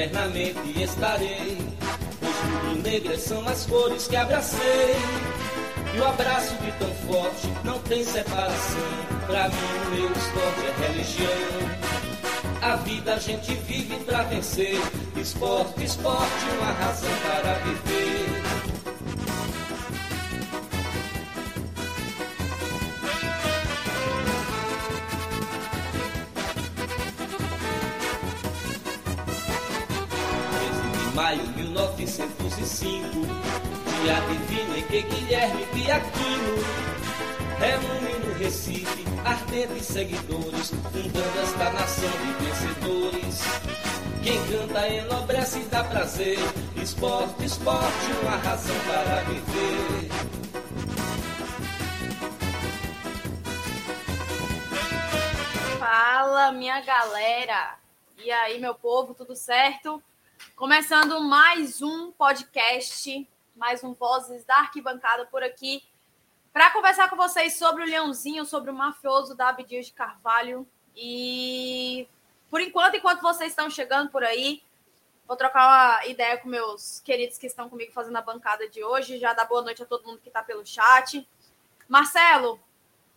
eternamente 0.00 0.82
estarei. 0.82 1.58
Pois 2.18 2.72
e 2.72 2.78
negras 2.78 3.20
são 3.20 3.46
as 3.46 3.66
cores 3.66 4.06
que 4.08 4.16
abracei. 4.16 4.96
E 5.94 5.98
o 5.98 6.06
abraço 6.06 6.54
de 6.56 6.72
tão 6.72 6.94
forte 7.06 7.52
não 7.64 7.78
tem 7.80 8.02
separação. 8.04 9.10
Pra 9.26 9.48
mim, 9.48 9.56
o 9.86 9.90
meu 9.94 10.12
esporte 10.12 10.66
é 10.66 10.86
religião. 10.86 11.80
A 12.62 12.76
vida 12.76 13.14
a 13.14 13.18
gente 13.18 13.52
vive 13.54 13.96
pra 14.04 14.22
vencer. 14.22 14.80
Esporte, 15.16 15.84
esporte, 15.84 16.44
uma 16.58 16.72
razão 16.72 17.10
para 17.22 17.54
viver. 17.54 18.09
1905, 31.70 32.98
dia 34.02 34.20
divino 34.28 34.76
em 34.76 34.82
que 34.82 35.02
Guilherme 35.02 35.66
Piaquino 35.66 36.56
reúne 37.60 38.26
no 38.26 38.34
Recife 38.38 39.04
ardentes 39.24 39.86
seguidores, 39.86 40.70
fundando 40.70 41.40
esta 41.40 41.70
nação 41.70 42.10
de 42.10 42.44
vencedores. 42.44 43.40
Quem 44.24 44.46
canta 44.48 44.88
enobrece 44.88 45.60
e 45.60 45.64
dá 45.66 45.84
prazer, 45.84 46.38
esporte, 46.82 47.44
esporte, 47.44 48.12
uma 48.22 48.36
razão 48.36 48.76
para 48.86 49.22
viver. 49.22 50.10
Fala, 55.78 56.50
minha 56.50 56.80
galera! 56.80 57.78
E 58.18 58.30
aí, 58.30 58.58
meu 58.58 58.74
povo, 58.74 59.14
tudo 59.14 59.36
certo? 59.36 60.02
Começando 60.56 61.20
mais 61.20 61.82
um 61.82 62.10
podcast, 62.12 63.28
mais 63.54 63.84
um 63.84 63.92
Vozes 63.92 64.44
da 64.44 64.56
Arquibancada 64.56 65.26
por 65.26 65.42
aqui, 65.42 65.82
para 66.52 66.70
conversar 66.70 67.10
com 67.10 67.16
vocês 67.16 67.58
sobre 67.58 67.82
o 67.82 67.86
Leãozinho, 67.86 68.44
sobre 68.44 68.70
o 68.70 68.74
mafioso 68.74 69.34
da 69.34 69.48
Abdias 69.48 69.86
de 69.86 69.92
Carvalho. 69.92 70.66
E 70.96 72.08
por 72.50 72.60
enquanto, 72.60 72.96
enquanto 72.96 73.20
vocês 73.20 73.52
estão 73.52 73.68
chegando 73.68 74.10
por 74.10 74.24
aí, 74.24 74.62
vou 75.26 75.36
trocar 75.36 75.66
uma 75.66 76.06
ideia 76.06 76.38
com 76.38 76.48
meus 76.48 77.00
queridos 77.00 77.38
que 77.38 77.46
estão 77.46 77.68
comigo 77.68 77.92
fazendo 77.92 78.16
a 78.16 78.22
bancada 78.22 78.68
de 78.68 78.82
hoje. 78.82 79.18
Já 79.18 79.32
dá 79.32 79.44
boa 79.44 79.62
noite 79.62 79.82
a 79.82 79.86
todo 79.86 80.06
mundo 80.06 80.20
que 80.20 80.28
está 80.28 80.42
pelo 80.42 80.64
chat. 80.64 81.26
Marcelo, 81.88 82.58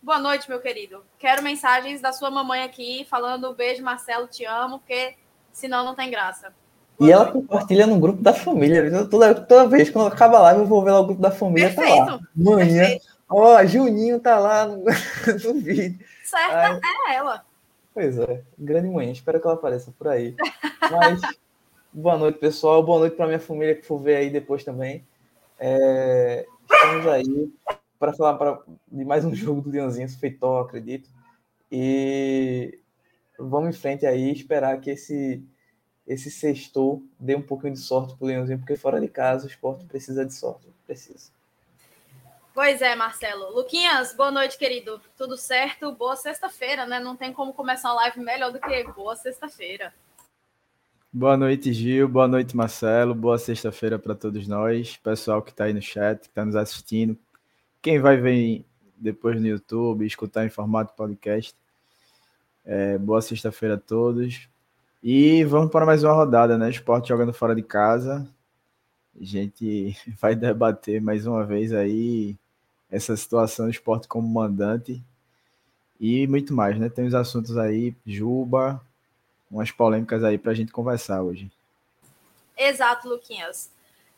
boa 0.02 0.18
noite, 0.18 0.48
meu 0.48 0.60
querido. 0.60 1.04
Quero 1.18 1.42
mensagens 1.42 2.00
da 2.00 2.12
sua 2.12 2.30
mamãe 2.30 2.62
aqui, 2.62 3.04
falando 3.06 3.54
beijo, 3.54 3.82
Marcelo, 3.82 4.28
te 4.28 4.44
amo, 4.44 4.78
porque 4.78 5.16
senão 5.52 5.84
não 5.84 5.94
tem 5.94 6.10
graça. 6.10 6.54
E 7.00 7.10
ela 7.10 7.30
compartilha 7.30 7.86
no 7.86 7.98
grupo 7.98 8.22
da 8.22 8.32
família. 8.32 9.06
Toda, 9.06 9.34
toda 9.34 9.68
vez, 9.68 9.90
quando 9.90 10.12
acaba 10.12 10.38
a 10.38 10.42
live, 10.42 10.60
eu 10.60 10.66
vou 10.66 10.82
ver 10.84 10.92
lá 10.92 11.00
o 11.00 11.06
grupo 11.06 11.20
da 11.20 11.30
família. 11.30 11.72
Perfeito. 11.72 12.06
Tá 12.06 12.12
lá. 12.12 12.20
Manhã. 12.34 12.98
Ó, 13.28 13.64
Juninho 13.64 14.20
tá 14.20 14.38
lá 14.38 14.66
no, 14.66 14.84
no 14.84 15.60
vídeo. 15.60 15.98
Certa 16.22 16.80
é 17.08 17.14
ela. 17.14 17.44
Pois 17.92 18.18
é, 18.18 18.42
grande 18.58 18.88
manhã. 18.88 19.12
Espero 19.12 19.40
que 19.40 19.46
ela 19.46 19.54
apareça 19.54 19.92
por 19.96 20.08
aí. 20.08 20.34
Mas, 20.90 21.20
boa 21.92 22.16
noite, 22.16 22.38
pessoal. 22.38 22.82
Boa 22.82 23.00
noite 23.00 23.16
para 23.16 23.26
minha 23.26 23.40
família 23.40 23.74
que 23.74 23.86
for 23.86 23.98
ver 23.98 24.16
aí 24.16 24.30
depois 24.30 24.64
também. 24.64 25.04
É, 25.58 26.46
estamos 26.70 27.06
aí 27.06 27.52
para 27.98 28.12
falar 28.12 28.34
pra, 28.34 28.58
de 28.90 29.04
mais 29.04 29.24
um 29.24 29.32
jogo 29.34 29.60
do 29.60 29.70
Leãozinho, 29.70 30.08
feitó, 30.08 30.60
acredito. 30.60 31.08
E 31.70 32.78
vamos 33.38 33.76
em 33.76 33.78
frente 33.78 34.06
aí, 34.06 34.32
esperar 34.32 34.80
que 34.80 34.90
esse 34.90 35.42
esse 36.06 36.30
sextou 36.30 37.02
dê 37.18 37.34
um 37.34 37.42
pouquinho 37.42 37.72
de 37.72 37.80
sorte 37.80 38.14
pro 38.16 38.26
Leãozinho, 38.26 38.58
porque 38.58 38.76
fora 38.76 39.00
de 39.00 39.08
casa 39.08 39.46
o 39.46 39.48
esporte 39.48 39.84
precisa 39.84 40.24
de 40.24 40.34
sorte. 40.34 40.66
Precisa. 40.86 41.32
Pois 42.52 42.80
é, 42.82 42.94
Marcelo. 42.94 43.50
Luquinhas, 43.50 44.14
boa 44.14 44.30
noite, 44.30 44.56
querido. 44.56 45.00
Tudo 45.16 45.36
certo? 45.36 45.90
Boa 45.92 46.14
sexta-feira, 46.14 46.86
né? 46.86 47.00
Não 47.00 47.16
tem 47.16 47.32
como 47.32 47.52
começar 47.52 47.88
uma 47.88 48.02
live 48.02 48.20
melhor 48.20 48.52
do 48.52 48.60
que 48.60 48.84
boa 48.92 49.16
sexta-feira. 49.16 49.92
Boa 51.12 51.36
noite, 51.36 51.72
Gil. 51.72 52.08
Boa 52.08 52.28
noite, 52.28 52.56
Marcelo. 52.56 53.14
Boa 53.14 53.38
sexta-feira 53.38 53.98
para 53.98 54.14
todos 54.14 54.46
nós. 54.46 54.96
Pessoal 54.98 55.42
que 55.42 55.50
está 55.50 55.64
aí 55.64 55.72
no 55.72 55.82
chat, 55.82 56.20
que 56.20 56.26
está 56.26 56.44
nos 56.44 56.54
assistindo. 56.54 57.18
Quem 57.80 57.98
vai 57.98 58.16
ver 58.16 58.64
depois 58.96 59.40
no 59.40 59.46
YouTube, 59.46 60.06
escutar 60.06 60.44
em 60.44 60.50
formato 60.50 60.94
podcast. 60.94 61.54
É, 62.64 62.98
boa 62.98 63.20
sexta-feira 63.20 63.74
a 63.74 63.78
todos. 63.78 64.48
E 65.06 65.44
vamos 65.44 65.70
para 65.70 65.84
mais 65.84 66.02
uma 66.02 66.14
rodada, 66.14 66.56
né? 66.56 66.70
Esporte 66.70 67.10
jogando 67.10 67.30
fora 67.30 67.54
de 67.54 67.62
casa. 67.62 68.26
A 69.14 69.22
gente 69.22 69.94
vai 70.18 70.34
debater 70.34 70.98
mais 70.98 71.26
uma 71.26 71.44
vez 71.44 71.74
aí 71.74 72.34
essa 72.90 73.14
situação 73.14 73.66
do 73.66 73.70
esporte 73.70 74.08
como 74.08 74.26
mandante 74.26 75.04
e 76.00 76.26
muito 76.26 76.54
mais, 76.54 76.78
né? 76.78 76.88
Tem 76.88 77.06
os 77.06 77.12
assuntos 77.12 77.58
aí, 77.58 77.94
Juba, 78.06 78.80
umas 79.50 79.70
polêmicas 79.70 80.24
aí 80.24 80.38
para 80.38 80.52
a 80.52 80.54
gente 80.54 80.72
conversar 80.72 81.20
hoje. 81.20 81.52
Exato, 82.56 83.06
Luquinhas. 83.06 83.70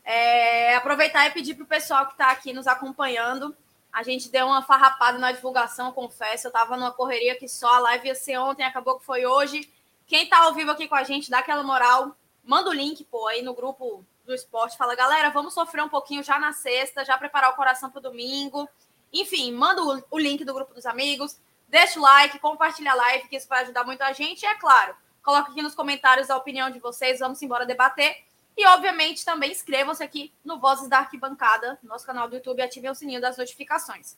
É, 0.04 0.76
aproveitar 0.76 1.26
e 1.26 1.32
pedir 1.32 1.56
para 1.56 1.64
o 1.64 1.66
pessoal 1.66 2.06
que 2.06 2.12
está 2.12 2.30
aqui 2.30 2.52
nos 2.52 2.68
acompanhando. 2.68 3.56
A 3.92 4.04
gente 4.04 4.30
deu 4.30 4.46
uma 4.46 4.62
farrapada 4.62 5.18
na 5.18 5.32
divulgação, 5.32 5.90
confesso. 5.90 6.46
Eu 6.46 6.50
estava 6.50 6.76
numa 6.76 6.92
correria 6.92 7.36
que 7.36 7.48
só 7.48 7.74
a 7.74 7.80
live 7.80 8.06
ia 8.06 8.14
ser 8.14 8.38
ontem, 8.38 8.62
acabou 8.62 9.00
que 9.00 9.04
foi 9.04 9.26
hoje. 9.26 9.68
Quem 10.06 10.28
tá 10.28 10.38
ao 10.44 10.54
vivo 10.54 10.70
aqui 10.70 10.86
com 10.86 10.94
a 10.94 11.02
gente, 11.02 11.30
dá 11.30 11.40
aquela 11.40 11.62
moral, 11.62 12.16
manda 12.44 12.70
o 12.70 12.72
link, 12.72 13.04
pô, 13.04 13.26
aí 13.26 13.42
no 13.42 13.54
grupo 13.54 14.04
do 14.24 14.34
esporte. 14.34 14.76
Fala, 14.76 14.94
galera, 14.94 15.30
vamos 15.30 15.54
sofrer 15.54 15.82
um 15.82 15.88
pouquinho 15.88 16.22
já 16.22 16.38
na 16.38 16.52
sexta, 16.52 17.04
já 17.04 17.18
preparar 17.18 17.50
o 17.50 17.56
coração 17.56 17.90
pro 17.90 18.00
domingo. 18.00 18.68
Enfim, 19.12 19.52
manda 19.52 19.82
o, 19.82 20.02
o 20.10 20.18
link 20.18 20.44
do 20.44 20.54
grupo 20.54 20.74
dos 20.74 20.86
amigos, 20.86 21.38
deixa 21.68 21.98
o 21.98 22.02
like, 22.02 22.38
compartilha 22.38 22.92
a 22.92 22.94
live, 22.94 23.28
que 23.28 23.36
isso 23.36 23.48
vai 23.48 23.62
ajudar 23.62 23.84
muito 23.84 24.02
a 24.02 24.12
gente. 24.12 24.42
E 24.42 24.46
é 24.46 24.54
claro, 24.54 24.94
coloca 25.22 25.50
aqui 25.50 25.62
nos 25.62 25.74
comentários 25.74 26.30
a 26.30 26.36
opinião 26.36 26.70
de 26.70 26.78
vocês, 26.78 27.18
vamos 27.18 27.42
embora 27.42 27.66
debater. 27.66 28.24
E, 28.56 28.66
obviamente, 28.66 29.24
também 29.24 29.52
inscrevam-se 29.52 30.02
aqui 30.02 30.32
no 30.44 30.58
Vozes 30.58 30.88
da 30.88 30.98
Arquibancada, 30.98 31.78
nosso 31.82 32.06
canal 32.06 32.26
do 32.26 32.36
YouTube, 32.36 32.62
ativem 32.62 32.90
o 32.90 32.94
sininho 32.94 33.20
das 33.20 33.36
notificações. 33.36 34.16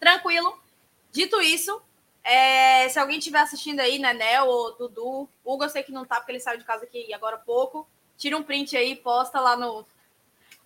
Tranquilo? 0.00 0.60
Dito 1.12 1.40
isso, 1.40 1.80
é, 2.24 2.88
se 2.88 2.98
alguém 2.98 3.18
estiver 3.18 3.40
assistindo 3.40 3.80
aí, 3.80 3.98
né, 3.98 4.12
Nel 4.12 4.46
ou 4.46 4.76
Dudu, 4.76 5.28
Hugo 5.44 5.64
eu 5.64 5.68
sei 5.68 5.82
que 5.82 5.92
não 5.92 6.04
tá, 6.04 6.16
porque 6.16 6.32
ele 6.32 6.40
saiu 6.40 6.58
de 6.58 6.64
casa 6.64 6.84
aqui 6.84 7.12
agora 7.12 7.36
há 7.36 7.40
pouco. 7.40 7.88
Tira 8.16 8.36
um 8.36 8.42
print 8.42 8.76
aí, 8.76 8.94
posta 8.94 9.40
lá 9.40 9.56
no, 9.56 9.84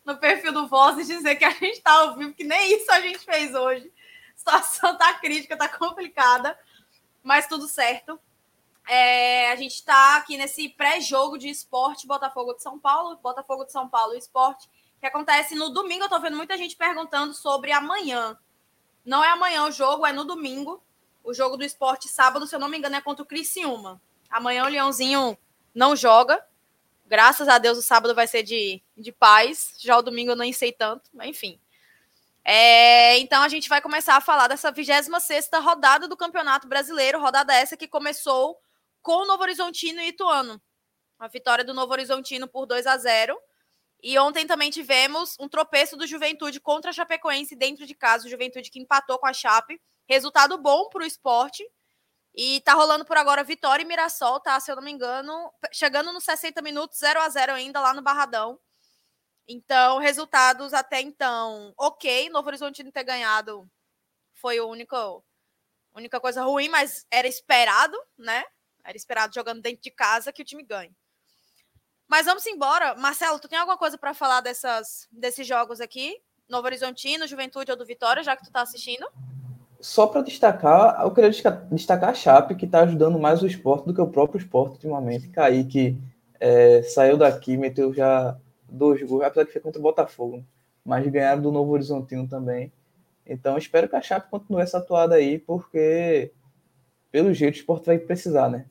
no 0.04 0.16
perfil 0.18 0.52
do 0.52 0.68
Voz 0.68 0.98
e 0.98 1.04
dizer 1.04 1.36
que 1.36 1.44
a 1.44 1.50
gente 1.50 1.80
tá 1.80 1.92
ao 1.92 2.14
vivo, 2.14 2.34
que 2.34 2.44
nem 2.44 2.76
isso 2.76 2.90
a 2.92 3.00
gente 3.00 3.20
fez 3.20 3.54
hoje. 3.54 3.90
A 4.34 4.38
situação 4.38 4.98
tá 4.98 5.14
crítica, 5.14 5.56
tá 5.56 5.68
complicada, 5.68 6.58
mas 7.22 7.46
tudo 7.46 7.66
certo. 7.66 8.20
É, 8.88 9.50
a 9.50 9.56
gente 9.56 9.82
tá 9.84 10.16
aqui 10.16 10.36
nesse 10.36 10.68
pré-jogo 10.68 11.38
de 11.38 11.48
esporte 11.48 12.06
Botafogo 12.06 12.54
de 12.54 12.62
São 12.62 12.78
Paulo, 12.78 13.16
Botafogo 13.16 13.64
de 13.64 13.72
São 13.72 13.88
Paulo 13.88 14.14
Esporte, 14.14 14.68
que 15.00 15.06
acontece 15.06 15.54
no 15.54 15.70
domingo. 15.70 16.04
Eu 16.04 16.08
tô 16.08 16.20
vendo 16.20 16.36
muita 16.36 16.56
gente 16.56 16.76
perguntando 16.76 17.34
sobre 17.34 17.72
amanhã. 17.72 18.38
Não 19.04 19.24
é 19.24 19.28
amanhã 19.30 19.64
o 19.64 19.72
jogo, 19.72 20.06
é 20.06 20.12
no 20.12 20.24
domingo. 20.24 20.82
O 21.26 21.34
jogo 21.34 21.56
do 21.56 21.64
esporte 21.64 22.08
sábado, 22.08 22.46
se 22.46 22.54
eu 22.54 22.60
não 22.60 22.68
me 22.68 22.78
engano, 22.78 22.94
é 22.94 23.00
contra 23.00 23.24
o 23.24 23.26
Criciúma. 23.26 24.00
Amanhã 24.30 24.64
o 24.64 24.68
Leãozinho 24.68 25.36
não 25.74 25.96
joga. 25.96 26.40
Graças 27.04 27.48
a 27.48 27.58
Deus 27.58 27.76
o 27.76 27.82
sábado 27.82 28.14
vai 28.14 28.28
ser 28.28 28.44
de, 28.44 28.80
de 28.96 29.10
paz. 29.10 29.74
Já 29.76 29.98
o 29.98 30.02
domingo 30.02 30.30
eu 30.30 30.36
nem 30.36 30.52
sei 30.52 30.70
tanto, 30.70 31.10
mas 31.12 31.28
enfim. 31.28 31.60
É, 32.44 33.18
então 33.18 33.42
a 33.42 33.48
gente 33.48 33.68
vai 33.68 33.80
começar 33.80 34.14
a 34.14 34.20
falar 34.20 34.46
dessa 34.46 34.70
26 34.70 35.50
rodada 35.64 36.06
do 36.06 36.16
Campeonato 36.16 36.68
Brasileiro, 36.68 37.20
rodada 37.20 37.52
essa 37.52 37.76
que 37.76 37.88
começou 37.88 38.56
com 39.02 39.22
o 39.22 39.26
Novo 39.26 39.42
Horizontino 39.42 40.00
e 40.00 40.10
Ituano. 40.10 40.62
A 41.18 41.26
vitória 41.26 41.64
do 41.64 41.74
Novo 41.74 41.90
Horizontino 41.90 42.46
por 42.46 42.66
2 42.66 42.86
a 42.86 42.96
0. 42.96 43.36
E 44.00 44.16
ontem 44.16 44.46
também 44.46 44.70
tivemos 44.70 45.36
um 45.40 45.48
tropeço 45.48 45.96
do 45.96 46.06
Juventude 46.06 46.60
contra 46.60 46.90
a 46.92 46.94
Chapecoense 46.94 47.56
dentro 47.56 47.84
de 47.84 47.96
casa, 47.96 48.28
o 48.28 48.30
Juventude 48.30 48.70
que 48.70 48.78
empatou 48.78 49.18
com 49.18 49.26
a 49.26 49.32
Chape 49.32 49.80
Resultado 50.08 50.56
bom 50.58 50.88
para 50.88 51.02
o 51.02 51.06
esporte. 51.06 51.64
E 52.34 52.60
tá 52.60 52.74
rolando 52.74 53.04
por 53.04 53.16
agora 53.16 53.42
Vitória 53.42 53.82
e 53.82 53.86
Mirassol, 53.86 54.38
tá? 54.40 54.60
Se 54.60 54.70
eu 54.70 54.76
não 54.76 54.82
me 54.82 54.90
engano, 54.90 55.50
chegando 55.72 56.12
nos 56.12 56.24
60 56.24 56.60
minutos, 56.60 56.98
0 56.98 57.20
a 57.20 57.28
0 57.28 57.52
ainda 57.54 57.80
lá 57.80 57.94
no 57.94 58.02
Barradão. 58.02 58.60
Então, 59.48 59.98
resultados 59.98 60.74
até 60.74 61.00
então, 61.00 61.72
ok. 61.78 62.28
Novo 62.28 62.48
Horizonte 62.48 62.82
não 62.82 62.90
ter 62.90 63.04
ganhado 63.04 63.66
foi 64.34 64.58
a 64.58 64.64
única, 64.64 64.96
única 65.94 66.20
coisa 66.20 66.42
ruim, 66.42 66.68
mas 66.68 67.06
era 67.10 67.26
esperado, 67.26 67.96
né? 68.18 68.44
Era 68.84 68.96
esperado 68.96 69.34
jogando 69.34 69.62
dentro 69.62 69.82
de 69.82 69.90
casa 69.90 70.32
que 70.32 70.42
o 70.42 70.44
time 70.44 70.62
ganhe. 70.62 70.94
Mas 72.06 72.26
vamos 72.26 72.46
embora. 72.46 72.94
Marcelo, 72.96 73.40
tu 73.40 73.48
tem 73.48 73.58
alguma 73.58 73.78
coisa 73.78 73.96
para 73.96 74.12
falar 74.12 74.40
dessas, 74.40 75.08
desses 75.10 75.46
jogos 75.46 75.80
aqui? 75.80 76.20
Novo 76.48 76.66
Horizontino, 76.66 77.26
Juventude 77.26 77.70
ou 77.70 77.76
do 77.76 77.86
Vitória, 77.86 78.22
já 78.22 78.36
que 78.36 78.44
tu 78.44 78.52
tá 78.52 78.60
assistindo? 78.60 79.08
Só 79.80 80.06
para 80.06 80.22
destacar, 80.22 81.02
eu 81.02 81.10
queria 81.10 81.30
destacar 81.70 82.10
a 82.10 82.14
Chape, 82.14 82.54
que 82.54 82.64
está 82.64 82.80
ajudando 82.80 83.18
mais 83.18 83.42
o 83.42 83.46
esporte 83.46 83.86
do 83.86 83.94
que 83.94 84.00
o 84.00 84.08
próprio 84.08 84.38
esporte 84.38 84.72
ultimamente. 84.72 85.28
Kaique 85.28 85.98
É, 86.38 86.82
saiu 86.82 87.16
daqui, 87.16 87.56
meteu 87.56 87.94
já 87.94 88.36
dois 88.68 89.02
gols, 89.02 89.24
apesar 89.24 89.46
que 89.46 89.52
foi 89.52 89.60
contra 89.60 89.78
o 89.80 89.82
Botafogo, 89.82 90.44
mas 90.84 91.06
ganharam 91.08 91.40
do 91.40 91.50
Novo 91.50 91.72
Horizontino 91.72 92.28
também. 92.28 92.70
Então 93.26 93.56
espero 93.56 93.88
que 93.88 93.96
a 93.96 94.02
Chape 94.02 94.30
continue 94.30 94.60
essa 94.62 94.78
atuada 94.78 95.14
aí, 95.14 95.38
porque 95.38 96.30
pelo 97.10 97.32
jeito 97.32 97.54
o 97.54 97.58
esporte 97.58 97.86
vai 97.86 97.98
precisar, 97.98 98.48
né? 98.50 98.66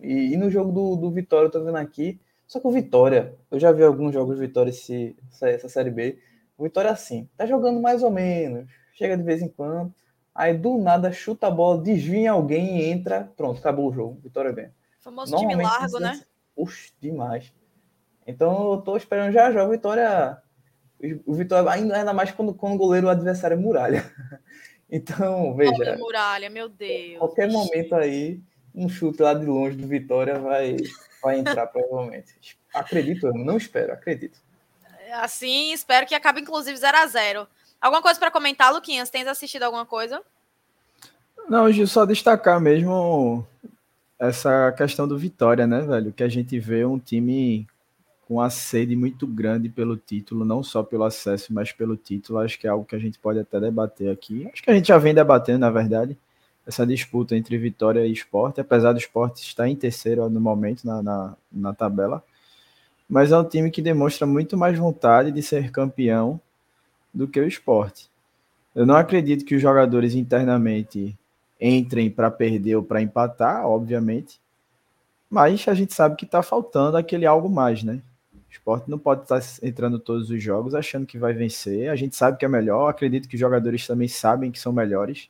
E, 0.00 0.32
e, 0.34 0.36
no 0.36 0.50
jogo 0.50 0.72
do, 0.72 0.96
do 0.96 1.10
Vitória, 1.10 1.46
eu 1.46 1.50
tô 1.50 1.62
vendo 1.64 1.78
aqui, 1.78 2.20
só 2.46 2.60
que 2.60 2.66
o 2.66 2.70
Vitória, 2.70 3.34
eu 3.50 3.58
já 3.58 3.72
vi 3.72 3.82
alguns 3.82 4.12
jogos 4.12 4.36
de 4.36 4.46
Vitória 4.46 4.70
esse, 4.70 5.16
essa, 5.30 5.48
essa 5.48 5.68
Série 5.68 5.90
B, 5.90 6.18
o 6.58 6.64
Vitória 6.64 6.90
assim, 6.90 7.28
tá 7.36 7.46
jogando 7.46 7.80
mais 7.80 8.02
ou 8.02 8.10
menos, 8.10 8.68
chega 8.92 9.16
de 9.16 9.22
vez 9.22 9.40
em 9.40 9.48
quando, 9.48 9.94
aí 10.34 10.56
do 10.56 10.78
nada 10.78 11.12
chuta 11.12 11.46
a 11.46 11.50
bola, 11.50 11.82
desvia 11.82 12.32
alguém 12.32 12.78
e 12.78 12.84
entra, 12.84 13.30
pronto, 13.36 13.58
acabou 13.58 13.88
o 13.88 13.92
jogo, 13.92 14.20
Vitória 14.22 14.52
bem. 14.52 14.70
Famoso 15.00 15.36
time 15.36 15.54
largo, 15.54 15.98
né? 16.00 16.20
Puxa, 16.56 16.90
demais. 17.00 17.52
Então 18.26 18.72
eu 18.72 18.78
tô 18.78 18.96
esperando 18.96 19.32
já 19.32 19.52
já 19.52 19.64
o 19.64 19.70
Vitória. 19.70 20.38
O 21.26 21.34
Vitória, 21.34 21.70
ainda, 21.70 21.96
ainda 21.96 22.12
mais 22.14 22.30
quando, 22.30 22.54
quando 22.54 22.74
o 22.74 22.78
goleiro 22.78 23.06
o 23.06 23.10
adversário 23.10 23.54
é 23.54 23.58
muralha. 23.58 24.04
Então, 24.90 25.56
veja. 25.56 25.96
Muralha, 25.96 26.48
meu 26.48 26.68
Deus. 26.68 27.18
Qualquer 27.18 27.50
momento 27.50 27.96
aí, 27.96 28.40
um 28.72 28.88
chute 28.88 29.22
lá 29.22 29.34
de 29.34 29.44
longe 29.44 29.76
do 29.76 29.88
Vitória 29.88 30.38
vai, 30.38 30.76
vai 31.20 31.38
entrar, 31.40 31.66
provavelmente. 31.68 32.56
Acredito, 32.72 33.26
eu 33.26 33.34
não 33.34 33.56
espero, 33.56 33.92
acredito. 33.92 34.38
Assim, 35.14 35.72
espero 35.72 36.06
que 36.06 36.14
acabe, 36.14 36.42
inclusive, 36.42 36.76
0 36.76 36.96
a 36.96 37.06
0 37.06 37.48
Alguma 37.84 38.00
coisa 38.00 38.18
para 38.18 38.30
comentar, 38.30 38.72
Luquinhas? 38.72 39.10
Tens 39.10 39.26
assistido 39.26 39.64
alguma 39.64 39.84
coisa? 39.84 40.22
Não, 41.46 41.70
Gil, 41.70 41.86
só 41.86 42.06
destacar 42.06 42.58
mesmo 42.58 43.46
essa 44.18 44.72
questão 44.72 45.06
do 45.06 45.18
Vitória, 45.18 45.66
né, 45.66 45.82
velho? 45.82 46.10
Que 46.10 46.22
a 46.22 46.28
gente 46.28 46.58
vê 46.58 46.86
um 46.86 46.98
time 46.98 47.66
com 48.26 48.40
a 48.40 48.48
sede 48.48 48.96
muito 48.96 49.26
grande 49.26 49.68
pelo 49.68 49.98
título, 49.98 50.46
não 50.46 50.62
só 50.62 50.82
pelo 50.82 51.04
acesso, 51.04 51.52
mas 51.52 51.72
pelo 51.72 51.94
título. 51.94 52.38
Acho 52.38 52.58
que 52.58 52.66
é 52.66 52.70
algo 52.70 52.86
que 52.86 52.96
a 52.96 52.98
gente 52.98 53.18
pode 53.18 53.38
até 53.38 53.60
debater 53.60 54.10
aqui. 54.10 54.48
Acho 54.50 54.62
que 54.62 54.70
a 54.70 54.74
gente 54.74 54.88
já 54.88 54.96
vem 54.96 55.12
debatendo, 55.12 55.58
na 55.58 55.70
verdade, 55.70 56.16
essa 56.66 56.86
disputa 56.86 57.36
entre 57.36 57.58
Vitória 57.58 58.06
e 58.06 58.12
Esporte, 58.12 58.62
apesar 58.62 58.92
do 58.92 58.98
Esporte 58.98 59.42
estar 59.42 59.68
em 59.68 59.76
terceiro 59.76 60.26
no 60.30 60.40
momento 60.40 60.86
na, 60.86 61.02
na, 61.02 61.36
na 61.52 61.74
tabela. 61.74 62.24
Mas 63.06 63.30
é 63.30 63.36
um 63.36 63.44
time 63.44 63.70
que 63.70 63.82
demonstra 63.82 64.26
muito 64.26 64.56
mais 64.56 64.78
vontade 64.78 65.30
de 65.30 65.42
ser 65.42 65.70
campeão 65.70 66.40
do 67.14 67.28
que 67.28 67.38
o 67.38 67.46
Esporte. 67.46 68.10
Eu 68.74 68.84
não 68.84 68.96
acredito 68.96 69.44
que 69.44 69.54
os 69.54 69.62
jogadores 69.62 70.14
internamente 70.14 71.16
entrem 71.60 72.10
para 72.10 72.30
perder 72.30 72.76
ou 72.76 72.82
para 72.82 73.00
empatar, 73.00 73.64
obviamente. 73.66 74.40
Mas 75.30 75.66
a 75.68 75.74
gente 75.74 75.94
sabe 75.94 76.16
que 76.16 76.24
está 76.24 76.42
faltando 76.42 76.96
aquele 76.96 77.24
algo 77.24 77.48
mais, 77.48 77.82
né? 77.84 78.02
O 78.34 78.50
esporte 78.50 78.90
não 78.90 78.98
pode 78.98 79.22
estar 79.22 79.40
tá 79.40 79.46
entrando 79.62 79.98
todos 79.98 80.30
os 80.30 80.42
jogos 80.42 80.74
achando 80.74 81.06
que 81.06 81.18
vai 81.18 81.32
vencer. 81.32 81.88
A 81.88 81.96
gente 81.96 82.16
sabe 82.16 82.36
que 82.36 82.44
é 82.44 82.48
melhor, 82.48 82.88
acredito 82.88 83.28
que 83.28 83.36
os 83.36 83.40
jogadores 83.40 83.86
também 83.86 84.08
sabem 84.08 84.50
que 84.50 84.58
são 84.58 84.72
melhores, 84.72 85.28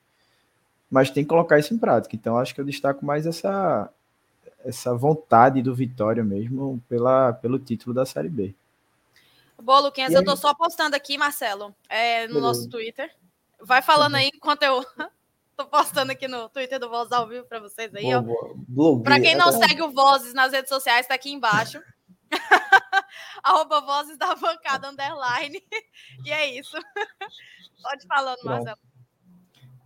mas 0.91 1.11
tem 1.11 1.25
que 1.25 1.29
colocar 1.29 1.59
isso 1.59 1.73
em 1.73 1.79
prática. 1.79 2.17
Então 2.17 2.39
acho 2.39 2.55
que 2.55 2.61
eu 2.61 2.65
destaco 2.65 3.05
mais 3.05 3.27
essa, 3.27 3.91
essa 4.65 4.95
vontade 4.95 5.63
do 5.63 5.75
Vitória 5.75 6.25
mesmo 6.25 6.83
pela, 6.89 7.33
pelo 7.33 7.59
título 7.59 7.95
da 7.95 8.05
Série 8.05 8.29
B. 8.29 8.55
Boa, 9.63 9.81
Luquinhas, 9.81 10.13
eu 10.13 10.25
tô 10.25 10.37
só 10.37 10.55
postando 10.55 10.95
aqui, 10.97 11.17
Marcelo, 11.17 11.75
é, 11.89 12.23
no 12.27 12.35
Beleza. 12.35 12.47
nosso 12.47 12.69
Twitter. 12.69 13.11
Vai 13.61 13.81
falando 13.81 14.17
aí 14.17 14.31
enquanto 14.35 14.63
eu 14.63 14.85
Tô 15.57 15.67
postando 15.67 16.11
aqui 16.11 16.27
no 16.27 16.49
Twitter 16.49 16.81
do 16.81 16.89
Voz 16.89 17.13
ao 17.13 17.29
vivo 17.29 17.47
para 17.47 17.61
vocês 17.61 17.95
aí, 17.95 18.11
boa, 18.21 18.99
ó. 18.99 19.03
Para 19.03 19.21
quem 19.21 19.37
não 19.37 19.53
segue 19.53 19.83
o 19.83 19.93
Vozes 19.93 20.35
nas 20.35 20.53
redes 20.53 20.69
sociais, 20.69 21.07
tá 21.07 21.15
aqui 21.15 21.31
embaixo. 21.31 21.81
Arroba 23.43 23.81
Vozes 23.81 24.19
da 24.19 24.35
Bancada 24.35 24.89
Underline. 24.89 25.63
e 26.27 26.33
é 26.33 26.59
isso. 26.59 26.77
Pode 27.83 28.07
falando, 28.07 28.43
Marcelo. 28.43 28.79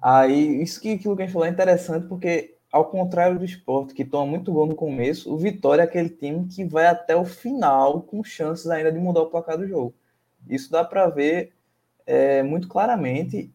Aí, 0.00 0.62
isso 0.62 0.80
que, 0.80 0.96
que 0.96 1.06
o 1.06 1.10
Lucas 1.10 1.30
falou 1.30 1.46
é 1.46 1.50
interessante, 1.50 2.06
porque 2.06 2.57
ao 2.70 2.84
contrário 2.84 3.38
do 3.38 3.44
esporte, 3.44 3.94
que 3.94 4.04
toma 4.04 4.26
muito 4.26 4.52
gol 4.52 4.66
no 4.66 4.74
começo, 4.74 5.32
o 5.32 5.38
Vitória 5.38 5.82
é 5.82 5.84
aquele 5.84 6.10
time 6.10 6.46
que 6.46 6.64
vai 6.64 6.86
até 6.86 7.16
o 7.16 7.24
final 7.24 8.02
com 8.02 8.22
chances 8.22 8.66
ainda 8.68 8.92
de 8.92 8.98
mudar 8.98 9.22
o 9.22 9.30
placar 9.30 9.56
do 9.56 9.66
jogo. 9.66 9.94
Isso 10.48 10.70
dá 10.70 10.84
para 10.84 11.08
ver 11.08 11.52
é, 12.06 12.42
muito 12.42 12.68
claramente 12.68 13.50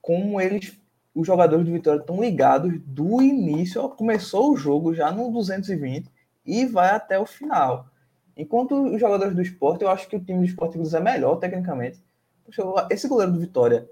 como 0.00 0.40
eles 0.40 0.78
os 1.14 1.26
jogadores 1.26 1.64
do 1.64 1.72
Vitória 1.72 2.00
estão 2.00 2.20
ligados 2.20 2.80
do 2.84 3.22
início, 3.22 3.88
começou 3.90 4.52
o 4.52 4.56
jogo 4.56 4.92
já 4.92 5.12
no 5.12 5.30
220 5.30 6.10
e 6.44 6.66
vai 6.66 6.90
até 6.90 7.18
o 7.18 7.24
final. 7.24 7.86
Enquanto 8.36 8.74
os 8.92 9.00
jogadores 9.00 9.34
do 9.34 9.40
esporte, 9.40 9.82
eu 9.82 9.90
acho 9.90 10.08
que 10.08 10.16
o 10.16 10.24
time 10.24 10.40
do 10.40 10.44
esporte 10.44 10.76
é 10.76 11.00
melhor 11.00 11.36
tecnicamente. 11.36 12.02
Esse 12.90 13.06
goleiro 13.06 13.32
do 13.32 13.38
Vitória 13.38 13.88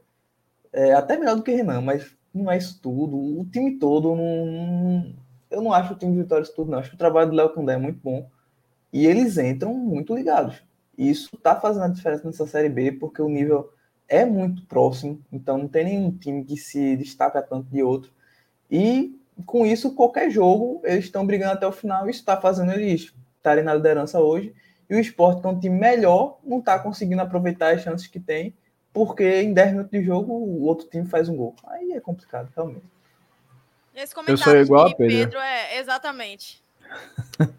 é 0.72 0.92
até 0.94 1.16
melhor 1.16 1.36
do 1.36 1.44
que 1.44 1.52
Renan, 1.52 1.80
mas 1.80 2.12
não 2.34 2.50
é 2.50 2.56
isso 2.56 2.80
tudo. 2.80 3.16
O 3.16 3.44
time 3.44 3.78
todo, 3.78 4.14
não, 4.14 5.14
eu 5.50 5.60
não 5.60 5.72
acho 5.72 5.92
o 5.92 5.96
time 5.96 6.12
do 6.14 6.22
Vitória 6.22 6.42
isso 6.42 6.54
tudo, 6.54 6.70
não. 6.70 6.78
Acho 6.78 6.90
que 6.90 6.96
o 6.96 6.98
trabalho 6.98 7.30
do 7.30 7.36
Léo 7.36 7.54
Candé 7.54 7.74
é 7.74 7.78
muito 7.78 8.00
bom. 8.02 8.28
E 8.92 9.06
eles 9.06 9.38
entram 9.38 9.74
muito 9.74 10.14
ligados. 10.14 10.62
E 10.96 11.10
isso 11.10 11.30
está 11.34 11.58
fazendo 11.58 11.84
a 11.84 11.88
diferença 11.88 12.26
nessa 12.26 12.46
Série 12.46 12.68
B, 12.68 12.92
porque 12.92 13.22
o 13.22 13.28
nível 13.28 13.72
é 14.08 14.24
muito 14.24 14.66
próximo, 14.66 15.20
então 15.32 15.56
não 15.56 15.66
tem 15.66 15.84
nenhum 15.84 16.10
time 16.10 16.44
que 16.44 16.56
se 16.56 16.96
destaca 16.96 17.40
tanto 17.40 17.70
de 17.70 17.82
outro. 17.82 18.12
E 18.70 19.18
com 19.46 19.64
isso, 19.64 19.94
qualquer 19.94 20.30
jogo, 20.30 20.80
eles 20.84 21.04
estão 21.04 21.26
brigando 21.26 21.52
até 21.52 21.66
o 21.66 21.72
final. 21.72 22.08
Isso 22.08 22.20
está 22.20 22.36
fazendo 22.38 22.72
eles 22.72 23.12
estarem 23.38 23.64
na 23.64 23.74
liderança 23.74 24.20
hoje. 24.20 24.54
E 24.88 24.94
o 24.94 24.98
esporte, 24.98 25.40
que 25.40 25.46
é 25.46 25.50
um 25.50 25.58
time 25.58 25.78
melhor, 25.78 26.38
não 26.44 26.58
está 26.58 26.78
conseguindo 26.78 27.22
aproveitar 27.22 27.74
as 27.74 27.82
chances 27.82 28.06
que 28.06 28.20
tem, 28.20 28.54
porque 28.92 29.42
em 29.42 29.52
10 29.52 29.70
minutos 29.70 29.90
de 29.90 30.04
jogo 30.04 30.32
o 30.32 30.64
outro 30.64 30.88
time 30.88 31.06
faz 31.06 31.28
um 31.28 31.36
gol. 31.36 31.54
Aí 31.66 31.92
é 31.92 32.00
complicado, 32.00 32.52
realmente. 32.54 32.86
Esse 33.94 34.14
comentário 34.14 34.40
Eu 34.40 34.44
sou 34.44 34.56
igual 34.56 34.86
a 34.86 34.94
Pedro. 34.94 35.16
Pedro 35.16 35.38
é 35.38 35.78
exatamente. 35.78 36.62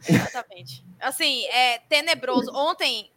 exatamente. 0.08 0.84
Assim, 1.00 1.46
é 1.48 1.80
tenebroso. 1.80 2.52
Ontem 2.54 3.12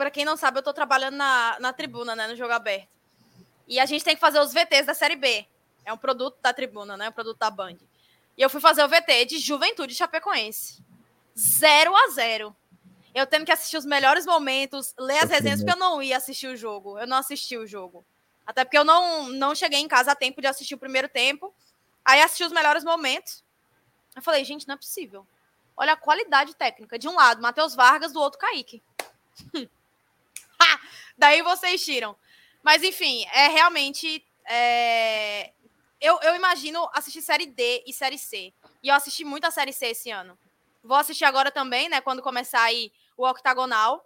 para 0.00 0.10
quem 0.10 0.24
não 0.24 0.34
sabe, 0.34 0.58
eu 0.58 0.62
tô 0.62 0.72
trabalhando 0.72 1.16
na, 1.18 1.58
na 1.60 1.74
tribuna, 1.74 2.16
né? 2.16 2.26
No 2.26 2.34
jogo 2.34 2.54
aberto. 2.54 2.88
E 3.68 3.78
a 3.78 3.84
gente 3.84 4.02
tem 4.02 4.14
que 4.14 4.20
fazer 4.20 4.40
os 4.40 4.50
VTs 4.50 4.86
da 4.86 4.94
Série 4.94 5.14
B. 5.14 5.44
É 5.84 5.92
um 5.92 5.98
produto 5.98 6.38
da 6.40 6.54
tribuna, 6.54 6.96
né? 6.96 7.10
Um 7.10 7.12
produto 7.12 7.38
da 7.38 7.50
Band. 7.50 7.76
E 8.34 8.40
eu 8.40 8.48
fui 8.48 8.62
fazer 8.62 8.82
o 8.82 8.88
VT 8.88 9.26
de 9.26 9.38
Juventude 9.38 9.94
Chapecoense. 9.94 10.82
0 11.38 11.94
a 11.94 12.08
0 12.12 12.56
Eu 13.14 13.26
tendo 13.26 13.44
que 13.44 13.52
assistir 13.52 13.76
os 13.76 13.84
melhores 13.84 14.24
momentos, 14.24 14.94
ler 14.98 15.18
as 15.18 15.30
resenhas, 15.30 15.60
porque 15.60 15.72
eu 15.72 15.80
não 15.80 16.02
ia 16.02 16.16
assistir 16.16 16.46
o 16.46 16.56
jogo. 16.56 16.98
Eu 16.98 17.06
não 17.06 17.16
assisti 17.16 17.56
o 17.56 17.66
jogo. 17.66 18.04
Até 18.46 18.64
porque 18.64 18.78
eu 18.78 18.84
não, 18.84 19.28
não 19.28 19.54
cheguei 19.54 19.80
em 19.80 19.88
casa 19.88 20.12
a 20.12 20.16
tempo 20.16 20.40
de 20.40 20.46
assistir 20.46 20.74
o 20.74 20.78
primeiro 20.78 21.08
tempo. 21.08 21.54
Aí 22.04 22.20
assisti 22.22 22.44
os 22.44 22.52
melhores 22.52 22.84
momentos. 22.84 23.44
Eu 24.14 24.22
falei, 24.22 24.44
gente, 24.44 24.66
não 24.66 24.74
é 24.74 24.78
possível. 24.78 25.26
Olha 25.76 25.94
a 25.94 25.96
qualidade 25.96 26.54
técnica. 26.54 26.98
De 26.98 27.08
um 27.08 27.14
lado, 27.14 27.42
Matheus 27.42 27.74
Vargas, 27.74 28.12
do 28.12 28.20
outro, 28.20 28.38
Kaique. 28.38 28.82
Daí 31.16 31.42
vocês 31.42 31.84
tiram. 31.84 32.16
Mas, 32.62 32.82
enfim, 32.82 33.24
é 33.32 33.48
realmente. 33.48 34.24
É... 34.44 35.52
Eu, 36.00 36.18
eu 36.22 36.34
imagino 36.34 36.88
assistir 36.92 37.22
série 37.22 37.46
D 37.46 37.84
e 37.86 37.92
série 37.92 38.18
C. 38.18 38.52
E 38.82 38.88
eu 38.88 38.94
assisti 38.94 39.24
muito 39.24 39.44
a 39.44 39.50
série 39.50 39.72
C 39.72 39.86
esse 39.86 40.10
ano. 40.10 40.38
Vou 40.82 40.96
assistir 40.96 41.24
agora 41.24 41.50
também, 41.50 41.88
né? 41.88 42.00
Quando 42.00 42.22
começar 42.22 42.62
aí 42.62 42.90
o 43.20 43.30
octagonal. 43.30 44.04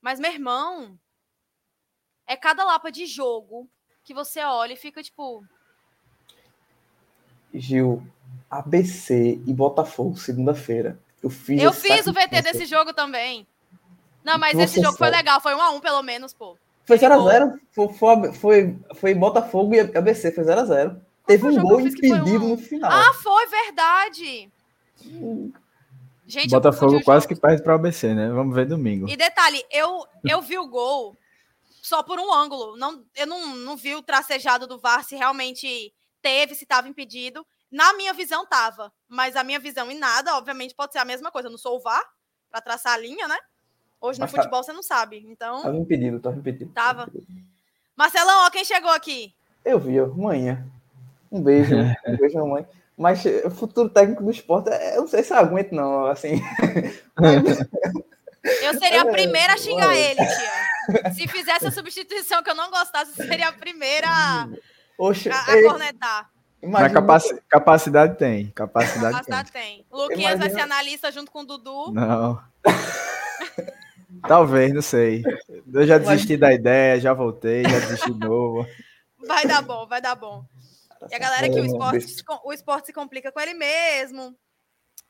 Mas, 0.00 0.18
meu 0.18 0.32
irmão, 0.32 0.98
é 2.26 2.36
cada 2.36 2.64
lapa 2.64 2.90
de 2.90 3.06
jogo 3.06 3.68
que 4.02 4.14
você 4.14 4.42
olha 4.42 4.72
e 4.72 4.76
fica 4.76 5.02
tipo. 5.02 5.44
Gil, 7.52 8.02
ABC 8.50 9.40
e 9.46 9.52
Botafogo, 9.52 10.16
segunda-feira. 10.16 10.98
Eu 11.22 11.30
fiz, 11.30 11.62
eu 11.62 11.72
fiz 11.72 12.06
o 12.06 12.12
VT 12.12 12.42
desse 12.42 12.64
jogo 12.64 12.92
também. 12.92 13.46
Não, 14.22 14.38
mas 14.38 14.58
esse 14.58 14.80
jogo 14.80 14.96
foi 14.96 15.10
legal, 15.10 15.40
foi 15.40 15.54
um 15.54 15.62
a 15.62 15.70
um 15.70 15.80
pelo 15.80 16.02
menos, 16.02 16.32
pô. 16.32 16.56
Foi 16.84 16.96
0x0, 16.96 17.58
foi, 17.70 17.88
foi, 17.94 18.32
foi, 18.32 18.78
foi 18.94 19.14
Botafogo 19.14 19.74
e 19.74 19.80
ABC, 19.80 20.32
foi 20.32 20.44
0x0. 20.44 21.00
Teve 21.26 21.46
um 21.46 21.60
gol 21.60 21.80
impedido 21.80 22.44
um... 22.44 22.48
no 22.50 22.56
final. 22.56 22.90
Ah, 22.90 23.12
foi 23.14 23.46
verdade. 23.46 24.50
Gente, 26.28 26.50
Botafogo 26.50 27.02
quase 27.02 27.26
que 27.26 27.34
perde 27.34 27.62
para 27.62 27.72
o 27.72 27.76
ABC, 27.76 28.12
né? 28.12 28.28
Vamos 28.28 28.54
ver 28.54 28.66
domingo. 28.66 29.08
E 29.08 29.16
detalhe, 29.16 29.64
eu, 29.70 30.06
eu 30.22 30.42
vi 30.42 30.58
o 30.58 30.68
gol 30.68 31.16
só 31.82 32.02
por 32.02 32.18
um 32.18 32.30
ângulo. 32.30 32.76
Não, 32.76 33.02
eu 33.16 33.26
não, 33.26 33.56
não 33.56 33.76
vi 33.78 33.94
o 33.94 34.02
tracejado 34.02 34.66
do 34.66 34.78
VAR 34.78 35.02
se 35.02 35.16
realmente 35.16 35.90
teve, 36.20 36.54
se 36.54 36.64
estava 36.64 36.86
impedido. 36.86 37.46
Na 37.72 37.94
minha 37.94 38.12
visão, 38.12 38.44
tava. 38.46 38.92
Mas 39.08 39.36
a 39.36 39.42
minha 39.42 39.58
visão 39.58 39.90
em 39.90 39.98
nada, 39.98 40.36
obviamente, 40.36 40.74
pode 40.74 40.92
ser 40.92 40.98
a 40.98 41.04
mesma 41.04 41.30
coisa. 41.30 41.48
Eu 41.48 41.52
não 41.52 41.58
sou 41.58 41.76
o 41.76 41.80
VAR 41.80 42.04
para 42.50 42.60
traçar 42.60 42.92
a 42.92 42.98
linha, 42.98 43.26
né? 43.26 43.38
Hoje 43.98 44.20
Mas 44.20 44.30
no 44.30 44.36
tá... 44.36 44.42
futebol 44.42 44.62
você 44.62 44.72
não 44.74 44.82
sabe. 44.82 45.24
Então. 45.26 45.62
Tava 45.62 45.78
impedido, 45.78 46.20
tava 46.20 46.36
impedido. 46.36 46.70
Tava. 46.72 47.10
Marcelão, 47.96 48.44
ó, 48.44 48.50
quem 48.50 48.66
chegou 48.66 48.90
aqui? 48.90 49.34
Eu 49.64 49.78
vi, 49.78 49.98
ó, 49.98 50.08
manhã. 50.08 50.62
Um 51.32 51.42
beijo, 51.42 51.74
um 52.06 52.16
beijo, 52.18 52.38
mamãe. 52.38 52.66
Mas 52.98 53.24
o 53.44 53.50
futuro 53.50 53.88
técnico 53.88 54.24
do 54.24 54.30
esporte, 54.30 54.70
é, 54.70 54.96
eu 54.96 55.02
não 55.02 55.08
sei 55.08 55.22
se 55.22 55.32
eu 55.32 55.38
aguento, 55.38 55.70
não, 55.72 56.06
assim. 56.06 56.42
Eu 58.62 58.78
seria 58.78 59.02
a 59.02 59.06
primeira 59.06 59.52
a 59.54 59.56
xingar 59.56 59.94
ele, 59.94 60.14
tia. 60.14 61.12
Se 61.12 61.28
fizesse 61.28 61.66
a 61.66 61.70
substituição 61.70 62.42
que 62.42 62.48
eu 62.48 62.54
não 62.54 62.70
gostasse, 62.70 63.12
eu 63.18 63.26
seria 63.26 63.48
a 63.48 63.52
primeira 63.52 64.06
a, 64.08 64.48
Oxe, 64.96 65.28
a, 65.28 65.38
a 65.38 65.62
cornetar. 65.64 66.30
Mas 66.62 66.92
capaci 66.92 67.40
capacidade 67.48 68.16
tem. 68.16 68.50
Capacidade, 68.50 69.12
capacidade 69.12 69.52
tem. 69.52 69.62
tem. 69.62 69.86
Luquinhas 69.92 70.34
Imagina... 70.34 70.38
vai 70.38 70.50
ser 70.50 70.60
analista 70.60 71.12
junto 71.12 71.30
com 71.30 71.40
o 71.40 71.44
Dudu. 71.44 71.92
Não. 71.92 72.40
Talvez, 74.26 74.72
não 74.72 74.82
sei. 74.82 75.22
Eu 75.72 75.86
já 75.86 75.98
desisti 75.98 76.32
Imagina... 76.32 76.38
da 76.38 76.54
ideia, 76.54 77.00
já 77.00 77.12
voltei, 77.12 77.64
já 77.64 77.78
desisti 77.80 78.12
de 78.12 78.20
novo. 78.20 78.66
Vai 79.26 79.46
dar 79.46 79.62
bom, 79.62 79.86
vai 79.86 80.00
dar 80.00 80.14
bom. 80.14 80.44
E 81.10 81.14
a 81.14 81.18
galera 81.18 81.48
que 81.48 81.60
o 81.60 81.64
esporte, 81.64 82.24
o 82.44 82.52
esporte 82.52 82.86
se 82.86 82.92
complica 82.92 83.30
com 83.30 83.40
ele 83.40 83.54
mesmo. 83.54 84.36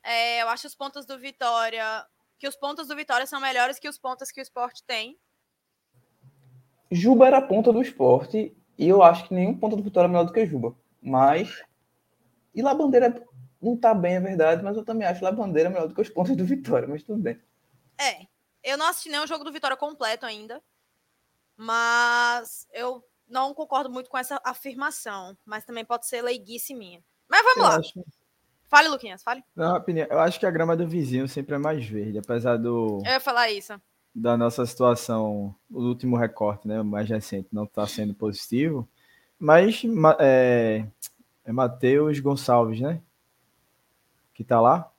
É, 0.03 0.43
eu 0.43 0.49
acho 0.49 0.67
os 0.67 0.75
pontos 0.75 1.07
do 1.07 1.19
Vitória. 1.19 2.07
Que 2.39 2.47
os 2.47 2.57
pontos 2.57 2.87
do 2.87 2.95
Vitória 2.95 3.27
são 3.27 3.41
melhores 3.41 3.79
que 3.79 3.89
os 3.89 3.99
pontos 3.99 4.31
que 4.31 4.41
o 4.41 4.43
esporte 4.43 4.83
tem. 4.85 5.19
Juba 6.91 7.27
era 7.27 7.39
a 7.39 7.43
ponta 7.43 7.73
do 7.73 7.83
esporte. 7.83 8.57
E 8.77 8.89
eu 8.89 9.03
acho 9.03 9.27
que 9.27 9.35
nenhum 9.35 9.59
ponto 9.59 9.77
do 9.77 9.83
Vitória 9.83 10.07
é 10.07 10.09
melhor 10.09 10.25
do 10.25 10.33
que 10.33 10.47
Juba. 10.47 10.75
Mas. 11.03 11.63
E 12.55 12.63
La 12.63 12.75
Bandeira 12.75 13.27
não 13.61 13.77
tá 13.77 13.93
bem, 13.93 14.15
é 14.15 14.21
verdade, 14.21 14.63
mas 14.63 14.77
eu 14.77 14.85
também 14.85 15.07
acho 15.07 15.25
La 15.25 15.33
Bandeira 15.33 15.69
melhor 15.69 15.89
do 15.89 15.95
que 15.95 16.01
os 16.01 16.09
pontos 16.09 16.37
do 16.37 16.45
Vitória, 16.45 16.87
mas 16.87 17.03
tudo 17.03 17.21
bem. 17.21 17.41
É. 17.99 18.27
Eu 18.63 18.77
não 18.77 18.87
assisti 18.87 19.09
nenhum 19.09 19.27
jogo 19.27 19.45
do 19.45 19.53
Vitória 19.53 19.77
completo 19.77 20.27
ainda. 20.27 20.63
Mas 21.57 22.69
eu 22.73 23.05
não 23.29 23.55
concordo 23.55 23.91
muito 23.91 24.11
com 24.11 24.19
essa 24.19 24.41
afirmação, 24.45 25.37
mas 25.45 25.65
também 25.65 25.85
pode 25.85 26.07
ser 26.07 26.23
leiguice 26.23 26.75
minha. 26.75 27.03
Mas 27.29 27.43
vamos 27.43 27.57
eu 27.57 27.63
lá. 27.63 27.77
Acho... 27.77 28.05
Fale, 28.69 28.89
Luquinhas, 28.89 29.23
fale. 29.23 29.43
Não, 29.57 29.77
opinião, 29.77 30.07
eu 30.11 30.19
acho 30.21 30.39
que 30.39 30.47
a 30.47 30.51
grama 30.51 30.77
do 30.77 30.87
vizinho 30.87 31.27
sempre 31.27 31.55
é 31.55 31.59
mais 31.59 31.87
verde, 31.87 32.19
apesar 32.19 32.57
do. 32.59 33.03
Eu 33.05 33.13
ia 33.13 33.21
falar 33.21 33.51
isso. 33.51 33.81
Da 34.15 34.37
nossa 34.37 34.67
situação, 34.67 35.55
o 35.71 35.83
último 35.83 36.17
recorte, 36.17 36.67
né, 36.67 36.83
mais 36.83 37.09
recente, 37.09 37.49
não 37.53 37.65
está 37.65 37.87
sendo 37.87 38.15
positivo. 38.15 38.89
Mas 39.39 39.83
é, 40.19 40.85
é 41.45 41.53
Matheus 41.53 42.19
Gonçalves, 42.19 42.81
né? 42.81 43.01
Que 44.35 44.43
tá 44.43 44.61
lá. 44.61 44.91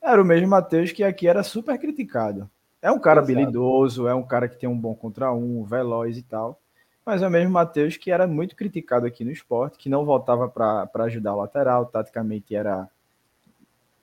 Era 0.00 0.20
o 0.20 0.24
mesmo 0.24 0.48
Matheus 0.48 0.90
que 0.90 1.04
aqui 1.04 1.28
era 1.28 1.42
super 1.42 1.78
criticado. 1.78 2.50
É 2.80 2.90
um 2.90 2.98
cara 2.98 3.20
Exato. 3.20 3.32
habilidoso, 3.32 4.08
é 4.08 4.14
um 4.14 4.24
cara 4.24 4.48
que 4.48 4.56
tem 4.56 4.68
um 4.68 4.78
bom 4.78 4.94
contra 4.94 5.32
um, 5.32 5.62
veloz 5.62 6.16
e 6.16 6.22
tal. 6.22 6.60
Mas 7.04 7.22
é 7.22 7.26
o 7.26 7.30
mesmo 7.30 7.52
Matheus 7.52 7.96
que 7.96 8.10
era 8.10 8.26
muito 8.26 8.54
criticado 8.54 9.06
aqui 9.06 9.24
no 9.24 9.32
esporte, 9.32 9.78
que 9.78 9.88
não 9.88 10.04
voltava 10.04 10.48
para 10.48 11.04
ajudar 11.04 11.34
o 11.34 11.38
lateral, 11.38 11.86
taticamente 11.86 12.54
era 12.54 12.88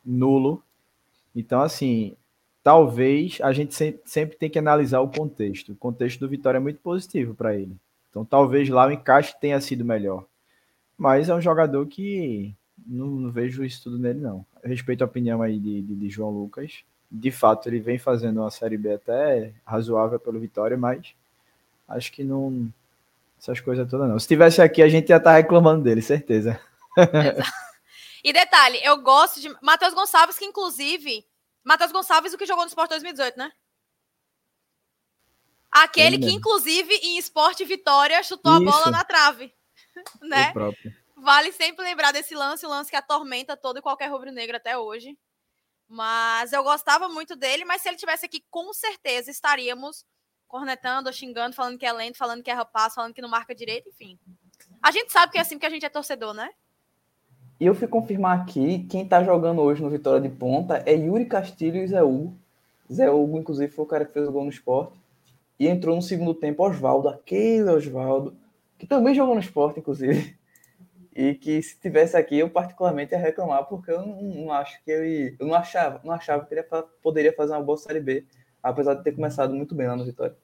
nulo. 0.06 0.62
Então, 1.36 1.62
assim, 1.62 2.16
talvez 2.64 3.40
a 3.42 3.54
gente 3.54 3.74
sempre 4.06 4.38
tem 4.38 4.50
que 4.50 4.60
analisar 4.60 5.00
o 5.00 5.10
contexto. 5.10 5.72
O 5.72 5.76
contexto 5.76 6.20
do 6.20 6.28
Vitória 6.28 6.58
é 6.58 6.62
muito 6.62 6.80
positivo 6.80 7.34
para 7.34 7.56
ele. 7.56 7.76
Então, 8.10 8.26
talvez 8.26 8.68
lá 8.70 8.88
o 8.88 8.92
encaixe 8.92 9.40
tenha 9.40 9.62
sido 9.62 9.86
melhor. 9.86 10.26
Mas 10.98 11.30
é 11.30 11.36
um 11.36 11.42
jogador 11.42 11.86
que 11.88 12.54
não, 12.86 13.08
não 13.08 13.32
vejo 13.32 13.64
isso 13.64 13.84
tudo 13.84 13.98
nele, 13.98 14.20
não. 14.20 14.46
Respeito 14.64 15.04
a 15.04 15.08
opinião 15.08 15.42
aí 15.42 15.58
de, 15.58 15.82
de, 15.82 15.96
de 15.96 16.10
João 16.10 16.32
Lucas. 16.32 16.84
De 17.10 17.32
fato, 17.32 17.70
ele 17.70 17.80
vem 17.80 17.98
fazendo 17.98 18.42
uma 18.42 18.52
Série 18.52 18.78
B 18.78 18.94
até 18.94 19.54
razoável 19.66 20.20
pelo 20.20 20.40
Vitória, 20.40 20.78
mas 20.78 21.14
acho 21.88 22.12
que 22.12 22.24
não, 22.24 22.72
essas 23.40 23.62
coisas 23.62 23.90
todas 23.90 24.10
não. 24.10 24.20
Se 24.20 24.28
tivesse 24.28 24.62
aqui, 24.62 24.82
a 24.82 24.90
gente 24.90 25.10
ia 25.10 25.18
estar 25.18 25.32
tá 25.32 25.38
reclamando 25.38 25.84
dele, 25.84 26.02
certeza. 26.02 26.60
e 28.24 28.34
detalhe, 28.34 28.80
eu 28.84 28.98
gosto 28.98 29.40
de 29.40 29.50
Matheus 29.62 29.94
Gonçalves, 29.94 30.38
que 30.38 30.46
inclusive. 30.46 31.26
Matheus 31.64 31.92
Gonçalves, 31.92 32.34
o 32.34 32.38
que 32.38 32.46
jogou 32.46 32.64
no 32.64 32.70
Sport 32.70 32.90
2018, 32.90 33.38
né? 33.38 33.52
Aquele 35.72 36.18
que, 36.18 36.32
inclusive, 36.32 36.94
em 36.96 37.18
Esporte 37.18 37.64
Vitória, 37.64 38.22
chutou 38.24 38.54
Isso. 38.54 38.68
a 38.68 38.72
bola 38.72 38.92
na 38.92 39.04
trave. 39.04 39.54
né? 40.22 40.52
Vale 41.16 41.52
sempre 41.52 41.84
lembrar 41.84 42.12
desse 42.12 42.34
lance, 42.34 42.66
o 42.66 42.70
lance 42.70 42.90
que 42.90 42.96
atormenta 42.96 43.56
todo 43.56 43.78
e 43.80 43.82
qualquer 43.82 44.08
rubro-negro 44.08 44.58
até 44.58 44.78
hoje. 44.78 45.18
Mas 45.88 46.54
eu 46.54 46.64
gostava 46.64 47.08
muito 47.08 47.36
dele, 47.36 47.66
mas 47.66 47.82
se 47.82 47.90
ele 47.90 47.98
tivesse 47.98 48.26
aqui, 48.26 48.44
com 48.50 48.74
certeza 48.74 49.30
estaríamos 49.30 50.06
cornetando, 50.50 51.14
xingando, 51.14 51.56
falando 51.56 51.78
que 51.78 51.86
é 51.86 51.94
lento, 51.94 52.18
falando 52.18 52.44
que 52.44 52.50
é 52.50 52.54
rapaz, 52.54 52.94
falando 52.94 53.14
que 53.14 53.22
não 53.22 53.30
marca 53.30 53.56
direito, 53.56 53.88
enfim. 53.88 54.20
A 54.82 54.92
gente 54.92 55.14
sabe 55.14 55.32
que 55.32 55.38
é 55.38 55.42
assim 55.42 55.60
que 55.60 55.66
a 55.66 55.70
gente 55.70 55.86
é 55.86 55.90
torcedor, 55.90 56.34
né? 56.34 56.50
E 57.60 57.66
eu 57.66 57.76
fui 57.76 57.88
confirmar 57.88 58.42
aqui, 58.42 58.86
quem 58.90 59.08
tá 59.08 59.24
jogando 59.24 59.62
hoje 59.62 59.82
no 59.82 59.90
Vitória 59.90 60.20
de 60.20 60.30
Ponta 60.36 60.82
é 60.86 60.96
Yuri 60.96 61.26
Castilho 61.26 61.78
e 61.78 61.88
Zé 61.88 62.02
Hugo. 62.02 62.36
Zé 62.92 63.10
Hugo, 63.10 63.38
inclusive, 63.38 63.72
foi 63.72 63.86
o 63.86 63.88
cara 63.88 64.06
que 64.06 64.14
fez 64.14 64.28
o 64.28 64.32
gol 64.32 64.44
no 64.44 64.50
esporte. 64.50 65.00
E 65.60 65.68
entrou 65.68 65.96
no 65.96 66.02
segundo 66.02 66.34
tempo 66.34 66.66
Oswaldo, 66.66 67.10
aquele 67.10 67.70
Oswaldo, 67.70 68.36
que 68.78 68.88
também 68.88 69.14
jogou 69.14 69.36
no 69.36 69.42
esporte, 69.42 69.80
inclusive. 69.80 70.36
E 71.14 71.36
que 71.36 71.62
se 71.62 71.78
tivesse 71.78 72.16
aqui, 72.16 72.40
eu 72.40 72.50
particularmente 72.50 73.12
ia 73.12 73.20
reclamar, 73.20 73.66
porque 73.66 73.92
eu 73.92 74.06
não, 74.06 74.22
não 74.22 74.54
acho 74.54 74.82
que 74.84 74.90
ele. 74.90 75.36
Eu 75.38 75.48
não 75.48 75.54
achava, 75.54 76.00
não 76.02 76.14
achava 76.14 76.46
que 76.46 76.54
ele 76.54 76.64
poderia 77.04 77.34
fazer 77.34 77.52
uma 77.52 77.62
boa 77.62 77.78
série 77.78 78.00
B 78.00 78.26
apesar 78.62 78.96
de 78.96 79.04
ter 79.04 79.14
começado 79.14 79.54
muito 79.54 79.74
bem 79.76 79.88
lá 79.88 79.96
no 79.96 80.06
Vitória. 80.06 80.38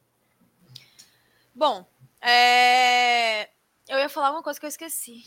Bom, 1.53 1.85
é... 2.21 3.49
eu 3.87 3.97
ia 3.97 4.09
falar 4.09 4.31
uma 4.31 4.43
coisa 4.43 4.59
que 4.59 4.65
eu 4.65 4.69
esqueci. 4.69 5.23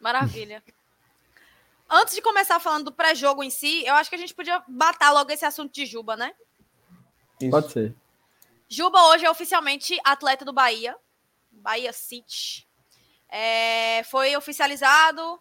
Maravilha. 0.00 0.62
Antes 1.88 2.14
de 2.14 2.22
começar 2.22 2.58
falando 2.60 2.86
do 2.86 2.92
pré-jogo 2.92 3.42
em 3.42 3.50
si, 3.50 3.84
eu 3.86 3.94
acho 3.94 4.10
que 4.10 4.16
a 4.16 4.18
gente 4.18 4.34
podia 4.34 4.62
batar 4.66 5.12
logo 5.12 5.30
esse 5.30 5.44
assunto 5.44 5.72
de 5.72 5.86
Juba, 5.86 6.16
né? 6.16 6.34
Isso. 7.40 7.50
Pode 7.50 7.72
ser. 7.72 7.94
Juba 8.68 9.08
hoje 9.08 9.24
é 9.24 9.30
oficialmente 9.30 9.98
atleta 10.04 10.44
do 10.44 10.52
Bahia, 10.52 10.96
Bahia 11.50 11.92
City. 11.92 12.66
É... 13.28 14.02
foi 14.04 14.36
oficializado, 14.36 15.40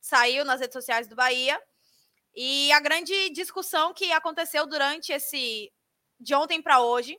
saiu 0.00 0.44
nas 0.44 0.60
redes 0.60 0.74
sociais 0.74 1.06
do 1.06 1.16
Bahia. 1.16 1.60
E 2.36 2.70
a 2.72 2.80
grande 2.80 3.30
discussão 3.30 3.94
que 3.94 4.12
aconteceu 4.12 4.66
durante 4.66 5.10
esse 5.10 5.72
de 6.20 6.34
ontem 6.34 6.60
para 6.60 6.80
hoje 6.80 7.18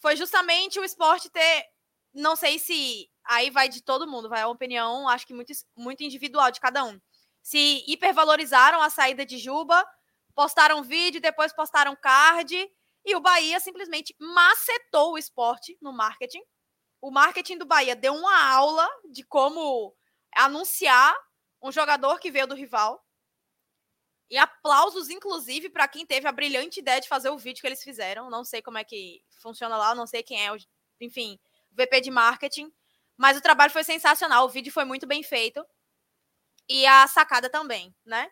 foi 0.00 0.16
justamente 0.16 0.80
o 0.80 0.84
esporte 0.84 1.30
ter, 1.30 1.64
não 2.12 2.34
sei 2.34 2.58
se 2.58 3.08
aí 3.24 3.50
vai 3.50 3.68
de 3.68 3.82
todo 3.82 4.10
mundo, 4.10 4.28
vai 4.28 4.42
a 4.42 4.48
opinião, 4.48 5.08
acho 5.08 5.24
que 5.26 5.32
muito, 5.32 5.52
muito 5.76 6.02
individual 6.02 6.50
de 6.50 6.60
cada 6.60 6.84
um. 6.84 7.00
Se 7.40 7.84
hipervalorizaram 7.86 8.82
a 8.82 8.90
saída 8.90 9.24
de 9.24 9.38
Juba, 9.38 9.86
postaram 10.34 10.82
vídeo, 10.82 11.20
depois 11.20 11.52
postaram 11.52 11.94
card, 11.94 12.68
e 13.04 13.16
o 13.16 13.20
Bahia 13.20 13.60
simplesmente 13.60 14.14
macetou 14.18 15.12
o 15.12 15.18
esporte 15.18 15.76
no 15.80 15.92
marketing. 15.92 16.42
O 17.00 17.10
marketing 17.10 17.58
do 17.58 17.64
Bahia 17.64 17.94
deu 17.94 18.14
uma 18.14 18.52
aula 18.52 18.88
de 19.10 19.24
como 19.24 19.94
anunciar 20.34 21.14
um 21.62 21.70
jogador 21.70 22.18
que 22.18 22.30
veio 22.30 22.46
do 22.46 22.54
rival. 22.54 23.00
E 24.32 24.38
aplausos, 24.38 25.10
inclusive, 25.10 25.68
para 25.68 25.86
quem 25.86 26.06
teve 26.06 26.26
a 26.26 26.32
brilhante 26.32 26.80
ideia 26.80 26.98
de 26.98 27.06
fazer 27.06 27.28
o 27.28 27.36
vídeo 27.36 27.60
que 27.60 27.66
eles 27.66 27.82
fizeram. 27.82 28.30
Não 28.30 28.46
sei 28.46 28.62
como 28.62 28.78
é 28.78 28.82
que 28.82 29.22
funciona 29.42 29.76
lá, 29.76 29.94
não 29.94 30.06
sei 30.06 30.22
quem 30.22 30.42
é, 30.42 30.50
o, 30.50 30.56
enfim, 31.02 31.38
VP 31.70 32.00
de 32.00 32.10
marketing. 32.10 32.72
Mas 33.14 33.36
o 33.36 33.42
trabalho 33.42 33.70
foi 33.70 33.84
sensacional, 33.84 34.46
o 34.46 34.48
vídeo 34.48 34.72
foi 34.72 34.86
muito 34.86 35.06
bem 35.06 35.22
feito. 35.22 35.62
E 36.66 36.86
a 36.86 37.06
sacada 37.08 37.50
também, 37.50 37.94
né? 38.06 38.30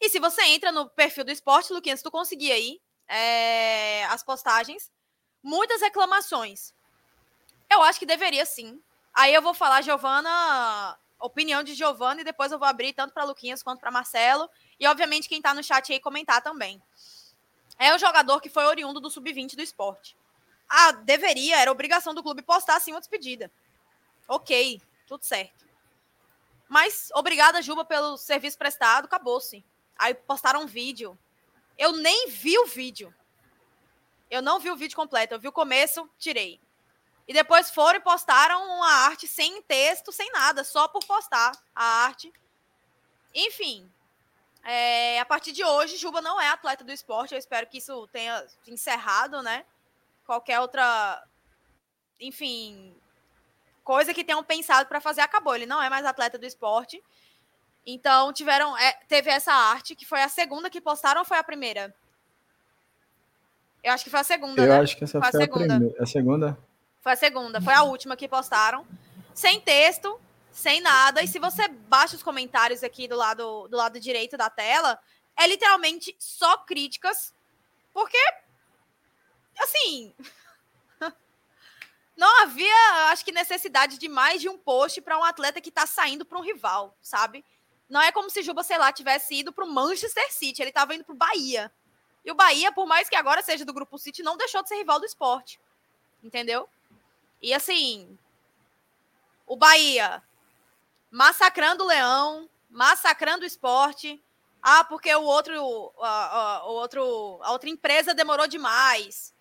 E 0.00 0.08
se 0.08 0.18
você 0.18 0.40
entra 0.44 0.72
no 0.72 0.88
perfil 0.88 1.24
do 1.24 1.30
esporte, 1.30 1.74
Luquinhas, 1.74 2.00
tu 2.00 2.10
conseguir 2.10 2.50
aí 2.50 2.80
é, 3.06 4.06
as 4.06 4.22
postagens, 4.22 4.90
muitas 5.42 5.82
reclamações. 5.82 6.72
Eu 7.70 7.82
acho 7.82 7.98
que 7.98 8.06
deveria 8.06 8.46
sim. 8.46 8.82
Aí 9.12 9.34
eu 9.34 9.42
vou 9.42 9.52
falar, 9.52 9.82
Giovana, 9.82 10.98
opinião 11.20 11.62
de 11.62 11.74
Giovana, 11.74 12.20
e 12.20 12.24
depois 12.24 12.52
eu 12.52 12.58
vou 12.58 12.68
abrir 12.68 12.92
tanto 12.92 13.12
para 13.12 13.24
Luquinhas 13.24 13.62
quanto 13.62 13.80
para 13.80 13.90
Marcelo. 13.90 14.48
E, 14.78 14.86
obviamente, 14.86 15.28
quem 15.28 15.38
está 15.38 15.52
no 15.52 15.62
chat 15.62 15.92
aí 15.92 16.00
comentar 16.00 16.42
também. 16.42 16.80
É 17.78 17.94
o 17.94 17.98
jogador 17.98 18.40
que 18.40 18.48
foi 18.48 18.64
oriundo 18.64 19.00
do 19.00 19.10
sub-20 19.10 19.54
do 19.54 19.62
esporte. 19.62 20.16
Ah, 20.68 20.92
deveria, 20.92 21.58
era 21.58 21.72
obrigação 21.72 22.14
do 22.14 22.22
clube 22.22 22.42
postar 22.42 22.80
sim 22.80 22.92
uma 22.92 23.00
despedida. 23.00 23.50
Ok, 24.26 24.82
tudo 25.06 25.24
certo. 25.24 25.66
Mas, 26.68 27.10
obrigada, 27.14 27.62
Juba, 27.62 27.84
pelo 27.84 28.18
serviço 28.18 28.58
prestado, 28.58 29.06
acabou-se. 29.06 29.64
Aí 29.96 30.12
postaram 30.12 30.62
um 30.62 30.66
vídeo. 30.66 31.18
Eu 31.78 31.92
nem 31.92 32.28
vi 32.28 32.58
o 32.58 32.66
vídeo. 32.66 33.14
Eu 34.30 34.42
não 34.42 34.60
vi 34.60 34.70
o 34.70 34.76
vídeo 34.76 34.96
completo. 34.96 35.34
Eu 35.34 35.40
vi 35.40 35.48
o 35.48 35.52
começo, 35.52 36.08
tirei. 36.18 36.60
E 37.28 37.32
depois 37.34 37.70
foram 37.70 37.98
e 37.98 38.02
postaram 38.02 38.64
uma 38.76 38.90
arte 38.90 39.28
sem 39.28 39.60
texto, 39.62 40.10
sem 40.10 40.32
nada, 40.32 40.64
só 40.64 40.88
por 40.88 41.04
postar 41.04 41.52
a 41.76 41.84
arte. 42.06 42.32
Enfim, 43.34 43.86
é, 44.64 45.20
a 45.20 45.26
partir 45.26 45.52
de 45.52 45.62
hoje, 45.62 45.98
Juba 45.98 46.22
não 46.22 46.40
é 46.40 46.48
atleta 46.48 46.82
do 46.82 46.90
esporte. 46.90 47.34
Eu 47.34 47.38
espero 47.38 47.66
que 47.66 47.78
isso 47.78 48.08
tenha 48.08 48.46
encerrado, 48.66 49.42
né? 49.42 49.66
Qualquer 50.24 50.58
outra, 50.60 51.22
enfim, 52.18 52.96
coisa 53.84 54.14
que 54.14 54.24
tenham 54.24 54.42
pensado 54.42 54.88
para 54.88 55.00
fazer 55.00 55.20
acabou. 55.20 55.54
Ele 55.54 55.66
não 55.66 55.82
é 55.82 55.90
mais 55.90 56.06
atleta 56.06 56.38
do 56.38 56.46
esporte. 56.46 57.02
Então, 57.86 58.32
tiveram. 58.32 58.76
É, 58.76 58.92
teve 59.06 59.30
essa 59.30 59.52
arte, 59.52 59.94
que 59.94 60.06
foi 60.06 60.22
a 60.22 60.28
segunda 60.28 60.70
que 60.70 60.80
postaram 60.80 61.20
ou 61.20 61.26
foi 61.26 61.38
a 61.38 61.44
primeira? 61.44 61.94
Eu 63.82 63.92
acho 63.92 64.04
que 64.04 64.10
foi 64.10 64.20
a 64.20 64.24
segunda, 64.24 64.62
Eu 64.62 64.68
né? 64.68 64.80
acho 64.80 64.96
que 64.96 65.04
essa 65.04 65.20
Foi 65.20 65.30
foi, 65.30 65.42
a 65.42 65.44
segunda. 65.44 65.74
primeira. 65.74 66.02
A 66.02 66.06
segunda? 66.06 66.67
Foi 67.00 67.12
a 67.12 67.16
segunda, 67.16 67.60
foi 67.60 67.74
a 67.74 67.82
última 67.82 68.16
que 68.16 68.28
postaram. 68.28 68.86
Sem 69.34 69.60
texto, 69.60 70.20
sem 70.52 70.80
nada. 70.80 71.22
E 71.22 71.28
se 71.28 71.38
você 71.38 71.68
baixa 71.68 72.16
os 72.16 72.22
comentários 72.22 72.82
aqui 72.82 73.06
do 73.06 73.16
lado, 73.16 73.68
do 73.68 73.76
lado 73.76 74.00
direito 74.00 74.36
da 74.36 74.50
tela, 74.50 74.98
é 75.36 75.46
literalmente 75.46 76.14
só 76.18 76.58
críticas. 76.58 77.32
Porque, 77.92 78.18
assim. 79.58 80.12
Não 82.16 82.42
havia, 82.42 83.10
acho 83.10 83.24
que, 83.24 83.30
necessidade 83.30 83.96
de 83.98 84.08
mais 84.08 84.40
de 84.40 84.48
um 84.48 84.58
post 84.58 85.00
para 85.00 85.16
um 85.16 85.22
atleta 85.22 85.60
que 85.60 85.68
está 85.68 85.86
saindo 85.86 86.24
para 86.24 86.38
um 86.38 86.42
rival, 86.42 86.96
sabe? 87.00 87.44
Não 87.88 88.02
é 88.02 88.10
como 88.10 88.28
se 88.28 88.42
Juba, 88.42 88.64
sei 88.64 88.76
lá, 88.76 88.92
tivesse 88.92 89.36
ido 89.36 89.52
para 89.52 89.64
o 89.64 89.70
Manchester 89.70 90.32
City, 90.32 90.60
ele 90.60 90.70
estava 90.70 90.94
indo 90.94 91.04
para 91.04 91.14
o 91.14 91.16
Bahia. 91.16 91.72
E 92.24 92.30
o 92.30 92.34
Bahia, 92.34 92.72
por 92.72 92.86
mais 92.86 93.08
que 93.08 93.16
agora 93.16 93.40
seja 93.40 93.64
do 93.64 93.72
Grupo 93.72 93.96
City, 93.96 94.22
não 94.22 94.36
deixou 94.36 94.62
de 94.62 94.68
ser 94.68 94.74
rival 94.74 94.98
do 94.98 95.06
esporte. 95.06 95.60
Entendeu? 96.22 96.68
E 97.40 97.54
assim, 97.54 98.18
o 99.46 99.56
Bahia 99.56 100.22
massacrando 101.10 101.84
o 101.84 101.86
Leão, 101.86 102.48
massacrando 102.68 103.44
o 103.44 103.46
esporte. 103.46 104.22
Ah, 104.62 104.84
porque 104.84 105.14
o 105.14 105.22
outro, 105.22 105.92
a, 106.00 106.08
a- 106.58 106.64
o 106.66 106.72
outro, 106.72 107.38
a 107.42 107.52
outra 107.52 107.70
empresa 107.70 108.12
demorou 108.14 108.46
demais. 108.48 109.32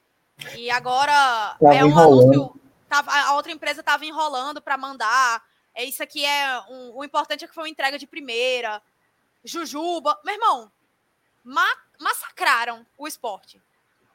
E 0.55 0.69
agora 0.69 1.11
Tava 1.59 1.75
é 1.75 1.83
um 1.83 1.87
enrolando. 1.87 2.33
anúncio. 2.33 2.61
Tava, 2.87 3.11
a 3.11 3.33
outra 3.33 3.51
empresa 3.51 3.79
estava 3.81 4.05
enrolando 4.05 4.61
para 4.61 4.77
mandar. 4.77 5.43
É 5.73 5.83
isso 5.83 6.01
aqui 6.03 6.23
é 6.23 6.59
um- 6.69 6.95
o 6.95 7.03
importante 7.03 7.43
é 7.43 7.47
que 7.47 7.53
foi 7.53 7.63
uma 7.63 7.69
entrega 7.69 7.97
de 7.97 8.05
primeira. 8.07 8.81
Jujuba, 9.43 10.19
meu 10.23 10.35
irmão, 10.35 10.71
ma- 11.43 11.77
massacraram 11.99 12.85
o 12.97 13.07
esporte 13.07 13.61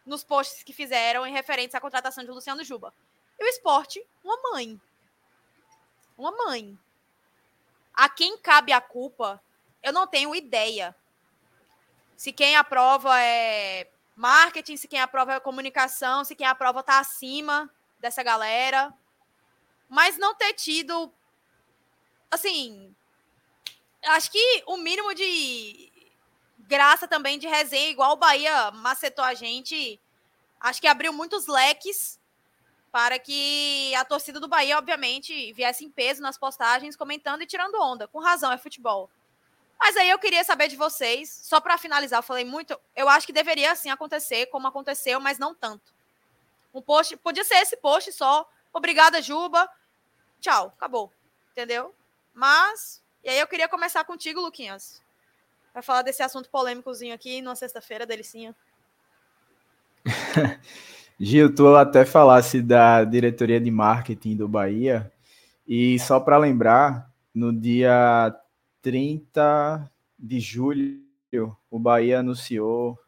nos 0.07 0.23
posts 0.25 0.63
que 0.63 0.73
fizeram 0.73 1.27
em 1.27 1.33
referentes 1.33 1.75
à 1.75 1.81
contratação 1.81 2.25
de 2.25 2.31
Luciano 2.31 2.63
Juba. 2.65 2.95
E 3.39 3.45
o 3.45 3.49
esporte, 3.49 4.05
uma 4.23 4.37
mãe. 4.51 4.81
Uma 6.17 6.31
mãe. 6.33 6.79
A 7.95 8.09
quem 8.09 8.39
cabe 8.39 8.73
a 8.73 8.81
culpa, 8.81 9.43
eu 9.83 9.93
não 9.93 10.07
tenho 10.07 10.35
ideia. 10.35 10.95
Se 12.17 12.33
quem 12.33 12.57
aprova 12.57 13.21
é 13.21 13.91
marketing, 14.15 14.77
se 14.77 14.87
quem 14.87 15.01
aprova 15.01 15.35
é 15.35 15.41
comunicação, 15.41 16.25
se 16.25 16.35
quem 16.35 16.47
aprova 16.47 16.81
está 16.81 16.99
acima 16.99 17.71
dessa 17.99 18.23
galera. 18.23 18.95
Mas 19.89 20.17
não 20.17 20.35
ter 20.35 20.53
tido. 20.55 21.13
Assim. 22.31 22.95
Acho 24.05 24.31
que 24.31 24.63
o 24.67 24.77
mínimo 24.77 25.15
de 25.15 25.93
graça 26.61 27.07
também 27.07 27.39
de 27.39 27.47
resenha, 27.47 27.91
igual 27.91 28.13
o 28.13 28.17
Bahia 28.17 28.71
macetou 28.71 29.25
a 29.25 29.35
gente, 29.35 30.01
acho 30.59 30.81
que 30.81 30.87
abriu 30.87 31.13
muitos 31.13 31.47
leques 31.47 32.19
para 32.93 33.19
que 33.19 33.95
a 33.95 34.05
torcida 34.05 34.39
do 34.39 34.47
Bahia, 34.47 34.77
obviamente, 34.77 35.51
viesse 35.55 35.83
em 35.83 35.91
peso 35.91 36.21
nas 36.21 36.37
postagens, 36.37 36.95
comentando 36.95 37.41
e 37.41 37.47
tirando 37.47 37.81
onda. 37.81 38.07
Com 38.07 38.21
razão, 38.21 38.53
é 38.53 38.59
futebol. 38.59 39.11
Mas 39.81 39.97
aí 39.97 40.11
eu 40.11 40.19
queria 40.19 40.45
saber 40.45 40.69
de 40.69 40.77
vocês, 40.77 41.31
só 41.43 41.59
para 41.59 41.79
finalizar, 41.79 42.19
eu 42.19 42.23
falei 42.23 42.45
muito, 42.45 42.79
eu 42.95 43.09
acho 43.09 43.27
que 43.27 43.33
deveria 43.33 43.73
assim 43.73 43.91
acontecer, 43.91 44.47
como 44.47 44.69
aconteceu, 44.69 45.19
mas 45.19 45.39
não 45.39 45.55
tanto. 45.55 45.93
Um 46.73 46.83
post, 46.83 47.17
podia 47.17 47.43
ser 47.43 47.57
esse 47.57 47.77
post 47.79 48.13
só, 48.13 48.49
obrigada 48.73 49.21
Juba, 49.21 49.69
tchau, 50.39 50.67
acabou, 50.77 51.11
entendeu? 51.51 51.93
Mas, 52.33 53.03
e 53.25 53.31
aí 53.31 53.41
eu 53.41 53.47
queria 53.49 53.69
começar 53.69 54.05
contigo, 54.05 54.41
Luquinhas, 54.41 55.03
para 55.73 55.83
falar 55.83 56.03
desse 56.03 56.23
assunto 56.23 56.49
polêmicozinho 56.49 57.15
aqui, 57.15 57.43
numa 57.43 57.57
sexta-feira, 57.57 58.07
delicinha. 58.07 58.55
Gil, 61.25 61.55
tu 61.55 61.69
até 61.77 62.05
falasse 62.05 62.61
da 62.61 63.05
diretoria 63.05 63.61
de 63.61 63.71
marketing 63.71 64.35
do 64.35 64.49
Bahia, 64.49 65.09
e 65.65 65.97
só 66.01 66.19
para 66.19 66.37
lembrar, 66.37 67.09
no 67.33 67.53
dia 67.53 68.35
30 68.83 69.89
de 70.19 70.41
julho, 70.41 71.01
o 71.71 71.79
Bahia 71.79 72.19
anunciou 72.19 72.99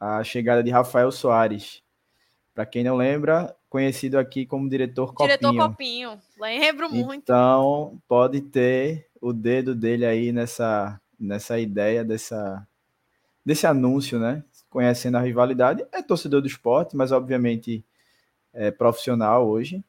a 0.00 0.24
chegada 0.24 0.64
de 0.64 0.70
Rafael 0.70 1.12
Soares. 1.12 1.82
Para 2.54 2.64
quem 2.64 2.82
não 2.82 2.96
lembra, 2.96 3.54
conhecido 3.68 4.18
aqui 4.18 4.46
como 4.46 4.66
diretor 4.66 5.12
Copinho. 5.12 5.38
Diretor 5.38 5.68
Copinho, 5.68 6.18
lembro 6.40 6.88
muito. 6.88 7.22
Então, 7.22 8.00
pode 8.08 8.40
ter 8.40 9.10
o 9.20 9.34
dedo 9.34 9.74
dele 9.74 10.06
aí 10.06 10.32
nessa, 10.32 10.98
nessa 11.20 11.58
ideia, 11.58 12.02
dessa, 12.02 12.66
desse 13.44 13.66
anúncio, 13.66 14.18
né? 14.18 14.42
Conhecendo 14.76 15.16
a 15.16 15.22
rivalidade. 15.22 15.86
É 15.90 16.02
torcedor 16.02 16.42
do 16.42 16.46
esporte, 16.46 16.94
mas 16.94 17.10
obviamente 17.10 17.82
é 18.52 18.70
profissional 18.70 19.48
hoje. 19.48 19.82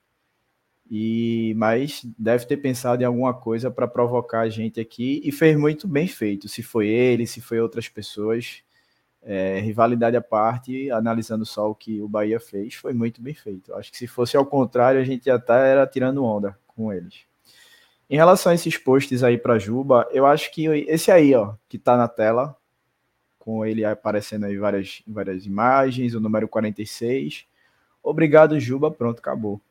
E 0.90 1.54
Mas 1.58 2.06
deve 2.18 2.46
ter 2.46 2.56
pensado 2.56 3.04
em 3.04 3.06
alguma 3.06 3.34
coisa 3.34 3.70
para 3.70 3.86
provocar 3.86 4.40
a 4.40 4.50
gente 4.50 4.80
aqui 4.80 5.22
e 5.26 5.30
fez 5.30 5.58
muito 5.58 5.90
bem 5.90 6.08
feito. 6.08 6.48
Se 6.48 6.64
foi 6.64 6.88
ele, 6.88 7.28
se 7.28 7.42
foi 7.42 7.60
outras 7.60 7.90
pessoas. 7.90 8.64
É, 9.22 9.60
rivalidade 9.60 10.16
à 10.16 10.22
parte, 10.22 10.90
analisando 10.90 11.46
só 11.46 11.70
o 11.70 11.76
que 11.76 12.02
o 12.02 12.08
Bahia 12.08 12.40
fez, 12.40 12.76
foi 12.76 12.94
muito 12.94 13.22
bem 13.22 13.34
feito. 13.34 13.74
Acho 13.74 13.92
que 13.92 13.98
se 13.98 14.08
fosse 14.08 14.38
ao 14.38 14.46
contrário, 14.46 15.02
a 15.02 15.04
gente 15.04 15.26
já 15.26 15.38
tá 15.38 15.58
era 15.58 15.86
tirando 15.86 16.24
onda 16.24 16.58
com 16.66 16.94
eles. 16.94 17.26
Em 18.10 18.16
relação 18.16 18.54
a 18.54 18.56
esses 18.56 18.78
posts 18.78 19.22
aí 19.22 19.38
para 19.38 19.60
Juba, 19.60 20.08
eu 20.14 20.26
acho 20.26 20.50
que 20.50 20.66
esse 20.88 21.12
aí, 21.12 21.36
ó, 21.36 21.56
que 21.68 21.78
tá 21.78 21.98
na 21.98 22.08
tela, 22.08 22.56
com 23.48 23.66
ele 23.66 23.86
aparecendo 23.86 24.46
aí 24.46 24.58
várias, 24.58 25.02
várias 25.08 25.46
imagens, 25.46 26.14
o 26.14 26.20
número 26.20 26.50
46. 26.50 27.46
Obrigado, 28.04 28.60
Juba, 28.60 28.92
pronto, 28.92 29.20
acabou. 29.20 29.62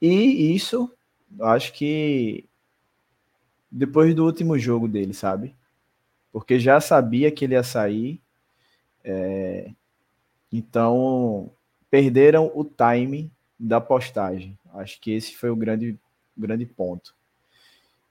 E 0.00 0.54
isso, 0.56 0.90
acho 1.42 1.70
que 1.74 2.46
depois 3.70 4.14
do 4.14 4.24
último 4.24 4.58
jogo 4.58 4.88
dele, 4.88 5.12
sabe? 5.12 5.54
Porque 6.32 6.58
já 6.58 6.80
sabia 6.80 7.30
que 7.30 7.44
ele 7.44 7.52
ia 7.52 7.62
sair. 7.62 8.22
É... 9.04 9.70
Então, 10.50 11.50
perderam 11.90 12.50
o 12.54 12.64
time 12.64 13.30
da 13.58 13.82
postagem. 13.82 14.58
Acho 14.72 14.98
que 14.98 15.10
esse 15.10 15.36
foi 15.36 15.50
o 15.50 15.56
grande, 15.56 15.98
grande 16.34 16.64
ponto. 16.64 17.14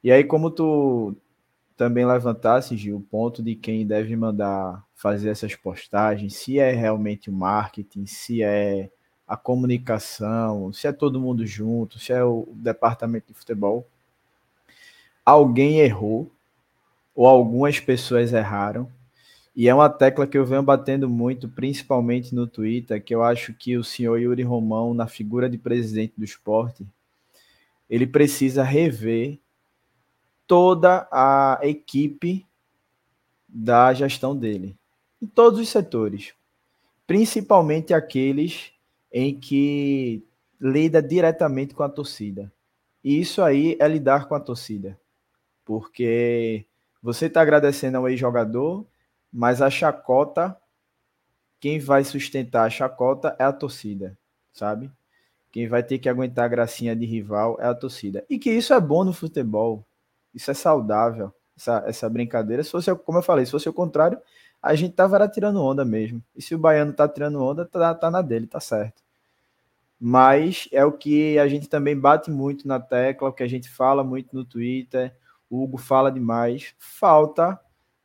E 0.04 0.12
aí, 0.12 0.24
como 0.24 0.52
tu 0.52 1.18
também 1.80 2.06
levantasse, 2.06 2.76
Gil, 2.76 2.98
o 2.98 3.02
ponto 3.02 3.42
de 3.42 3.56
quem 3.56 3.88
deve 3.88 4.14
mandar 4.14 4.86
fazer 4.94 5.30
essas 5.30 5.56
postagens, 5.56 6.36
se 6.36 6.60
é 6.60 6.74
realmente 6.74 7.30
o 7.30 7.34
marketing, 7.34 8.06
se 8.06 8.44
é 8.44 8.90
a 9.26 9.38
comunicação, 9.38 10.74
se 10.74 10.88
é 10.88 10.92
todo 10.92 11.22
mundo 11.22 11.48
junto, 11.48 11.98
se 11.98 12.12
é 12.12 12.22
o 12.22 12.50
departamento 12.52 13.28
de 13.30 13.34
futebol, 13.34 13.88
alguém 15.24 15.80
errou, 15.80 16.30
ou 17.16 17.26
algumas 17.26 17.80
pessoas 17.80 18.34
erraram, 18.34 18.92
e 19.56 19.70
é 19.70 19.74
uma 19.74 19.90
tecla 19.90 20.28
que 20.28 20.38
eu 20.38 20.46
venho 20.46 20.62
batendo 20.62 21.08
muito, 21.08 21.48
principalmente 21.48 22.36
no 22.36 22.46
Twitter, 22.46 23.02
que 23.02 23.16
eu 23.16 23.24
acho 23.24 23.54
que 23.54 23.78
o 23.78 23.86
senhor 23.86 24.18
Yuri 24.18 24.44
Romão, 24.44 24.94
na 24.94 25.08
figura 25.08 25.50
de 25.50 25.58
presidente 25.58 26.12
do 26.18 26.26
esporte, 26.26 26.86
ele 27.90 28.06
precisa 28.06 28.64
rever 28.64 29.40
toda 30.50 31.08
a 31.12 31.60
equipe 31.62 32.44
da 33.48 33.94
gestão 33.94 34.36
dele, 34.36 34.76
em 35.22 35.28
todos 35.28 35.60
os 35.60 35.70
setores, 35.70 36.34
principalmente 37.06 37.94
aqueles 37.94 38.74
em 39.14 39.40
que 39.40 40.24
lida 40.60 41.04
diretamente 41.04 41.76
com 41.76 41.84
a 41.84 41.90
torcida. 41.90 42.52
E 43.04 43.20
isso 43.20 43.44
aí 43.44 43.78
é 43.80 43.88
lidar 43.88 44.28
com 44.28 44.34
a 44.34 44.40
torcida, 44.40 45.00
porque 45.64 46.66
você 47.00 47.28
está 47.28 47.42
agradecendo 47.42 48.00
ao 48.00 48.10
ex-jogador, 48.10 48.84
mas 49.32 49.62
a 49.62 49.70
chacota, 49.70 50.60
quem 51.60 51.78
vai 51.78 52.04
sustentar 52.04 52.66
a 52.66 52.72
chacota 52.72 53.36
é 53.38 53.44
a 53.44 53.54
torcida, 53.54 54.18
sabe? 54.52 54.92
Quem 55.52 55.68
vai 55.68 55.84
ter 55.84 56.00
que 56.00 56.10
aguentar 56.10 56.46
a 56.46 56.50
gracinha 56.50 56.96
de 56.96 57.06
rival 57.06 57.56
é 57.60 57.68
a 57.68 57.76
torcida. 57.76 58.26
E 58.28 58.40
que 58.40 58.52
isso 58.52 58.74
é 58.74 58.82
bom 58.82 59.04
no 59.04 59.14
futebol, 59.14 59.86
isso 60.34 60.52
é 60.52 60.54
saudável, 60.54 61.34
essa, 61.58 61.84
essa 61.86 62.10
brincadeira. 62.10 62.64
Se 62.64 62.72
fosse, 62.72 62.94
como 62.96 63.18
eu 63.18 63.24
falei, 63.24 63.46
se 63.46 63.52
fosse 63.52 63.70
o 63.70 63.74
contrário, 63.74 64.20
a 64.62 64.76
gente 64.76 64.94
tava 64.94 65.28
tirando 65.28 65.62
onda 65.62 65.86
mesmo. 65.86 66.24
E 66.36 66.42
se 66.42 66.54
o 66.56 66.60
baiano 66.60 66.94
tá 66.94 67.08
tirando 67.08 67.42
onda, 67.42 67.66
tá, 67.66 67.94
tá 67.94 68.12
na 68.12 68.22
dele, 68.22 68.48
tá 68.48 68.60
certo. 68.60 69.02
Mas 70.00 70.68
é 70.72 70.84
o 70.86 70.92
que 70.92 71.38
a 71.38 71.48
gente 71.48 71.68
também 71.68 71.98
bate 71.98 72.32
muito 72.32 72.68
na 72.68 72.80
tecla, 72.80 73.30
o 73.30 73.34
que 73.34 73.44
a 73.44 73.48
gente 73.48 73.70
fala 73.70 74.04
muito 74.04 74.34
no 74.34 74.46
Twitter, 74.46 75.14
o 75.50 75.64
Hugo 75.64 75.78
fala 75.78 76.12
demais. 76.12 76.74
Falta 76.78 77.60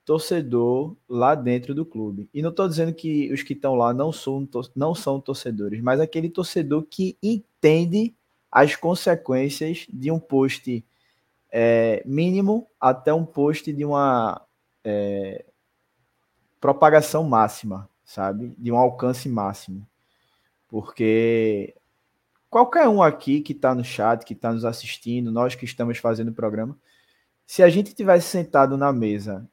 torcedor 0.05 0.97
lá 1.09 1.35
dentro 1.35 1.75
do 1.75 1.85
clube. 1.85 2.29
E 2.33 2.43
não 2.43 2.51
estou 2.51 2.69
dizendo 2.69 2.93
que 2.93 3.33
os 3.33 3.43
que 3.43 3.55
estão 3.55 3.75
lá 3.75 3.95
não 3.95 4.13
são, 4.13 4.47
não 4.75 4.95
são 4.95 5.21
torcedores, 5.21 5.81
mas 5.81 6.01
aquele 6.01 6.29
torcedor 6.29 6.87
que 6.89 7.17
entende 7.23 8.15
as 8.51 8.77
consequências 8.77 9.87
de 9.93 10.11
um 10.11 10.19
post 10.19 10.85
é, 11.57 12.03
mínimo 12.05 12.69
até 12.81 13.15
um 13.15 13.25
post 13.25 13.73
de 13.73 13.85
uma 13.85 14.45
é, 14.83 15.45
propagação 16.61 17.23
máxima, 17.23 17.89
sabe? 18.05 18.53
De 18.59 18.73
um 18.73 18.77
alcance 18.77 19.29
máximo. 19.29 19.87
Porque 20.67 21.73
qualquer 22.51 22.89
um 22.89 23.01
aqui 23.01 23.41
que 23.41 23.53
está 23.53 23.73
no 23.73 23.85
chat, 23.85 24.25
que 24.25 24.33
está 24.33 24.53
nos 24.53 24.65
assistindo, 24.65 25.31
nós 25.31 25.55
que 25.55 25.65
estamos 25.65 25.99
fazendo 25.99 26.31
o 26.31 26.35
programa, 26.35 26.77
se 27.47 27.63
a 27.63 27.69
gente 27.69 27.95
tivesse 27.95 28.27
sentado 28.27 28.77
na 28.77 28.93
mesa, 28.93 29.49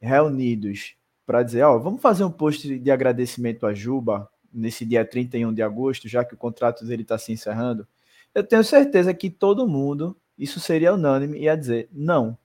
reunidos, 0.00 0.94
para 1.26 1.42
dizer, 1.42 1.64
ó, 1.64 1.76
vamos 1.76 2.00
fazer 2.00 2.22
um 2.22 2.30
post 2.30 2.78
de 2.78 2.90
agradecimento 2.92 3.66
a 3.66 3.74
Juba 3.74 4.28
nesse 4.52 4.86
dia 4.86 5.04
31 5.04 5.52
de 5.52 5.62
agosto, 5.62 6.06
já 6.06 6.24
que 6.24 6.34
o 6.34 6.38
contrato 6.38 6.84
dele 6.84 7.02
está 7.02 7.18
se 7.18 7.32
encerrando, 7.32 7.84
eu 8.32 8.46
tenho 8.46 8.62
certeza 8.62 9.12
que 9.12 9.28
todo 9.28 9.66
mundo, 9.66 10.16
isso 10.42 10.58
seria 10.58 10.94
unânime, 10.94 11.38
ia 11.38 11.56
dizer, 11.56 11.88
não, 11.92 12.36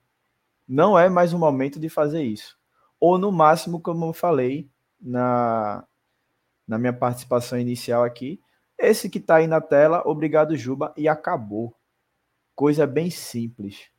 não 0.66 0.98
é 0.98 1.08
mais 1.08 1.32
o 1.32 1.38
momento 1.38 1.80
de 1.80 1.88
fazer 1.88 2.22
isso. 2.22 2.56
Ou 3.00 3.18
no 3.18 3.32
máximo, 3.32 3.80
como 3.80 4.06
eu 4.06 4.12
falei 4.12 4.70
na, 5.00 5.84
na 6.66 6.78
minha 6.78 6.92
participação 6.92 7.58
inicial 7.58 8.04
aqui, 8.04 8.40
esse 8.78 9.08
que 9.08 9.18
está 9.18 9.36
aí 9.36 9.46
na 9.46 9.60
tela, 9.60 10.02
obrigado 10.06 10.56
Juba, 10.56 10.92
e 10.96 11.08
acabou. 11.08 11.74
Coisa 12.54 12.86
bem 12.86 13.10
simples. 13.10 13.90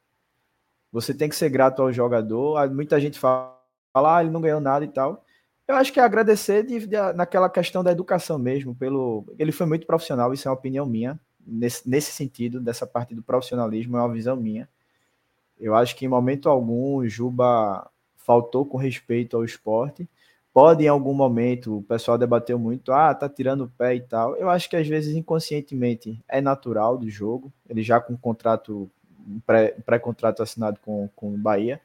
Você 0.92 1.14
tem 1.14 1.28
que 1.28 1.36
ser 1.36 1.50
grato 1.50 1.82
ao 1.82 1.92
jogador. 1.92 2.70
Muita 2.72 3.00
gente 3.00 3.20
fala, 3.20 3.58
ah, 3.94 4.22
ele 4.22 4.32
não 4.32 4.42
ganhou 4.42 4.62
nada 4.62 4.86
e 4.86 4.88
tal. 4.88 5.26
Eu 5.68 5.76
acho 5.76 5.94
que 5.94 6.00
é 6.00 6.04
agradecer 6.04 6.64
de, 6.64 6.88
de, 6.88 7.14
naquela 7.14 7.50
questão 7.50 7.84
da 7.84 7.92
educação 7.92 8.40
mesmo. 8.40 8.74
pelo 8.74 9.26
Ele 9.38 9.52
foi 9.52 9.66
muito 9.68 9.86
profissional, 9.86 10.34
isso 10.34 10.48
é 10.48 10.52
uma 10.52 10.58
opinião 10.58 10.86
minha. 10.86 11.20
Nesse, 11.46 11.90
nesse 11.90 12.12
sentido, 12.12 12.60
dessa 12.60 12.86
parte 12.86 13.16
do 13.16 13.24
profissionalismo, 13.24 13.98
é 13.98 14.02
uma 14.02 14.14
visão 14.14 14.36
minha. 14.36 14.70
Eu 15.60 15.76
acho 15.76 15.96
que 15.96 16.06
em 16.06 16.08
momento 16.08 16.50
algum 16.50 16.96
o 16.98 17.08
Juba 17.08 17.90
faltou 18.18 18.66
com 18.66 18.78
respeito 18.78 19.36
ao 19.36 19.44
esporte. 19.44 20.08
Pode 20.54 20.84
em 20.84 20.88
algum 20.88 21.14
momento, 21.14 21.78
o 21.78 21.84
pessoal 21.84 22.18
debateu 22.18 22.58
muito, 22.58 22.92
ah, 22.92 23.14
tá 23.14 23.30
tirando 23.30 23.66
o 23.66 23.70
pé 23.70 23.96
e 23.96 24.02
tal. 24.02 24.36
Eu 24.36 24.50
acho 24.50 24.70
que 24.70 24.76
às 24.76 24.88
vezes 24.88 25.16
inconscientemente 25.16 26.22
é 26.28 26.42
natural 26.42 26.98
do 26.98 27.10
jogo. 27.10 27.52
Ele 27.68 27.84
já 27.84 28.00
com 28.00 28.14
um 28.14 28.18
contrato 28.18 28.90
um 29.30 29.40
pré-contrato 29.86 30.42
assinado 30.42 30.80
com, 30.84 31.08
com 31.16 31.34
o 31.34 31.38
Bahia. 31.38 31.80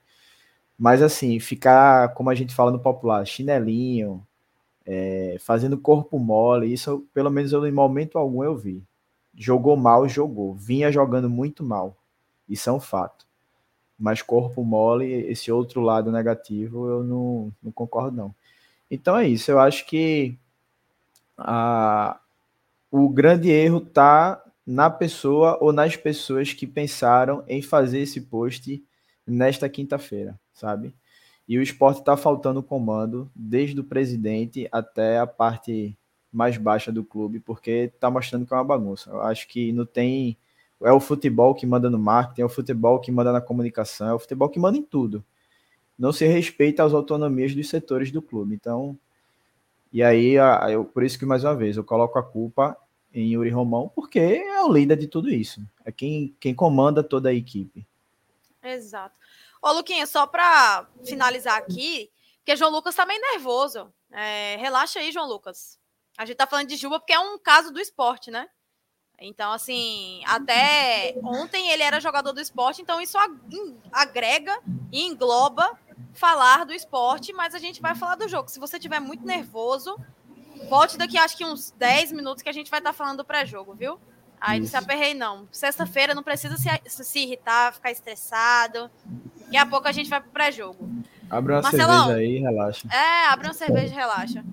Mas 0.78 1.02
assim, 1.02 1.38
ficar, 1.38 2.14
como 2.14 2.30
a 2.30 2.34
gente 2.34 2.54
fala 2.54 2.72
no 2.72 2.80
popular, 2.80 3.24
chinelinho, 3.26 4.26
é, 4.86 5.36
fazendo 5.40 5.78
corpo 5.78 6.18
mole, 6.18 6.72
isso 6.72 7.06
pelo 7.12 7.30
menos 7.30 7.52
eu, 7.52 7.66
em 7.66 7.72
momento 7.72 8.18
algum 8.18 8.42
eu 8.42 8.56
vi. 8.56 8.82
Jogou 9.36 9.76
mal, 9.76 10.08
jogou. 10.08 10.54
Vinha 10.54 10.92
jogando 10.92 11.28
muito 11.28 11.64
mal. 11.64 11.96
Isso 12.48 12.68
é 12.68 12.72
um 12.72 12.80
fato. 12.80 13.26
Mas 13.98 14.22
corpo 14.22 14.64
mole, 14.64 15.06
esse 15.12 15.50
outro 15.50 15.80
lado 15.80 16.10
negativo, 16.10 16.88
eu 16.88 17.04
não, 17.04 17.52
não 17.62 17.72
concordo, 17.72 18.16
não. 18.16 18.34
Então 18.90 19.16
é 19.16 19.26
isso. 19.26 19.50
Eu 19.50 19.58
acho 19.58 19.86
que 19.86 20.36
a, 21.36 22.18
o 22.90 23.08
grande 23.08 23.50
erro 23.50 23.78
está 23.78 24.42
na 24.66 24.88
pessoa 24.88 25.58
ou 25.60 25.72
nas 25.72 25.96
pessoas 25.96 26.52
que 26.52 26.66
pensaram 26.66 27.44
em 27.46 27.60
fazer 27.60 28.00
esse 28.00 28.20
post 28.20 28.82
nesta 29.26 29.68
quinta-feira, 29.68 30.38
sabe? 30.52 30.94
E 31.46 31.58
o 31.58 31.62
esporte 31.62 32.00
está 32.00 32.16
faltando 32.16 32.62
comando, 32.62 33.30
desde 33.34 33.78
o 33.78 33.84
presidente 33.84 34.66
até 34.72 35.18
a 35.18 35.26
parte 35.26 35.96
mais 36.34 36.56
baixa 36.56 36.90
do 36.90 37.04
clube, 37.04 37.40
porque 37.40 37.90
está 37.94 38.10
mostrando 38.10 38.44
que 38.44 38.52
é 38.52 38.56
uma 38.56 38.64
bagunça. 38.64 39.10
Eu 39.10 39.22
acho 39.22 39.46
que 39.48 39.72
não 39.72 39.86
tem. 39.86 40.36
É 40.82 40.92
o 40.92 41.00
futebol 41.00 41.54
que 41.54 41.64
manda 41.64 41.88
no 41.88 41.98
marketing, 41.98 42.42
é 42.42 42.44
o 42.44 42.48
futebol 42.48 43.00
que 43.00 43.12
manda 43.12 43.32
na 43.32 43.40
comunicação, 43.40 44.08
é 44.08 44.14
o 44.14 44.18
futebol 44.18 44.48
que 44.48 44.58
manda 44.58 44.76
em 44.76 44.82
tudo. 44.82 45.24
Não 45.98 46.12
se 46.12 46.26
respeita 46.26 46.84
as 46.84 46.92
autonomias 46.92 47.54
dos 47.54 47.68
setores 47.68 48.10
do 48.10 48.20
clube. 48.20 48.54
Então, 48.54 48.98
e 49.92 50.02
aí, 50.02 50.34
eu, 50.72 50.84
por 50.84 51.04
isso 51.04 51.16
que, 51.16 51.24
mais 51.24 51.44
uma 51.44 51.54
vez, 51.54 51.76
eu 51.76 51.84
coloco 51.84 52.18
a 52.18 52.22
culpa 52.22 52.76
em 53.12 53.32
Yuri 53.32 53.50
Romão, 53.50 53.88
porque 53.94 54.18
é 54.18 54.60
o 54.62 54.72
líder 54.72 54.96
de 54.96 55.06
tudo 55.06 55.30
isso. 55.30 55.62
É 55.84 55.92
quem, 55.92 56.36
quem 56.40 56.52
comanda 56.52 57.02
toda 57.02 57.28
a 57.28 57.32
equipe. 57.34 57.86
Exato. 58.60 59.14
Ô, 59.62 59.72
Luquinha, 59.72 60.04
só 60.06 60.26
para 60.26 60.88
finalizar 61.04 61.56
aqui, 61.56 62.10
porque 62.38 62.56
João 62.56 62.72
Lucas 62.72 62.94
tá 62.94 63.06
meio 63.06 63.20
nervoso. 63.20 63.90
É, 64.10 64.56
relaxa 64.56 64.98
aí, 64.98 65.12
João 65.12 65.28
Lucas. 65.28 65.78
A 66.16 66.24
gente 66.24 66.36
tá 66.36 66.46
falando 66.46 66.68
de 66.68 66.76
Juba 66.76 66.98
porque 67.00 67.12
é 67.12 67.18
um 67.18 67.38
caso 67.38 67.72
do 67.72 67.80
esporte, 67.80 68.30
né? 68.30 68.48
Então, 69.20 69.52
assim, 69.52 70.22
até 70.26 71.14
ontem 71.22 71.70
ele 71.70 71.82
era 71.82 72.00
jogador 72.00 72.32
do 72.32 72.40
esporte, 72.40 72.82
então 72.82 73.00
isso 73.00 73.16
agrega 73.92 74.58
e 74.90 75.02
engloba 75.02 75.78
falar 76.12 76.64
do 76.64 76.72
esporte, 76.72 77.32
mas 77.32 77.54
a 77.54 77.58
gente 77.58 77.80
vai 77.80 77.94
falar 77.94 78.16
do 78.16 78.28
jogo. 78.28 78.50
Se 78.50 78.58
você 78.58 78.78
tiver 78.78 79.00
muito 79.00 79.24
nervoso, 79.24 79.96
Volte 80.68 80.96
daqui, 80.96 81.18
acho 81.18 81.36
que 81.36 81.44
uns 81.44 81.72
10 81.72 82.12
minutos 82.12 82.42
que 82.42 82.48
a 82.48 82.52
gente 82.52 82.70
vai 82.70 82.80
estar 82.80 82.90
tá 82.90 82.96
falando 82.96 83.18
do 83.18 83.24
pré-jogo, 83.24 83.74
viu? 83.74 83.98
Aí 84.40 84.60
não 84.60 84.66
se 84.66 84.76
aperrei, 84.76 85.14
não. 85.14 85.48
Sexta-feira 85.50 86.14
não 86.14 86.22
precisa 86.22 86.56
se, 86.56 86.68
se 86.86 87.18
irritar, 87.20 87.72
ficar 87.72 87.90
estressado. 87.90 88.90
Daqui 89.40 89.56
a 89.56 89.66
pouco 89.66 89.88
a 89.88 89.92
gente 89.92 90.10
vai 90.10 90.20
pro 90.20 90.30
pré-jogo. 90.30 90.88
Abre 91.30 91.54
uma 91.54 91.62
Marcelão, 91.62 92.06
cerveja 92.08 92.18
aí, 92.18 92.38
relaxa. 92.38 92.88
É, 92.92 93.26
abre 93.28 93.46
uma 93.46 93.54
cerveja 93.54 93.92
e 93.92 93.96
relaxa. 93.96 94.44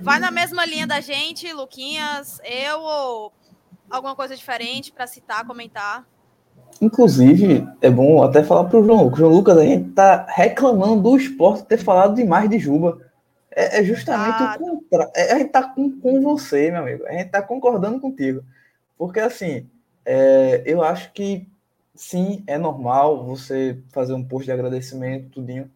Vai 0.00 0.18
na 0.18 0.30
mesma 0.30 0.64
linha 0.64 0.86
da 0.86 1.00
gente, 1.00 1.52
Luquinhas, 1.52 2.40
eu 2.44 2.80
ou 2.80 3.32
alguma 3.90 4.14
coisa 4.14 4.36
diferente 4.36 4.92
para 4.92 5.06
citar, 5.06 5.46
comentar? 5.46 6.06
Inclusive, 6.80 7.66
é 7.80 7.90
bom 7.90 8.22
até 8.22 8.42
falar 8.42 8.64
pro 8.64 8.84
João 8.84 9.04
Lucas. 9.04 9.18
João 9.18 9.32
Lucas, 9.32 9.56
a 9.58 9.64
gente 9.64 9.90
tá 9.92 10.26
reclamando 10.28 11.02
do 11.02 11.16
esporte 11.16 11.64
ter 11.64 11.78
falado 11.78 12.14
demais 12.14 12.50
de 12.50 12.58
Juba. 12.58 13.00
É, 13.50 13.80
é 13.80 13.84
justamente 13.84 14.42
ah. 14.42 14.56
o 14.60 14.64
contrário. 14.64 15.12
É, 15.16 15.32
a 15.32 15.38
gente 15.38 15.50
tá 15.50 15.62
com, 15.62 15.98
com 15.98 16.20
você, 16.20 16.70
meu 16.70 16.82
amigo. 16.82 17.06
A 17.06 17.12
gente 17.12 17.30
tá 17.30 17.40
concordando 17.40 17.98
contigo. 17.98 18.44
Porque, 18.98 19.20
assim, 19.20 19.66
é, 20.04 20.62
eu 20.66 20.82
acho 20.82 21.12
que 21.12 21.48
sim, 21.94 22.44
é 22.46 22.58
normal 22.58 23.24
você 23.24 23.78
fazer 23.90 24.12
um 24.12 24.22
post 24.22 24.44
de 24.44 24.52
agradecimento, 24.52 25.30
tudinho. 25.30 25.70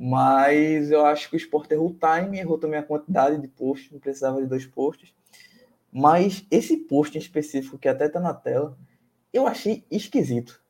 Mas 0.00 0.92
eu 0.92 1.04
acho 1.04 1.28
que 1.28 1.34
o 1.34 1.36
esporte 1.36 1.74
errou 1.74 1.88
o 1.88 1.98
time, 1.98 2.38
errou 2.38 2.56
também 2.56 2.78
a 2.78 2.84
quantidade 2.84 3.36
de 3.36 3.48
posts, 3.48 3.90
não 3.90 3.98
precisava 3.98 4.40
de 4.40 4.46
dois 4.46 4.64
posts. 4.64 5.12
Mas 5.90 6.46
esse 6.52 6.76
post 6.76 7.18
em 7.18 7.20
específico, 7.20 7.76
que 7.76 7.88
até 7.88 8.08
tá 8.08 8.20
na 8.20 8.32
tela, 8.32 8.78
eu 9.32 9.44
achei 9.44 9.84
esquisito. 9.90 10.62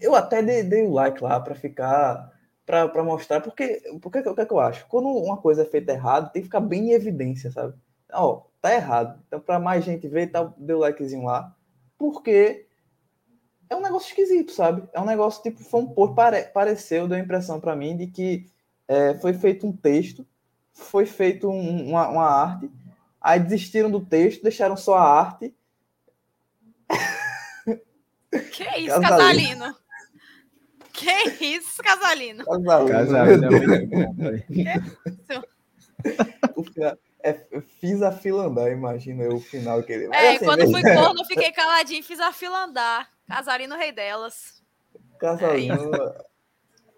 Eu 0.00 0.14
até 0.14 0.40
dei, 0.62 0.86
o 0.86 0.92
like 0.92 1.20
lá 1.22 1.40
para 1.40 1.56
ficar 1.56 2.30
para 2.64 3.02
mostrar, 3.02 3.40
porque, 3.40 3.82
porque 4.00 4.20
o 4.20 4.34
que, 4.34 4.40
é 4.40 4.46
que 4.46 4.52
eu 4.52 4.60
acho? 4.60 4.86
Quando 4.86 5.08
uma 5.08 5.36
coisa 5.36 5.62
é 5.62 5.66
feita 5.66 5.92
errado, 5.92 6.32
tem 6.32 6.40
que 6.40 6.46
ficar 6.46 6.60
bem 6.60 6.90
em 6.90 6.92
evidência, 6.92 7.50
sabe? 7.50 7.74
Ó, 8.12 8.44
tá 8.62 8.72
errado. 8.72 9.20
Então, 9.26 9.40
para 9.40 9.58
mais 9.58 9.84
gente 9.84 10.06
ver, 10.08 10.28
tá, 10.28 10.54
deu 10.56 10.78
likezinho 10.78 11.24
lá, 11.24 11.54
porque 11.98 12.66
é 13.72 13.76
um 13.76 13.80
negócio 13.80 14.08
esquisito, 14.08 14.52
sabe? 14.52 14.82
É 14.92 15.00
um 15.00 15.04
negócio 15.04 15.42
tipo, 15.42 15.62
foi 15.64 15.80
um 15.80 15.86
pouco, 15.86 16.14
pare, 16.14 16.42
pareceu, 16.44 17.08
deu 17.08 17.16
a 17.16 17.20
impressão 17.20 17.58
para 17.58 17.74
mim 17.74 17.96
de 17.96 18.06
que 18.06 18.46
é, 18.86 19.14
foi 19.18 19.32
feito 19.32 19.66
um 19.66 19.72
texto, 19.72 20.26
foi 20.72 21.06
feito 21.06 21.48
um, 21.48 21.88
uma, 21.88 22.08
uma 22.08 22.26
arte, 22.26 22.70
aí 23.20 23.40
desistiram 23.40 23.90
do 23.90 24.00
texto, 24.00 24.42
deixaram 24.42 24.76
só 24.76 24.94
a 24.94 25.20
arte. 25.20 25.54
Que 28.52 28.64
isso, 28.78 29.00
Casalino? 29.00 29.76
Que 30.92 31.44
isso, 31.44 31.82
Casalino? 31.82 32.44
Casalino. 32.44 32.90
Casalino 32.90 33.48
é? 36.76 36.96
É, 37.24 37.40
fiz 37.80 38.02
a 38.02 38.10
fila 38.10 38.46
andar, 38.46 38.72
imagina 38.72 39.22
eu 39.22 39.36
o 39.36 39.40
final 39.40 39.80
que 39.84 39.92
ele. 39.92 40.08
É, 40.12 40.34
assim, 40.34 40.44
quando 40.44 40.68
fui 40.68 40.82
corno, 40.82 41.20
eu 41.20 41.24
fiquei 41.24 41.52
caladinho, 41.52 42.02
fiz 42.02 42.18
a 42.18 42.32
fila 42.32 42.64
andar. 42.64 43.11
Casalino, 43.32 43.76
rei 43.76 43.92
delas. 43.92 44.62
Casalino. 45.18 45.90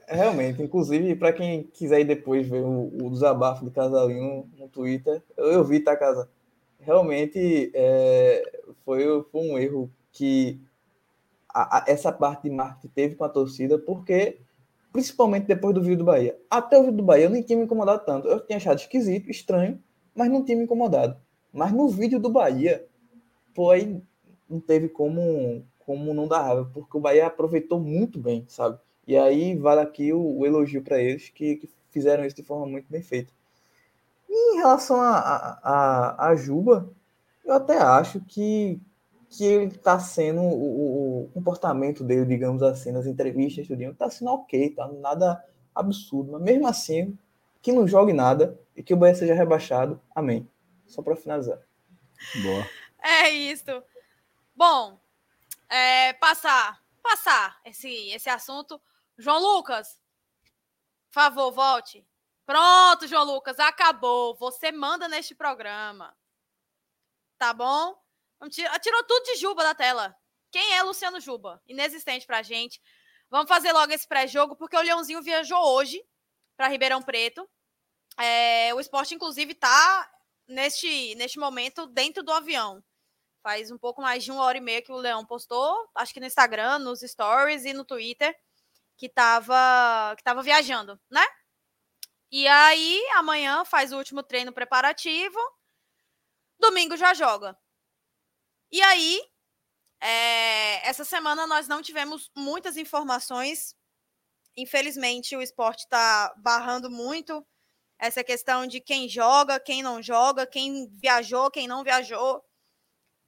É 0.06 0.16
realmente, 0.16 0.60
inclusive, 0.60 1.14
para 1.14 1.32
quem 1.32 1.62
quiser 1.62 2.00
ir 2.00 2.04
depois 2.04 2.46
ver 2.46 2.60
o, 2.60 2.90
o 3.02 3.10
desabafo 3.10 3.64
de 3.64 3.70
Casalino 3.70 4.50
no 4.58 4.68
Twitter, 4.68 5.22
eu, 5.36 5.52
eu 5.52 5.64
vi, 5.64 5.78
tá, 5.78 5.96
Casa? 5.96 6.28
Realmente 6.80 7.70
é, 7.72 8.42
foi, 8.84 9.04
foi 9.30 9.48
um 9.48 9.56
erro 9.56 9.88
que 10.10 10.60
a, 11.48 11.78
a, 11.78 11.84
essa 11.86 12.10
parte 12.10 12.42
de 12.42 12.50
marketing 12.50 12.88
teve 12.88 13.14
com 13.14 13.24
a 13.24 13.28
torcida, 13.28 13.78
porque, 13.78 14.40
principalmente 14.92 15.46
depois 15.46 15.72
do 15.72 15.80
vídeo 15.80 15.98
do 15.98 16.04
Bahia. 16.04 16.36
Até 16.50 16.76
o 16.76 16.82
vídeo 16.82 16.96
do 16.96 17.04
Bahia 17.04 17.26
eu 17.26 17.30
nem 17.30 17.42
tinha 17.42 17.56
me 17.56 17.64
incomodado 17.64 18.04
tanto. 18.04 18.26
Eu 18.26 18.40
tinha 18.40 18.56
achado 18.56 18.78
esquisito, 18.78 19.30
estranho, 19.30 19.80
mas 20.14 20.28
não 20.28 20.44
tinha 20.44 20.58
me 20.58 20.64
incomodado. 20.64 21.16
Mas 21.52 21.72
no 21.72 21.88
vídeo 21.88 22.18
do 22.18 22.28
Bahia, 22.28 22.84
pô, 23.54 23.70
aí 23.70 24.02
não 24.50 24.60
teve 24.60 24.88
como, 24.88 25.64
como 25.84 26.14
não 26.14 26.28
dar 26.28 26.42
raiva, 26.42 26.70
porque 26.72 26.96
o 26.96 27.00
Bahia 27.00 27.26
aproveitou 27.26 27.80
muito 27.80 28.18
bem, 28.18 28.44
sabe? 28.48 28.78
E 29.06 29.16
aí 29.16 29.56
vale 29.56 29.80
aqui 29.80 30.12
o, 30.12 30.38
o 30.38 30.46
elogio 30.46 30.82
para 30.82 31.00
eles 31.00 31.28
que, 31.28 31.56
que, 31.56 31.70
fizeram 31.90 32.24
isso 32.24 32.36
de 32.36 32.42
forma 32.42 32.66
muito 32.66 32.86
bem 32.90 33.02
feita. 33.02 33.32
E 34.28 34.54
em 34.54 34.56
relação 34.58 35.00
a, 35.00 35.18
a, 35.18 35.60
a, 35.62 36.28
a 36.28 36.36
Juba, 36.36 36.90
eu 37.44 37.52
até 37.54 37.78
acho 37.78 38.20
que 38.20 38.80
que 39.36 39.44
ele 39.44 39.66
está 39.66 39.98
sendo 39.98 40.40
o, 40.40 41.24
o, 41.24 41.30
comportamento 41.34 42.04
dele, 42.04 42.24
digamos 42.24 42.62
assim, 42.62 42.92
nas 42.92 43.04
entrevistas, 43.04 43.66
tudo, 43.66 43.82
está 43.82 44.08
sendo 44.08 44.30
ok, 44.30 44.70
tá 44.70 44.86
nada 44.86 45.44
absurdo, 45.74 46.32
mas 46.32 46.42
mesmo 46.42 46.68
assim, 46.68 47.18
que 47.60 47.72
não 47.72 47.88
jogue 47.88 48.12
nada 48.12 48.56
e 48.76 48.82
que 48.82 48.94
o 48.94 48.96
Bahia 48.96 49.14
seja 49.14 49.34
rebaixado, 49.34 50.00
amém. 50.14 50.48
Só 50.86 51.02
para 51.02 51.16
finalizar. 51.16 51.58
Boa. 52.42 52.66
É 53.02 53.28
isso. 53.30 53.82
Bom, 54.54 54.98
é, 55.74 56.12
passar, 56.12 56.80
passar 57.02 57.60
esse, 57.64 57.88
esse 58.10 58.30
assunto. 58.30 58.80
João 59.18 59.40
Lucas, 59.40 60.00
por 61.08 61.14
favor, 61.14 61.50
volte. 61.50 62.06
Pronto, 62.46 63.08
João 63.08 63.24
Lucas, 63.24 63.58
acabou. 63.58 64.36
Você 64.36 64.70
manda 64.70 65.08
neste 65.08 65.34
programa. 65.34 66.16
Tá 67.36 67.52
bom? 67.52 68.00
Tirou 68.50 69.02
tudo 69.04 69.24
de 69.24 69.36
Juba 69.36 69.64
da 69.64 69.74
tela. 69.74 70.16
Quem 70.52 70.74
é 70.76 70.82
Luciano 70.84 71.20
Juba? 71.20 71.60
Inexistente 71.66 72.24
pra 72.24 72.42
gente. 72.42 72.80
Vamos 73.28 73.48
fazer 73.48 73.72
logo 73.72 73.92
esse 73.92 74.06
pré-jogo, 74.06 74.54
porque 74.54 74.76
o 74.76 74.80
Leãozinho 74.80 75.22
viajou 75.22 75.58
hoje 75.58 76.00
para 76.56 76.68
Ribeirão 76.68 77.02
Preto. 77.02 77.48
É, 78.16 78.72
o 78.74 78.78
esporte, 78.78 79.12
inclusive, 79.12 79.54
tá 79.54 80.08
neste, 80.46 81.16
neste 81.16 81.36
momento 81.36 81.84
dentro 81.88 82.22
do 82.22 82.30
avião. 82.30 82.80
Faz 83.44 83.70
um 83.70 83.76
pouco 83.76 84.00
mais 84.00 84.24
de 84.24 84.32
uma 84.32 84.42
hora 84.42 84.56
e 84.56 84.60
meia 84.62 84.80
que 84.80 84.90
o 84.90 84.96
Leão 84.96 85.22
postou, 85.22 85.86
acho 85.94 86.14
que 86.14 86.18
no 86.18 86.24
Instagram, 86.24 86.78
nos 86.78 87.00
stories 87.00 87.66
e 87.66 87.74
no 87.74 87.84
Twitter, 87.84 88.34
que 88.96 89.06
tava, 89.06 90.14
que 90.16 90.24
tava 90.24 90.42
viajando, 90.42 90.98
né? 91.10 91.22
E 92.32 92.48
aí, 92.48 93.06
amanhã 93.16 93.62
faz 93.66 93.92
o 93.92 93.98
último 93.98 94.22
treino 94.22 94.50
preparativo. 94.50 95.38
Domingo 96.58 96.96
já 96.96 97.12
joga. 97.12 97.54
E 98.72 98.80
aí, 98.80 99.20
é, 100.00 100.88
essa 100.88 101.04
semana 101.04 101.46
nós 101.46 101.68
não 101.68 101.82
tivemos 101.82 102.30
muitas 102.34 102.78
informações. 102.78 103.76
Infelizmente, 104.56 105.36
o 105.36 105.42
esporte 105.42 105.80
está 105.80 106.34
barrando 106.38 106.90
muito 106.90 107.46
essa 107.98 108.24
questão 108.24 108.66
de 108.66 108.80
quem 108.80 109.06
joga, 109.06 109.60
quem 109.60 109.82
não 109.82 110.02
joga, 110.02 110.46
quem 110.46 110.88
viajou, 110.92 111.50
quem 111.50 111.68
não 111.68 111.84
viajou. 111.84 112.42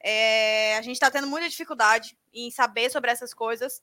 É, 0.08 0.76
a 0.76 0.82
gente 0.82 0.94
está 0.94 1.10
tendo 1.10 1.26
muita 1.26 1.48
dificuldade 1.48 2.16
em 2.32 2.48
saber 2.48 2.88
sobre 2.90 3.10
essas 3.10 3.34
coisas. 3.34 3.82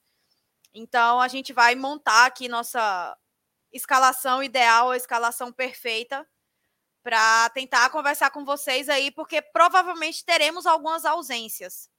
Então, 0.73 1.19
a 1.19 1.27
gente 1.27 1.51
vai 1.51 1.75
montar 1.75 2.27
aqui 2.27 2.47
nossa 2.47 3.17
escalação 3.73 4.41
ideal, 4.41 4.91
a 4.91 4.95
escalação 4.95 5.51
perfeita, 5.51 6.25
para 7.03 7.49
tentar 7.49 7.89
conversar 7.89 8.29
com 8.29 8.45
vocês 8.45 8.88
aí, 8.88 9.12
porque 9.12 9.41
provavelmente 9.41 10.23
teremos 10.23 10.65
algumas 10.65 11.03
ausências. 11.03 11.89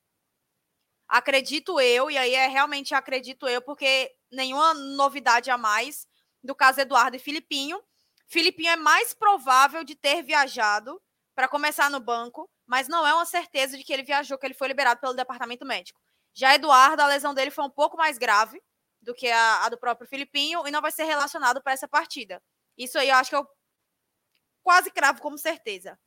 Acredito 1.07 1.79
eu, 1.79 2.11
e 2.11 2.17
aí 2.17 2.35
é 2.35 2.47
realmente 2.47 2.95
acredito 2.95 3.47
eu, 3.47 3.61
porque 3.61 4.11
nenhuma 4.33 4.73
novidade 4.73 5.51
a 5.51 5.59
mais 5.59 6.09
do 6.43 6.55
caso 6.55 6.81
Eduardo 6.81 7.19
e 7.19 7.21
Filipinho. 7.21 7.79
Filipinho 8.27 8.71
é 8.71 8.77
mais 8.77 9.13
provável 9.13 9.85
de 9.85 9.95
ter 9.95 10.23
viajado 10.23 10.99
para 11.35 11.47
começar 11.47 11.91
no 11.91 12.01
banco, 12.01 12.51
mas 12.67 12.89
não 12.89 13.07
é 13.07 13.15
uma 13.15 13.27
certeza 13.27 13.77
de 13.77 13.85
que 13.85 13.93
ele 13.93 14.03
viajou, 14.03 14.39
que 14.39 14.47
ele 14.47 14.55
foi 14.55 14.69
liberado 14.69 15.01
pelo 15.01 15.15
departamento 15.15 15.65
médico. 15.65 16.01
Já 16.33 16.55
Eduardo, 16.55 17.03
a 17.03 17.07
lesão 17.07 17.35
dele 17.35 17.51
foi 17.51 17.65
um 17.65 17.71
pouco 17.71 17.97
mais 17.97 18.19
grave 18.19 18.61
do 19.01 19.15
que 19.15 19.31
a, 19.31 19.65
a 19.65 19.69
do 19.69 19.79
próprio 19.79 20.09
Filipinho 20.09 20.67
e 20.67 20.71
não 20.71 20.81
vai 20.81 20.91
ser 20.91 21.05
relacionado 21.05 21.63
para 21.63 21.73
essa 21.73 21.87
partida. 21.87 22.43
Isso 22.77 22.99
aí 22.99 23.09
eu 23.09 23.17
acho 23.17 23.31
que 23.31 23.37
eu 23.37 23.47
quase 24.63 24.91
cravo 24.91 25.21
como 25.21 25.39
certeza. 25.39 25.99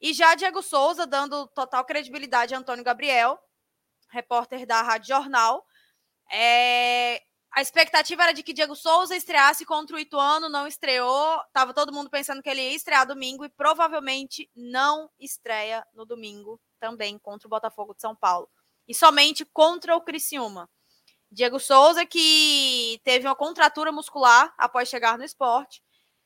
E 0.00 0.12
já 0.12 0.34
Diego 0.34 0.62
Souza 0.62 1.06
dando 1.06 1.46
total 1.48 1.84
credibilidade 1.84 2.54
a 2.54 2.58
Antônio 2.58 2.84
Gabriel, 2.84 3.38
repórter 4.10 4.66
da 4.66 4.82
Rádio 4.82 5.08
Jornal. 5.08 5.64
É... 6.30 7.22
A 7.56 7.62
expectativa 7.62 8.24
era 8.24 8.34
de 8.34 8.42
que 8.42 8.52
Diego 8.52 8.74
Souza 8.74 9.14
estreasse 9.14 9.64
contra 9.64 9.94
o 9.94 9.98
Ituano, 9.98 10.48
não 10.48 10.66
estreou. 10.66 11.40
Tava 11.52 11.72
todo 11.72 11.92
mundo 11.92 12.10
pensando 12.10 12.42
que 12.42 12.50
ele 12.50 12.60
ia 12.60 12.74
estrear 12.74 13.06
domingo 13.06 13.44
e 13.44 13.48
provavelmente 13.48 14.50
não 14.56 15.08
estreia 15.20 15.86
no 15.94 16.04
domingo 16.04 16.60
também 16.80 17.16
contra 17.16 17.46
o 17.46 17.50
Botafogo 17.50 17.94
de 17.94 18.00
São 18.00 18.16
Paulo. 18.16 18.48
E 18.88 18.94
somente 18.94 19.44
contra 19.44 19.94
o 19.94 20.00
Criciúma. 20.00 20.68
Diego 21.30 21.60
Souza, 21.60 22.04
que 22.04 23.00
teve 23.04 23.28
uma 23.28 23.36
contratura 23.36 23.92
muscular 23.92 24.52
após 24.58 24.88
chegar 24.88 25.16
no 25.16 25.24
esporte, 25.24 25.80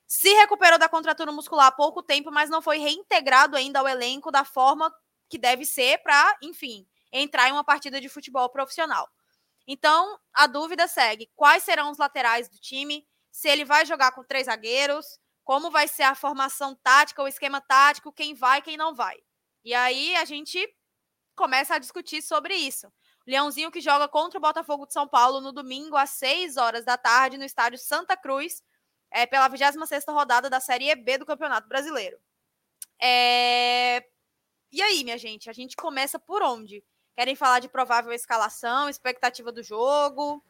se 0.06 0.32
recuperou 0.32 0.78
da 0.78 0.88
contratura 0.88 1.30
muscular 1.30 1.66
há 1.66 1.72
pouco 1.72 2.02
tempo, 2.02 2.30
mas 2.30 2.48
não 2.48 2.62
foi 2.62 2.78
reintegrado 2.78 3.54
ainda 3.54 3.80
ao 3.80 3.86
elenco 3.86 4.30
da 4.30 4.46
forma 4.46 4.90
que 5.28 5.36
deve 5.36 5.66
ser 5.66 5.98
para, 5.98 6.38
enfim, 6.40 6.86
entrar 7.12 7.50
em 7.50 7.52
uma 7.52 7.64
partida 7.64 8.00
de 8.00 8.08
futebol 8.08 8.48
profissional. 8.48 9.10
Então, 9.68 10.18
a 10.32 10.46
dúvida 10.46 10.88
segue: 10.88 11.30
quais 11.36 11.62
serão 11.62 11.90
os 11.90 11.98
laterais 11.98 12.48
do 12.48 12.58
time? 12.58 13.06
Se 13.30 13.48
ele 13.48 13.66
vai 13.66 13.84
jogar 13.84 14.12
com 14.12 14.24
três 14.24 14.46
zagueiros, 14.46 15.18
como 15.44 15.70
vai 15.70 15.86
ser 15.86 16.04
a 16.04 16.14
formação 16.14 16.74
tática, 16.74 17.22
o 17.22 17.28
esquema 17.28 17.60
tático, 17.60 18.12
quem 18.12 18.34
vai, 18.34 18.62
quem 18.62 18.78
não 18.78 18.94
vai. 18.94 19.16
E 19.62 19.74
aí 19.74 20.16
a 20.16 20.24
gente 20.24 20.58
começa 21.36 21.74
a 21.74 21.78
discutir 21.78 22.22
sobre 22.22 22.54
isso. 22.54 22.90
Leãozinho 23.26 23.70
que 23.70 23.80
joga 23.80 24.08
contra 24.08 24.38
o 24.38 24.40
Botafogo 24.40 24.86
de 24.86 24.94
São 24.94 25.06
Paulo 25.06 25.40
no 25.42 25.52
domingo 25.52 25.96
às 25.96 26.10
6 26.10 26.56
horas 26.56 26.84
da 26.86 26.96
tarde 26.96 27.36
no 27.36 27.44
estádio 27.44 27.78
Santa 27.78 28.16
Cruz, 28.16 28.62
é, 29.10 29.26
pela 29.26 29.48
26 29.48 30.04
rodada 30.08 30.48
da 30.48 30.60
Série 30.60 30.94
B 30.96 31.18
do 31.18 31.26
Campeonato 31.26 31.68
Brasileiro. 31.68 32.18
É... 33.00 34.02
E 34.72 34.82
aí, 34.82 35.04
minha 35.04 35.18
gente, 35.18 35.48
a 35.48 35.52
gente 35.52 35.76
começa 35.76 36.18
por 36.18 36.42
onde? 36.42 36.82
Querem 37.18 37.34
falar 37.34 37.58
de 37.58 37.68
provável 37.68 38.12
escalação, 38.12 38.88
expectativa 38.88 39.50
do 39.50 39.60
jogo? 39.60 40.40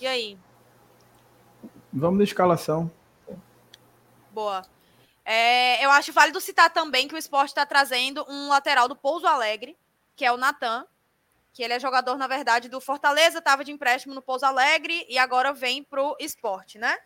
E 0.00 0.08
aí? 0.08 0.36
Vamos 1.92 2.18
na 2.18 2.24
escalação. 2.24 2.90
Boa. 4.32 4.66
É, 5.24 5.84
eu 5.84 5.92
acho 5.92 6.12
válido 6.12 6.40
citar 6.40 6.68
também 6.70 7.06
que 7.06 7.14
o 7.14 7.16
esporte 7.16 7.50
está 7.50 7.64
trazendo 7.64 8.26
um 8.28 8.48
lateral 8.48 8.88
do 8.88 8.96
Pouso 8.96 9.24
Alegre, 9.24 9.78
que 10.16 10.24
é 10.24 10.32
o 10.32 10.36
Natan, 10.36 10.84
que 11.52 11.62
ele 11.62 11.74
é 11.74 11.78
jogador, 11.78 12.18
na 12.18 12.26
verdade, 12.26 12.68
do 12.68 12.80
Fortaleza, 12.80 13.38
estava 13.38 13.62
de 13.62 13.70
empréstimo 13.70 14.16
no 14.16 14.20
Pouso 14.20 14.44
Alegre 14.44 15.06
e 15.08 15.16
agora 15.16 15.52
vem 15.52 15.84
para 15.84 16.02
o 16.02 16.16
esporte, 16.18 16.76
né? 16.76 16.98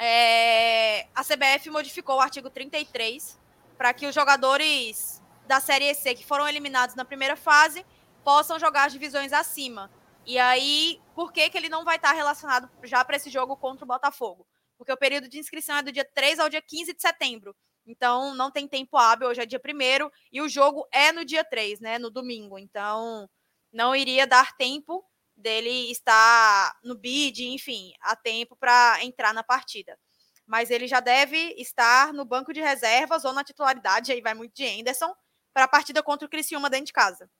É, 0.00 1.02
a 1.14 1.22
CBF 1.22 1.68
modificou 1.68 2.16
o 2.16 2.20
artigo 2.20 2.48
33 2.48 3.38
para 3.76 3.92
que 3.92 4.06
os 4.06 4.14
jogadores 4.14 5.22
da 5.46 5.60
Série 5.60 5.92
C 5.94 6.14
que 6.14 6.24
foram 6.24 6.48
eliminados 6.48 6.94
na 6.94 7.04
primeira 7.04 7.36
fase 7.36 7.84
possam 8.28 8.58
jogar 8.58 8.84
as 8.84 8.92
divisões 8.92 9.32
acima. 9.32 9.90
E 10.26 10.38
aí, 10.38 11.00
por 11.14 11.32
que, 11.32 11.48
que 11.48 11.56
ele 11.56 11.70
não 11.70 11.82
vai 11.82 11.96
estar 11.96 12.12
relacionado 12.12 12.68
já 12.84 13.02
para 13.02 13.16
esse 13.16 13.30
jogo 13.30 13.56
contra 13.56 13.86
o 13.86 13.88
Botafogo? 13.88 14.46
Porque 14.76 14.92
o 14.92 14.98
período 14.98 15.30
de 15.30 15.38
inscrição 15.38 15.78
é 15.78 15.82
do 15.82 15.90
dia 15.90 16.04
3 16.04 16.38
ao 16.38 16.50
dia 16.50 16.60
15 16.60 16.92
de 16.92 17.00
setembro. 17.00 17.56
Então, 17.86 18.34
não 18.34 18.50
tem 18.50 18.68
tempo 18.68 18.98
hábil, 18.98 19.28
hoje 19.28 19.40
é 19.40 19.46
dia 19.46 19.58
1 19.58 20.10
e 20.30 20.42
o 20.42 20.48
jogo 20.48 20.86
é 20.92 21.10
no 21.10 21.24
dia 21.24 21.42
3, 21.42 21.80
né? 21.80 21.98
No 21.98 22.10
domingo. 22.10 22.58
Então, 22.58 23.26
não 23.72 23.96
iria 23.96 24.26
dar 24.26 24.54
tempo 24.58 25.02
dele 25.34 25.90
estar 25.90 26.78
no 26.84 26.98
bid, 26.98 27.46
enfim, 27.46 27.94
a 28.02 28.14
tempo 28.14 28.54
para 28.56 29.02
entrar 29.02 29.32
na 29.32 29.42
partida. 29.42 29.98
Mas 30.46 30.70
ele 30.70 30.86
já 30.86 31.00
deve 31.00 31.54
estar 31.56 32.12
no 32.12 32.26
banco 32.26 32.52
de 32.52 32.60
reservas 32.60 33.24
ou 33.24 33.32
na 33.32 33.42
titularidade, 33.42 34.12
aí 34.12 34.20
vai 34.20 34.34
muito 34.34 34.54
de 34.54 34.66
Anderson, 34.66 35.14
para 35.54 35.64
a 35.64 35.68
partida 35.68 36.02
contra 36.02 36.26
o 36.26 36.28
Criciúma 36.28 36.68
dentro 36.68 36.88
de 36.88 36.92
casa. 36.92 37.30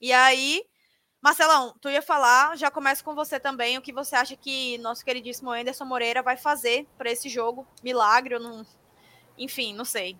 E 0.00 0.12
aí, 0.12 0.62
Marcelão, 1.20 1.74
tu 1.80 1.88
ia 1.90 2.00
falar, 2.00 2.56
já 2.56 2.70
começo 2.70 3.04
com 3.04 3.14
você 3.14 3.40
também, 3.40 3.76
o 3.76 3.82
que 3.82 3.92
você 3.92 4.14
acha 4.14 4.36
que 4.36 4.78
nosso 4.78 5.04
queridíssimo 5.04 5.50
Anderson 5.50 5.84
Moreira 5.84 6.22
vai 6.22 6.36
fazer 6.36 6.86
para 6.96 7.10
esse 7.10 7.28
jogo? 7.28 7.66
Milagre 7.82 8.34
ou 8.34 8.40
não? 8.40 8.64
Enfim, 9.36 9.74
não 9.74 9.84
sei. 9.84 10.16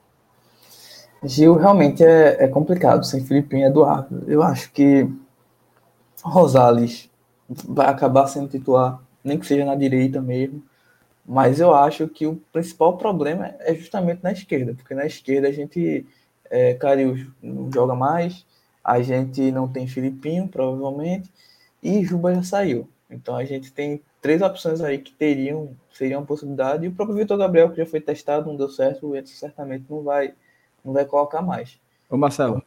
Gil, 1.23 1.55
realmente 1.57 2.05
é, 2.05 2.45
é 2.45 2.49
complicado 2.49 3.05
sem 3.05 3.25
Filipinho 3.25 3.63
e 3.63 3.69
Eduardo. 3.69 4.25
Eu 4.27 4.43
acho 4.43 4.71
que 4.73 5.09
Rosales 6.23 7.11
vai 7.49 7.87
acabar 7.87 8.27
sendo 8.27 8.49
titular, 8.49 9.01
nem 9.23 9.39
que 9.39 9.47
seja 9.47 9.65
na 9.65 9.75
direita 9.75 10.21
mesmo. 10.21 10.63
Mas 11.27 11.61
eu 11.61 11.75
acho 11.75 12.09
que 12.09 12.27
o 12.27 12.37
principal 12.53 12.97
problema 12.97 13.55
é 13.61 13.75
justamente 13.75 14.23
na 14.23 14.33
esquerda, 14.33 14.75
porque 14.75 14.95
na 14.95 15.07
esquerda 15.07 15.49
a 15.49 15.53
gente. 15.53 16.07
É, 16.51 16.73
Carius 16.75 17.27
não 17.43 17.71
joga 17.71 17.95
mais, 17.95 18.47
a 18.89 19.03
gente 19.03 19.53
não 19.53 19.69
tem 19.69 19.87
Filipinho, 19.87 20.49
provavelmente, 20.49 21.31
e 21.83 22.03
Juba 22.03 22.35
já 22.35 22.43
saiu. 22.43 22.89
Então 23.11 23.37
a 23.37 23.45
gente 23.45 23.71
tem 23.71 24.01
três 24.19 24.41
opções 24.41 24.81
aí 24.81 24.97
que 24.97 25.13
teriam, 25.13 25.77
seriam 25.93 26.23
uma 26.23 26.27
possibilidade, 26.27 26.87
e 26.87 26.89
o 26.89 26.93
próprio 26.93 27.19
Vitor 27.19 27.37
Gabriel, 27.37 27.71
que 27.71 27.77
já 27.77 27.85
foi 27.85 28.01
testado, 28.01 28.47
não 28.49 28.57
deu 28.57 28.71
certo, 28.71 29.09
o 29.09 29.15
Edson 29.15 29.35
certamente 29.35 29.85
não 29.91 30.03
vai, 30.03 30.33
não 30.83 30.95
vai 30.95 31.05
colocar 31.05 31.43
mais. 31.43 31.79
Ô 32.09 32.17
Marcelo. 32.17 32.63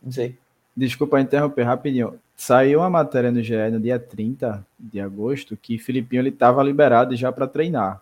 Dizer. 0.00 0.38
Desculpa 0.76 1.20
interromper 1.20 1.64
rapidinho. 1.64 2.14
Saiu 2.36 2.78
uma 2.78 2.90
matéria 2.90 3.32
no 3.32 3.42
GE 3.42 3.70
no 3.72 3.80
dia 3.80 3.98
30 3.98 4.64
de 4.78 5.00
agosto 5.00 5.56
que 5.56 5.80
Filipinho 5.80 6.20
ele 6.20 6.28
estava 6.28 6.62
liberado 6.62 7.16
já 7.16 7.32
para 7.32 7.48
treinar. 7.48 8.00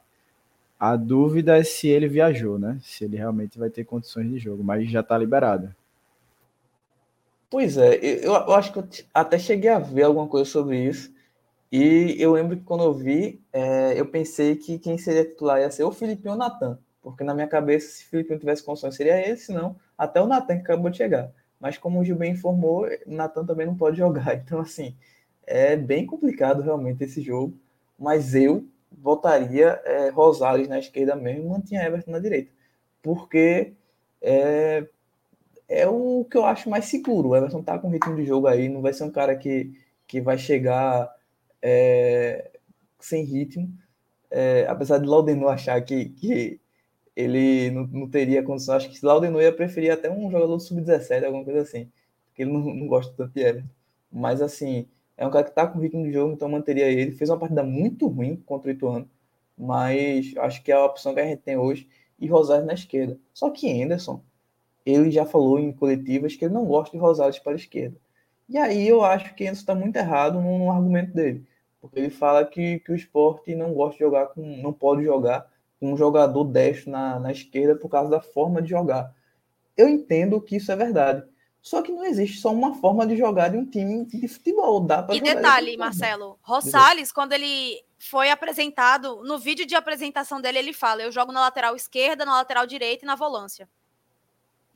A 0.79 0.97
dúvida 0.97 1.57
é 1.57 1.65
se 1.65 1.89
ele 1.89 2.09
viajou, 2.09 2.59
né? 2.59 2.79
Se 2.83 3.05
ele 3.05 3.17
realmente 3.17 3.59
vai 3.59 3.71
ter 3.71 3.85
condições 3.85 4.29
de 4.29 4.39
jogo, 4.39 4.63
mas 4.63 4.91
já 4.91 5.01
está 5.01 5.17
liberado. 5.17 5.75
Pois 7.55 7.77
é, 7.77 7.95
eu, 8.03 8.33
eu 8.33 8.53
acho 8.53 8.73
que 8.73 8.81
eu 8.81 8.89
até 9.15 9.39
cheguei 9.39 9.71
a 9.71 9.79
ver 9.79 10.03
alguma 10.03 10.27
coisa 10.27 10.45
sobre 10.45 10.77
isso. 10.89 11.15
E 11.71 12.17
eu 12.19 12.33
lembro 12.33 12.57
que 12.57 12.65
quando 12.65 12.83
eu 12.83 12.93
vi, 12.93 13.41
é, 13.53 13.93
eu 13.97 14.07
pensei 14.07 14.57
que 14.57 14.77
quem 14.77 14.99
seria 14.99 15.25
titular 15.25 15.61
ia 15.61 15.71
ser 15.71 15.85
o 15.85 15.93
Felipe 15.93 16.29
ou 16.29 16.35
o 16.35 16.37
Natan. 16.37 16.81
Porque 17.01 17.23
na 17.23 17.33
minha 17.33 17.47
cabeça, 17.47 17.87
se 17.93 18.07
o 18.07 18.09
Felipe 18.09 18.33
não 18.33 18.41
tivesse 18.41 18.65
condições, 18.65 18.97
seria 18.97 19.25
ele, 19.25 19.37
senão 19.37 19.77
até 19.97 20.21
o 20.21 20.27
Natan 20.27 20.57
que 20.57 20.63
acabou 20.63 20.91
de 20.91 20.97
chegar. 20.97 21.31
Mas 21.61 21.79
como 21.79 22.01
o 22.01 22.05
Gil 22.05 22.17
bem 22.17 22.33
informou, 22.33 22.87
o 22.87 23.15
Natan 23.15 23.47
também 23.47 23.69
não 23.69 23.77
pode 23.77 23.99
jogar. 23.99 24.35
Então, 24.35 24.59
assim, 24.59 24.97
é 25.47 25.77
bem 25.77 26.05
complicado 26.05 26.61
realmente 26.61 27.05
esse 27.05 27.23
jogo. 27.23 27.57
Mas 27.97 28.35
eu 28.35 28.67
votaria 28.91 29.81
é, 29.85 30.09
Rosales 30.09 30.67
na 30.67 30.81
esquerda 30.81 31.15
mesmo 31.15 31.45
e 31.45 31.49
mantinha 31.49 31.85
Everton 31.85 32.11
na 32.11 32.19
direita. 32.19 32.51
Porque 33.01 33.75
é, 34.21 34.89
é 35.75 35.89
o 35.89 36.25
que 36.31 36.37
eu 36.37 36.45
acho 36.45 36.71
mais 36.71 36.87
seguro. 36.87 37.31
O 37.31 37.37
Everton 37.37 37.63
tá 37.63 37.79
com 37.79 37.89
ritmo 37.89 38.17
de 38.17 38.25
jogo 38.25 38.47
aí, 38.47 38.69
não 38.69 38.81
vai 38.83 38.93
ser 38.93 39.05
um 39.05 39.11
cara 39.11 39.37
que, 39.37 39.73
que 40.07 40.21
vai 40.21 40.39
chegar 40.39 41.13
é, 41.61 42.51
sem 43.01 43.25
ritmo. 43.25 43.73
É, 44.31 44.67
apesar 44.69 44.99
de 44.99 45.07
Laudenor 45.07 45.53
achar 45.53 45.81
que, 45.83 46.07
que 46.11 46.61
ele 47.17 47.71
não, 47.71 47.87
não 47.87 48.11
teria 48.11 48.43
condição, 48.43 48.77
acho 48.77 48.91
que 48.91 49.05
Laudenor 49.05 49.43
ia 49.43 49.53
preferir 49.53 49.93
até 49.93 50.11
um 50.11 50.31
jogador 50.31 50.59
sub-17, 50.59 51.25
alguma 51.25 51.45
coisa 51.45 51.63
assim, 51.63 51.91
porque 52.27 52.43
ele 52.43 52.53
não, 52.53 52.61
não 52.61 52.87
gosta 52.89 53.13
tanto 53.17 53.33
de 53.33 53.41
Everton. 53.43 53.69
Mas 54.11 54.43
assim, 54.43 54.89
é 55.17 55.27
um 55.27 55.31
cara 55.31 55.45
que 55.45 55.51
está 55.51 55.67
com 55.67 55.79
ritmo 55.81 56.05
de 56.05 56.13
jogo, 56.13 56.33
então 56.35 56.49
manteria 56.49 56.87
ele. 56.87 57.13
Fez 57.13 57.31
uma 57.31 57.39
partida 57.39 57.63
muito 57.63 58.07
ruim 58.09 58.37
contra 58.47 58.71
o 58.71 58.73
Ituano, 58.73 59.09
mas 59.57 60.35
acho 60.39 60.63
que 60.63 60.73
é 60.73 60.75
a 60.75 60.85
opção 60.85 61.15
que 61.15 61.21
a 61.21 61.27
gente 61.27 61.43
tem 61.43 61.57
hoje. 61.57 61.89
E 62.19 62.29
Rosário 62.29 62.65
na 62.67 62.75
esquerda. 62.75 63.19
Só 63.33 63.51
que 63.51 63.83
Anderson, 63.83 64.23
ele 64.85 65.11
já 65.11 65.25
falou 65.25 65.59
em 65.59 65.73
coletivas 65.73 66.37
que 66.37 66.45
ele 66.45 66.55
não 66.55 66.65
gosta 66.65 66.97
de 66.97 67.03
Rosário 67.03 67.43
para 67.43 67.53
a 67.53 67.57
esquerda. 67.57 67.97
E 68.49 68.59
aí 68.59 68.87
eu 68.87 69.03
acho 69.05 69.35
que 69.35 69.45
Anderson 69.45 69.61
está 69.61 69.75
muito 69.75 69.97
errado 69.97 70.41
no, 70.41 70.59
no 70.59 70.71
argumento 70.71 71.15
dele 71.15 71.47
porque 71.85 72.01
ele 72.01 72.11
fala 72.11 72.47
que, 72.47 72.81
que 72.81 72.93
o 72.93 72.95
esporte 72.95 73.55
não 73.55 73.75
gosta 73.75 73.99
de 73.99 74.05
jogar 74.05 74.29
com, 74.29 74.41
não 74.41 74.73
pode 74.73 75.05
jogar 75.05 75.47
com 75.79 75.93
um 75.93 75.97
jogador 75.99 76.45
destro 76.45 76.91
na, 76.91 77.21
na 77.21 77.31
esquerda 77.31 77.77
por 77.77 77.91
causa 77.91 78.09
da 78.09 78.23
forma 78.23 78.63
de 78.63 78.71
jogar. 78.71 79.15
Eu 79.77 79.87
entendo 79.87 80.41
que 80.41 80.57
isso 80.57 80.73
é 80.73 80.77
verdade. 80.77 81.23
Só 81.61 81.83
que 81.83 81.93
não 81.93 82.03
existe 82.03 82.39
só 82.39 82.51
uma 82.51 82.75
forma 82.77 83.07
de 83.07 83.19
jogar 83.19 83.49
de 83.49 83.59
um 83.59 83.67
time 83.67 84.07
de 84.07 84.27
futebol. 84.27 84.81
Dá 84.81 85.03
pra 85.03 85.15
e 85.15 85.21
detalhe, 85.21 85.77
Marcelo, 85.77 86.39
Rosales, 86.41 87.13
quando 87.13 87.35
ele 87.35 87.79
foi 87.99 88.31
apresentado, 88.31 89.23
no 89.23 89.39
vídeo 89.39 89.67
de 89.67 89.75
apresentação 89.75 90.41
dele, 90.41 90.61
ele 90.61 90.73
fala: 90.73 91.03
eu 91.03 91.13
jogo 91.13 91.33
na 91.33 91.41
lateral 91.41 91.77
esquerda, 91.77 92.25
na 92.25 92.37
lateral 92.37 92.67
direita 92.67 93.05
e 93.05 93.07
na 93.07 93.15
volância. 93.15 93.69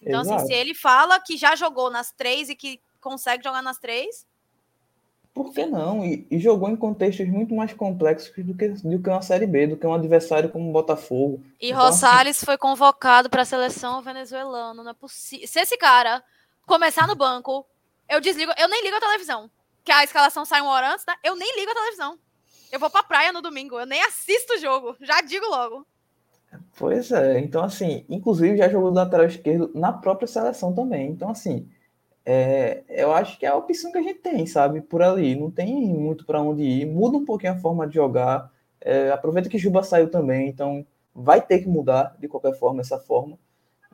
Então, 0.01 0.21
assim, 0.21 0.47
se 0.47 0.53
ele 0.53 0.75
fala 0.75 1.21
que 1.21 1.37
já 1.37 1.57
jogou 1.57 1.91
nas 1.91 2.13
três 2.13 2.49
e 2.49 2.55
que 2.55 2.81
consegue 3.01 3.45
jogar 3.45 3.63
nas 3.63 3.79
três, 3.79 4.27
por 5.39 5.53
que 5.53 5.65
não? 5.67 6.05
E, 6.05 6.27
e, 6.29 6.41
jogou 6.41 6.69
em 6.69 6.75
contextos 6.75 7.29
muito 7.29 7.55
mais 7.55 7.73
complexos 7.73 8.33
do 8.45 8.57
que, 8.57 8.71
do 8.71 9.01
que 9.01 9.09
uma 9.09 9.23
Série 9.23 9.47
B, 9.47 9.69
do 9.69 9.77
que 9.77 9.87
um 9.87 9.95
adversário 9.95 10.49
como 10.51 10.69
o 10.69 10.73
Botafogo. 10.73 11.41
E 11.61 11.69
então, 11.69 11.81
Rosales 11.81 12.39
assim... 12.39 12.45
foi 12.45 12.59
convocado 12.59 13.31
para 13.31 13.43
a 13.43 13.45
seleção 13.45 14.03
venezuelana. 14.03 14.83
Não 14.83 14.91
é 14.91 14.95
possível. 14.95 15.47
Se 15.47 15.61
esse 15.61 15.77
cara 15.77 16.25
começar 16.67 17.07
no 17.07 17.15
banco, 17.15 17.65
eu 18.09 18.21
desligo. 18.21 18.51
Eu 18.59 18.69
nem 18.69 18.83
ligo 18.83 18.97
a 18.97 19.01
televisão. 19.01 19.49
Que 19.85 19.93
a 19.93 20.03
escalação 20.03 20.45
sai 20.45 20.61
uma 20.61 20.73
hora 20.73 20.93
antes, 20.93 21.05
né? 21.07 21.15
Eu 21.23 21.37
nem 21.37 21.57
ligo 21.57 21.71
a 21.71 21.75
televisão. 21.75 22.19
Eu 22.73 22.81
vou 22.81 22.91
pra 22.91 23.05
praia 23.05 23.31
no 23.31 23.41
domingo. 23.41 23.79
Eu 23.79 23.87
nem 23.87 24.03
assisto 24.03 24.55
o 24.55 24.59
jogo. 24.59 24.97
Já 25.01 25.21
digo 25.21 25.47
logo. 25.47 25.87
Pois 26.79 27.11
é. 27.11 27.39
Então, 27.41 27.63
assim, 27.63 28.05
inclusive 28.09 28.57
já 28.57 28.69
jogou 28.69 28.91
do 28.91 28.97
lateral 28.97 29.27
esquerdo 29.27 29.71
na 29.75 29.93
própria 29.93 30.27
seleção 30.27 30.75
também. 30.75 31.11
Então, 31.11 31.31
assim 31.31 31.69
é, 32.31 32.85
eu 32.91 33.11
acho 33.11 33.39
que 33.39 33.47
é 33.47 33.49
a 33.49 33.57
opção 33.57 33.91
que 33.91 33.97
a 33.97 34.03
gente 34.03 34.19
tem, 34.21 34.45
sabe? 34.47 34.83
Por 34.83 35.01
ali. 35.03 35.35
Não 35.35 35.51
tem 35.51 35.75
muito 35.95 36.27
para 36.27 36.43
onde 36.43 36.63
ir. 36.63 36.85
Muda 36.87 37.17
um 37.17 37.25
pouquinho 37.25 37.55
a 37.55 37.57
forma 37.57 37.87
de 37.89 37.95
jogar. 37.95 38.53
É, 38.83 39.11
aproveita 39.11 39.49
que 39.49 39.57
Juba 39.57 39.83
saiu 39.83 40.11
também, 40.11 40.47
então 40.47 40.87
vai 41.15 41.41
ter 41.41 41.61
que 41.61 41.69
mudar 41.69 42.15
de 42.21 42.29
qualquer 42.29 42.55
forma 42.55 42.83
essa 42.83 42.99
forma. 42.99 43.39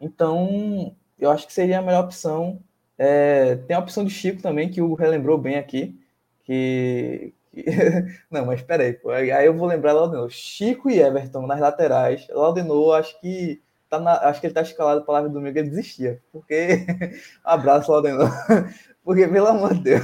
Então, 0.01 0.97
eu 1.17 1.31
acho 1.31 1.47
que 1.47 1.53
seria 1.53 1.79
a 1.79 1.83
melhor 1.83 2.05
opção. 2.05 2.59
É, 2.99 3.55
tem 3.55 3.77
a 3.77 3.79
opção 3.79 4.05
de 4.05 4.11
Chico 4.11 4.43
também, 4.43 4.69
que 4.69 4.83
o 4.83 4.95
relembrou 4.95 5.39
bem 5.39 5.57
aqui. 5.57 5.97
Que. 6.45 7.33
Não, 8.31 8.47
mas 8.47 8.63
peraí, 8.63 8.93
pô. 8.93 9.11
Aí 9.11 9.47
eu 9.47 9.55
vou 9.55 9.69
lembrar 9.69 9.93
lá 9.93 10.07
de 10.07 10.15
novo. 10.15 10.31
Chico 10.31 10.91
e 10.91 11.01
Everton 11.01 11.47
nas 11.47 11.61
laterais. 11.61 12.27
Laudenor, 12.31 12.97
acho 12.97 13.21
que 13.21 13.63
tá 13.89 14.01
na, 14.01 14.13
acho 14.29 14.41
que 14.41 14.47
ele 14.47 14.55
tá 14.55 14.63
escalado 14.63 15.05
para 15.05 15.15
live 15.15 15.31
domingo, 15.31 15.59
ele 15.59 15.71
desistia. 15.71 16.21
Porque. 16.33 16.87
Abraço, 17.45 17.93
Laudenor. 17.93 18.31
Porque, 19.05 19.29
pelo 19.29 19.49
amor 19.49 19.75
de 19.75 19.81
Deus. 19.81 20.03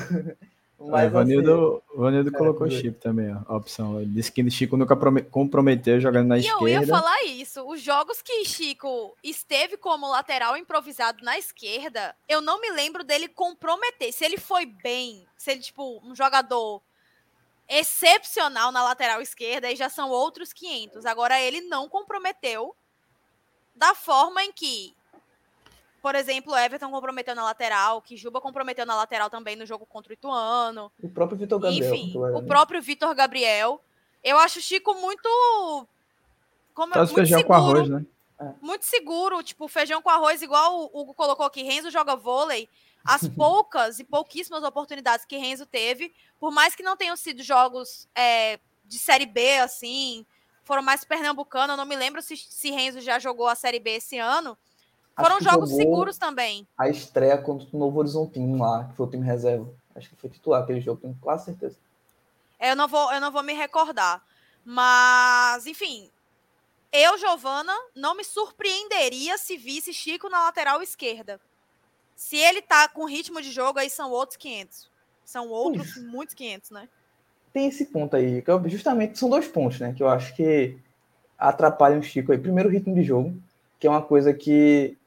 Mas, 0.89 1.05
é, 1.05 1.09
Vanildo, 1.11 1.83
assim, 1.87 1.99
Vanildo 1.99 2.31
é, 2.31 2.39
colocou 2.39 2.67
é, 2.67 2.71
chip 2.71 2.99
também, 2.99 3.35
ó, 3.35 3.41
a 3.47 3.57
opção. 3.57 4.01
Ele 4.01 4.11
disse 4.11 4.33
que 4.33 4.51
Chico 4.51 4.79
nunca 4.79 4.97
comprometeu 5.31 6.01
jogando 6.01 6.29
na 6.29 6.39
e 6.39 6.41
esquerda. 6.41 6.63
Eu 6.63 6.69
ia 6.69 6.87
falar 6.87 7.23
isso. 7.25 7.63
Os 7.69 7.83
jogos 7.83 8.23
que 8.23 8.47
Chico 8.47 9.15
esteve 9.23 9.77
como 9.77 10.11
lateral 10.11 10.57
improvisado 10.57 11.23
na 11.23 11.39
esquerda, 11.39 12.15
eu 12.27 12.41
não 12.41 12.59
me 12.61 12.71
lembro 12.71 13.05
dele 13.05 13.29
comprometer. 13.29 14.11
Se 14.13 14.25
ele 14.25 14.39
foi 14.39 14.65
bem, 14.65 15.27
se 15.37 15.51
ele, 15.51 15.61
tipo, 15.61 16.01
um 16.03 16.15
jogador 16.15 16.81
excepcional 17.71 18.73
na 18.73 18.83
lateral 18.83 19.23
esquerda, 19.23 19.69
aí 19.69 19.77
já 19.77 19.89
são 19.89 20.11
outros 20.11 20.53
500. 20.53 21.07
Agora, 21.07 21.41
ele 21.41 21.61
não 21.61 21.89
comprometeu 21.89 22.75
da 23.77 23.95
forma 23.95 24.43
em 24.43 24.53
que, 24.53 24.93
por 26.03 26.17
exemplo, 26.17 26.57
Everton 26.57 26.91
comprometeu 26.91 27.35
na 27.35 27.45
lateral, 27.45 28.03
que 28.03 28.17
Juba 28.17 28.41
comprometeu 28.41 28.85
na 28.85 28.97
lateral 28.97 29.31
também 29.31 29.55
no 29.55 29.65
jogo 29.65 29.87
contra 29.87 30.11
o 30.11 30.15
Ituano. 30.15 30.91
O 31.01 31.09
próprio 31.09 31.39
Vitor 31.39 31.61
Gabriel. 31.61 31.95
Enfim, 31.95 32.13
o 32.35 32.43
próprio 32.43 32.83
Vitor 32.83 33.15
Gabriel. 33.15 33.81
Eu 34.23 34.37
acho 34.39 34.59
o 34.59 34.63
Chico 34.63 34.93
muito. 34.95 35.29
Como, 36.75 36.93
Faz 36.93 37.11
muito 37.11 37.21
feijão 37.21 37.39
seguro, 37.39 37.47
com 37.49 37.55
arroz, 37.55 37.89
né? 37.89 38.05
É. 38.41 38.55
Muito 38.61 38.85
seguro, 38.85 39.43
tipo, 39.43 39.69
feijão 39.69 40.03
com 40.03 40.11
arroz, 40.11 40.43
igual 40.43 40.91
o 40.93 41.01
Hugo 41.01 41.15
colocou 41.15 41.47
aqui. 41.47 41.63
Renzo 41.63 41.91
joga 41.91 42.17
vôlei. 42.17 42.69
As 43.05 43.27
poucas 43.29 43.99
e 43.99 44.05
pouquíssimas 44.05 44.63
oportunidades 44.63 45.25
que 45.25 45.37
Renzo 45.37 45.67
teve, 45.67 46.13
por 46.39 46.53
mais 46.53 46.75
que 46.75 46.83
não 46.83 46.97
tenham 46.97 47.17
sido 47.17 47.43
jogos 47.43 48.09
é, 48.15 48.59
de 48.85 48.99
Série 48.99 49.27
B, 49.27 49.59
assim, 49.59 50.27
foram 50.65 50.83
mais 50.83 51.05
pernambucano. 51.05 51.73
Eu 51.73 51.77
não 51.77 51.85
me 51.85 51.97
lembro 51.97 52.23
se, 52.23 52.37
se 52.37 52.71
Renzo 52.71 53.01
já 53.01 53.19
jogou 53.19 53.49
a 53.49 53.55
Série 53.55 53.81
B 53.81 53.97
esse 53.97 54.19
ano. 54.19 54.57
Foram 55.19 55.41
jogos 55.41 55.71
seguros 55.71 56.17
também. 56.17 56.67
A 56.79 56.89
estreia 56.89 57.37
contra 57.37 57.69
o 57.73 57.79
Novo 57.79 57.99
Horizontino 57.99 58.59
lá, 58.59 58.85
que 58.85 58.95
foi 58.95 59.07
o 59.07 59.11
time 59.11 59.27
reserva. 59.27 59.71
Acho 59.95 60.09
que 60.09 60.17
foi 60.17 60.31
titular 60.31 60.63
aquele 60.63 60.81
jogo, 60.81 61.01
tenho 61.01 61.17
quase 61.21 61.47
certeza. 61.47 61.77
É, 62.59 62.71
eu 62.71 62.77
não 62.77 62.89
vou, 62.89 63.13
eu 63.13 63.21
não 63.21 63.31
vou 63.31 63.43
me 63.43 63.53
recordar. 63.53 64.23
Mas, 64.65 65.67
enfim, 65.67 66.11
eu, 66.93 67.19
Giovana, 67.19 67.75
não 67.95 68.15
me 68.15 68.25
surpreenderia 68.25 69.39
se 69.39 69.57
visse 69.57 69.93
Chico 69.93 70.29
na 70.29 70.45
lateral 70.45 70.83
esquerda. 70.83 71.41
Se 72.21 72.37
ele 72.37 72.61
tá 72.61 72.87
com 72.87 73.07
ritmo 73.07 73.41
de 73.41 73.51
jogo, 73.51 73.79
aí 73.79 73.89
são 73.89 74.11
outros 74.11 74.37
500. 74.37 74.91
São 75.25 75.49
outros 75.49 75.97
Uf. 75.97 76.01
muitos 76.01 76.35
500, 76.35 76.71
né? 76.71 76.87
tem 77.51 77.67
esse 77.67 77.87
ponto 77.87 78.15
aí, 78.15 78.43
que 78.43 78.51
eu, 78.51 78.69
justamente 78.69 79.19
são 79.19 79.29
dois 79.29 79.49
pontos, 79.49 79.81
né? 79.81 79.95
Que 79.97 80.03
eu 80.03 80.09
acho 80.09 80.37
que 80.37 80.77
atrapalham 81.39 81.99
o 81.99 82.03
Chico 82.03 82.31
aí. 82.31 82.39
Primeiro, 82.39 82.69
o 82.69 82.73
ritmo 82.73 82.95
de 82.95 83.03
jogo, 83.03 83.35
que 83.79 83.87
é 83.87 83.91
uma 83.91 84.03
coisa 84.03 84.35
que 84.35 84.99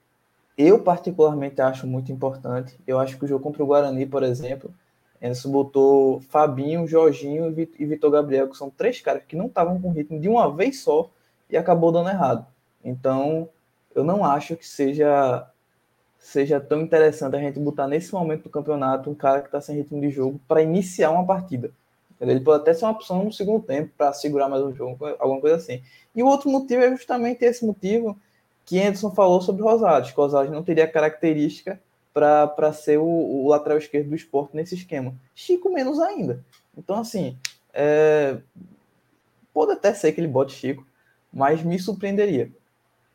eu 0.58 0.80
particularmente 0.80 1.62
acho 1.62 1.86
muito 1.86 2.12
importante. 2.12 2.76
Eu 2.86 3.00
acho 3.00 3.16
que 3.16 3.26
o 3.26 3.28
jogo 3.28 3.44
contra 3.44 3.64
o 3.64 3.68
Guarani, 3.68 4.08
por 4.08 4.24
exemplo, 4.24 4.74
Enzo 5.22 5.50
botou 5.50 6.20
Fabinho, 6.22 6.88
Jorginho 6.88 7.56
e 7.80 7.86
Vitor 7.86 8.10
Gabriel, 8.10 8.50
que 8.50 8.58
são 8.58 8.72
três 8.72 9.00
caras 9.00 9.22
que 9.26 9.36
não 9.36 9.46
estavam 9.46 9.80
com 9.80 9.92
ritmo 9.92 10.20
de 10.20 10.28
uma 10.28 10.52
vez 10.52 10.82
só 10.82 11.10
e 11.48 11.56
acabou 11.56 11.92
dando 11.92 12.10
errado. 12.10 12.46
Então, 12.84 13.48
eu 13.96 14.04
não 14.04 14.26
acho 14.26 14.58
que 14.58 14.68
seja 14.68 15.48
seja 16.24 16.58
tão 16.58 16.82
interessante 16.82 17.36
a 17.36 17.40
gente 17.40 17.60
botar 17.60 17.86
nesse 17.86 18.14
momento 18.14 18.44
do 18.44 18.50
campeonato 18.50 19.10
um 19.10 19.14
cara 19.14 19.42
que 19.42 19.48
está 19.48 19.60
sem 19.60 19.76
ritmo 19.76 20.00
de 20.00 20.10
jogo 20.10 20.40
para 20.48 20.62
iniciar 20.62 21.12
uma 21.12 21.26
partida. 21.26 21.70
Ele 22.20 22.40
pode 22.40 22.62
até 22.62 22.74
ser 22.74 22.86
uma 22.86 22.94
opção 22.94 23.26
no 23.26 23.34
segundo 23.34 23.62
tempo 23.62 23.92
para 23.98 24.14
segurar 24.14 24.48
mais 24.48 24.64
o 24.64 24.72
jogo, 24.72 25.06
alguma 25.20 25.42
coisa 25.42 25.58
assim. 25.58 25.84
E 26.16 26.24
o 26.24 26.26
outro 26.26 26.50
motivo 26.50 26.82
é 26.82 26.90
justamente 26.92 27.44
esse 27.44 27.66
motivo 27.66 28.18
que 28.64 28.80
Anderson 28.80 29.12
falou 29.12 29.42
sobre 29.42 29.64
Rosales, 29.64 30.12
que 30.12 30.16
Rosales 30.16 30.50
não 30.50 30.64
teria 30.64 30.88
característica 30.88 31.78
para 32.14 32.72
ser 32.72 33.00
o, 33.00 33.06
o, 33.06 33.50
lateral 33.50 33.78
esquerdo 33.78 34.08
do 34.08 34.16
esporte 34.16 34.56
nesse 34.56 34.76
esquema. 34.76 35.14
Chico 35.36 35.70
menos 35.70 36.00
ainda. 36.00 36.42
Então, 36.78 36.98
assim, 37.00 37.38
é... 37.74 38.38
pode 39.54 39.74
até 39.74 39.94
ser 39.94 40.14
que 40.14 40.22
ele 40.22 40.28
bote 40.30 40.54
Chico, 40.54 40.88
mas 41.34 41.62
me 41.62 41.78
surpreenderia. 41.78 42.50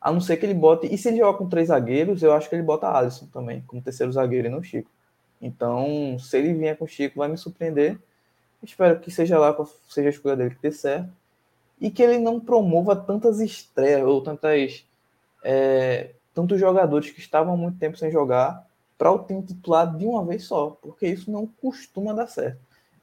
A 0.01 0.11
não 0.11 0.21
ser 0.21 0.37
que 0.37 0.45
ele 0.45 0.53
bote. 0.53 0.87
E 0.87 0.97
se 0.97 1.09
ele 1.09 1.17
jogar 1.17 1.37
com 1.37 1.49
três 1.49 1.67
zagueiros, 1.67 2.23
eu 2.23 2.33
acho 2.33 2.49
que 2.49 2.55
ele 2.55 2.63
bota 2.63 2.89
Alisson 2.89 3.27
também, 3.27 3.61
como 3.67 3.81
terceiro 3.81 4.11
zagueiro 4.11 4.47
e 4.47 4.51
não 4.51 4.63
Chico. 4.63 4.89
Então, 5.41 6.17
se 6.19 6.37
ele 6.37 6.53
vier 6.53 6.77
com 6.77 6.87
Chico, 6.87 7.19
vai 7.19 7.27
me 7.27 7.37
surpreender. 7.37 7.97
Espero 8.63 8.99
que 8.99 9.11
seja 9.11 9.39
lá, 9.39 9.55
seja 9.87 10.09
a 10.09 10.11
escolha 10.11 10.35
dele 10.35 10.51
que 10.51 10.61
dê 10.61 10.71
certo. 10.71 11.09
E 11.79 11.89
que 11.89 12.03
ele 12.03 12.19
não 12.19 12.39
promova 12.39 12.95
tantas 12.95 13.39
estreias 13.39 14.03
ou 14.03 14.21
tantas. 14.21 14.85
É, 15.43 16.11
tantos 16.33 16.59
jogadores 16.59 17.09
que 17.11 17.19
estavam 17.19 17.53
há 17.53 17.57
muito 17.57 17.77
tempo 17.77 17.97
sem 17.97 18.11
jogar 18.11 18.65
para 18.97 19.11
o 19.11 19.19
time 19.19 19.41
titular 19.41 19.95
de 19.95 20.05
uma 20.05 20.23
vez 20.25 20.43
só, 20.43 20.77
porque 20.81 21.07
isso 21.07 21.31
não 21.31 21.47
costuma 21.47 22.13
dar 22.13 22.27
certo. 22.27 22.59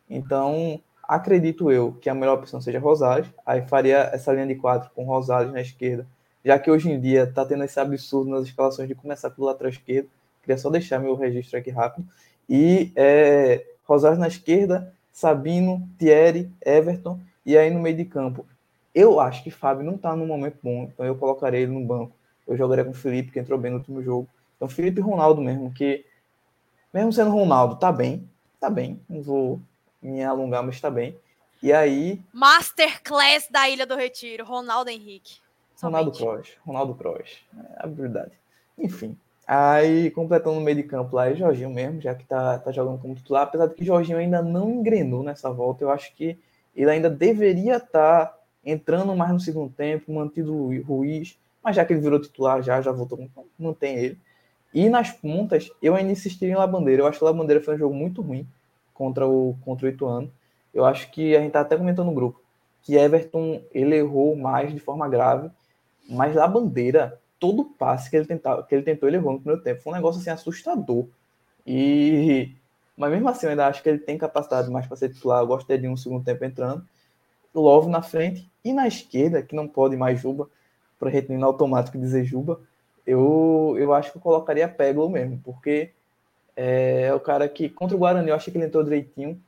Então, 0.09 0.81
acredito 1.03 1.71
eu 1.71 1.93
que 2.01 2.11
a 2.11 2.15
melhor 2.15 2.39
opção 2.39 2.61
seja 2.61 2.79
Rosales, 2.79 3.29
aí 3.45 3.63
faria 3.67 4.11
essa 4.13 4.33
linha 4.33 4.47
de 4.47 4.55
quatro 4.55 4.91
com 4.95 5.05
Rosales 5.05 5.53
na 5.53 5.61
esquerda, 5.61 6.07
já 6.47 6.61
que 6.61 6.71
hoje 6.71 6.89
em 6.89 7.01
dia 7.01 7.25
está 7.25 7.45
tendo 7.45 7.65
esse 7.65 7.81
absurdo 7.81 8.31
nas 8.31 8.45
escalações 8.45 8.87
de 8.87 8.95
começar 8.95 9.31
pelo 9.31 9.49
lateral 9.49 9.69
esquerdo, 9.69 10.09
queria 10.41 10.57
só 10.57 10.71
deixar 10.71 11.01
meu 11.01 11.17
registro 11.17 11.59
aqui 11.59 11.71
rápido, 11.71 12.07
e 12.49 12.93
é, 12.95 13.67
Rosales 13.85 14.17
na 14.17 14.29
esquerda, 14.29 14.95
Sabino, 15.13 15.89
Thierry, 15.99 16.49
Everton, 16.65 17.19
e 17.45 17.59
aí 17.59 17.69
no 17.69 17.81
meio 17.81 17.97
de 17.97 18.05
campo. 18.05 18.47
Eu 18.95 19.19
acho 19.19 19.43
que 19.43 19.51
Fábio 19.51 19.85
não 19.85 19.97
está 19.97 20.15
num 20.15 20.25
momento 20.25 20.59
bom, 20.63 20.85
então 20.85 21.05
eu 21.05 21.17
colocarei 21.17 21.63
ele 21.63 21.73
no 21.73 21.85
banco. 21.85 22.15
Eu 22.47 22.57
jogaria 22.57 22.85
com 22.85 22.93
o 22.93 22.95
Felipe, 22.95 23.33
que 23.33 23.41
entrou 23.41 23.59
bem 23.59 23.73
no 23.73 23.79
último 23.79 24.01
jogo. 24.01 24.29
Então, 24.55 24.69
Felipe 24.69 25.01
e 25.01 25.03
Ronaldo 25.03 25.43
mesmo, 25.43 25.75
que 25.75 26.05
mesmo 26.95 27.13
sendo 27.13 27.31
Ronaldo, 27.31 27.75
tá 27.75 27.91
bem, 27.91 28.31
tá 28.61 28.71
bem. 28.71 29.01
Não 29.09 29.21
vou 29.21 29.61
me 30.01 30.23
alongar, 30.23 30.63
mas 30.63 30.81
tá 30.81 30.89
bem. 30.91 31.19
E 31.61 31.73
aí. 31.73 32.23
Masterclass 32.33 33.49
da 33.51 33.69
Ilha 33.69 33.85
do 33.85 33.97
Retiro, 33.97 34.45
Ronaldo 34.45 34.91
Henrique. 34.91 35.45
Ronaldo 35.83 36.13
Cross, 36.13 36.49
Ronaldo 36.65 36.95
Cross. 36.95 37.45
É 37.79 37.85
a 37.85 37.87
verdade. 37.87 38.33
Enfim. 38.79 39.17
Aí, 39.47 40.11
completando 40.11 40.57
no 40.57 40.63
meio 40.63 40.77
de 40.77 40.83
campo 40.83 41.15
lá, 41.15 41.31
é 41.31 41.37
Jorginho 41.37 41.71
mesmo, 41.71 42.01
já 42.01 42.15
que 42.15 42.25
tá, 42.25 42.59
tá 42.59 42.73
jogando 42.73 43.01
como 43.01 43.15
titular. 43.15 43.45
Apesar 43.45 43.67
de 43.67 43.75
que 43.75 43.85
Jorginho 43.85 44.19
ainda 44.19 44.43
não 44.43 44.71
engrenou 44.71 45.23
nessa 45.23 45.51
volta, 45.51 45.85
eu 45.85 45.91
acho 45.91 46.13
que 46.15 46.37
ele 46.75 46.91
ainda 46.91 47.09
deveria 47.09 47.77
estar 47.77 48.27
tá 48.27 48.39
entrando 48.65 49.15
mais 49.15 49.33
no 49.33 49.39
segundo 49.39 49.73
tempo, 49.73 50.13
mantido 50.13 50.53
o 50.53 50.83
Ruiz, 50.83 51.39
mas 51.63 51.77
já 51.77 51.85
que 51.85 51.93
ele 51.93 52.01
virou 52.01 52.21
titular, 52.21 52.63
já, 52.63 52.81
já 52.81 52.91
voltou, 52.91 53.29
mantém 53.59 53.97
ele. 53.97 54.19
E 54.75 54.89
nas 54.89 55.11
pontas, 55.11 55.71
eu 55.81 55.95
ainda 55.95 56.13
insistiria 56.13 56.55
em 56.55 56.59
Labandeira. 56.59 57.03
Eu 57.03 57.07
acho 57.07 57.19
que 57.19 57.25
o 57.25 57.29
Labandeira 57.29 57.63
foi 57.63 57.77
um 57.77 57.79
jogo 57.79 57.95
muito 57.95 58.21
ruim 58.21 58.47
contra 58.93 59.27
o, 59.27 59.57
contra 59.65 59.87
o 59.87 59.89
Ituano. 59.89 60.31
Eu 60.75 60.85
acho 60.85 61.11
que 61.11 61.37
a 61.37 61.41
gente 61.41 61.53
tá 61.53 61.61
até 61.61 61.77
comentando 61.77 62.07
no 62.07 62.15
grupo 62.15 62.41
que 62.87 62.95
Everton 62.95 63.61
ele 63.75 63.97
errou 63.97 64.37
mais 64.37 64.73
de 64.73 64.79
forma 64.79 65.09
grave, 65.09 65.51
mas 66.09 66.35
Labandeira, 66.35 67.21
todo 67.39 67.65
passe 67.65 68.11
que 68.11 68.17
ele, 68.17 68.27
tentava, 68.27 68.63
que 68.63 68.75
ele 68.75 68.83
tentou, 68.83 69.09
ele 69.09 69.17
errou 69.17 69.33
no 69.33 69.41
primeiro 69.41 69.63
tempo. 69.63 69.83
Foi 69.83 69.93
um 69.93 69.97
negócio 69.97 70.21
assim 70.21 70.31
assustador. 70.31 71.07
E 71.67 72.53
mas 72.97 73.11
mesmo 73.11 73.29
assim, 73.29 73.47
eu 73.47 73.51
ainda 73.51 73.67
acho 73.67 73.83
que 73.83 73.89
ele 73.89 73.99
tem 73.99 74.17
capacidade 74.17 74.71
mais 74.71 74.87
para 74.87 74.97
ser 74.97 75.11
titular. 75.11 75.43
Eu 75.43 75.47
gosto 75.47 75.77
de 75.77 75.89
um 75.89 75.97
segundo 75.97 76.25
tempo 76.25 76.45
entrando. 76.45 76.83
Love 77.55 77.89
na 77.89 78.03
frente 78.03 78.49
e 78.65 78.73
na 78.73 78.89
esquerda, 78.89 79.43
que 79.43 79.55
não 79.55 79.69
pode 79.69 79.97
mais 79.97 80.21
Juba, 80.21 80.49
para 80.99 81.11
retenir 81.11 81.45
automático 81.45 81.99
dizer 81.99 82.25
Juba, 82.25 82.61
eu, 83.07 83.77
eu 83.79 83.93
acho 83.95 84.13
que 84.13 84.19
eu 84.19 84.23
colocaria 84.23 84.69
Peglo 84.69 85.09
mesmo, 85.09 85.41
porque 85.45 85.91
é, 86.57 87.03
é, 87.03 87.15
o 87.15 87.21
cara 87.21 87.49
que, 87.49 87.69
contra 87.69 87.97
o 87.97 87.99
Guarani, 87.99 88.31
eu 88.31 88.35
achei 88.35 88.51
que 88.51 88.59
ele 88.59 88.67
entrou 88.67 88.83
direitinho. 88.83 89.41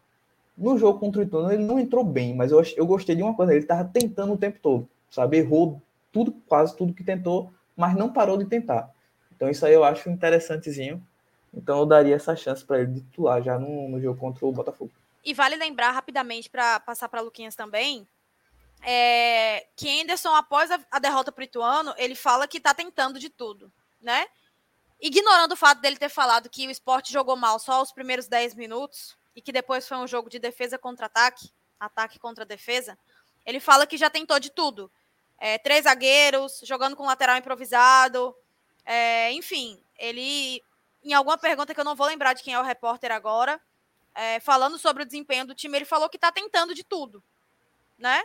No 0.56 0.76
jogo 0.78 0.98
contra 0.98 1.20
o 1.20 1.24
Ituano, 1.24 1.52
ele 1.52 1.64
não 1.64 1.78
entrou 1.78 2.04
bem, 2.04 2.34
mas 2.34 2.50
eu, 2.50 2.62
eu 2.76 2.86
gostei 2.86 3.14
de 3.16 3.22
uma 3.22 3.34
coisa, 3.34 3.52
ele 3.52 3.60
estava 3.60 3.84
tentando 3.84 4.32
o 4.32 4.38
tempo 4.38 4.58
todo, 4.60 4.88
sabe? 5.10 5.38
Errou 5.38 5.80
tudo, 6.12 6.32
quase 6.46 6.76
tudo 6.76 6.94
que 6.94 7.04
tentou, 7.04 7.52
mas 7.76 7.94
não 7.94 8.12
parou 8.12 8.36
de 8.36 8.44
tentar. 8.46 8.90
Então 9.34 9.48
isso 9.48 9.64
aí 9.64 9.72
eu 9.72 9.84
acho 9.84 10.10
interessantezinho. 10.10 11.06
Então 11.52 11.78
eu 11.78 11.86
daria 11.86 12.16
essa 12.16 12.36
chance 12.36 12.64
para 12.64 12.80
ele 12.80 13.00
titular 13.00 13.42
já 13.42 13.58
no, 13.58 13.88
no 13.88 14.00
jogo 14.00 14.18
contra 14.18 14.44
o 14.44 14.52
Botafogo. 14.52 14.90
E 15.24 15.34
vale 15.34 15.56
lembrar 15.56 15.92
rapidamente 15.92 16.48
para 16.48 16.80
passar 16.80 17.08
para 17.08 17.20
Luquinhas 17.20 17.54
também, 17.54 18.06
é, 18.82 19.66
que 19.76 20.00
Anderson, 20.00 20.34
após 20.34 20.70
a, 20.70 20.80
a 20.90 20.98
derrota 20.98 21.32
para 21.32 21.42
o 21.42 21.44
Ituano, 21.44 21.94
ele 21.96 22.14
fala 22.14 22.46
que 22.46 22.58
está 22.58 22.72
tentando 22.72 23.18
de 23.18 23.28
tudo, 23.28 23.72
né? 24.00 24.26
Ignorando 25.00 25.52
o 25.52 25.56
fato 25.56 25.80
dele 25.80 25.96
ter 25.96 26.08
falado 26.08 26.48
que 26.48 26.66
o 26.66 26.70
esporte 26.70 27.12
jogou 27.12 27.36
mal 27.36 27.58
só 27.58 27.82
os 27.82 27.92
primeiros 27.92 28.26
10 28.26 28.54
minutos 28.54 29.16
e 29.34 29.40
que 29.40 29.52
depois 29.52 29.86
foi 29.86 29.96
um 29.96 30.06
jogo 30.06 30.28
de 30.28 30.38
defesa 30.38 30.78
contra 30.78 31.06
ataque, 31.06 31.50
ataque 31.78 32.18
contra 32.18 32.44
defesa, 32.44 32.98
ele 33.46 33.60
fala 33.60 33.86
que 33.86 33.96
já 33.96 34.10
tentou 34.10 34.38
de 34.40 34.50
tudo. 34.50 34.90
É, 35.38 35.58
três 35.58 35.84
zagueiros, 35.84 36.60
jogando 36.64 36.96
com 36.96 37.06
lateral 37.06 37.36
improvisado, 37.36 38.34
é, 38.84 39.30
enfim, 39.32 39.80
ele, 39.96 40.62
em 41.04 41.12
alguma 41.12 41.38
pergunta 41.38 41.74
que 41.74 41.80
eu 41.80 41.84
não 41.84 41.94
vou 41.94 42.06
lembrar 42.06 42.32
de 42.32 42.42
quem 42.42 42.54
é 42.54 42.60
o 42.60 42.64
repórter 42.64 43.12
agora, 43.12 43.60
é, 44.14 44.40
falando 44.40 44.78
sobre 44.78 45.02
o 45.02 45.06
desempenho 45.06 45.46
do 45.46 45.54
time, 45.54 45.76
ele 45.76 45.84
falou 45.84 46.08
que 46.08 46.16
está 46.16 46.32
tentando 46.32 46.74
de 46.74 46.82
tudo, 46.82 47.22
né? 47.96 48.22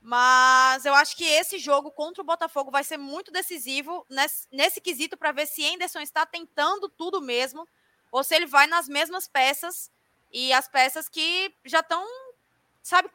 Mas 0.00 0.84
eu 0.84 0.94
acho 0.94 1.16
que 1.16 1.24
esse 1.24 1.58
jogo 1.58 1.90
contra 1.90 2.22
o 2.22 2.26
Botafogo 2.26 2.70
vai 2.70 2.84
ser 2.84 2.96
muito 2.96 3.32
decisivo 3.32 4.06
nesse, 4.08 4.46
nesse 4.52 4.80
quesito 4.80 5.16
para 5.16 5.32
ver 5.32 5.46
se 5.46 5.66
Anderson 5.66 6.00
está 6.00 6.24
tentando 6.24 6.88
tudo 6.88 7.20
mesmo 7.20 7.66
ou 8.12 8.22
se 8.22 8.36
ele 8.36 8.46
vai 8.46 8.68
nas 8.68 8.88
mesmas 8.88 9.26
peças 9.26 9.90
e 10.32 10.52
as 10.52 10.68
peças 10.68 11.08
que 11.08 11.52
já 11.64 11.80
estão, 11.80 12.06
sabe, 12.82 13.10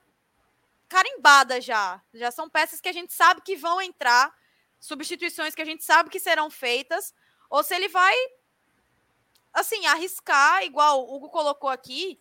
carimbadas 0.91 1.63
já. 1.63 2.03
Já 2.13 2.31
são 2.31 2.49
peças 2.49 2.81
que 2.81 2.89
a 2.89 2.91
gente 2.91 3.13
sabe 3.13 3.39
que 3.39 3.55
vão 3.55 3.81
entrar, 3.81 4.35
substituições 4.77 5.55
que 5.55 5.61
a 5.61 5.65
gente 5.65 5.85
sabe 5.85 6.09
que 6.09 6.19
serão 6.19 6.49
feitas, 6.49 7.15
ou 7.49 7.63
se 7.63 7.73
ele 7.73 7.87
vai, 7.87 8.13
assim, 9.53 9.85
arriscar, 9.85 10.63
igual 10.63 11.07
o 11.07 11.15
Hugo 11.15 11.29
colocou 11.29 11.69
aqui, 11.69 12.19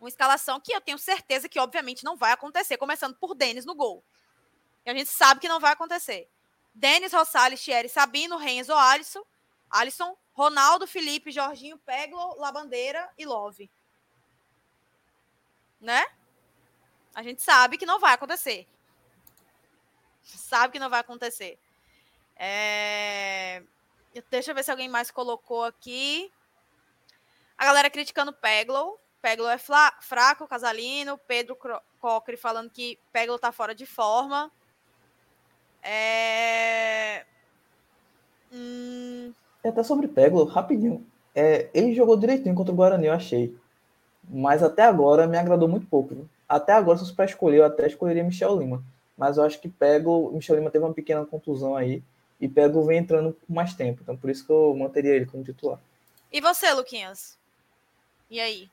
uma 0.00 0.08
escalação 0.08 0.60
que 0.60 0.74
eu 0.74 0.80
tenho 0.80 0.98
certeza 0.98 1.48
que, 1.48 1.60
obviamente, 1.60 2.02
não 2.02 2.16
vai 2.16 2.32
acontecer, 2.32 2.76
começando 2.76 3.14
por 3.14 3.32
Denis 3.32 3.64
no 3.64 3.76
gol. 3.76 4.04
E 4.84 4.90
a 4.90 4.94
gente 4.94 5.08
sabe 5.08 5.40
que 5.40 5.48
não 5.48 5.60
vai 5.60 5.72
acontecer. 5.72 6.28
Denis, 6.74 7.12
Rosales, 7.12 7.62
Thierry, 7.62 7.88
Sabino, 7.88 8.36
Renzo, 8.36 8.74
Alisson, 8.74 9.24
Alisson, 9.70 10.16
Ronaldo, 10.32 10.84
Felipe, 10.84 11.30
Jorginho, 11.30 11.78
Peglo, 11.78 12.34
Labandeira 12.40 13.08
e 13.16 13.24
Love. 13.24 13.70
Né? 15.80 16.04
A 17.14 17.22
gente 17.22 17.42
sabe 17.42 17.78
que 17.78 17.86
não 17.86 18.00
vai 18.00 18.14
acontecer. 18.14 18.66
Sabe 20.22 20.72
que 20.72 20.78
não 20.78 20.90
vai 20.90 21.00
acontecer. 21.00 21.58
É... 22.36 23.62
Deixa 24.30 24.50
eu 24.50 24.54
ver 24.54 24.64
se 24.64 24.70
alguém 24.70 24.88
mais 24.88 25.10
colocou 25.10 25.64
aqui. 25.64 26.30
A 27.56 27.66
galera 27.66 27.90
criticando 27.90 28.32
Peglo. 28.32 28.98
Peglo 29.22 29.48
é 29.48 29.58
fraco, 29.58 30.48
Casalino. 30.48 31.18
Pedro 31.18 31.56
Cocre 32.00 32.36
falando 32.36 32.70
que 32.70 32.98
Peglo 33.12 33.38
tá 33.38 33.52
fora 33.52 33.74
de 33.74 33.86
forma. 33.86 34.50
É... 35.82 37.24
Hum... 38.52 39.32
Até 39.64 39.82
sobre 39.82 40.08
Peglo, 40.08 40.44
rapidinho. 40.44 41.06
É, 41.34 41.68
ele 41.74 41.94
jogou 41.94 42.16
direitinho 42.16 42.54
contra 42.54 42.72
o 42.72 42.76
Guarani, 42.76 43.06
eu 43.06 43.12
achei. 43.12 43.56
Mas 44.28 44.62
até 44.62 44.82
agora 44.82 45.26
me 45.26 45.36
agradou 45.36 45.68
muito 45.68 45.86
pouco. 45.86 46.14
Viu? 46.14 46.28
Até 46.48 46.72
agora, 46.72 46.98
se 46.98 47.04
fosse 47.04 47.16
para 47.16 47.24
escolher, 47.24 47.58
eu 47.58 47.64
até 47.64 47.86
escolheria 47.86 48.24
Michel 48.24 48.58
Lima. 48.58 48.82
Mas 49.16 49.36
eu 49.36 49.44
acho 49.44 49.60
que 49.60 49.68
Pego, 49.68 50.30
Michel 50.32 50.56
Lima 50.56 50.70
teve 50.70 50.84
uma 50.84 50.94
pequena 50.94 51.24
contusão 51.24 51.76
aí. 51.76 52.02
E 52.40 52.48
Pego 52.48 52.84
vem 52.84 52.98
entrando 52.98 53.36
com 53.46 53.54
mais 53.54 53.74
tempo. 53.74 54.00
Então 54.02 54.16
por 54.16 54.30
isso 54.30 54.44
que 54.44 54.52
eu 54.52 54.74
manteria 54.76 55.14
ele 55.14 55.26
como 55.26 55.44
titular. 55.44 55.78
E 56.32 56.40
você, 56.40 56.72
Luquinhas? 56.72 57.38
E 58.30 58.40
aí? 58.40 58.68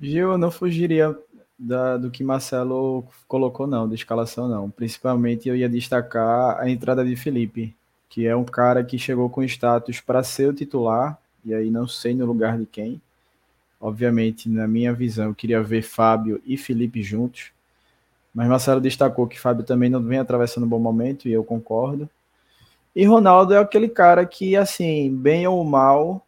Gil, 0.00 0.32
eu 0.32 0.38
não 0.38 0.50
fugiria 0.50 1.16
da, 1.58 1.96
do 1.96 2.10
que 2.10 2.24
Marcelo 2.24 3.04
colocou, 3.28 3.66
não, 3.66 3.88
da 3.88 3.94
escalação, 3.94 4.48
não. 4.48 4.70
Principalmente 4.70 5.48
eu 5.48 5.56
ia 5.56 5.68
destacar 5.68 6.58
a 6.58 6.68
entrada 6.68 7.04
de 7.04 7.16
Felipe, 7.16 7.74
que 8.08 8.26
é 8.26 8.34
um 8.34 8.44
cara 8.44 8.84
que 8.84 8.98
chegou 8.98 9.30
com 9.30 9.42
status 9.42 10.00
para 10.00 10.22
ser 10.22 10.48
o 10.48 10.54
titular, 10.54 11.18
e 11.44 11.54
aí 11.54 11.70
não 11.70 11.86
sei 11.86 12.14
no 12.14 12.26
lugar 12.26 12.58
de 12.58 12.66
quem. 12.66 13.00
Obviamente, 13.84 14.48
na 14.48 14.66
minha 14.66 14.94
visão, 14.94 15.26
eu 15.26 15.34
queria 15.34 15.62
ver 15.62 15.82
Fábio 15.82 16.40
e 16.46 16.56
Felipe 16.56 17.02
juntos, 17.02 17.52
mas 18.34 18.48
Marcelo 18.48 18.80
destacou 18.80 19.26
que 19.26 19.38
Fábio 19.38 19.62
também 19.62 19.90
não 19.90 20.02
vem 20.02 20.18
atravessando 20.18 20.64
um 20.64 20.68
bom 20.68 20.78
momento, 20.78 21.28
e 21.28 21.32
eu 21.32 21.44
concordo. 21.44 22.08
E 22.96 23.04
Ronaldo 23.04 23.52
é 23.52 23.58
aquele 23.58 23.88
cara 23.88 24.24
que, 24.24 24.56
assim, 24.56 25.14
bem 25.14 25.46
ou 25.46 25.62
mal, 25.64 26.26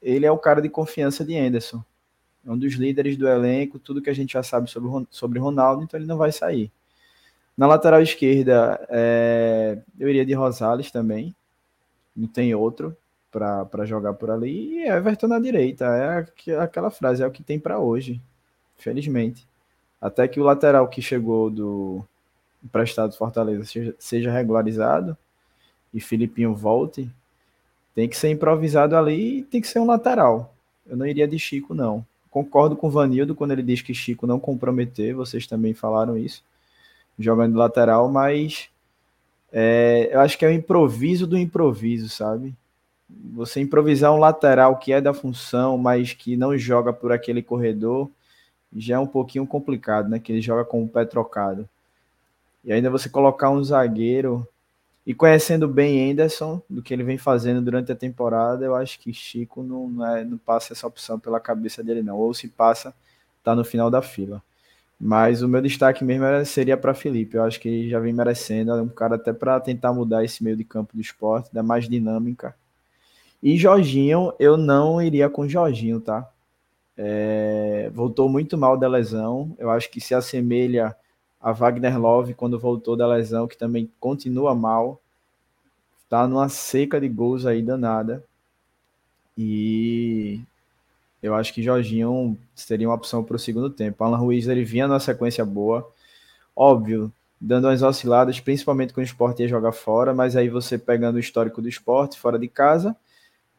ele 0.00 0.26
é 0.26 0.30
o 0.30 0.38
cara 0.38 0.62
de 0.62 0.68
confiança 0.68 1.24
de 1.24 1.36
Anderson 1.36 1.82
é 2.46 2.52
um 2.52 2.56
dos 2.56 2.74
líderes 2.74 3.16
do 3.16 3.26
elenco, 3.26 3.78
tudo 3.78 4.00
que 4.00 4.08
a 4.08 4.14
gente 4.14 4.34
já 4.34 4.42
sabe 4.42 4.70
sobre, 4.70 5.06
sobre 5.10 5.40
Ronaldo, 5.40 5.82
então 5.82 5.98
ele 5.98 6.06
não 6.06 6.16
vai 6.16 6.30
sair. 6.30 6.70
Na 7.56 7.66
lateral 7.66 8.00
esquerda, 8.00 8.86
é, 8.88 9.78
eu 9.98 10.08
iria 10.08 10.24
de 10.24 10.32
Rosales 10.32 10.90
também, 10.92 11.34
não 12.14 12.28
tem 12.28 12.54
outro 12.54 12.96
para 13.36 13.84
jogar 13.84 14.14
por 14.14 14.30
ali, 14.30 14.78
e 14.78 14.88
Everton 14.88 15.28
na 15.28 15.38
direita, 15.38 15.84
é 15.84 16.54
aquela 16.58 16.90
frase, 16.90 17.22
é 17.22 17.26
o 17.26 17.30
que 17.30 17.42
tem 17.42 17.58
para 17.58 17.78
hoje, 17.78 18.20
felizmente. 18.78 19.46
Até 20.00 20.26
que 20.26 20.40
o 20.40 20.44
lateral 20.44 20.88
que 20.88 21.02
chegou 21.02 21.50
do 21.50 22.04
emprestado 22.64 23.16
Fortaleza 23.16 23.64
seja, 23.64 23.94
seja 23.98 24.30
regularizado 24.30 25.16
e 25.92 26.00
Filipinho 26.00 26.54
volte, 26.54 27.10
tem 27.94 28.08
que 28.08 28.16
ser 28.16 28.30
improvisado 28.30 28.96
ali 28.96 29.38
e 29.38 29.42
tem 29.42 29.60
que 29.60 29.68
ser 29.68 29.78
um 29.78 29.86
lateral. 29.86 30.54
Eu 30.86 30.96
não 30.96 31.06
iria 31.06 31.28
de 31.28 31.38
Chico, 31.38 31.74
não. 31.74 32.04
Concordo 32.30 32.76
com 32.76 32.88
o 32.88 32.90
Vanildo 32.90 33.34
quando 33.34 33.52
ele 33.52 33.62
diz 33.62 33.82
que 33.82 33.94
Chico 33.94 34.26
não 34.26 34.38
comprometer, 34.38 35.14
vocês 35.14 35.46
também 35.46 35.74
falaram 35.74 36.16
isso, 36.16 36.42
jogando 37.18 37.56
lateral, 37.56 38.10
mas 38.10 38.68
é, 39.52 40.10
eu 40.12 40.20
acho 40.20 40.38
que 40.38 40.44
é 40.44 40.48
o 40.48 40.52
improviso 40.52 41.26
do 41.26 41.38
improviso, 41.38 42.08
sabe? 42.08 42.54
Você 43.08 43.60
improvisar 43.60 44.12
um 44.12 44.18
lateral 44.18 44.76
que 44.76 44.92
é 44.92 45.00
da 45.00 45.14
função, 45.14 45.78
mas 45.78 46.12
que 46.12 46.36
não 46.36 46.56
joga 46.58 46.92
por 46.92 47.12
aquele 47.12 47.42
corredor, 47.42 48.10
já 48.74 48.96
é 48.96 48.98
um 48.98 49.06
pouquinho 49.06 49.46
complicado, 49.46 50.08
né? 50.08 50.18
Que 50.18 50.32
ele 50.32 50.40
joga 50.42 50.64
com 50.64 50.82
o 50.82 50.88
pé 50.88 51.04
trocado. 51.04 51.68
E 52.64 52.72
ainda 52.72 52.90
você 52.90 53.08
colocar 53.08 53.50
um 53.50 53.62
zagueiro 53.62 54.46
e 55.06 55.14
conhecendo 55.14 55.68
bem 55.68 56.10
Anderson, 56.10 56.60
do 56.68 56.82
que 56.82 56.92
ele 56.92 57.04
vem 57.04 57.16
fazendo 57.16 57.62
durante 57.62 57.92
a 57.92 57.96
temporada, 57.96 58.64
eu 58.64 58.74
acho 58.74 58.98
que 58.98 59.12
Chico 59.12 59.62
não, 59.62 59.88
não, 59.88 60.06
é, 60.06 60.24
não 60.24 60.36
passa 60.36 60.72
essa 60.72 60.86
opção 60.86 61.18
pela 61.18 61.38
cabeça 61.38 61.82
dele, 61.82 62.02
não. 62.02 62.16
Ou 62.18 62.34
se 62.34 62.48
passa, 62.48 62.92
tá 63.44 63.54
no 63.54 63.64
final 63.64 63.88
da 63.88 64.02
fila. 64.02 64.42
Mas 64.98 65.42
o 65.42 65.48
meu 65.48 65.62
destaque 65.62 66.02
mesmo 66.02 66.24
seria 66.44 66.76
para 66.76 66.94
Felipe. 66.94 67.36
Eu 67.36 67.44
acho 67.44 67.60
que 67.60 67.68
ele 67.68 67.90
já 67.90 68.00
vem 68.00 68.12
merecendo. 68.12 68.72
É 68.72 68.82
um 68.82 68.88
cara 68.88 69.14
até 69.14 69.32
para 69.32 69.60
tentar 69.60 69.92
mudar 69.92 70.24
esse 70.24 70.42
meio 70.42 70.56
de 70.56 70.64
campo 70.64 70.96
do 70.96 71.00
esporte, 71.00 71.54
dar 71.54 71.62
mais 71.62 71.88
dinâmica. 71.88 72.54
E 73.42 73.56
Jorginho, 73.56 74.32
eu 74.38 74.56
não 74.56 75.00
iria 75.00 75.28
com 75.28 75.48
Jorginho, 75.48 76.00
tá? 76.00 76.28
É, 76.96 77.90
voltou 77.94 78.28
muito 78.28 78.56
mal 78.56 78.76
da 78.76 78.88
lesão. 78.88 79.54
Eu 79.58 79.70
acho 79.70 79.90
que 79.90 80.00
se 80.00 80.14
assemelha 80.14 80.96
a 81.40 81.52
Wagner 81.52 81.98
Love 81.98 82.34
quando 82.34 82.58
voltou 82.58 82.96
da 82.96 83.06
lesão, 83.06 83.46
que 83.46 83.56
também 83.56 83.90
continua 84.00 84.54
mal. 84.54 85.00
Tá 86.08 86.26
numa 86.26 86.48
seca 86.48 87.00
de 87.00 87.08
gols 87.08 87.46
aí 87.46 87.62
danada. 87.62 88.24
E 89.36 90.40
eu 91.22 91.34
acho 91.34 91.52
que 91.52 91.62
Jorginho 91.62 92.38
seria 92.54 92.88
uma 92.88 92.94
opção 92.94 93.22
para 93.22 93.36
o 93.36 93.38
segundo 93.38 93.68
tempo. 93.68 94.02
Alan 94.02 94.16
Ruiz 94.16 94.46
ele 94.48 94.64
vinha 94.64 94.88
numa 94.88 95.00
sequência 95.00 95.44
boa, 95.44 95.88
óbvio, 96.54 97.12
dando 97.40 97.66
umas 97.66 97.82
osciladas, 97.82 98.40
principalmente 98.40 98.94
quando 98.94 99.04
o 99.04 99.08
esporte 99.08 99.42
ia 99.42 99.48
jogar 99.48 99.72
fora, 99.72 100.14
mas 100.14 100.36
aí 100.36 100.48
você 100.48 100.78
pegando 100.78 101.16
o 101.16 101.20
histórico 101.20 101.60
do 101.60 101.68
esporte 101.68 102.18
fora 102.18 102.38
de 102.38 102.48
casa, 102.48 102.96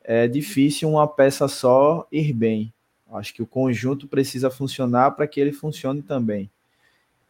é 0.07 0.25
difícil 0.25 0.89
uma 0.89 1.05
peça 1.05 1.49
só 1.49 2.07
ir 2.09 2.31
bem. 2.31 2.73
Acho 3.11 3.33
que 3.33 3.43
o 3.43 3.45
conjunto 3.45 4.07
precisa 4.07 4.49
funcionar 4.49 5.11
para 5.11 5.27
que 5.27 5.37
ele 5.37 5.51
funcione 5.51 6.01
também. 6.01 6.49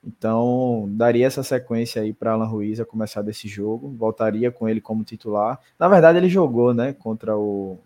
Então, 0.03 0.85
daria 0.91 1.25
essa 1.25 1.41
sequência 1.41 2.03
aí 2.03 2.13
para 2.13 2.33
Alan 2.33 2.45
Ruiz 2.45 2.79
a 2.79 2.85
começar 2.85 3.23
desse 3.23 3.47
jogo, 3.47 3.89
voltaria 3.89 4.51
com 4.51 4.69
ele 4.69 4.79
como 4.79 5.03
titular. 5.03 5.59
Na 5.77 5.87
verdade, 5.87 6.19
ele 6.19 6.29
jogou, 6.29 6.71
né, 6.71 6.93
contra 6.93 7.35
o, 7.35 7.79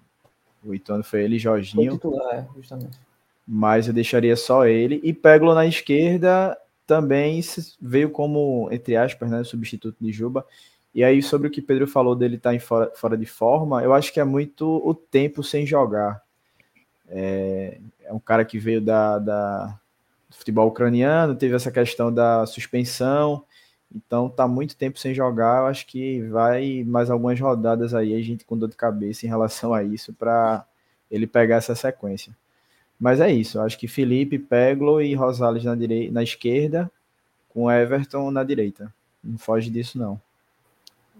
o 0.63 0.75
Ituano 0.75 1.05
foi 1.05 1.23
ele, 1.23 1.39
Jorginho. 1.39 1.91
Foi 1.91 1.97
titular, 1.97 2.35
é, 2.35 2.47
justamente. 2.55 2.99
Mas 3.47 3.87
eu 3.87 3.93
deixaria 3.93 4.35
só 4.35 4.65
ele. 4.65 4.99
E 5.03 5.13
Peglo 5.13 5.55
na 5.55 5.65
esquerda 5.65 6.57
também 6.85 7.41
veio 7.81 8.09
como, 8.09 8.67
entre 8.71 8.97
aspas, 8.97 9.31
né, 9.31 9.41
substituto 9.45 9.95
de 10.01 10.11
Juba. 10.11 10.45
E 10.93 11.03
aí, 11.03 11.21
sobre 11.21 11.47
o 11.47 11.51
que 11.51 11.61
Pedro 11.61 11.87
falou 11.87 12.15
dele 12.15 12.35
estar 12.35 12.53
tá 12.53 12.59
fora, 12.59 12.91
fora 12.95 13.17
de 13.17 13.25
forma, 13.25 13.81
eu 13.81 13.93
acho 13.93 14.11
que 14.11 14.19
é 14.19 14.23
muito 14.23 14.67
o 14.85 14.93
tempo 14.93 15.41
sem 15.41 15.65
jogar. 15.65 16.21
É, 17.07 17.79
é 18.03 18.13
um 18.13 18.19
cara 18.19 18.43
que 18.43 18.59
veio 18.59 18.81
da, 18.81 19.17
da, 19.19 19.79
do 20.29 20.35
futebol 20.35 20.67
ucraniano, 20.67 21.35
teve 21.35 21.55
essa 21.55 21.71
questão 21.71 22.13
da 22.13 22.45
suspensão, 22.45 23.43
então 23.93 24.29
tá 24.29 24.47
muito 24.47 24.75
tempo 24.75 24.99
sem 24.99 25.13
jogar. 25.13 25.61
Eu 25.61 25.65
acho 25.67 25.87
que 25.87 26.21
vai 26.23 26.83
mais 26.85 27.09
algumas 27.09 27.39
rodadas 27.39 27.93
aí, 27.93 28.13
a 28.13 28.21
gente 28.21 28.45
com 28.45 28.57
dor 28.57 28.69
de 28.69 28.75
cabeça 28.75 29.25
em 29.25 29.29
relação 29.29 29.73
a 29.73 29.83
isso, 29.83 30.13
para 30.13 30.65
ele 31.09 31.27
pegar 31.27 31.57
essa 31.57 31.75
sequência. 31.75 32.35
Mas 32.99 33.19
é 33.19 33.31
isso, 33.31 33.57
eu 33.57 33.63
acho 33.63 33.77
que 33.79 33.87
Felipe, 33.87 34.37
Peglo 34.37 35.01
e 35.01 35.15
Rosales 35.15 35.63
na, 35.63 35.75
direita, 35.75 36.13
na 36.13 36.21
esquerda, 36.21 36.91
com 37.49 37.71
Everton 37.71 38.29
na 38.29 38.43
direita. 38.43 38.93
Não 39.23 39.37
foge 39.37 39.69
disso, 39.69 39.97
não. 39.97 40.21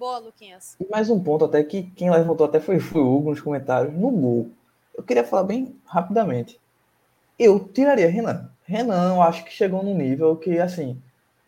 Boa, 0.02 0.18
Luquinhas. 0.18 0.76
E 0.80 0.90
mais 0.90 1.12
um 1.12 1.20
ponto 1.20 1.46
até 1.46 1.64
que 1.64 1.84
quem 1.84 2.10
levantou 2.10 2.48
até 2.48 2.60
foi, 2.60 2.80
foi 2.80 3.00
o 3.00 3.16
Hugo 3.16 3.30
nos 3.30 3.40
comentários. 3.40 3.94
No 3.94 4.10
gol, 4.10 4.50
eu 4.96 5.04
queria 5.04 5.24
falar 5.24 5.44
bem 5.44 5.76
rapidamente. 5.86 6.60
Eu 7.38 7.60
tiraria 7.60 8.10
Renan. 8.10 8.50
Renan, 8.64 9.14
eu 9.14 9.22
acho 9.22 9.46
que 9.46 9.54
chegou 9.54 9.84
num 9.84 9.96
nível 9.96 10.36
que, 10.36 10.58
assim, 10.58 11.00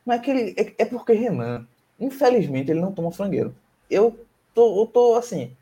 não 0.06 0.14
é 0.14 0.20
que 0.20 0.30
ele. 0.30 0.54
É, 0.56 0.84
é 0.84 0.86
porque 0.86 1.14
Renan, 1.14 1.66
infelizmente, 2.00 2.70
ele 2.70 2.80
não 2.80 2.92
toma 2.92 3.12
frangueiro. 3.12 3.56
Eu 3.90 4.16
tô, 4.54 4.84
eu 4.84 4.86
tô 4.86 5.16
assim. 5.16 5.58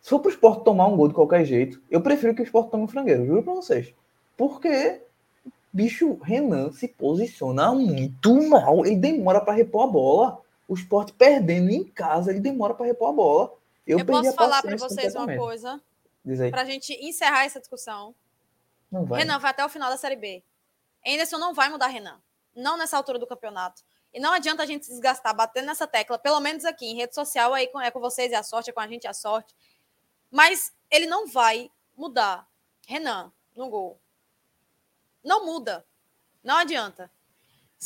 Se 0.00 0.10
for 0.10 0.20
pro 0.20 0.30
esporte 0.30 0.62
tomar 0.62 0.86
um 0.86 0.96
gol 0.96 1.08
de 1.08 1.14
qualquer 1.14 1.44
jeito, 1.44 1.82
eu 1.90 2.00
prefiro 2.00 2.32
que 2.32 2.42
o 2.42 2.44
esporte 2.44 2.70
tome 2.70 2.84
um 2.84 2.88
frangueiro, 2.88 3.26
juro 3.26 3.42
pra 3.42 3.54
vocês. 3.54 3.92
Porque, 4.36 5.00
bicho, 5.72 6.16
Renan 6.22 6.70
se 6.70 6.86
posiciona 6.86 7.74
muito 7.74 8.48
mal. 8.48 8.86
Ele 8.86 8.94
demora 8.94 9.40
para 9.40 9.54
repor 9.54 9.82
a 9.82 9.88
bola. 9.88 10.45
O 10.68 10.74
esporte 10.74 11.12
perdendo 11.12 11.70
em 11.70 11.84
casa, 11.84 12.30
ele 12.30 12.40
demora 12.40 12.74
para 12.74 12.86
repor 12.86 13.10
a 13.10 13.12
bola. 13.12 13.54
Eu, 13.86 13.98
eu 14.00 14.06
posso 14.06 14.32
falar 14.32 14.62
para 14.62 14.76
vocês 14.76 15.14
uma 15.14 15.36
coisa? 15.36 15.80
Aí. 16.26 16.50
Pra 16.50 16.64
gente 16.64 16.92
encerrar 16.94 17.44
essa 17.44 17.60
discussão. 17.60 18.14
Não 18.90 19.04
vai. 19.04 19.20
Renan 19.20 19.38
vai 19.38 19.50
até 19.50 19.64
o 19.64 19.68
final 19.68 19.88
da 19.90 19.96
Série 19.96 20.16
B. 20.16 20.42
Anderson 21.06 21.38
não 21.38 21.54
vai 21.54 21.68
mudar 21.68 21.86
Renan 21.86 22.20
não 22.56 22.78
nessa 22.78 22.96
altura 22.96 23.18
do 23.18 23.26
campeonato. 23.26 23.82
E 24.12 24.18
não 24.18 24.32
adianta 24.32 24.62
a 24.62 24.66
gente 24.66 24.86
se 24.86 24.92
desgastar 24.92 25.36
batendo 25.36 25.66
nessa 25.66 25.86
tecla, 25.86 26.18
pelo 26.18 26.40
menos 26.40 26.64
aqui 26.64 26.86
em 26.86 26.96
rede 26.96 27.14
social, 27.14 27.52
aí 27.52 27.70
é 27.82 27.90
com 27.90 28.00
vocês 28.00 28.32
e 28.32 28.34
a 28.34 28.42
sorte, 28.42 28.70
é 28.70 28.72
com 28.72 28.80
a 28.80 28.88
gente 28.88 29.06
a 29.06 29.12
sorte. 29.12 29.54
Mas 30.30 30.72
ele 30.90 31.06
não 31.06 31.26
vai 31.26 31.70
mudar. 31.94 32.48
Renan, 32.86 33.30
no 33.54 33.68
gol. 33.68 34.00
Não 35.22 35.44
muda. 35.44 35.84
Não 36.42 36.56
adianta. 36.56 37.10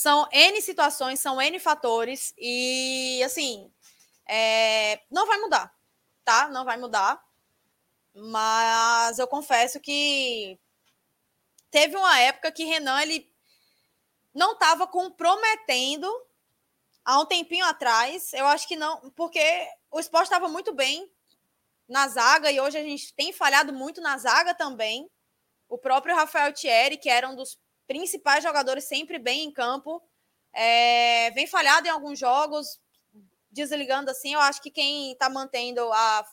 São 0.01 0.27
N 0.33 0.63
situações, 0.63 1.21
são 1.21 1.39
N 1.43 1.59
fatores 1.59 2.33
e, 2.39 3.23
assim, 3.23 3.71
é, 4.27 4.99
não 5.11 5.27
vai 5.27 5.39
mudar, 5.39 5.71
tá? 6.25 6.49
Não 6.49 6.65
vai 6.65 6.79
mudar. 6.79 7.23
Mas 8.15 9.19
eu 9.19 9.29
confesso 9.29 9.79
que 9.79 10.59
teve 11.71 11.97
uma 11.97 12.19
época 12.19 12.51
que 12.51 12.65
Renan, 12.65 13.03
ele 13.03 13.31
não 14.35 14.53
estava 14.53 14.87
comprometendo 14.87 16.11
há 17.05 17.21
um 17.21 17.27
tempinho 17.27 17.67
atrás. 17.67 18.33
Eu 18.33 18.47
acho 18.47 18.67
que 18.67 18.77
não, 18.77 19.11
porque 19.11 19.69
o 19.91 20.01
esporte 20.01 20.29
estava 20.29 20.49
muito 20.49 20.73
bem 20.73 21.13
na 21.87 22.09
zaga 22.09 22.51
e 22.51 22.59
hoje 22.59 22.79
a 22.79 22.83
gente 22.83 23.13
tem 23.13 23.35
falhado 23.35 23.71
muito 23.71 24.01
na 24.01 24.17
zaga 24.17 24.55
também. 24.55 25.11
O 25.69 25.77
próprio 25.77 26.17
Rafael 26.17 26.55
Thierry, 26.55 26.97
que 26.97 27.11
era 27.11 27.29
um 27.29 27.37
dos 27.37 27.59
principais 27.91 28.45
jogadores 28.45 28.85
sempre 28.85 29.19
bem 29.19 29.43
em 29.43 29.51
campo, 29.51 30.01
é, 30.53 31.33
vem 31.33 31.49
falhado 31.49 31.89
em 31.89 31.91
alguns 31.91 32.21
jogos, 32.21 32.81
desligando 33.51 34.13
assim. 34.13 34.33
Eu 34.33 34.39
acho 34.39 34.63
que 34.63 34.71
quem 34.71 35.11
está 35.11 35.29
mantendo 35.29 35.81
a, 35.93 36.25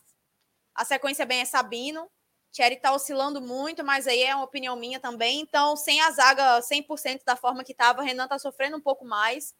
a 0.76 0.86
sequência 0.86 1.26
bem 1.26 1.40
é 1.40 1.46
Sabino. 1.46 2.08
Thierry 2.52 2.76
está 2.76 2.94
oscilando 2.94 3.42
muito, 3.42 3.84
mas 3.84 4.06
aí 4.06 4.22
é 4.22 4.36
uma 4.36 4.44
opinião 4.44 4.76
minha 4.76 5.00
também. 5.00 5.42
Então, 5.42 5.76
sem 5.76 6.00
a 6.00 6.12
zaga 6.12 6.60
100% 6.60 7.24
da 7.26 7.36
forma 7.36 7.64
que 7.64 7.72
estava, 7.72 8.04
Renan 8.04 8.26
está 8.26 8.38
sofrendo 8.38 8.78
um 8.78 8.82
pouco 8.82 9.04
mais. 9.04 9.56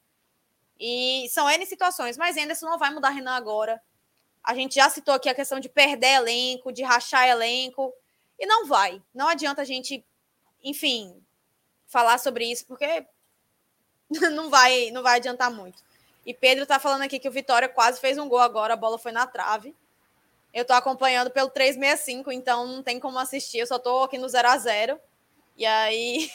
E 0.80 1.28
são 1.32 1.50
N 1.50 1.66
situações, 1.66 2.16
mas 2.16 2.38
isso 2.38 2.64
não 2.64 2.78
vai 2.78 2.92
mudar 2.94 3.10
Renan 3.10 3.36
agora. 3.36 3.82
A 4.44 4.54
gente 4.54 4.76
já 4.76 4.88
citou 4.88 5.16
aqui 5.16 5.30
a 5.30 5.36
questão 5.36 5.60
de 5.60 5.68
perder 5.68 6.14
elenco, 6.18 6.72
de 6.72 6.84
rachar 6.84 7.28
elenco, 7.28 7.92
e 8.38 8.46
não 8.46 8.68
vai. 8.68 9.02
Não 9.16 9.28
adianta 9.28 9.64
a 9.64 9.66
gente, 9.66 10.06
enfim, 10.64 11.26
falar 11.88 12.18
sobre 12.18 12.46
isso, 12.46 12.66
porque 12.66 13.06
não 14.32 14.50
vai, 14.50 14.92
não 14.92 15.02
vai 15.02 15.18
adiantar 15.18 15.52
muito. 15.52 15.82
E 16.26 16.34
Pedro 16.34 16.64
está 16.64 16.78
falando 16.78 17.04
aqui 17.04 17.20
que 17.20 17.30
o 17.30 17.32
Vitória 17.32 17.70
quase 17.70 18.00
fez 18.00 18.18
um 18.18 18.28
gol 18.28 18.40
agora, 18.40 18.74
a 18.74 18.78
bola 18.78 18.98
foi 18.98 19.12
na 19.12 19.26
trave. 19.26 19.74
Eu 20.54 20.66
tô 20.66 20.74
acompanhando 20.74 21.30
pelo 21.30 21.50
365, 21.50 22.32
então 22.32 22.68
não 22.68 22.84
tem 22.84 23.00
como 23.00 23.20
assistir, 23.20 23.60
eu 23.60 23.68
só 23.68 23.80
tô 23.80 24.04
aqui 24.04 24.18
no 24.18 24.28
0 24.28 24.48
a 24.48 24.58
0 24.58 25.00
E 25.58 25.66
aí 25.66 26.30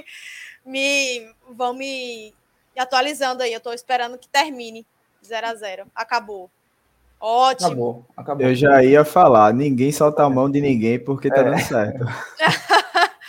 me 0.64 1.32
vão 1.48 1.72
me 1.72 2.34
atualizando 2.76 3.42
aí. 3.42 3.52
Eu 3.52 3.60
tô 3.60 3.72
esperando 3.72 4.18
que 4.18 4.28
termine 4.28 4.86
0 5.24 5.46
a 5.46 5.54
0 5.54 5.86
Acabou. 5.94 6.50
Ótimo. 7.20 7.66
Acabou, 7.66 8.06
acabou. 8.16 8.46
Eu 8.46 8.54
já 8.54 8.82
ia 8.82 9.04
falar, 9.04 9.52
ninguém 9.52 9.92
solta 9.92 10.24
a 10.24 10.30
mão 10.30 10.50
de 10.50 10.60
ninguém 10.60 10.98
porque 10.98 11.28
tá 11.28 11.40
é. 11.40 11.44
dando 11.44 11.60
certo. 11.60 12.04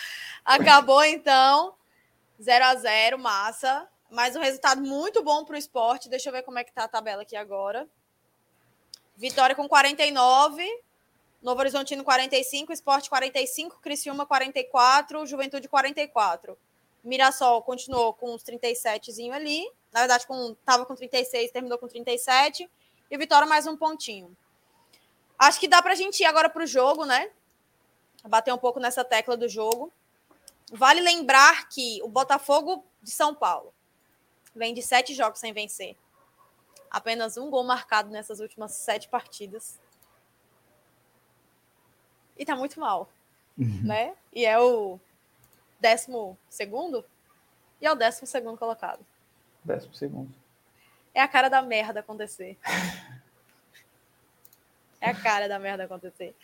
Acabou 0.45 1.03
então. 1.03 1.73
0 2.41 2.65
a 2.65 2.75
0 2.75 3.19
massa. 3.19 3.87
Mas 4.09 4.35
um 4.35 4.41
resultado 4.41 4.81
muito 4.81 5.23
bom 5.23 5.45
para 5.45 5.55
o 5.55 5.57
esporte. 5.57 6.09
Deixa 6.09 6.29
eu 6.29 6.33
ver 6.33 6.43
como 6.43 6.59
é 6.59 6.63
que 6.63 6.73
tá 6.73 6.83
a 6.83 6.87
tabela 6.87 7.21
aqui 7.21 7.35
agora. 7.35 7.87
Vitória 9.15 9.55
com 9.55 9.69
49, 9.69 10.67
Novo 11.41 11.59
Horizontino 11.59 12.03
45, 12.03 12.73
Esporte 12.73 13.09
45, 13.09 13.79
Criciúma 13.79 14.25
44, 14.25 15.25
Juventude 15.25 15.67
44. 15.67 16.57
Mirassol 17.03 17.61
continuou 17.61 18.13
com 18.13 18.33
uns 18.33 18.43
37zinho 18.43 19.31
ali. 19.31 19.63
Na 19.91 20.01
verdade, 20.01 20.25
com, 20.27 20.55
tava 20.65 20.85
com 20.85 20.95
36, 20.95 21.51
terminou 21.51 21.77
com 21.77 21.87
37. 21.87 22.69
E 23.09 23.17
Vitória 23.17 23.47
mais 23.47 23.67
um 23.67 23.77
pontinho. 23.77 24.35
Acho 25.37 25.59
que 25.59 25.67
dá 25.67 25.81
para 25.81 25.93
a 25.93 25.95
gente 25.95 26.21
ir 26.21 26.25
agora 26.25 26.49
para 26.49 26.63
o 26.63 26.67
jogo, 26.67 27.05
né? 27.05 27.31
Bater 28.27 28.53
um 28.53 28.57
pouco 28.57 28.79
nessa 28.79 29.03
tecla 29.03 29.35
do 29.35 29.49
jogo. 29.49 29.91
Vale 30.72 31.01
lembrar 31.01 31.67
que 31.67 32.01
o 32.01 32.07
Botafogo 32.07 32.86
de 33.03 33.11
São 33.11 33.36
Paulo 33.36 33.74
vem 34.55 34.74
de 34.74 34.82
sete 34.82 35.13
jogos 35.13 35.39
sem 35.39 35.53
vencer 35.53 35.97
apenas 36.91 37.38
um 37.38 37.49
gol 37.49 37.63
marcado 37.63 38.09
nessas 38.09 38.41
últimas 38.41 38.74
sete 38.74 39.07
partidas. 39.07 39.80
e 42.38 42.45
tá 42.45 42.55
muito 42.55 42.80
mal, 42.80 43.09
uhum. 43.57 43.82
né? 43.84 44.15
E 44.34 44.45
é 44.45 44.59
o 44.59 44.99
décimo 45.80 46.38
segundo 46.49 47.05
e 47.80 47.86
é 47.86 47.91
o 47.91 47.95
décimo 47.95 48.28
segundo 48.28 48.57
colocado. 48.57 49.05
Décimo 49.63 49.93
segundo. 49.93 50.34
É 51.13 51.22
a 51.22 51.28
cara 51.28 51.49
da 51.49 51.61
merda 51.61 51.99
acontecer. 51.99 52.57
é 54.99 55.09
a 55.09 55.15
cara 55.15 55.47
da 55.47 55.59
merda 55.59 55.84
acontecer. 55.84 56.36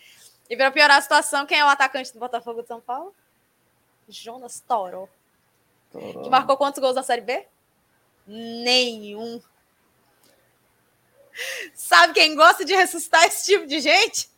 E 0.49 0.55
para 0.55 0.71
piorar 0.71 0.97
a 0.97 1.01
situação, 1.01 1.45
quem 1.45 1.59
é 1.59 1.65
o 1.65 1.69
atacante 1.69 2.13
do 2.13 2.19
Botafogo 2.19 2.61
de 2.61 2.67
São 2.67 2.79
Paulo? 2.79 3.13
Jonas 4.07 4.59
Toro. 4.59 5.09
Toro. 5.91 6.23
Que 6.23 6.29
marcou 6.29 6.57
quantos 6.57 6.79
gols 6.79 6.95
na 6.95 7.03
Série 7.03 7.21
B? 7.21 7.47
Nenhum. 8.25 9.41
Sabe 11.73 12.13
quem 12.13 12.35
gosta 12.35 12.65
de 12.65 12.75
ressuscitar 12.75 13.23
esse 13.25 13.45
tipo 13.45 13.67
de 13.67 13.79
gente? 13.79 14.29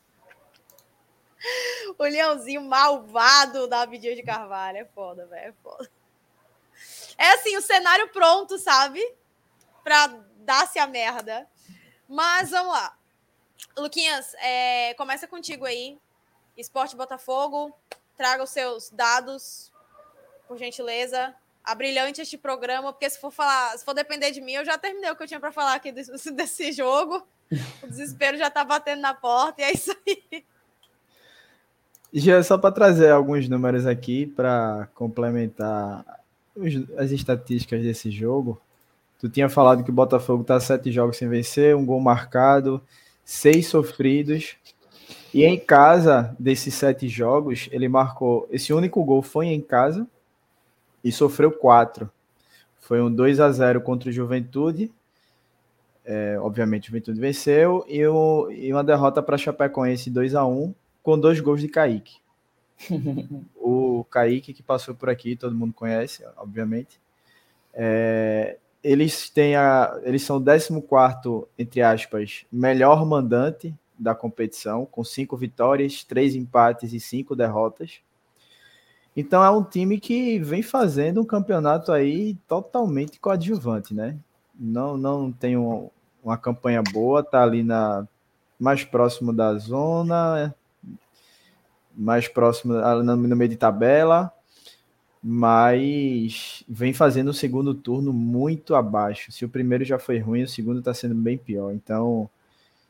O 1.97 2.03
leãozinho 2.03 2.61
malvado 2.61 3.67
da 3.67 3.81
Abidia 3.81 4.15
de 4.15 4.23
Carvalho. 4.23 4.79
É 4.79 4.85
foda, 4.85 5.25
velho. 5.25 5.49
É 5.49 5.53
foda. 5.63 5.89
É 7.17 7.31
assim, 7.33 7.57
o 7.57 7.61
cenário 7.61 8.09
pronto, 8.09 8.57
sabe? 8.57 9.01
Pra 9.83 10.07
dar-se 10.37 10.79
a 10.79 10.87
merda. 10.87 11.49
Mas 12.07 12.51
vamos 12.51 12.73
lá. 12.73 12.97
Luquinhas, 13.77 14.33
é, 14.35 14.93
começa 14.95 15.27
contigo 15.27 15.65
aí. 15.65 15.97
Esporte 16.57 16.95
Botafogo, 16.95 17.73
traga 18.19 18.43
os 18.43 18.49
seus 18.49 18.89
dados, 18.89 19.71
por 20.45 20.57
gentileza. 20.57 21.33
Abrilhante 21.63 22.21
este 22.21 22.37
programa, 22.37 22.91
porque 22.91 23.09
se 23.09 23.17
for 23.19 23.31
falar, 23.31 23.77
se 23.77 23.85
for 23.85 23.93
depender 23.93 24.31
de 24.31 24.41
mim, 24.41 24.51
eu 24.51 24.65
já 24.65 24.77
terminei 24.77 25.09
o 25.09 25.15
que 25.15 25.23
eu 25.23 25.27
tinha 25.27 25.39
para 25.39 25.53
falar 25.53 25.75
aqui 25.75 25.89
desse, 25.89 26.11
desse 26.35 26.73
jogo. 26.73 27.25
O 27.81 27.87
desespero 27.87 28.37
já 28.37 28.49
tá 28.49 28.65
batendo 28.65 29.01
na 29.01 29.13
porta 29.13 29.61
e 29.61 29.65
é 29.65 29.71
isso 29.71 29.95
aí. 30.05 30.43
Já 32.11 32.43
só 32.43 32.57
para 32.57 32.73
trazer 32.73 33.09
alguns 33.09 33.47
números 33.47 33.85
aqui 33.85 34.25
para 34.25 34.89
complementar 34.93 36.03
as 36.97 37.11
estatísticas 37.11 37.81
desse 37.81 38.11
jogo. 38.11 38.59
Tu 39.19 39.29
tinha 39.29 39.47
falado 39.47 39.83
que 39.83 39.91
o 39.91 39.93
Botafogo 39.93 40.43
tá 40.43 40.59
sete 40.59 40.91
jogos 40.91 41.17
sem 41.17 41.29
vencer, 41.29 41.75
um 41.75 41.85
gol 41.85 42.01
marcado, 42.01 42.81
seis 43.23 43.67
sofridos. 43.67 44.57
E 45.33 45.45
em 45.45 45.59
casa, 45.59 46.35
desses 46.39 46.73
sete 46.73 47.07
jogos, 47.07 47.69
ele 47.71 47.87
marcou. 47.87 48.47
Esse 48.51 48.73
único 48.73 49.03
gol 49.03 49.21
foi 49.21 49.47
em 49.47 49.61
casa 49.61 50.07
e 51.03 51.11
sofreu 51.11 51.51
quatro. 51.51 52.09
Foi 52.79 53.01
um 53.01 53.13
2 53.13 53.39
a 53.39 53.51
0 53.51 53.81
contra 53.81 54.09
o 54.09 54.11
Juventude. 54.11 54.91
É, 56.03 56.39
obviamente, 56.39 56.85
o 56.85 56.87
Juventude 56.87 57.19
venceu. 57.19 57.85
E, 57.87 58.05
o, 58.07 58.49
e 58.49 58.73
uma 58.73 58.83
derrota 58.83 59.21
para 59.21 59.37
Chapecoense 59.37 60.09
2 60.09 60.33
a 60.33 60.45
1 60.45 60.73
com 61.03 61.19
dois 61.19 61.39
gols 61.39 61.61
de 61.61 61.67
Kaique. 61.67 62.17
o 63.55 64.03
Kaique, 64.09 64.53
que 64.53 64.63
passou 64.63 64.95
por 64.95 65.09
aqui, 65.09 65.35
todo 65.35 65.55
mundo 65.55 65.73
conhece, 65.73 66.23
obviamente. 66.37 66.99
É, 67.73 68.57
eles 68.83 69.29
têm 69.29 69.55
a, 69.55 69.99
eles 70.03 70.23
são 70.23 70.37
o 70.37 70.81
14, 70.81 71.45
entre 71.57 71.81
aspas, 71.81 72.45
melhor 72.51 73.05
mandante 73.05 73.75
da 73.99 74.15
competição, 74.15 74.85
com 74.85 75.03
cinco 75.03 75.35
vitórias, 75.35 76.03
três 76.03 76.33
empates 76.33 76.93
e 76.93 76.99
cinco 76.99 77.35
derrotas. 77.35 77.99
Então 79.15 79.43
é 79.43 79.49
um 79.49 79.63
time 79.63 79.99
que 79.99 80.39
vem 80.39 80.63
fazendo 80.63 81.21
um 81.21 81.25
campeonato 81.25 81.91
aí 81.91 82.35
totalmente 82.47 83.19
coadjuvante, 83.19 83.93
né? 83.93 84.17
Não, 84.57 84.97
não 84.97 85.31
tem 85.31 85.57
um, 85.57 85.89
uma 86.23 86.37
campanha 86.37 86.81
boa, 86.81 87.23
tá 87.23 87.43
ali 87.43 87.63
na 87.63 88.07
mais 88.57 88.83
próximo 88.83 89.31
da 89.31 89.57
zona, 89.57 90.53
mais 91.95 92.27
próximo 92.27 92.73
no 92.73 93.35
meio 93.35 93.49
de 93.49 93.55
tabela, 93.55 94.31
mas 95.23 96.63
vem 96.67 96.93
fazendo 96.93 97.29
o 97.29 97.33
segundo 97.33 97.73
turno 97.73 98.11
muito 98.11 98.75
abaixo. 98.75 99.31
Se 99.31 99.45
o 99.45 99.49
primeiro 99.49 99.85
já 99.85 99.97
foi 99.97 100.19
ruim, 100.19 100.43
o 100.43 100.47
segundo 100.47 100.79
está 100.79 100.93
sendo 100.93 101.15
bem 101.15 101.37
pior. 101.37 101.71
Então, 101.73 102.29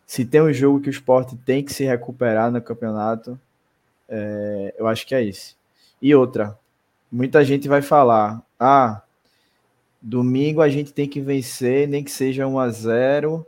se 0.10 0.26
tem 0.26 0.42
um 0.42 0.52
jogo 0.52 0.82
que 0.82 0.90
o 0.90 0.90
esporte 0.90 1.38
tem 1.38 1.64
que 1.64 1.72
se 1.72 1.84
recuperar 1.84 2.52
no 2.52 2.60
campeonato, 2.60 3.40
é, 4.08 4.74
eu 4.76 4.88
acho 4.88 5.06
que 5.06 5.14
é 5.14 5.24
esse. 5.24 5.56
E 6.02 6.16
outra, 6.16 6.58
muita 7.12 7.46
gente 7.46 7.68
vai 7.68 7.84
falar: 7.84 8.42
ah, 8.60 9.04
domingo 10.02 10.64
a 10.64 10.70
gente 10.70 10.92
tem 10.92 11.08
que 11.08 11.22
vencer, 11.22 11.88
nem 11.88 12.04
que 12.04 12.10
seja 12.10 12.48
1 12.48 12.58
a 12.58 12.70
0 12.70 13.46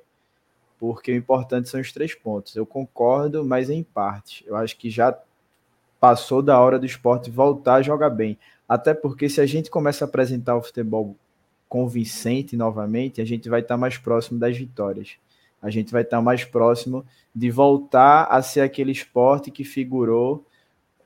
porque 0.80 1.12
o 1.12 1.16
importante 1.16 1.68
são 1.68 1.82
os 1.82 1.91
três 1.91 2.14
pontos. 2.14 2.55
Eu 2.55 2.66
concordo, 2.66 3.43
mas 3.43 3.72
em 3.72 3.82
parte. 3.82 4.45
Eu 4.45 4.55
acho 4.55 4.78
que 4.78 4.88
já 4.88 5.18
passou 5.99 6.43
da 6.43 6.59
hora 6.59 6.78
do 6.78 6.86
esporte 6.86 7.32
voltar 7.32 7.76
a 7.76 7.82
jogar 7.82 8.12
bem. 8.12 8.38
Até 8.70 8.93
porque 8.93 9.28
se 9.30 9.41
a 9.41 9.47
gente 9.47 9.72
começa 9.72 10.05
a 10.05 10.07
apresentar 10.07 10.55
o 10.55 10.62
futebol 10.62 11.16
convincente 11.68 12.55
novamente, 12.55 13.20
a 13.20 13.26
gente 13.26 13.49
vai 13.49 13.62
estar 13.62 13.78
mais 13.78 13.97
próximo 13.97 14.39
das 14.39 14.55
vitórias. 14.55 15.18
A 15.62 15.70
gente 15.70 15.91
vai 15.91 16.01
estar 16.01 16.22
mais 16.22 16.43
próximo 16.43 17.05
de 17.34 17.51
voltar 17.51 18.24
a 18.26 18.41
ser 18.41 18.62
aquele 18.62 18.91
esporte 18.91 19.51
que 19.51 19.64
figurou 19.64 20.45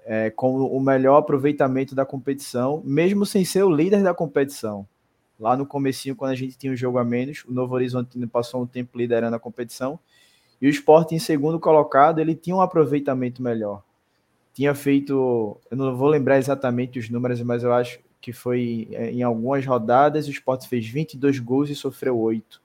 é, 0.05 0.29
com 0.29 0.55
o 0.55 0.79
melhor 0.79 1.17
aproveitamento 1.17 1.93
da 1.93 2.05
competição, 2.05 2.81
mesmo 2.85 3.25
sem 3.25 3.43
ser 3.43 3.63
o 3.63 3.69
líder 3.69 4.01
da 4.03 4.13
competição. 4.13 4.87
Lá 5.39 5.57
no 5.57 5.65
comecinho, 5.65 6.15
quando 6.15 6.31
a 6.31 6.35
gente 6.35 6.57
tinha 6.57 6.71
um 6.71 6.75
jogo 6.75 6.97
a 6.97 7.03
menos, 7.03 7.43
o 7.45 7.51
Novo 7.51 7.73
Horizonte 7.75 8.17
passou 8.27 8.61
um 8.61 8.67
tempo 8.67 8.97
liderando 8.97 9.35
a 9.35 9.39
competição, 9.39 9.99
e 10.61 10.67
o 10.67 10.69
esporte 10.69 11.13
em 11.13 11.19
segundo 11.19 11.59
colocado, 11.59 12.19
ele 12.19 12.33
tinha 12.33 12.55
um 12.55 12.61
aproveitamento 12.61 13.41
melhor 13.41 13.83
tinha 14.55 14.73
feito, 14.73 15.59
eu 15.69 15.75
não 15.75 15.97
vou 15.97 16.07
lembrar 16.07 16.37
exatamente 16.37 16.97
os 16.97 17.09
números, 17.09 17.41
mas 17.41 17.61
eu 17.61 17.73
acho 17.73 17.99
que 18.21 18.31
foi 18.31 18.87
é, 18.93 19.11
em 19.11 19.21
algumas 19.21 19.65
rodadas, 19.65 20.27
o 20.27 20.31
Sport 20.31 20.65
fez 20.67 20.87
22 20.87 21.39
gols 21.39 21.69
e 21.69 21.75
sofreu 21.75 22.17
8. 22.17 22.61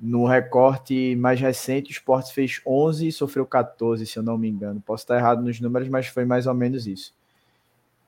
No 0.00 0.24
recorte 0.24 1.14
mais 1.16 1.38
recente, 1.38 1.90
o 1.90 1.92
Sport 1.92 2.32
fez 2.32 2.62
11 2.66 3.08
e 3.08 3.12
sofreu 3.12 3.44
14, 3.44 4.06
se 4.06 4.18
eu 4.18 4.22
não 4.22 4.38
me 4.38 4.48
engano. 4.48 4.80
Posso 4.80 5.04
estar 5.04 5.16
errado 5.16 5.42
nos 5.42 5.60
números, 5.60 5.88
mas 5.88 6.06
foi 6.06 6.24
mais 6.24 6.46
ou 6.46 6.54
menos 6.54 6.86
isso. 6.86 7.12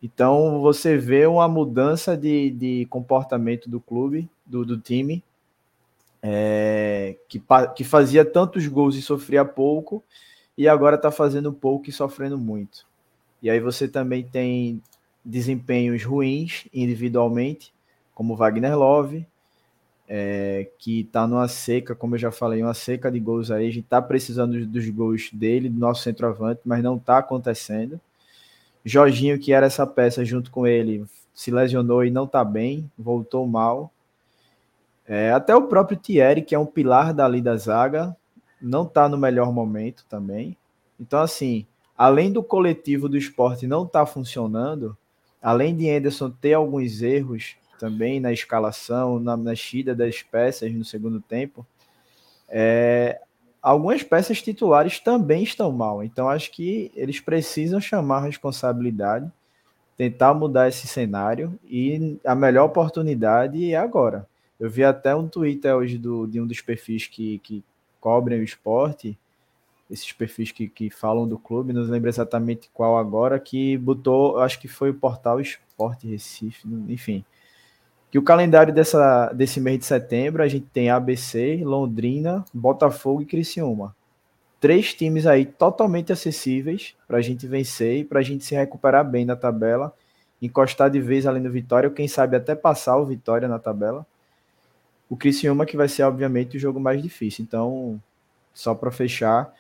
Então 0.03 0.61
você 0.61 0.97
vê 0.97 1.27
uma 1.27 1.47
mudança 1.47 2.17
de, 2.17 2.51
de 2.51 2.87
comportamento 2.87 3.69
do 3.69 3.79
clube, 3.79 4.29
do, 4.45 4.65
do 4.65 4.79
time, 4.79 5.23
é, 6.23 7.17
que, 7.29 7.43
que 7.77 7.85
fazia 7.85 8.25
tantos 8.25 8.67
gols 8.67 8.97
e 8.97 9.03
sofria 9.03 9.45
pouco, 9.45 10.03
e 10.57 10.67
agora 10.67 10.97
está 10.97 11.11
fazendo 11.11 11.53
pouco 11.53 11.91
e 11.91 11.93
sofrendo 11.93 12.39
muito. 12.39 12.87
E 13.43 13.51
aí 13.51 13.61
você 13.61 13.87
também 13.87 14.25
tem 14.25 14.83
desempenhos 15.25 16.05
ruins 16.05 16.67
individualmente, 16.73 17.73
como 18.15 18.37
Wagner 18.37 18.77
Love, 18.77 19.27
é, 20.09 20.69
que 20.79 21.01
está 21.01 21.27
numa 21.27 21.49
seca, 21.49 21.95
como 21.95 22.15
eu 22.15 22.19
já 22.19 22.31
falei, 22.31 22.63
uma 22.63 22.75
seca 22.75 23.11
de 23.11 23.19
gols 23.19 23.51
aí. 23.51 23.69
A 23.69 23.71
gente 23.71 23.85
está 23.85 24.03
precisando 24.03 24.67
dos 24.67 24.89
gols 24.91 25.31
dele, 25.33 25.69
do 25.69 25.79
nosso 25.79 26.03
centroavante, 26.03 26.61
mas 26.65 26.83
não 26.83 26.97
está 26.97 27.19
acontecendo. 27.19 28.01
Jorginho, 28.85 29.39
que 29.39 29.53
era 29.53 29.67
essa 29.67 29.87
peça 29.87 30.25
junto 30.25 30.51
com 30.51 30.67
ele, 30.67 31.05
se 31.33 31.51
lesionou 31.51 32.05
e 32.05 32.11
não 32.11 32.25
está 32.25 32.45
bem, 32.45 32.91
voltou 32.99 33.47
mal. 33.47 33.91
É, 35.07 35.33
até 35.33 35.55
o 35.55 35.63
próprio 35.63 35.97
Thierry, 35.97 36.43
que 36.43 36.55
é 36.55 36.59
um 36.59 36.67
pilar 36.67 37.15
dali 37.15 37.41
da 37.41 37.57
zaga, 37.57 38.17
não 38.61 38.85
está 38.85 39.09
no 39.09 39.19
melhor 39.19 39.53
momento 39.53 40.05
também. 40.09 40.57
Então, 40.99 41.21
assim, 41.21 41.67
além 41.97 42.33
do 42.33 42.43
coletivo 42.43 43.09
do 43.09 43.17
esporte 43.17 43.67
não 43.67 43.85
estar 43.85 44.01
tá 44.01 44.07
funcionando, 44.07 44.97
além 45.41 45.77
de 45.77 45.91
Anderson 45.91 46.31
ter 46.31 46.55
alguns 46.55 47.03
erros 47.03 47.57
também 47.83 48.21
na 48.21 48.33
escalação, 48.33 49.19
na 49.19 49.37
mexida 49.37 49.93
das 49.93 50.23
peças 50.23 50.73
no 50.73 50.85
segundo 50.85 51.21
tempo, 51.21 51.67
é, 52.49 53.21
algumas 53.61 54.05
peças 54.05 54.41
titulares 54.41 55.01
também 55.01 55.43
estão 55.43 55.73
mal. 55.73 56.01
Então, 56.05 56.29
acho 56.29 56.53
que 56.53 56.93
eles 56.95 57.19
precisam 57.19 57.81
chamar 57.81 58.19
a 58.19 58.27
responsabilidade, 58.27 59.29
tentar 59.97 60.33
mudar 60.33 60.69
esse 60.69 60.87
cenário 60.87 61.59
e 61.65 62.21
a 62.25 62.37
melhor 62.37 62.67
oportunidade 62.67 63.73
é 63.73 63.77
agora. 63.77 64.29
Eu 64.61 64.71
vi 64.71 64.85
até 64.85 65.13
um 65.13 65.27
Twitter 65.27 65.75
hoje 65.75 65.99
do, 65.99 66.29
de 66.29 66.41
um 66.41 66.47
dos 66.47 66.61
perfis 66.61 67.09
que, 67.09 67.41
que 67.41 67.65
cobrem 68.01 68.39
o 68.39 68.45
esporte, 68.45 69.19
esses 69.91 70.13
perfis 70.13 70.53
que, 70.53 70.69
que 70.69 70.89
falam 70.89 71.27
do 71.27 71.37
clube, 71.37 71.73
não 71.73 71.83
lembro 71.83 72.09
exatamente 72.09 72.71
qual 72.73 72.97
agora, 72.97 73.41
que 73.41 73.77
botou, 73.77 74.39
acho 74.39 74.61
que 74.61 74.69
foi 74.69 74.91
o 74.91 74.95
portal 74.95 75.41
Esporte 75.41 76.07
Recife, 76.07 76.63
enfim. 76.89 77.25
Que 78.13 78.19
o 78.19 78.23
calendário 78.23 78.73
dessa, 78.73 79.33
desse 79.33 79.61
mês 79.61 79.81
de 79.81 79.87
setembro, 79.87 80.41
a 80.41 80.47
gente 80.47 80.67
tem 80.67 80.91
ABC, 80.91 81.63
Londrina, 81.65 82.45
Botafogo 82.55 83.23
e 83.23 83.27
Criciúma. 83.27 83.97
Três 84.61 84.95
times 84.95 85.27
aí 85.27 85.45
totalmente 85.45 86.13
acessíveis 86.13 86.95
para 87.09 87.19
a 87.19 87.21
gente 87.21 87.49
vencer 87.49 87.99
e 87.99 88.05
para 88.05 88.21
a 88.21 88.23
gente 88.23 88.45
se 88.45 88.55
recuperar 88.55 89.05
bem 89.05 89.25
na 89.25 89.35
tabela, 89.35 89.93
encostar 90.41 90.89
de 90.89 91.01
vez 91.01 91.27
ali 91.27 91.41
no 91.41 91.51
Vitória, 91.51 91.89
ou 91.89 91.95
quem 91.95 92.07
sabe 92.07 92.37
até 92.37 92.55
passar 92.55 92.97
o 92.97 93.05
Vitória 93.05 93.49
na 93.49 93.59
tabela 93.59 94.07
o 95.13 95.17
Criciúma 95.17 95.67
que 95.67 95.77
vai 95.77 95.89
ser, 95.89 96.05
obviamente, 96.05 96.57
o 96.57 96.61
jogo 96.61 96.81
mais 96.81 97.03
difícil. 97.03 97.45
Então, 97.45 98.01
só 98.55 98.75
para 98.75 98.91
fechar, 98.91 99.53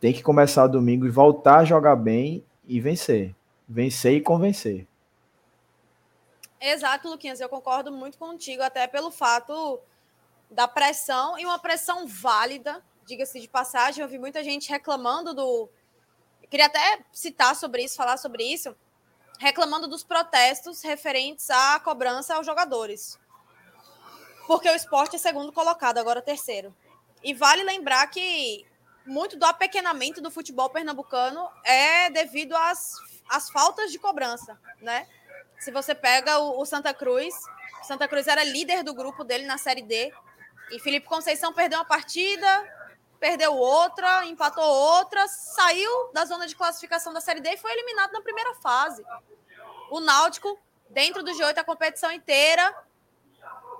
tem 0.00 0.14
que 0.14 0.22
começar 0.22 0.66
domingo 0.66 1.04
e 1.04 1.10
voltar 1.10 1.58
a 1.58 1.64
jogar 1.66 1.94
bem 1.94 2.42
e 2.66 2.80
vencer. 2.80 3.34
Vencer 3.68 4.14
e 4.14 4.20
convencer. 4.22 4.86
Exato, 6.60 7.08
Luquinhas, 7.08 7.40
eu 7.40 7.48
concordo 7.48 7.92
muito 7.92 8.18
contigo, 8.18 8.62
até 8.62 8.86
pelo 8.86 9.10
fato 9.10 9.80
da 10.50 10.66
pressão 10.66 11.38
e 11.38 11.44
uma 11.44 11.58
pressão 11.58 12.06
válida, 12.06 12.82
diga-se 13.06 13.40
de 13.40 13.48
passagem. 13.48 14.02
Eu 14.02 14.08
vi 14.08 14.18
muita 14.18 14.42
gente 14.42 14.68
reclamando 14.68 15.32
do. 15.32 15.68
Queria 16.50 16.66
até 16.66 17.04
citar 17.12 17.54
sobre 17.54 17.84
isso, 17.84 17.96
falar 17.96 18.16
sobre 18.16 18.42
isso, 18.42 18.74
reclamando 19.38 19.86
dos 19.86 20.02
protestos 20.02 20.82
referentes 20.82 21.48
à 21.50 21.78
cobrança 21.78 22.34
aos 22.34 22.46
jogadores. 22.46 23.18
Porque 24.46 24.68
o 24.68 24.74
esporte 24.74 25.16
é 25.16 25.18
segundo 25.18 25.52
colocado, 25.52 25.98
agora 25.98 26.22
terceiro. 26.22 26.74
E 27.22 27.34
vale 27.34 27.62
lembrar 27.62 28.06
que 28.08 28.66
muito 29.04 29.36
do 29.36 29.44
apequenamento 29.44 30.20
do 30.20 30.30
futebol 30.30 30.70
pernambucano 30.70 31.48
é 31.64 32.10
devido 32.10 32.56
às, 32.56 32.94
às 33.28 33.50
faltas 33.50 33.92
de 33.92 33.98
cobrança, 33.98 34.58
né? 34.80 35.06
Se 35.58 35.70
você 35.70 35.94
pega 35.94 36.38
o, 36.38 36.60
o 36.60 36.64
Santa 36.64 36.94
Cruz, 36.94 37.34
Santa 37.82 38.06
Cruz 38.06 38.26
era 38.26 38.44
líder 38.44 38.82
do 38.82 38.94
grupo 38.94 39.24
dele 39.24 39.46
na 39.46 39.58
Série 39.58 39.82
D, 39.82 40.12
e 40.70 40.78
Felipe 40.78 41.06
Conceição 41.06 41.52
perdeu 41.52 41.78
uma 41.78 41.84
partida, 41.84 42.46
perdeu 43.18 43.54
outra, 43.54 44.24
empatou 44.26 44.64
outra, 44.64 45.26
saiu 45.26 46.12
da 46.12 46.24
zona 46.24 46.46
de 46.46 46.54
classificação 46.54 47.12
da 47.12 47.20
Série 47.20 47.40
D 47.40 47.50
e 47.50 47.56
foi 47.56 47.72
eliminado 47.72 48.12
na 48.12 48.20
primeira 48.20 48.54
fase. 48.56 49.04
O 49.90 50.00
Náutico, 50.00 50.58
dentro 50.90 51.22
do 51.22 51.32
G8, 51.32 51.58
a 51.58 51.64
competição 51.64 52.12
inteira. 52.12 52.74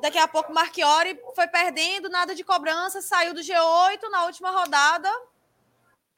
Daqui 0.01 0.19
a 0.19 0.29
pouco, 0.29 0.53
Marchiori 0.53 1.21
foi 1.35 1.49
perdendo, 1.49 2.09
nada 2.09 2.35
de 2.35 2.45
cobrança, 2.45 3.03
saiu 3.03 3.35
do 3.35 3.41
G8 3.41 4.09
na 4.11 4.25
última 4.25 4.51
rodada, 4.51 5.11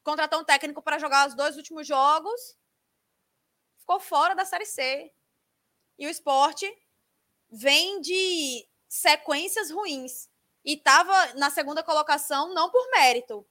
contratou 0.03 0.39
um 0.39 0.43
técnico 0.43 0.81
para 0.81 0.99
jogar 0.99 1.27
os 1.27 1.33
dois 1.33 1.57
últimos 1.57 1.87
jogos, 1.87 2.57
ficou 3.79 3.99
fora 3.99 4.35
da 4.35 4.45
Série 4.45 4.65
C. 4.65 5.11
E 6.01 6.07
o 6.07 6.09
esporte 6.09 6.67
vem 7.47 8.01
de 8.01 8.67
sequências 8.89 9.69
ruins 9.69 10.27
e 10.65 10.73
estava 10.73 11.35
na 11.35 11.51
segunda 11.51 11.83
colocação 11.83 12.55
não 12.55 12.71
por 12.71 12.89
mérito, 12.89 13.47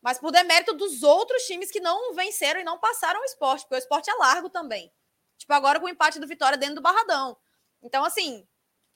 mas 0.00 0.18
por 0.18 0.32
demérito 0.32 0.72
dos 0.72 1.02
outros 1.02 1.42
times 1.42 1.70
que 1.70 1.78
não 1.78 2.14
venceram 2.14 2.60
e 2.60 2.64
não 2.64 2.78
passaram 2.78 3.20
o 3.20 3.24
esporte, 3.24 3.64
porque 3.64 3.74
o 3.74 3.78
esporte 3.78 4.08
é 4.10 4.14
largo 4.14 4.48
também. 4.48 4.90
Tipo, 5.36 5.52
agora 5.52 5.78
com 5.78 5.84
o 5.84 5.90
empate 5.90 6.18
do 6.18 6.26
Vitória 6.26 6.56
dentro 6.56 6.76
do 6.76 6.80
Barradão. 6.80 7.36
Então, 7.82 8.06
assim, 8.06 8.48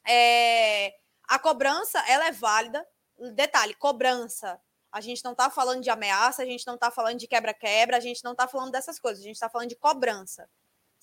é... 0.08 0.94
a 1.28 1.38
cobrança, 1.38 2.02
ela 2.08 2.28
é 2.28 2.32
válida. 2.32 2.88
Detalhe, 3.34 3.74
cobrança. 3.74 4.58
A 4.90 5.02
gente 5.02 5.22
não 5.22 5.32
está 5.32 5.50
falando 5.50 5.82
de 5.82 5.90
ameaça, 5.90 6.40
a 6.40 6.46
gente 6.46 6.66
não 6.66 6.76
está 6.76 6.90
falando 6.90 7.18
de 7.18 7.28
quebra-quebra, 7.28 7.98
a 7.98 8.00
gente 8.00 8.24
não 8.24 8.32
está 8.32 8.48
falando 8.48 8.72
dessas 8.72 8.98
coisas, 8.98 9.22
a 9.22 9.26
gente 9.26 9.36
está 9.36 9.50
falando 9.50 9.68
de 9.68 9.76
cobrança. 9.76 10.48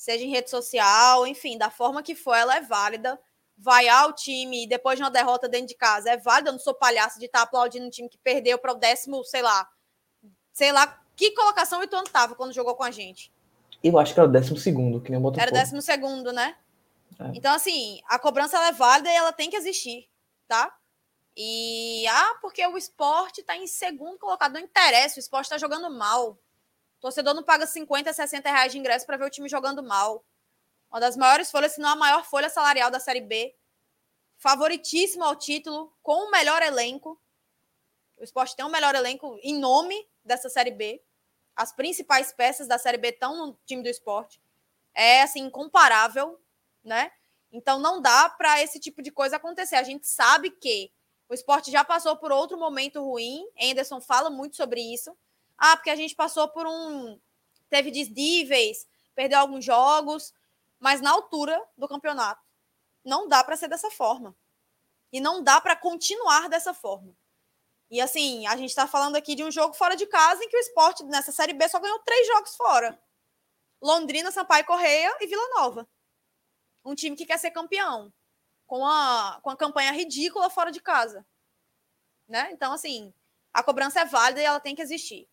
Seja 0.02 0.26
em 0.26 0.32
rede 0.32 0.50
social, 0.50 1.28
enfim, 1.28 1.60
da 1.60 1.70
forma 1.70 2.02
que 2.02 2.16
for, 2.16 2.34
ela 2.34 2.56
é 2.56 2.62
válida 2.62 3.22
vaiar 3.56 4.10
o 4.10 4.14
time 4.14 4.66
depois 4.66 4.98
de 4.98 5.04
uma 5.04 5.12
derrota 5.12 5.48
dentro 5.48 5.68
de 5.68 5.76
casa 5.76 6.10
é 6.10 6.18
válido. 6.18 6.50
Eu 6.50 6.54
não 6.54 6.60
sou 6.60 6.74
palhaço 6.74 7.20
de 7.20 7.28
estar 7.28 7.38
tá 7.38 7.44
aplaudindo 7.44 7.86
um 7.86 7.90
time 7.92 8.10
que 8.10 8.18
perdeu 8.18 8.58
para 8.58 8.72
o 8.72 8.76
décimo, 8.78 9.24
sei 9.24 9.44
lá, 9.44 9.70
sei 10.52 10.72
lá 10.72 11.00
que 11.16 11.30
colocação 11.36 11.80
o 11.80 11.84
Ituano 11.84 12.08
estava 12.08 12.34
quando 12.34 12.52
jogou 12.52 12.74
com 12.74 12.82
a 12.82 12.90
gente. 12.90 13.32
Eu 13.84 14.00
acho 14.00 14.16
que 14.16 14.20
era 14.20 14.28
o 14.28 14.32
décimo 14.32 14.58
segundo, 14.58 15.00
que 15.00 15.12
nem 15.12 15.20
o 15.20 15.22
Botafogo. 15.22 15.44
Era 15.44 15.52
o 15.52 15.54
décimo 15.54 15.84
segundo, 15.84 16.34
né? 16.34 16.56
É. 17.20 17.32
Então, 17.36 17.54
assim, 17.54 18.02
a 18.08 18.18
cobrança 18.18 18.58
é 18.58 18.72
válida 18.72 19.08
e 19.08 19.16
ela 19.16 19.32
tem 19.32 19.52
que 19.52 19.56
existir, 19.56 20.10
tá? 20.48 20.76
E, 21.38 22.08
ah, 22.08 22.40
porque 22.42 22.66
o 22.66 22.76
esporte 22.76 23.42
está 23.42 23.56
em 23.56 23.68
segundo 23.68 24.18
colocado. 24.18 24.54
Não 24.54 24.62
interessa, 24.62 25.18
o 25.18 25.20
esporte 25.20 25.46
está 25.46 25.60
jogando 25.60 25.96
mal. 25.96 26.40
Torcedor 27.02 27.34
não 27.34 27.44
paga 27.44 27.68
50, 27.68 28.14
60 28.14 28.50
reais 28.50 28.72
de 28.72 28.78
ingresso 28.78 29.06
para 29.06 29.18
ver 29.18 29.26
o 29.26 29.30
time 29.30 29.50
jogando 29.50 29.84
mal 29.84 30.24
uma 30.92 31.00
das 31.00 31.16
maiores 31.16 31.50
folhas, 31.50 31.72
se 31.72 31.80
não 31.80 31.90
a 31.90 31.96
maior 31.96 32.26
folha 32.26 32.50
salarial 32.50 32.92
da 32.92 33.00
Série 33.00 33.22
B, 33.22 33.56
favoritíssimo 34.38 35.24
ao 35.24 35.38
título, 35.38 35.96
com 36.04 36.28
o 36.28 36.32
melhor 36.32 36.62
elenco. 36.62 37.20
O 38.18 38.24
esporte 38.24 38.56
tem 38.56 38.66
o 38.66 38.70
melhor 38.70 38.94
elenco 38.94 39.40
em 39.42 39.58
nome 39.58 39.96
dessa 40.24 40.50
Série 40.50 40.72
B. 40.72 41.02
As 41.56 41.72
principais 41.72 42.34
peças 42.34 42.68
da 42.68 42.78
Série 42.78 42.98
B 42.98 43.08
estão 43.08 43.38
no 43.38 43.58
time 43.66 43.82
do 43.82 43.88
esporte. 43.88 44.42
É, 44.94 45.22
assim, 45.22 45.40
incomparável, 45.40 46.38
né? 46.84 47.10
Então 47.54 47.80
não 47.80 48.02
dá 48.02 48.30
para 48.30 48.62
esse 48.62 48.78
tipo 48.78 49.02
de 49.02 49.12
coisa 49.12 49.38
acontecer. 49.38 49.76
A 49.76 49.84
gente 49.84 50.08
sabe 50.08 50.52
que 50.52 50.92
o 51.30 51.34
esporte 51.34 51.72
já 51.72 51.86
passou 51.86 52.18
por 52.18 52.34
outro 52.34 52.58
momento 52.58 53.02
ruim. 53.02 53.46
Anderson 53.62 54.02
fala 54.02 54.30
muito 54.30 54.58
sobre 54.58 54.82
isso. 54.82 55.16
Ah, 55.64 55.78
porque 55.78 55.92
a 55.92 55.96
gente 55.96 56.16
passou 56.16 56.48
por 56.48 56.66
um. 56.66 57.22
Teve 57.70 57.92
desníveis, 57.92 58.88
perdeu 59.14 59.38
alguns 59.38 59.64
jogos, 59.64 60.34
mas 60.80 61.02
na 61.02 61.12
altura 61.12 61.64
do 61.78 61.88
campeonato. 61.88 62.42
Não 63.06 63.28
dá 63.28 63.44
para 63.44 63.56
ser 63.56 63.68
dessa 63.68 63.92
forma. 63.92 64.36
E 65.14 65.22
não 65.22 65.44
dá 65.44 65.62
para 65.62 65.76
continuar 65.76 66.50
dessa 66.50 66.74
forma. 66.74 67.16
E 67.92 68.02
assim, 68.02 68.48
a 68.48 68.58
gente 68.58 68.72
está 68.72 68.88
falando 68.88 69.16
aqui 69.16 69.36
de 69.36 69.44
um 69.44 69.52
jogo 69.52 69.76
fora 69.76 69.96
de 69.96 70.08
casa 70.08 70.44
em 70.44 70.50
que 70.50 70.58
o 70.58 70.60
esporte 70.60 71.04
nessa 71.04 71.32
Série 71.32 71.54
B 71.54 71.70
só 71.70 71.80
ganhou 71.80 72.00
três 72.00 72.26
jogos 72.26 72.56
fora: 72.56 73.00
Londrina, 73.80 74.32
Sampaio 74.32 74.66
Correia 74.66 75.16
e 75.22 75.28
Vila 75.28 75.48
Nova. 75.58 75.88
Um 76.84 76.96
time 76.96 77.16
que 77.16 77.26
quer 77.28 77.38
ser 77.38 77.52
campeão, 77.52 78.12
com 78.66 78.84
a, 78.84 79.40
com 79.44 79.52
a 79.52 79.56
campanha 79.56 79.92
ridícula 79.92 80.50
fora 80.50 80.72
de 80.72 80.82
casa. 80.82 81.24
Né? 82.28 82.50
Então, 82.52 82.74
assim, 82.74 83.14
a 83.54 83.62
cobrança 83.62 84.00
é 84.00 84.06
válida 84.06 84.42
e 84.42 84.46
ela 84.46 84.60
tem 84.60 84.74
que 84.74 84.82
existir. 84.82 85.30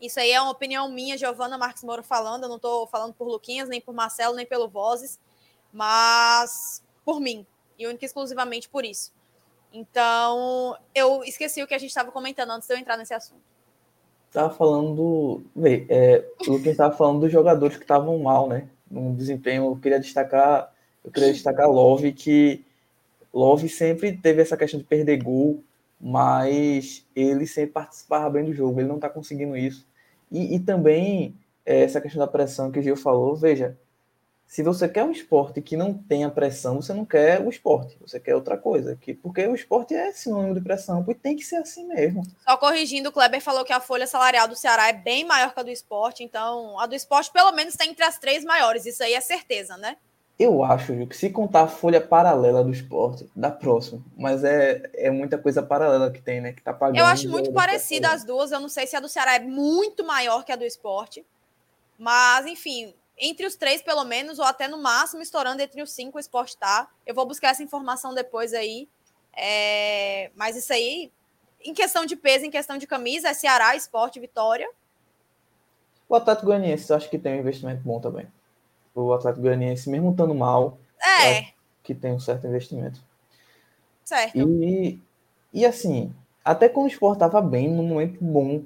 Isso 0.00 0.20
aí 0.20 0.30
é 0.30 0.40
uma 0.40 0.52
opinião 0.52 0.88
minha, 0.90 1.18
Giovana 1.18 1.58
Marques 1.58 1.82
Moura 1.82 2.02
falando. 2.02 2.44
Eu 2.44 2.48
não 2.48 2.56
estou 2.56 2.86
falando 2.86 3.14
por 3.14 3.26
Luquinhas, 3.26 3.68
nem 3.68 3.80
por 3.80 3.94
Marcelo, 3.94 4.34
nem 4.34 4.46
pelo 4.46 4.68
Vozes, 4.68 5.18
mas 5.72 6.82
por 7.04 7.20
mim. 7.20 7.46
E 7.78 7.86
única 7.86 8.04
e 8.04 8.06
exclusivamente 8.06 8.68
por 8.68 8.84
isso. 8.84 9.12
Então, 9.72 10.76
eu 10.94 11.22
esqueci 11.24 11.62
o 11.62 11.66
que 11.66 11.74
a 11.74 11.78
gente 11.78 11.90
estava 11.90 12.10
comentando 12.10 12.50
antes 12.50 12.66
de 12.66 12.74
eu 12.74 12.78
entrar 12.78 12.96
nesse 12.96 13.12
assunto. 13.12 13.42
Estava 14.28 14.54
falando 14.54 14.94
do. 14.94 15.42
Vê, 15.54 15.86
é, 15.88 16.24
o 16.46 16.52
Luquinhas 16.52 16.74
estava 16.74 16.96
falando 16.96 17.20
dos 17.20 17.32
jogadores 17.32 17.76
que 17.76 17.84
estavam 17.84 18.18
mal, 18.18 18.48
né? 18.48 18.68
No 18.90 19.14
desempenho, 19.14 19.66
eu 19.66 19.76
queria 19.76 19.98
destacar. 19.98 20.72
Eu 21.04 21.10
queria 21.10 21.32
destacar 21.32 21.68
Love, 21.68 22.12
que 22.12 22.64
Love 23.32 23.68
sempre 23.68 24.16
teve 24.16 24.42
essa 24.42 24.56
questão 24.56 24.78
de 24.78 24.84
perder 24.84 25.22
gol, 25.22 25.62
mas 26.00 27.06
ele 27.14 27.46
sempre 27.46 27.72
participava 27.72 28.30
bem 28.30 28.44
do 28.44 28.54
jogo. 28.54 28.80
Ele 28.80 28.88
não 28.88 28.96
está 28.96 29.08
conseguindo 29.08 29.56
isso. 29.56 29.86
E, 30.30 30.54
e 30.54 30.60
também 30.60 31.34
é, 31.64 31.82
essa 31.82 32.00
questão 32.00 32.20
da 32.20 32.26
pressão 32.26 32.70
que 32.70 32.78
o 32.78 32.82
Gil 32.82 32.96
falou, 32.96 33.34
veja, 33.34 33.76
se 34.48 34.62
você 34.62 34.88
quer 34.88 35.04
um 35.04 35.10
esporte 35.10 35.60
que 35.60 35.76
não 35.76 35.92
tenha 35.92 36.30
pressão, 36.30 36.80
você 36.80 36.94
não 36.94 37.04
quer 37.04 37.38
o 37.38 37.50
esporte, 37.50 37.98
você 38.00 38.18
quer 38.18 38.34
outra 38.34 38.56
coisa. 38.56 38.96
Que, 38.96 39.12
porque 39.12 39.46
o 39.46 39.54
esporte 39.54 39.94
é 39.94 40.10
sinônimo 40.10 40.54
de 40.54 40.62
pressão, 40.62 41.04
e 41.06 41.14
tem 41.14 41.36
que 41.36 41.44
ser 41.44 41.56
assim 41.56 41.86
mesmo. 41.86 42.22
Só 42.42 42.56
corrigindo, 42.56 43.10
o 43.10 43.12
Kleber 43.12 43.42
falou 43.42 43.62
que 43.62 43.74
a 43.74 43.80
folha 43.80 44.06
salarial 44.06 44.48
do 44.48 44.56
Ceará 44.56 44.88
é 44.88 44.94
bem 44.94 45.26
maior 45.26 45.52
que 45.52 45.60
a 45.60 45.62
do 45.62 45.70
esporte, 45.70 46.24
então 46.24 46.80
a 46.80 46.86
do 46.86 46.94
esporte 46.94 47.30
pelo 47.30 47.52
menos 47.52 47.74
está 47.74 47.84
entre 47.84 48.02
as 48.02 48.18
três 48.18 48.42
maiores, 48.42 48.86
isso 48.86 49.02
aí 49.02 49.12
é 49.12 49.20
certeza, 49.20 49.76
né? 49.76 49.98
Eu 50.38 50.62
acho, 50.62 50.94
Gil, 50.94 51.08
que 51.08 51.16
se 51.16 51.30
contar 51.30 51.62
a 51.62 51.68
folha 51.68 52.00
paralela 52.00 52.62
do 52.62 52.70
esporte, 52.70 53.28
dá 53.34 53.50
próximo. 53.50 54.04
Mas 54.16 54.44
é, 54.44 54.88
é 54.94 55.10
muita 55.10 55.36
coisa 55.36 55.64
paralela 55.64 56.12
que 56.12 56.22
tem, 56.22 56.40
né? 56.40 56.52
Que 56.52 56.62
tá 56.62 56.72
pagando. 56.72 56.98
Eu 56.98 57.06
acho 57.06 57.28
muito 57.28 57.52
parecida 57.52 58.12
as 58.12 58.22
duas. 58.22 58.52
Eu 58.52 58.60
não 58.60 58.68
sei 58.68 58.86
se 58.86 58.94
a 58.94 59.00
do 59.00 59.08
Ceará 59.08 59.34
é 59.34 59.40
muito 59.40 60.04
maior 60.04 60.44
que 60.44 60.52
a 60.52 60.56
do 60.56 60.64
esporte. 60.64 61.26
Mas, 61.98 62.46
enfim, 62.46 62.94
entre 63.18 63.46
os 63.46 63.56
três, 63.56 63.82
pelo 63.82 64.04
menos, 64.04 64.38
ou 64.38 64.44
até 64.44 64.68
no 64.68 64.78
máximo, 64.78 65.20
estourando 65.20 65.60
entre 65.60 65.82
os 65.82 65.90
cinco, 65.90 66.18
o 66.18 66.20
esporte 66.20 66.56
tá. 66.56 66.88
Eu 67.04 67.16
vou 67.16 67.26
buscar 67.26 67.48
essa 67.48 67.64
informação 67.64 68.14
depois 68.14 68.54
aí. 68.54 68.88
É... 69.36 70.30
Mas 70.36 70.56
isso 70.56 70.72
aí, 70.72 71.10
em 71.64 71.74
questão 71.74 72.06
de 72.06 72.14
peso, 72.14 72.44
em 72.44 72.50
questão 72.50 72.78
de 72.78 72.86
camisa, 72.86 73.30
é 73.30 73.34
Ceará, 73.34 73.74
esporte, 73.74 74.20
vitória. 74.20 74.70
O 76.08 76.14
Atlético 76.14 76.46
Goianiense, 76.46 76.92
acho 76.92 77.10
que 77.10 77.18
tem 77.18 77.34
um 77.34 77.40
investimento 77.40 77.82
bom 77.82 78.00
também 78.00 78.28
o 79.00 79.12
Atlético 79.12 79.42
Goianiense, 79.42 79.90
mesmo 79.90 80.10
estando 80.10 80.34
mal, 80.34 80.78
é. 81.00 81.32
é 81.32 81.48
que 81.82 81.94
tem 81.94 82.12
um 82.12 82.20
certo 82.20 82.46
investimento. 82.46 83.00
Certo. 84.04 84.36
E, 84.36 85.00
e 85.52 85.66
assim, 85.66 86.12
até 86.44 86.68
quando 86.68 86.86
o 86.86 86.90
Sport 86.90 87.14
estava 87.14 87.40
bem, 87.40 87.68
num 87.68 87.86
momento 87.86 88.18
bom, 88.22 88.62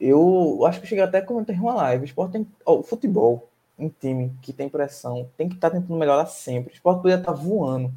eu 0.00 0.64
acho 0.66 0.78
que 0.78 0.84
eu 0.84 0.88
cheguei 0.88 1.04
até 1.04 1.20
quando 1.20 1.46
tem 1.46 1.58
uma 1.58 1.74
live. 1.74 2.04
O 2.04 2.06
Sport 2.06 2.32
tem. 2.32 2.46
Oh, 2.64 2.82
futebol, 2.82 3.48
um 3.78 3.88
time 3.88 4.32
que 4.42 4.52
tem 4.52 4.68
pressão, 4.68 5.28
tem 5.36 5.48
que 5.48 5.54
estar 5.54 5.70
tá 5.70 5.76
tentando 5.76 5.98
melhorar 5.98 6.26
sempre. 6.26 6.72
O 6.72 6.74
Sport 6.74 7.02
podia 7.02 7.16
estar 7.16 7.32
tá 7.32 7.38
voando. 7.38 7.92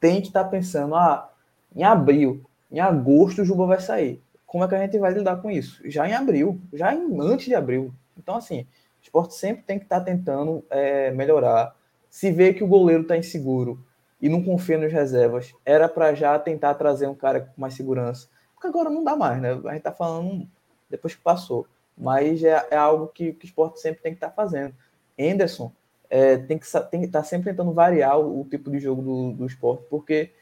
Tem 0.00 0.20
que 0.20 0.28
estar 0.28 0.44
tá 0.44 0.50
pensando, 0.50 0.94
ah, 0.94 1.30
em 1.74 1.82
abril, 1.82 2.44
em 2.70 2.80
agosto 2.80 3.42
o 3.42 3.44
Juba 3.44 3.66
vai 3.66 3.80
sair. 3.80 4.20
Como 4.46 4.64
é 4.64 4.68
que 4.68 4.74
a 4.74 4.80
gente 4.80 4.98
vai 4.98 5.12
lidar 5.12 5.36
com 5.36 5.50
isso? 5.50 5.80
Já 5.88 6.08
em 6.08 6.12
abril, 6.12 6.60
já 6.72 6.94
em, 6.94 7.20
antes 7.20 7.46
de 7.46 7.54
abril. 7.54 7.92
Então, 8.16 8.36
assim, 8.36 8.66
esporte 9.06 9.34
sempre 9.34 9.62
tem 9.62 9.78
que 9.78 9.84
estar 9.84 10.00
tá 10.00 10.04
tentando 10.04 10.64
é, 10.70 11.10
melhorar. 11.10 11.74
Se 12.10 12.30
vê 12.30 12.52
que 12.52 12.64
o 12.64 12.68
goleiro 12.68 13.02
está 13.02 13.16
inseguro 13.16 13.84
e 14.20 14.28
não 14.28 14.42
confia 14.42 14.78
nos 14.78 14.92
reservas, 14.92 15.54
era 15.64 15.88
para 15.88 16.14
já 16.14 16.38
tentar 16.38 16.74
trazer 16.74 17.06
um 17.06 17.14
cara 17.14 17.40
com 17.40 17.60
mais 17.60 17.74
segurança. 17.74 18.28
Porque 18.54 18.66
agora 18.66 18.90
não 18.90 19.04
dá 19.04 19.16
mais, 19.16 19.40
né? 19.40 19.52
A 19.52 19.54
gente 19.54 19.76
está 19.76 19.92
falando 19.92 20.48
depois 20.88 21.14
que 21.14 21.22
passou. 21.22 21.66
Mas 21.96 22.42
é, 22.42 22.66
é 22.70 22.76
algo 22.76 23.08
que, 23.08 23.32
que, 23.32 23.44
o 23.44 23.48
esporte 23.48 23.80
sempre 23.80 24.02
tem 24.02 24.12
que 24.12 24.16
estar 24.16 24.28
tá 24.28 24.34
fazendo. 24.34 24.74
Anderson 25.18 25.72
é, 26.10 26.36
tem 26.36 26.58
que 26.58 26.66
estar 26.66 26.82
tá 27.10 27.24
sempre 27.24 27.50
tentando 27.50 27.72
variar 27.72 28.18
o, 28.18 28.40
o, 28.40 28.44
tipo 28.44 28.70
de 28.70 28.78
jogo 28.78 29.02
do, 29.02 29.32
do 29.32 29.46
esporte, 29.46 29.84
porque 29.88 30.32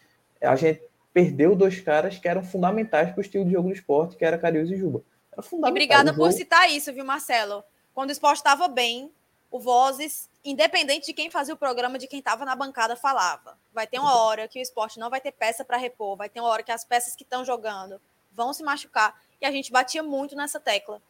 a 0.40 0.56
gente 0.56 0.82
perdeu 1.12 1.54
dois 1.54 1.80
caras 1.80 2.18
que 2.18 2.28
eram 2.28 2.42
fundamentais 2.42 3.10
para 3.10 3.18
o 3.18 3.20
estilo 3.20 3.44
de 3.44 3.52
jogo 3.52 3.68
do 3.68 3.74
esporte, 3.74 4.16
que 4.16 4.24
era 4.24 4.36
Carius 4.36 4.70
e 4.70 4.76
Juba. 4.76 5.02
e 5.36 5.68
obrigada 5.68 6.12
por 6.12 6.32
citar 6.32 6.68
isso, 6.68 6.92
viu, 6.92 7.04
Marcelo? 7.04 7.62
Quando 7.94 8.08
o 8.08 8.12
esporte 8.12 8.38
estava 8.38 8.66
bem, 8.68 9.12
o 9.50 9.58
Vozes, 9.60 10.28
independente 10.44 11.06
de 11.06 11.12
quem 11.12 11.30
fazia 11.30 11.54
o 11.54 11.56
programa, 11.56 11.96
de 11.96 12.08
quem 12.08 12.18
estava 12.18 12.44
na 12.44 12.56
bancada, 12.56 12.96
falava. 12.96 13.56
Vai 13.72 13.86
ter 13.86 14.00
uma 14.00 14.16
hora 14.16 14.48
que 14.48 14.58
o 14.58 14.62
esporte 14.62 14.98
não 14.98 15.08
vai 15.08 15.20
ter 15.20 15.30
peça 15.30 15.64
para 15.64 15.76
repor, 15.76 16.16
vai 16.16 16.28
ter 16.28 16.40
uma 16.40 16.48
hora 16.48 16.62
que 16.62 16.72
as 16.72 16.84
peças 16.84 17.14
que 17.14 17.22
estão 17.22 17.44
jogando 17.44 18.00
vão 18.32 18.52
se 18.52 18.64
machucar. 18.64 19.18
E 19.40 19.46
a 19.46 19.52
gente 19.52 19.70
batia 19.70 20.02
muito 20.02 20.34
nessa 20.34 20.58
tecla. 20.58 21.00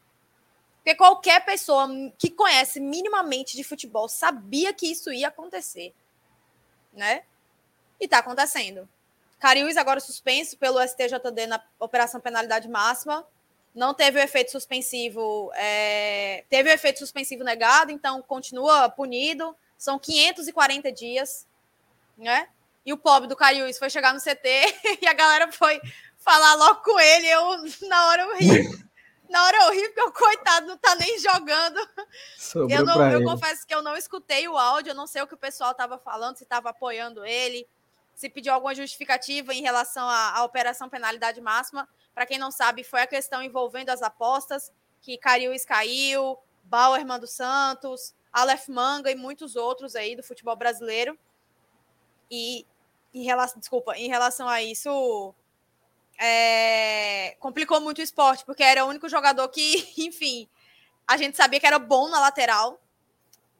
Porque 0.76 0.94
qualquer 0.94 1.42
pessoa 1.46 1.88
que 2.18 2.30
conhece 2.30 2.78
minimamente 2.78 3.56
de 3.56 3.64
futebol 3.64 4.06
sabia 4.06 4.74
que 4.74 4.86
isso 4.86 5.10
ia 5.10 5.28
acontecer. 5.28 5.94
Né? 6.92 7.22
E 7.98 8.04
está 8.04 8.18
acontecendo. 8.18 8.86
Cariús 9.38 9.78
agora 9.78 10.00
suspenso 10.00 10.58
pelo 10.58 10.86
STJD 10.86 11.46
na 11.46 11.64
operação 11.80 12.20
penalidade 12.20 12.68
máxima. 12.68 13.26
Não 13.74 13.92
teve 13.92 14.20
o 14.20 14.22
efeito 14.22 14.52
suspensivo, 14.52 15.50
é... 15.54 16.44
teve 16.48 16.70
o 16.70 16.72
efeito 16.72 17.00
suspensivo 17.00 17.42
negado, 17.42 17.90
então 17.90 18.22
continua 18.22 18.88
punido. 18.88 19.54
São 19.76 19.98
540 19.98 20.92
dias, 20.92 21.46
né? 22.16 22.48
E 22.86 22.92
o 22.92 22.98
pobre 22.98 23.28
do 23.28 23.34
Cariús 23.34 23.78
foi 23.78 23.90
chegar 23.90 24.14
no 24.14 24.20
CT 24.20 25.00
e 25.02 25.06
a 25.06 25.12
galera 25.12 25.50
foi 25.50 25.80
falar 26.18 26.54
logo 26.54 26.82
com 26.82 27.00
ele. 27.00 27.26
Eu, 27.26 27.88
na 27.88 28.08
hora, 28.08 28.22
eu 28.22 28.36
ri. 28.36 28.84
Na 29.28 29.42
hora 29.44 29.56
eu 29.56 29.72
ri, 29.72 29.88
porque 29.88 30.02
o 30.02 30.12
coitado 30.12 30.66
não 30.66 30.76
tá 30.76 30.94
nem 30.94 31.18
jogando. 31.18 31.80
Sobrou 32.38 32.70
eu 32.70 32.84
não, 32.84 33.10
eu 33.10 33.24
confesso 33.24 33.66
que 33.66 33.74
eu 33.74 33.82
não 33.82 33.96
escutei 33.96 34.46
o 34.46 34.56
áudio, 34.56 34.90
eu 34.90 34.94
não 34.94 35.06
sei 35.06 35.22
o 35.22 35.26
que 35.26 35.34
o 35.34 35.38
pessoal 35.38 35.72
estava 35.72 35.98
falando, 35.98 36.36
se 36.36 36.44
estava 36.44 36.70
apoiando 36.70 37.24
ele, 37.24 37.66
se 38.14 38.28
pediu 38.28 38.52
alguma 38.52 38.74
justificativa 38.74 39.52
em 39.52 39.62
relação 39.62 40.08
à, 40.08 40.38
à 40.38 40.44
operação 40.44 40.88
penalidade 40.88 41.40
máxima. 41.40 41.88
Para 42.14 42.26
quem 42.26 42.38
não 42.38 42.50
sabe, 42.50 42.84
foi 42.84 43.02
a 43.02 43.06
questão 43.06 43.42
envolvendo 43.42 43.90
as 43.90 44.02
apostas, 44.02 44.72
que 45.00 45.18
Cariús 45.18 45.64
caiu, 45.64 46.38
Bauerman 46.64 47.18
dos 47.18 47.32
Santos, 47.32 48.14
Aleph 48.32 48.68
Manga 48.68 49.10
e 49.10 49.14
muitos 49.14 49.56
outros 49.56 49.94
aí 49.94 50.16
do 50.16 50.22
futebol 50.22 50.56
brasileiro. 50.56 51.18
E 52.30 52.66
em 53.12 53.22
relação, 53.22 53.60
desculpa, 53.60 53.96
em 53.96 54.08
relação 54.08 54.48
a 54.48 54.62
isso, 54.62 55.34
é, 56.18 57.36
complicou 57.38 57.80
muito 57.80 57.98
o 57.98 58.02
esporte, 58.02 58.44
porque 58.44 58.62
era 58.62 58.84
o 58.84 58.88
único 58.88 59.08
jogador 59.08 59.48
que, 59.48 59.92
enfim, 59.98 60.48
a 61.06 61.16
gente 61.16 61.36
sabia 61.36 61.60
que 61.60 61.66
era 61.66 61.78
bom 61.78 62.08
na 62.08 62.20
lateral. 62.20 62.80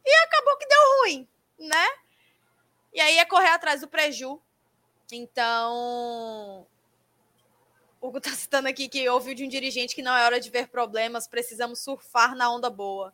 E 0.04 0.14
acabou 0.24 0.56
que 0.58 0.66
deu 0.66 0.78
ruim, 1.00 1.28
né? 1.58 1.86
E 2.92 3.00
aí 3.00 3.18
é 3.18 3.24
correr 3.24 3.48
atrás 3.48 3.80
do 3.80 3.88
preju. 3.88 4.40
Então, 5.14 6.66
o 8.00 8.08
Hugo 8.08 8.18
está 8.18 8.30
citando 8.36 8.68
aqui 8.68 8.88
que 8.88 9.08
ouviu 9.08 9.34
de 9.34 9.44
um 9.44 9.48
dirigente 9.48 9.94
que 9.94 10.02
não 10.02 10.14
é 10.14 10.24
hora 10.24 10.40
de 10.40 10.50
ver 10.50 10.68
problemas, 10.68 11.26
precisamos 11.26 11.80
surfar 11.80 12.34
na 12.36 12.50
onda 12.50 12.68
boa. 12.68 13.12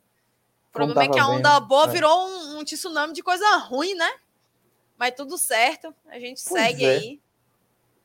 O 0.69 0.73
problema 0.73 1.05
é 1.05 1.09
que 1.09 1.19
a 1.19 1.29
onda 1.29 1.59
bem, 1.59 1.69
boa 1.69 1.85
é. 1.85 1.89
virou 1.89 2.27
um, 2.27 2.59
um, 2.59 2.65
tsunami 2.65 3.13
de 3.13 3.23
coisa 3.23 3.45
ruim, 3.57 3.95
né? 3.95 4.09
Mas 4.97 5.15
tudo 5.15 5.37
certo, 5.37 5.95
a 6.09 6.19
gente 6.19 6.43
pois 6.45 6.63
segue 6.63 6.85
é. 6.85 6.91
aí. 6.91 7.21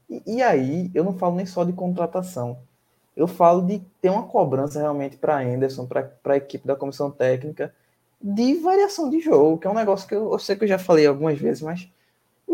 E, 0.09 0.35
e, 0.35 0.41
aí, 0.41 0.91
eu 0.93 1.03
não 1.03 1.17
falo 1.17 1.35
nem 1.35 1.45
só 1.45 1.63
de 1.63 1.73
contratação. 1.73 2.59
Eu 3.15 3.27
falo 3.27 3.61
de 3.61 3.79
ter 4.01 4.09
uma 4.09 4.27
cobrança 4.27 4.79
realmente 4.79 5.15
para 5.15 5.39
Anderson, 5.39 5.87
para 5.87 6.11
a 6.25 6.37
equipe 6.37 6.67
da 6.67 6.75
comissão 6.75 7.09
técnica, 7.09 7.73
de 8.21 8.55
variação 8.55 9.09
de 9.09 9.19
jogo, 9.19 9.59
que 9.59 9.67
é 9.67 9.69
um 9.69 9.75
negócio 9.75 10.07
que 10.07 10.15
eu, 10.15 10.31
eu 10.31 10.39
sei 10.39 10.55
que 10.55 10.63
eu 10.63 10.67
já 10.67 10.79
falei 10.79 11.05
algumas 11.05 11.39
vezes, 11.39 11.61
mas 11.61 11.87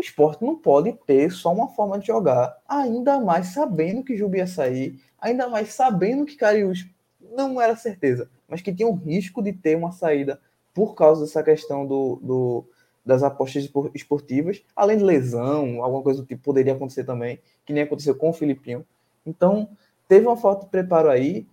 esporte 0.02 0.44
não 0.44 0.56
pode 0.56 0.92
ter 1.06 1.30
só 1.30 1.52
uma 1.52 1.68
forma 1.68 1.98
de 1.98 2.06
jogar, 2.06 2.56
ainda 2.68 3.20
mais 3.20 3.48
sabendo 3.48 4.02
que 4.02 4.16
Jubi 4.16 4.38
ia 4.38 4.46
sair, 4.46 5.00
ainda 5.20 5.48
mais 5.48 5.72
sabendo 5.72 6.26
que 6.26 6.36
Cariús 6.36 6.86
não 7.34 7.60
era 7.60 7.76
certeza, 7.76 8.28
mas 8.48 8.60
que 8.60 8.74
tinha 8.74 8.88
um 8.88 8.94
risco 8.94 9.42
de 9.42 9.52
ter 9.52 9.76
uma 9.76 9.92
saída 9.92 10.40
por 10.74 10.94
causa 10.94 11.24
dessa 11.24 11.42
questão 11.42 11.86
do, 11.86 12.16
do 12.22 12.64
das 13.04 13.22
apostas 13.22 13.68
esportivas, 13.94 14.62
além 14.76 14.96
de 14.96 15.02
lesão, 15.02 15.82
alguma 15.82 16.02
coisa 16.02 16.22
do 16.22 16.26
tipo 16.26 16.42
poderia 16.42 16.72
acontecer 16.72 17.02
também, 17.02 17.40
que 17.66 17.72
nem 17.72 17.82
aconteceu 17.82 18.14
com 18.14 18.30
o 18.30 18.32
Filipinho. 18.32 18.86
Então, 19.26 19.68
teve 20.06 20.24
uma 20.26 20.36
falta 20.36 20.64
de 20.64 20.70
preparo 20.70 21.08
aí 21.08 21.46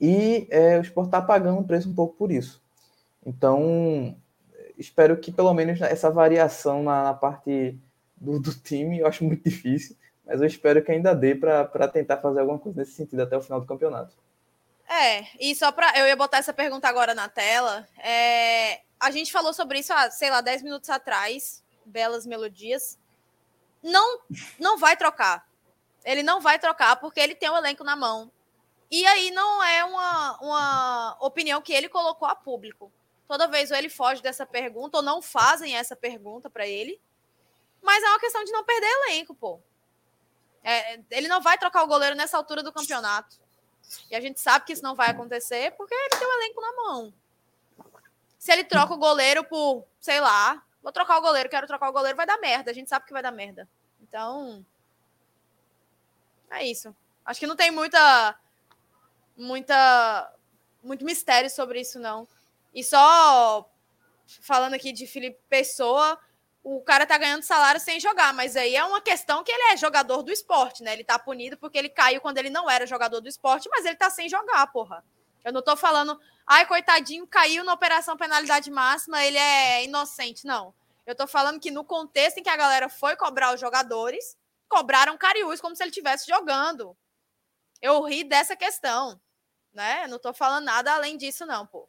e 0.00 0.46
é, 0.50 0.78
o 0.78 0.80
esporte 0.80 1.08
está 1.08 1.20
pagando 1.20 1.58
um 1.58 1.64
preço 1.64 1.90
um 1.90 1.94
pouco 1.94 2.16
por 2.16 2.32
isso. 2.32 2.62
Então, 3.26 4.16
espero 4.78 5.16
que 5.18 5.32
pelo 5.32 5.52
menos 5.52 5.80
essa 5.82 6.10
variação 6.10 6.82
na, 6.82 7.04
na 7.04 7.14
parte 7.14 7.78
do, 8.16 8.40
do, 8.40 8.54
time, 8.54 8.98
eu 9.00 9.06
acho 9.06 9.24
muito 9.24 9.42
difícil, 9.44 9.96
mas 10.24 10.40
eu 10.40 10.46
espero 10.46 10.82
que 10.82 10.90
ainda 10.90 11.14
dê 11.14 11.34
para 11.34 11.88
tentar 11.88 12.18
fazer 12.18 12.40
alguma 12.40 12.58
coisa 12.58 12.80
nesse 12.80 12.92
sentido 12.92 13.20
até 13.20 13.36
o 13.36 13.42
final 13.42 13.60
do 13.60 13.66
campeonato. 13.66 14.14
É, 14.88 15.26
e 15.40 15.54
só 15.54 15.72
para. 15.72 15.98
Eu 15.98 16.06
ia 16.06 16.16
botar 16.16 16.38
essa 16.38 16.52
pergunta 16.52 16.88
agora 16.88 17.14
na 17.14 17.28
tela. 17.28 17.86
É, 17.98 18.80
a 19.00 19.10
gente 19.10 19.32
falou 19.32 19.52
sobre 19.52 19.80
isso 19.80 19.92
há, 19.92 20.10
sei 20.10 20.30
lá, 20.30 20.40
10 20.40 20.62
minutos 20.62 20.88
atrás. 20.88 21.62
Belas 21.84 22.26
melodias. 22.26 22.98
Não, 23.82 24.20
não 24.58 24.78
vai 24.78 24.96
trocar. 24.96 25.46
Ele 26.04 26.22
não 26.22 26.40
vai 26.40 26.58
trocar 26.58 26.96
porque 26.96 27.20
ele 27.20 27.34
tem 27.34 27.50
o 27.50 27.56
elenco 27.56 27.84
na 27.84 27.96
mão. 27.96 28.30
E 28.90 29.04
aí 29.06 29.30
não 29.32 29.62
é 29.62 29.84
uma, 29.84 30.38
uma 30.40 31.16
opinião 31.20 31.60
que 31.60 31.72
ele 31.72 31.88
colocou 31.88 32.26
a 32.26 32.36
público. 32.36 32.92
Toda 33.26 33.48
vez 33.48 33.70
ou 33.70 33.76
ele 33.76 33.88
foge 33.88 34.22
dessa 34.22 34.46
pergunta, 34.46 34.98
ou 34.98 35.02
não 35.02 35.20
fazem 35.20 35.76
essa 35.76 35.96
pergunta 35.96 36.48
para 36.48 36.66
ele. 36.66 37.00
Mas 37.86 38.02
é 38.02 38.08
uma 38.08 38.18
questão 38.18 38.42
de 38.42 38.50
não 38.50 38.64
perder 38.64 38.88
elenco, 38.88 39.32
pô. 39.32 39.60
É, 40.64 41.00
ele 41.12 41.28
não 41.28 41.40
vai 41.40 41.56
trocar 41.56 41.84
o 41.84 41.86
goleiro 41.86 42.16
nessa 42.16 42.36
altura 42.36 42.60
do 42.60 42.72
campeonato. 42.72 43.36
E 44.10 44.16
a 44.16 44.20
gente 44.20 44.40
sabe 44.40 44.64
que 44.64 44.72
isso 44.72 44.82
não 44.82 44.96
vai 44.96 45.10
acontecer 45.10 45.70
porque 45.76 45.94
ele 45.94 46.18
tem 46.18 46.26
o 46.26 46.42
elenco 46.42 46.60
na 46.60 46.72
mão. 46.72 47.14
Se 48.36 48.50
ele 48.50 48.64
troca 48.64 48.92
o 48.92 48.98
goleiro 48.98 49.44
por, 49.44 49.84
sei 50.00 50.20
lá, 50.20 50.60
vou 50.82 50.90
trocar 50.90 51.16
o 51.18 51.20
goleiro, 51.20 51.48
quero 51.48 51.68
trocar 51.68 51.88
o 51.88 51.92
goleiro, 51.92 52.16
vai 52.16 52.26
dar 52.26 52.38
merda. 52.38 52.72
A 52.72 52.74
gente 52.74 52.90
sabe 52.90 53.06
que 53.06 53.12
vai 53.12 53.22
dar 53.22 53.30
merda. 53.30 53.68
Então. 54.00 54.66
É 56.50 56.66
isso. 56.66 56.94
Acho 57.24 57.38
que 57.38 57.46
não 57.46 57.54
tem 57.54 57.70
muita. 57.70 58.36
Muita. 59.36 60.32
Muito 60.82 61.04
mistério 61.04 61.50
sobre 61.50 61.80
isso, 61.80 62.00
não. 62.00 62.26
E 62.74 62.82
só 62.82 63.70
falando 64.40 64.74
aqui 64.74 64.92
de 64.92 65.06
Felipe 65.06 65.38
Pessoa, 65.48 66.18
o 66.68 66.80
cara 66.80 67.06
tá 67.06 67.16
ganhando 67.16 67.44
salário 67.44 67.80
sem 67.80 68.00
jogar, 68.00 68.34
mas 68.34 68.56
aí 68.56 68.74
é 68.74 68.84
uma 68.84 69.00
questão 69.00 69.44
que 69.44 69.52
ele 69.52 69.72
é 69.72 69.76
jogador 69.76 70.24
do 70.24 70.32
esporte, 70.32 70.82
né? 70.82 70.94
Ele 70.94 71.04
tá 71.04 71.16
punido 71.16 71.56
porque 71.56 71.78
ele 71.78 71.88
caiu 71.88 72.20
quando 72.20 72.38
ele 72.38 72.50
não 72.50 72.68
era 72.68 72.84
jogador 72.84 73.20
do 73.20 73.28
esporte, 73.28 73.68
mas 73.70 73.84
ele 73.84 73.94
tá 73.94 74.10
sem 74.10 74.28
jogar, 74.28 74.66
porra. 74.72 75.04
Eu 75.44 75.52
não 75.52 75.62
tô 75.62 75.76
falando, 75.76 76.20
ai, 76.44 76.66
coitadinho, 76.66 77.24
caiu 77.24 77.62
na 77.62 77.72
operação 77.72 78.16
penalidade 78.16 78.68
máxima, 78.68 79.24
ele 79.24 79.38
é 79.38 79.84
inocente, 79.84 80.44
não. 80.44 80.74
Eu 81.06 81.14
tô 81.14 81.28
falando 81.28 81.60
que 81.60 81.70
no 81.70 81.84
contexto 81.84 82.38
em 82.38 82.42
que 82.42 82.50
a 82.50 82.56
galera 82.56 82.88
foi 82.88 83.14
cobrar 83.14 83.54
os 83.54 83.60
jogadores, 83.60 84.36
cobraram 84.68 85.16
Cariús 85.16 85.60
como 85.60 85.76
se 85.76 85.84
ele 85.84 85.90
estivesse 85.90 86.26
jogando. 86.26 86.96
Eu 87.80 88.02
ri 88.02 88.24
dessa 88.24 88.56
questão, 88.56 89.20
né? 89.72 90.02
Eu 90.02 90.08
não 90.08 90.18
tô 90.18 90.34
falando 90.34 90.64
nada 90.64 90.92
além 90.92 91.16
disso, 91.16 91.46
não, 91.46 91.64
pô. 91.64 91.88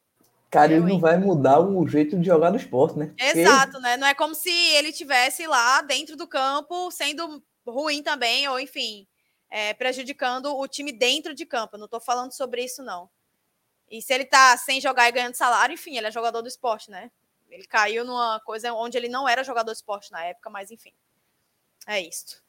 Cara, 0.50 0.74
ele 0.74 0.86
não 0.86 1.00
vai 1.00 1.18
mudar 1.18 1.60
o 1.60 1.86
jeito 1.88 2.18
de 2.18 2.26
jogar 2.26 2.52
no 2.52 2.58
esporte, 2.58 2.98
né? 2.98 3.14
Exato, 3.18 3.74
Porque... 3.74 3.84
né? 3.84 3.98
Não 3.98 4.08
é 4.08 4.14
como 4.14 4.34
se 4.34 4.50
ele 4.50 4.94
tivesse 4.94 5.46
lá 5.46 5.82
dentro 5.82 6.16
do 6.16 6.26
campo 6.26 6.90
sendo 6.90 7.44
ruim 7.66 8.02
também, 8.02 8.48
ou 8.48 8.58
enfim, 8.58 9.06
é, 9.50 9.74
prejudicando 9.74 10.56
o 10.56 10.68
time 10.68 10.94
dentro 10.94 11.34
de 11.34 11.46
campo. 11.46 11.76
Eu 11.76 11.80
não 11.80 11.88
tô 11.88 12.00
falando 12.00 12.32
sobre 12.32 12.64
isso, 12.64 12.82
não. 12.82 13.10
E 13.90 14.02
se 14.02 14.14
ele 14.14 14.26
tá 14.26 14.56
sem 14.58 14.80
jogar 14.80 15.10
e 15.10 15.12
ganhando 15.12 15.36
salário, 15.36 15.74
enfim, 15.74 15.98
ele 15.98 16.08
é 16.08 16.12
jogador 16.12 16.42
do 16.42 16.48
esporte, 16.48 16.90
né? 16.90 17.12
Ele 17.50 17.66
caiu 17.66 18.06
numa 18.06 18.40
coisa 18.42 18.74
onde 18.74 18.98
ele 18.98 19.08
não 19.08 19.28
era 19.28 19.44
jogador 19.44 19.72
de 19.72 19.78
esporte 19.78 20.12
na 20.12 20.24
época, 20.24 20.50
mas 20.50 20.72
enfim. 20.72 20.94
É 21.86 22.00
isso. 22.02 22.44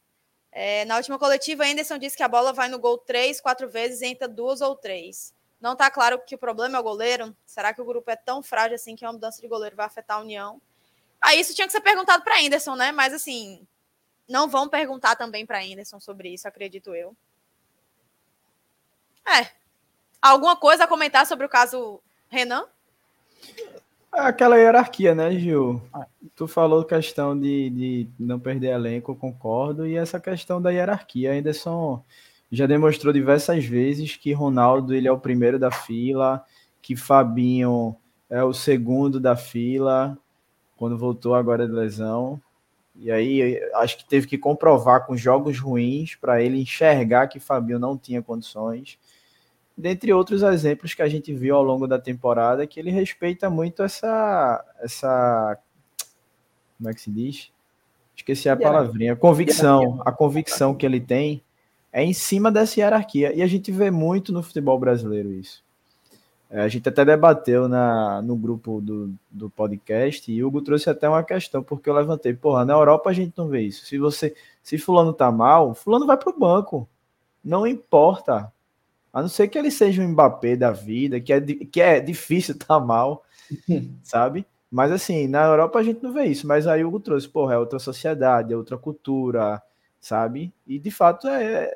É, 0.51 0.85
na 0.87 0.97
última 0.97 1.19
coletiva, 1.19 1.65
Anderson 1.65 1.99
disse 1.99 2.17
que 2.17 2.23
a 2.23 2.29
bola 2.29 2.53
vai 2.53 2.69
no 2.69 2.79
gol 2.79 2.99
três, 2.99 3.41
quatro 3.41 3.69
vezes 3.69 4.01
e 4.01 4.07
entra 4.07 4.27
duas 4.27 4.61
ou 4.61 4.75
três. 4.75 5.33
Não 5.61 5.73
está 5.73 5.91
claro 5.91 6.21
que 6.25 6.35
o 6.35 6.39
problema 6.39 6.77
é 6.77 6.81
o 6.81 6.85
goleiro. 6.85 7.37
Será 7.45 7.75
que 7.75 7.81
o 7.81 7.85
grupo 7.85 8.11
é 8.11 8.17
tão 8.17 8.43
frágil 8.43 8.77
assim 8.77 8.95
que 8.95 9.05
uma 9.05 9.13
mudança 9.13 9.41
de 9.41 9.49
goleiro 9.49 9.75
vai 9.75 9.87
afetar 9.87 10.19
a 10.19 10.21
União? 10.21 10.61
Aí 11.21 11.41
isso 11.41 11.55
tinha 11.55 11.67
que 11.67 11.73
ser 11.73 11.81
perguntado 11.81 12.23
para 12.23 12.41
Anderson, 12.41 12.77
né? 12.77 12.93
Mas 12.93 13.13
assim, 13.13 13.67
não 14.29 14.49
vão 14.49 14.69
perguntar 14.69 15.17
também 15.17 15.45
para 15.45 15.63
Anderson 15.63 15.99
sobre 15.99 16.29
isso, 16.29 16.47
acredito 16.47 16.95
eu. 16.95 17.17
É. 19.27 19.51
Alguma 20.23 20.57
coisa 20.57 20.85
a 20.85 20.89
comentar 20.89 21.27
sobre 21.27 21.47
o 21.47 21.49
caso 21.49 22.01
Renan? 22.29 22.67
É 24.15 24.21
aquela 24.21 24.57
hierarquia, 24.57 25.15
né, 25.15 25.31
Gil? 25.33 25.83
Tu 26.35 26.49
falou 26.49 26.85
questão 26.85 27.39
de, 27.39 27.71
de 27.71 28.09
não 28.19 28.41
perder 28.41 28.69
elenco, 28.69 29.15
concordo, 29.15 29.87
e 29.87 29.97
essa 29.97 30.19
questão 30.19 30.63
da 30.63 30.71
hierarquia. 30.71 31.33
Anderson 31.33 32.03
já 32.51 32.67
demonstrou 32.67 33.13
diversas 33.13 33.65
vezes 33.65 34.17
que 34.17 34.33
Ronaldo 34.33 34.95
ele 34.95 35.07
é 35.07 35.13
o 35.13 35.19
primeiro 35.19 35.59
da 35.59 35.71
fila, 35.71 36.43
que 36.81 36.97
Fabinho 36.97 37.95
é 38.31 38.43
o 38.43 38.53
segundo 38.53 39.21
da 39.21 39.37
fila, 39.37 40.17
quando 40.77 40.97
voltou 40.97 41.35
agora 41.35 41.67
de 41.67 41.73
lesão. 41.73 42.41
E 42.97 43.11
aí 43.11 43.61
acho 43.75 43.99
que 43.99 44.05
teve 44.05 44.27
que 44.27 44.39
comprovar 44.39 45.07
com 45.07 45.17
jogos 45.17 45.59
ruins 45.59 46.15
para 46.17 46.43
ele 46.43 46.61
enxergar 46.61 47.29
que 47.29 47.39
Fabinho 47.39 47.79
não 47.79 47.97
tinha 47.97 48.23
condições. 48.23 48.99
Dentre 49.77 50.13
outros 50.13 50.43
exemplos 50.43 50.95
que 50.95 51.03
a 51.03 51.09
gente 51.09 51.33
viu 51.33 51.55
ao 51.55 51.63
longo 51.63 51.87
da 51.87 51.99
temporada, 51.99 52.67
que 52.67 52.81
ele 52.81 52.91
respeita 52.91 53.49
muito 53.49 53.83
essa 53.83 54.65
essa 54.81 55.59
como 56.77 56.91
é 56.91 56.95
que 56.95 57.01
se 57.01 57.11
diz? 57.11 57.53
Esqueci 58.17 58.49
a 58.49 58.57
palavrinha. 58.57 59.15
Convicção. 59.15 60.01
A 60.05 60.11
convicção 60.11 60.75
que 60.75 60.87
ele 60.87 61.01
tem 61.01 61.43
é 61.93 62.05
em 62.05 62.13
cima 62.13 62.51
dessa 62.51 62.81
hierarquia. 62.81 63.35
E 63.35 63.43
a 63.43 63.47
gente 63.47 63.71
vê 63.73 63.91
muito 63.91 64.33
no 64.33 64.43
futebol 64.43 64.79
brasileiro 64.79 65.33
isso. 65.33 65.63
É, 66.51 66.61
a 66.61 66.69
gente 66.69 66.89
até 66.89 67.05
debateu 67.05 67.69
na, 67.69 68.23
no 68.23 68.35
grupo 68.35 68.81
do, 68.81 69.13
do 69.31 69.51
podcast 69.51 70.33
e 70.33 70.43
o 70.43 70.49
Hugo 70.49 70.63
trouxe 70.63 70.89
até 70.89 71.07
uma 71.07 71.23
questão, 71.23 71.63
porque 71.63 71.91
eu 71.91 71.95
levantei, 71.95 72.33
porra, 72.33 72.65
na 72.65 72.73
Europa 72.73 73.11
a 73.11 73.13
gente 73.13 73.37
não 73.37 73.49
vê 73.49 73.63
isso. 73.63 73.85
Se 73.85 73.99
você, 73.99 74.35
se 74.63 74.79
fulano 74.79 75.13
tá 75.13 75.31
mal, 75.31 75.75
fulano 75.75 76.07
vai 76.07 76.17
pro 76.17 76.39
banco. 76.39 76.89
Não 77.45 77.67
importa. 77.67 78.51
A 79.13 79.21
não 79.21 79.29
ser 79.29 79.49
que 79.49 79.59
ele 79.59 79.71
seja 79.71 80.03
um 80.03 80.09
Mbappé 80.09 80.57
da 80.57 80.71
vida, 80.71 81.21
que 81.21 81.33
é, 81.33 81.41
que 81.41 81.81
é 81.81 82.01
difícil 82.01 82.59
tá 82.59 82.81
mal, 82.81 83.25
sabe? 84.03 84.47
Mas 84.71 84.93
assim, 84.93 85.27
na 85.27 85.45
Europa 85.45 85.79
a 85.79 85.83
gente 85.83 86.03
não 86.03 86.13
vê 86.13 86.25
isso. 86.25 86.47
Mas 86.47 86.67
aí 86.67 86.83
o 86.83 86.89
Hugo 86.89 87.01
trouxe, 87.01 87.29
porra, 87.29 87.55
é 87.55 87.59
outra 87.59 87.79
sociedade, 87.79 88.53
é 88.55 88.57
outra 88.57 88.79
cultura, 88.79 89.63
sabe? 90.01 90.53
E 90.67 90.79
de 90.79 90.91
fato 90.91 91.29
é, 91.29 91.71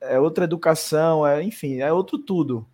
é 0.00 0.18
outra 0.18 0.44
educação, 0.44 1.26
é, 1.26 1.42
enfim, 1.42 1.80
é 1.80 1.92
outro 1.92 2.18
tudo 2.18 2.66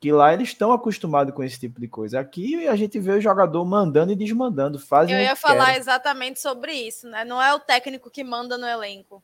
que 0.00 0.12
lá 0.12 0.32
eles 0.32 0.48
estão 0.48 0.72
acostumados 0.72 1.34
com 1.34 1.42
esse 1.42 1.58
tipo 1.58 1.80
de 1.80 1.88
coisa. 1.88 2.20
Aqui 2.20 2.68
a 2.68 2.76
gente 2.76 3.00
vê 3.00 3.12
o 3.12 3.20
jogador 3.20 3.64
mandando 3.64 4.12
e 4.12 4.16
desmandando, 4.16 4.78
fazem 4.78 5.14
Eu 5.14 5.22
ia 5.22 5.34
falar 5.34 5.76
exatamente 5.76 6.40
sobre 6.40 6.72
isso, 6.72 7.08
né? 7.08 7.24
Não 7.24 7.42
é 7.42 7.52
o 7.52 7.58
técnico 7.58 8.10
que 8.10 8.22
manda 8.22 8.56
no 8.56 8.66
elenco. 8.66 9.22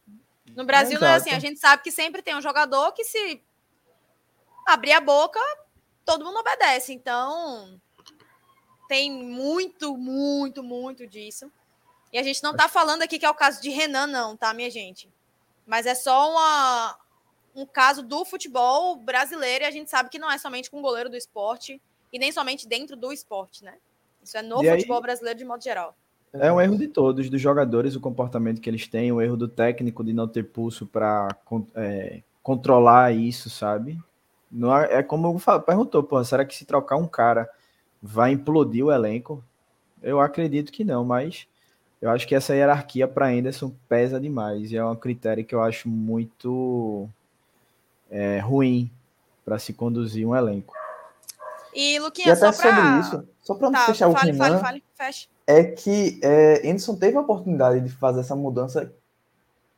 No 0.54 0.64
Brasil 0.64 0.98
não 1.00 1.08
é 1.08 1.14
assim, 1.14 1.30
a 1.30 1.38
gente 1.38 1.60
sabe 1.60 1.82
que 1.82 1.92
sempre 1.92 2.22
tem 2.22 2.36
um 2.36 2.42
jogador 2.42 2.92
que 2.92 3.04
se 3.04 3.40
abrir 4.66 4.92
a 4.92 5.00
boca, 5.00 5.40
todo 6.04 6.24
mundo 6.24 6.38
obedece. 6.40 6.92
Então, 6.92 7.80
tem 8.88 9.10
muito, 9.12 9.96
muito, 9.96 10.62
muito 10.62 11.06
disso. 11.06 11.50
E 12.14 12.18
a 12.18 12.22
gente 12.22 12.44
não 12.44 12.54
tá 12.54 12.68
falando 12.68 13.02
aqui 13.02 13.18
que 13.18 13.26
é 13.26 13.30
o 13.30 13.34
caso 13.34 13.60
de 13.60 13.70
Renan, 13.70 14.06
não, 14.06 14.36
tá, 14.36 14.54
minha 14.54 14.70
gente? 14.70 15.10
Mas 15.66 15.84
é 15.84 15.96
só 15.96 16.30
uma, 16.30 16.96
um 17.56 17.66
caso 17.66 18.04
do 18.04 18.24
futebol 18.24 18.94
brasileiro 18.94 19.64
e 19.64 19.66
a 19.66 19.70
gente 19.72 19.90
sabe 19.90 20.08
que 20.08 20.18
não 20.18 20.30
é 20.30 20.38
somente 20.38 20.70
com 20.70 20.78
o 20.78 20.80
goleiro 20.80 21.10
do 21.10 21.16
esporte 21.16 21.82
e 22.12 22.18
nem 22.20 22.30
somente 22.30 22.68
dentro 22.68 22.96
do 22.96 23.12
esporte, 23.12 23.64
né? 23.64 23.74
Isso 24.22 24.38
é 24.38 24.42
no 24.42 24.62
e 24.62 24.70
futebol 24.70 24.98
aí, 24.98 25.02
brasileiro 25.02 25.36
de 25.40 25.44
modo 25.44 25.64
geral. 25.64 25.96
É 26.32 26.52
um 26.52 26.60
erro 26.60 26.78
de 26.78 26.86
todos, 26.86 27.28
dos 27.28 27.40
jogadores, 27.40 27.96
o 27.96 28.00
comportamento 28.00 28.60
que 28.60 28.70
eles 28.70 28.86
têm, 28.86 29.10
o 29.10 29.20
erro 29.20 29.36
do 29.36 29.48
técnico 29.48 30.04
de 30.04 30.12
não 30.12 30.28
ter 30.28 30.44
pulso 30.44 30.86
para 30.86 31.36
é, 31.74 32.22
controlar 32.44 33.12
isso, 33.12 33.50
sabe? 33.50 33.98
Não 34.48 34.72
é, 34.76 34.98
é 34.98 35.02
como 35.02 35.36
falo, 35.40 35.62
perguntou, 35.62 36.00
pô, 36.04 36.22
será 36.22 36.44
que 36.44 36.54
se 36.54 36.64
trocar 36.64 36.94
um 36.94 37.08
cara 37.08 37.50
vai 38.00 38.30
implodir 38.30 38.86
o 38.86 38.92
elenco? 38.92 39.42
Eu 40.00 40.20
acredito 40.20 40.70
que 40.70 40.84
não, 40.84 41.04
mas 41.04 41.48
eu 42.04 42.10
acho 42.10 42.28
que 42.28 42.34
essa 42.34 42.54
hierarquia 42.54 43.08
para 43.08 43.28
Anderson 43.28 43.72
pesa 43.88 44.20
demais 44.20 44.70
e 44.70 44.76
é 44.76 44.84
um 44.84 44.94
critério 44.94 45.42
que 45.42 45.54
eu 45.54 45.62
acho 45.62 45.88
muito 45.88 47.08
é, 48.10 48.40
ruim 48.40 48.90
para 49.42 49.58
se 49.58 49.72
conduzir 49.72 50.28
um 50.28 50.36
elenco. 50.36 50.74
E 51.74 51.98
Luquinha, 51.98 52.28
e 52.28 52.30
até 52.30 52.52
só 52.52 52.62
pra... 52.62 52.76
sobre 52.76 53.00
isso, 53.00 53.28
só 53.40 53.54
para 53.54 53.70
tá, 53.70 53.86
fechar 53.86 54.12
fale, 54.12 54.30
o 54.30 54.34
Renan, 54.34 54.44
fale, 54.44 54.60
fale, 54.60 54.84
fecha. 54.94 55.28
é 55.46 55.64
que 55.64 56.20
é, 56.22 56.60
Anderson 56.68 56.94
teve 56.94 57.16
a 57.16 57.22
oportunidade 57.22 57.80
de 57.80 57.90
fazer 57.90 58.20
essa 58.20 58.36
mudança 58.36 58.92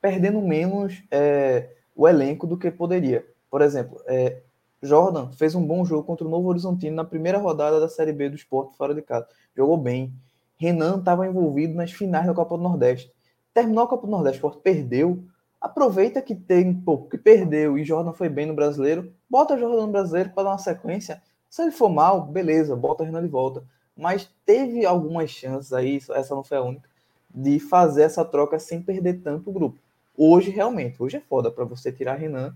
perdendo 0.01 0.43
menos 0.43 1.01
é, 1.13 1.71
o 1.95 2.09
elenco 2.09 2.45
do 2.45 2.59
que 2.59 2.73
poderia. 2.73 3.25
Por 3.49 3.63
exemplo, 3.63 4.03
é, 4.05 4.43
Jordan 4.83 5.31
fez 5.31 5.55
um 5.55 5.65
bom 5.65 5.85
jogo 5.85 6.03
contra 6.03 6.27
o 6.27 6.31
Novo 6.31 6.49
Horizontino 6.49 6.97
na 6.97 7.05
primeira 7.05 7.39
rodada 7.39 7.79
da 7.79 7.89
Série 7.89 8.13
B 8.13 8.31
do 8.31 8.35
esporte 8.35 8.77
fora 8.77 8.93
de 8.93 9.01
casa. 9.01 9.29
Jogou 9.57 9.77
bem. 9.77 10.13
Renan 10.57 10.99
estava 10.99 11.27
envolvido 11.27 11.75
nas 11.75 11.93
finais 11.93 12.27
da 12.27 12.35
Copa 12.35 12.57
do 12.57 12.63
Nordeste. 12.63 13.13
Terminou 13.53 13.85
a 13.85 13.89
Copa 13.89 14.07
do 14.07 14.11
Nordeste, 14.11 14.39
o 14.39 14.49
esporte 14.49 14.63
perdeu 14.63 15.25
aproveita 15.67 16.23
que 16.23 16.35
tem 16.35 16.73
pouco 16.73 17.09
que 17.09 17.19
perdeu 17.19 17.77
e 17.77 17.85
Jordan 17.85 18.13
foi 18.13 18.29
bem 18.29 18.47
no 18.47 18.55
brasileiro, 18.55 19.13
bota 19.29 19.59
Jordan 19.59 19.87
no 19.87 19.93
brasileiro 19.93 20.31
para 20.31 20.45
dar 20.45 20.51
uma 20.51 20.59
sequência. 20.59 21.23
Se 21.51 21.63
ele 21.63 21.71
for 21.71 21.89
mal, 21.89 22.23
beleza, 22.23 22.77
bota 22.77 23.05
Renan 23.05 23.23
de 23.23 23.29
volta. 23.29 23.65
Mas 23.97 24.31
teve 24.45 24.85
algumas 24.85 25.31
chances 25.31 25.73
aí, 25.73 26.01
essa 26.11 26.35
não 26.35 26.45
foi 26.45 26.59
a 26.59 26.63
única, 26.63 26.89
de 27.31 27.59
fazer 27.59 28.03
essa 28.03 28.25
troca 28.25 28.59
sem 28.59 28.83
perder 28.83 29.23
tanto 29.23 29.51
o 29.51 29.53
grupo. 29.53 29.79
Hoje, 30.17 30.51
realmente, 30.51 31.03
hoje 31.03 31.17
é 31.17 31.21
foda 31.21 31.51
para 31.51 31.65
você 31.65 31.91
tirar 31.91 32.15
Renan, 32.15 32.55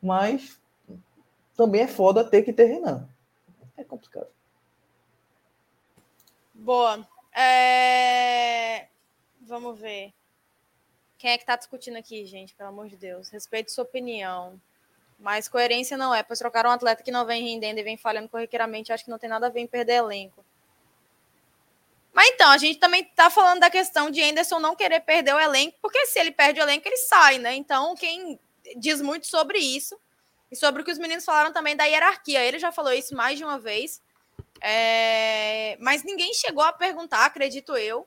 mas 0.00 0.60
também 1.56 1.82
é 1.82 1.88
foda 1.88 2.24
ter 2.24 2.42
que 2.42 2.52
ter 2.52 2.66
Renan. 2.66 3.08
É 3.76 3.84
complicado. 3.84 4.28
Boa. 6.54 7.06
É... 7.36 8.88
Vamos 9.42 9.78
ver. 9.78 10.12
Quem 11.18 11.30
é 11.30 11.38
que 11.38 11.44
tá 11.44 11.56
discutindo 11.56 11.96
aqui, 11.96 12.24
gente? 12.26 12.54
Pelo 12.54 12.70
amor 12.70 12.88
de 12.88 12.96
Deus. 12.96 13.28
Respeite 13.28 13.72
sua 13.72 13.84
opinião. 13.84 14.60
Mas 15.18 15.48
coerência 15.48 15.96
não 15.96 16.14
é, 16.14 16.22
pois 16.22 16.38
trocar 16.38 16.66
um 16.66 16.70
atleta 16.70 17.02
que 17.02 17.10
não 17.10 17.24
vem 17.24 17.42
rendendo 17.42 17.78
e 17.78 17.82
vem 17.82 17.96
falhando 17.96 18.28
corriqueiramente, 18.28 18.92
acho 18.92 19.04
que 19.04 19.10
não 19.10 19.18
tem 19.18 19.30
nada 19.30 19.46
a 19.46 19.50
ver 19.50 19.60
em 19.60 19.66
perder 19.66 19.94
elenco. 19.94 20.44
Mas 22.12 22.28
então, 22.28 22.50
a 22.50 22.58
gente 22.58 22.78
também 22.78 23.04
tá 23.04 23.30
falando 23.30 23.60
da 23.60 23.70
questão 23.70 24.10
de 24.10 24.22
Anderson 24.22 24.58
não 24.58 24.76
querer 24.76 25.00
perder 25.00 25.34
o 25.34 25.40
elenco, 25.40 25.78
porque 25.80 26.06
se 26.06 26.18
ele 26.18 26.32
perde 26.32 26.60
o 26.60 26.62
elenco, 26.62 26.86
ele 26.86 26.96
sai, 26.98 27.38
né? 27.38 27.54
Então, 27.54 27.94
quem 27.94 28.38
diz 28.76 29.00
muito 29.00 29.26
sobre 29.26 29.58
isso, 29.58 29.98
e 30.50 30.56
sobre 30.56 30.82
o 30.82 30.84
que 30.84 30.92
os 30.92 30.98
meninos 30.98 31.24
falaram 31.24 31.52
também 31.52 31.76
da 31.76 31.84
hierarquia. 31.84 32.42
Ele 32.42 32.58
já 32.58 32.70
falou 32.70 32.92
isso 32.92 33.14
mais 33.14 33.38
de 33.38 33.44
uma 33.44 33.58
vez. 33.58 34.00
É... 34.60 35.76
Mas 35.80 36.02
ninguém 36.02 36.32
chegou 36.34 36.62
a 36.62 36.72
perguntar, 36.72 37.24
acredito 37.24 37.76
eu. 37.76 38.06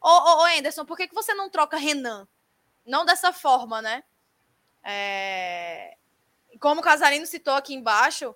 Ô, 0.00 0.08
ô, 0.08 0.42
ô 0.42 0.44
Anderson, 0.44 0.84
por 0.84 0.96
que, 0.96 1.08
que 1.08 1.14
você 1.14 1.34
não 1.34 1.48
troca 1.48 1.76
Renan? 1.76 2.26
não 2.84 3.04
dessa 3.04 3.32
forma, 3.32 3.80
né? 3.80 4.04
É... 4.82 5.96
Como 6.60 6.80
o 6.80 6.84
Casarino 6.84 7.26
citou 7.26 7.54
aqui 7.54 7.74
embaixo, 7.74 8.34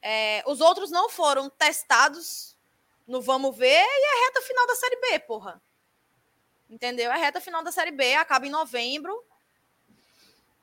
é... 0.00 0.42
os 0.46 0.60
outros 0.60 0.90
não 0.90 1.08
foram 1.08 1.48
testados 1.48 2.56
no 3.06 3.20
Vamos 3.20 3.56
Ver 3.56 3.66
e 3.66 4.06
é 4.06 4.26
reta 4.26 4.42
final 4.42 4.66
da 4.66 4.76
Série 4.76 4.96
B, 4.96 5.18
porra. 5.20 5.60
Entendeu? 6.68 7.10
É 7.10 7.16
reta 7.16 7.40
final 7.40 7.62
da 7.62 7.72
Série 7.72 7.90
B, 7.90 8.14
acaba 8.14 8.46
em 8.46 8.50
novembro. 8.50 9.24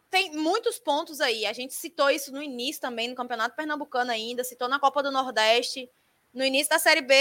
Tem 0.10 0.32
muitos 0.32 0.80
pontos 0.80 1.22
aí. 1.22 1.46
A 1.46 1.54
gente 1.54 1.74
citou 1.74 2.10
isso 2.10 2.32
no 2.32 2.42
início 2.42 2.82
também, 2.82 3.08
no 3.08 3.16
Campeonato 3.16 3.56
Pernambucano 3.56 4.12
ainda, 4.12 4.44
citou 4.44 4.68
na 4.68 4.80
Copa 4.80 5.04
do 5.04 5.12
Nordeste. 5.12 5.90
No 6.34 6.44
início 6.44 6.70
da 6.70 6.80
Série 6.80 7.02
B, 7.02 7.16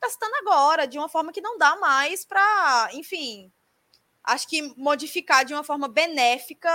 tá 0.00 0.08
citando 0.08 0.34
agora, 0.36 0.86
de 0.86 0.98
uma 0.98 1.08
forma 1.08 1.32
que 1.32 1.40
não 1.40 1.56
dá 1.56 1.76
mais 1.76 2.24
para, 2.24 2.90
enfim, 2.92 3.50
acho 4.22 4.46
que 4.46 4.62
modificar 4.76 5.44
de 5.44 5.54
uma 5.54 5.64
forma 5.64 5.88
benéfica 5.88 6.70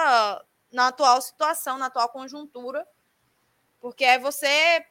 na 0.72 0.88
atual 0.88 1.22
situação, 1.22 1.78
na 1.78 1.86
atual 1.86 2.10
conjuntura, 2.10 2.88
porque 3.80 4.04
é 4.04 4.18
você. 4.18 4.84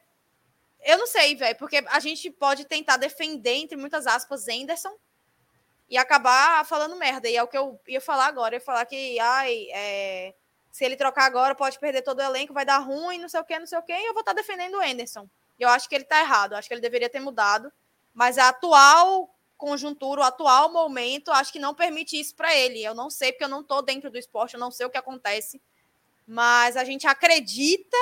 Eu 0.81 0.97
não 0.97 1.07
sei, 1.07 1.35
velho, 1.35 1.57
porque 1.57 1.83
a 1.87 1.99
gente 1.99 2.31
pode 2.31 2.65
tentar 2.65 2.97
defender, 2.97 3.55
entre 3.55 3.75
muitas 3.75 4.07
aspas, 4.07 4.47
Anderson 4.47 4.95
e 5.89 5.97
acabar 5.97 6.65
falando 6.65 6.95
merda. 6.95 7.29
E 7.29 7.35
é 7.35 7.43
o 7.43 7.47
que 7.47 7.57
eu 7.57 7.79
ia 7.87 8.01
falar 8.01 8.27
agora. 8.27 8.55
Eu 8.55 8.59
ia 8.59 8.65
falar 8.65 8.85
que, 8.85 9.19
ai, 9.19 9.67
é, 9.71 10.35
se 10.75 10.83
ele 10.83 10.97
trocar 10.97 11.23
agora, 11.23 11.55
pode 11.55 11.79
perder 11.79 12.01
todo 12.01 12.19
o 12.19 12.21
elenco, 12.21 12.53
vai 12.53 12.65
dar 12.65 12.79
ruim, 12.79 13.17
não 13.17 13.29
sei 13.29 13.39
o 13.39 13.45
quê, 13.45 13.57
não 13.57 13.65
sei 13.65 13.79
o 13.79 13.81
quê, 13.81 13.93
e 13.93 14.07
eu 14.07 14.13
vou 14.13 14.19
estar 14.19 14.33
defendendo 14.33 14.73
o 14.73 14.81
Anderson. 14.81 15.25
Eu 15.57 15.69
acho 15.69 15.87
que 15.87 15.95
ele 15.95 16.03
tá 16.03 16.19
errado, 16.19 16.51
acho 16.51 16.67
que 16.67 16.73
ele 16.73 16.81
deveria 16.81 17.09
ter 17.09 17.21
mudado. 17.21 17.71
Mas 18.13 18.37
a 18.37 18.49
atual 18.49 19.33
conjuntura, 19.55 20.19
o 20.19 20.23
atual 20.25 20.69
momento, 20.73 21.31
acho 21.31 21.53
que 21.53 21.59
não 21.59 21.73
permite 21.73 22.19
isso 22.19 22.35
para 22.35 22.53
ele. 22.53 22.83
Eu 22.83 22.93
não 22.93 23.09
sei, 23.09 23.31
porque 23.31 23.45
eu 23.45 23.49
não 23.49 23.61
estou 23.61 23.81
dentro 23.81 24.11
do 24.11 24.17
esporte, 24.17 24.55
eu 24.55 24.59
não 24.59 24.69
sei 24.69 24.85
o 24.85 24.89
que 24.89 24.97
acontece, 24.97 25.61
mas 26.27 26.75
a 26.75 26.83
gente 26.83 27.07
acredita 27.07 27.95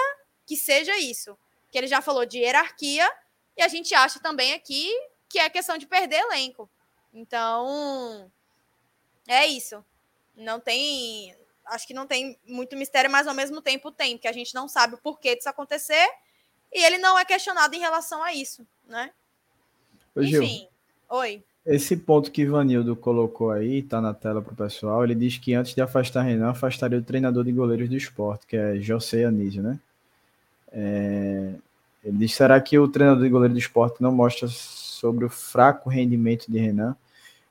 que 0.44 0.58
seja 0.58 0.98
isso. 0.98 1.38
Que 1.70 1.78
ele 1.78 1.86
já 1.86 2.02
falou 2.02 2.26
de 2.26 2.40
hierarquia, 2.40 3.08
e 3.56 3.62
a 3.62 3.68
gente 3.68 3.94
acha 3.94 4.20
também 4.20 4.52
aqui 4.52 4.92
que 5.30 5.38
é 5.38 5.48
questão 5.48 5.78
de 5.78 5.86
perder 5.86 6.22
elenco. 6.22 6.68
Então, 7.14 8.32
é 9.28 9.46
isso. 9.46 9.86
Não 10.36 10.60
tem. 10.60 11.36
Acho 11.66 11.88
que 11.88 11.94
não 11.94 12.06
tem 12.06 12.38
muito 12.48 12.76
mistério, 12.76 13.10
mas 13.10 13.28
ao 13.28 13.34
mesmo 13.34 13.62
tempo 13.62 13.92
tem, 13.92 14.18
porque 14.18 14.28
a 14.28 14.34
gente 14.34 14.54
não 14.54 14.68
sabe 14.68 14.96
o 14.96 14.98
porquê 14.98 15.36
disso 15.36 15.50
acontecer, 15.50 16.08
e 16.72 16.84
ele 16.84 16.98
não 16.98 17.18
é 17.18 17.26
questionado 17.26 17.76
em 17.76 17.80
relação 17.80 18.22
a 18.24 18.34
isso, 18.34 18.66
né? 18.88 19.12
Ô, 20.16 20.22
Enfim. 20.22 20.68
Oi. 21.10 21.44
Esse 21.66 21.96
ponto 21.96 22.30
que 22.30 22.42
Ivanildo 22.42 22.96
colocou 22.96 23.50
aí, 23.52 23.82
tá 23.82 24.02
na 24.02 24.14
tela 24.14 24.42
para 24.42 24.52
o 24.52 24.56
pessoal, 24.56 25.04
ele 25.04 25.16
diz 25.16 25.38
que 25.38 25.54
antes 25.54 25.74
de 25.74 25.82
afastar 25.82 26.24
Renan, 26.24 26.50
afastaria 26.50 26.98
o 26.98 27.04
treinador 27.04 27.46
de 27.46 27.54
goleiros 27.54 27.88
do 27.88 27.96
esporte, 27.96 28.46
que 28.46 28.58
é 28.58 28.76
José 28.82 29.24
Anísio, 29.24 29.64
né? 29.64 29.80
É... 30.72 31.54
Ele 32.04 32.18
diz, 32.18 32.34
será 32.34 32.60
que 32.60 32.78
o 32.78 32.88
treinador 32.88 33.24
de 33.24 33.30
goleiro 33.30 33.54
do 33.54 33.60
esporte 33.60 34.02
não 34.02 34.12
mostra 34.12 34.50
sobre 34.50 35.24
o 35.24 35.30
fraco 35.30 35.90
rendimento 35.90 36.52
de 36.52 36.60
Renan? 36.60 36.98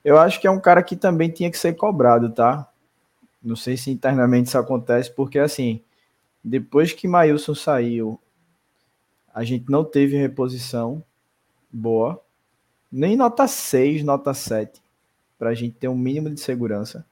Eu 0.04 0.18
acho 0.18 0.38
que 0.38 0.46
é 0.46 0.50
um 0.50 0.60
cara 0.60 0.82
que 0.82 0.94
também 0.94 1.30
tinha 1.30 1.50
que 1.50 1.56
ser 1.56 1.74
cobrado, 1.74 2.28
tá? 2.28 2.68
Não 3.42 3.56
sei 3.56 3.76
se 3.76 3.90
internamente 3.90 4.48
isso 4.48 4.58
acontece, 4.58 5.10
porque 5.10 5.38
assim, 5.38 5.82
depois 6.44 6.92
que 6.92 7.08
Mailson 7.08 7.54
saiu, 7.54 8.20
a 9.34 9.44
gente 9.44 9.70
não 9.70 9.84
teve 9.84 10.16
reposição 10.16 11.02
boa, 11.70 12.22
nem 12.90 13.16
nota 13.16 13.48
6, 13.48 14.04
nota 14.04 14.34
7, 14.34 14.82
para 15.38 15.50
a 15.50 15.54
gente 15.54 15.74
ter 15.74 15.88
um 15.88 15.96
mínimo 15.96 16.30
de 16.30 16.40
segurança. 16.40 17.04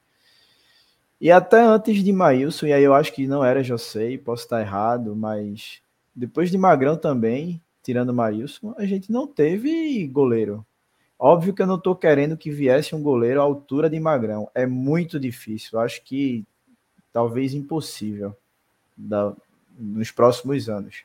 E 1.20 1.30
até 1.30 1.60
antes 1.60 2.02
de 2.02 2.12
Mailson, 2.12 2.66
e 2.66 2.72
aí 2.72 2.82
eu 2.82 2.94
acho 2.94 3.12
que 3.12 3.26
não 3.26 3.44
era 3.44 3.62
José, 3.62 4.16
posso 4.18 4.44
estar 4.44 4.60
errado, 4.60 5.14
mas 5.16 5.82
depois 6.14 6.50
de 6.50 6.58
Magrão 6.58 6.96
também, 6.96 7.60
tirando 7.82 8.12
Mailson, 8.12 8.74
a 8.76 8.86
gente 8.86 9.10
não 9.10 9.26
teve 9.26 10.06
goleiro. 10.06 10.64
Óbvio 11.22 11.52
que 11.52 11.60
eu 11.60 11.66
não 11.66 11.76
estou 11.76 11.94
querendo 11.94 12.34
que 12.34 12.50
viesse 12.50 12.94
um 12.94 13.02
goleiro 13.02 13.42
à 13.42 13.44
altura 13.44 13.90
de 13.90 14.00
Magrão. 14.00 14.50
É 14.54 14.64
muito 14.64 15.20
difícil. 15.20 15.78
Acho 15.78 16.02
que 16.02 16.46
talvez 17.12 17.52
impossível 17.52 18.34
da, 18.96 19.34
nos 19.78 20.10
próximos 20.10 20.70
anos. 20.70 21.04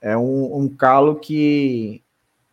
É 0.00 0.16
um, 0.16 0.56
um 0.56 0.68
calo 0.68 1.20
que 1.20 2.02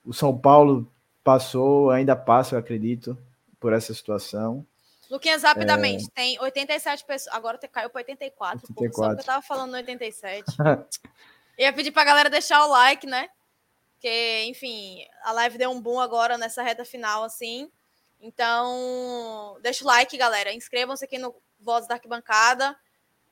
o 0.05 0.13
São 0.13 0.37
Paulo 0.37 0.87
passou, 1.23 1.89
ainda 1.89 2.15
passa, 2.15 2.53
eu 2.53 2.59
acredito, 2.59 3.17
por 3.59 3.73
essa 3.73 3.91
situação. 3.91 4.63
Luquinhas, 5.09 5.41
rapidamente, 5.41 6.05
é... 6.05 6.09
tem 6.13 6.39
87 6.39 7.03
pessoas. 7.03 7.35
Agora 7.35 7.57
caiu 7.57 7.89
para 7.89 7.99
84, 8.01 8.67
84. 8.69 8.91
Pô, 8.91 8.93
só 8.93 9.15
que 9.15 9.21
eu 9.21 9.25
tava 9.25 9.41
falando 9.41 9.73
87. 9.73 10.43
Ia 11.57 11.73
pedir 11.73 11.89
pra 11.89 12.03
galera 12.03 12.29
deixar 12.29 12.63
o 12.63 12.69
like, 12.69 13.07
né? 13.07 13.27
Porque, 13.97 14.45
enfim, 14.45 15.03
a 15.23 15.31
live 15.31 15.57
deu 15.57 15.71
um 15.71 15.81
boom 15.81 15.99
agora 15.99 16.37
nessa 16.37 16.61
reta 16.61 16.85
final, 16.85 17.23
assim. 17.23 17.67
Então, 18.21 19.57
deixa 19.61 19.83
o 19.83 19.87
like, 19.87 20.15
galera. 20.15 20.53
Inscrevam-se 20.53 21.03
aqui 21.03 21.17
no 21.17 21.33
Voz 21.59 21.87
da 21.87 21.95
Arquibancada. 21.95 22.75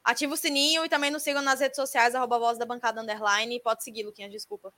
Ativa 0.04 0.34
o 0.34 0.38
sininho 0.38 0.84
e 0.84 0.90
também 0.90 1.12
nos 1.12 1.22
sigam 1.22 1.42
nas 1.44 1.60
redes 1.60 1.76
sociais, 1.76 2.16
arroba 2.16 2.40
Voz 2.40 2.58
da 2.58 2.66
Bancada 2.66 3.00
Underline. 3.00 3.60
Pode 3.60 3.84
seguir, 3.84 4.04
Luquinha, 4.04 4.28
desculpa. 4.28 4.74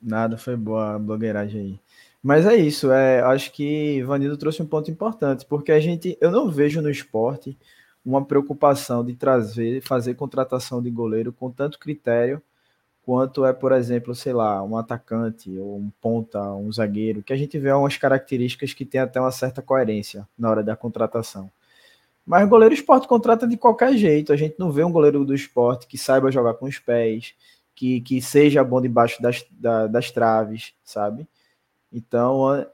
Nada, 0.00 0.38
foi 0.38 0.56
boa 0.56 0.94
a 0.94 0.98
blogueiragem 0.98 1.60
aí. 1.60 1.80
Mas 2.22 2.46
é 2.46 2.56
isso, 2.56 2.90
é, 2.90 3.20
acho 3.20 3.52
que 3.52 4.02
Vanildo 4.02 4.38
trouxe 4.38 4.62
um 4.62 4.66
ponto 4.66 4.90
importante, 4.90 5.44
porque 5.44 5.70
a 5.70 5.78
gente, 5.78 6.16
eu 6.22 6.30
não 6.30 6.50
vejo 6.50 6.80
no 6.80 6.90
esporte 6.90 7.56
uma 8.04 8.24
preocupação 8.24 9.04
de 9.04 9.14
trazer, 9.14 9.82
fazer 9.82 10.14
contratação 10.14 10.82
de 10.82 10.90
goleiro 10.90 11.34
com 11.34 11.50
tanto 11.50 11.78
critério 11.78 12.42
quanto 13.04 13.44
é, 13.44 13.52
por 13.52 13.72
exemplo, 13.72 14.14
sei 14.14 14.32
lá, 14.32 14.62
um 14.62 14.76
atacante 14.76 15.50
ou 15.58 15.76
um 15.76 15.90
ponta, 16.00 16.40
um 16.54 16.72
zagueiro, 16.72 17.22
que 17.22 17.32
a 17.32 17.36
gente 17.36 17.58
vê 17.58 17.70
umas 17.72 17.96
características 17.96 18.72
que 18.72 18.84
tem 18.84 19.00
até 19.00 19.20
uma 19.20 19.30
certa 19.30 19.60
coerência 19.60 20.26
na 20.38 20.50
hora 20.50 20.62
da 20.62 20.74
contratação. 20.74 21.50
Mas 22.26 22.48
goleiro 22.48 22.74
esporte 22.74 23.06
contrata 23.06 23.46
de 23.46 23.56
qualquer 23.56 23.94
jeito. 23.94 24.32
A 24.32 24.36
gente 24.36 24.56
não 24.58 24.72
vê 24.72 24.82
um 24.82 24.90
goleiro 24.90 25.24
do 25.24 25.34
esporte 25.34 25.86
que 25.86 25.98
saiba 25.98 26.32
jogar 26.32 26.54
com 26.54 26.64
os 26.64 26.78
pés, 26.78 27.34
que, 27.74 28.00
que 28.00 28.22
seja 28.22 28.64
bom 28.64 28.80
debaixo 28.80 29.20
das, 29.20 29.44
da, 29.50 29.86
das 29.86 30.10
traves, 30.10 30.72
sabe? 30.82 31.28
Então, 31.92 32.66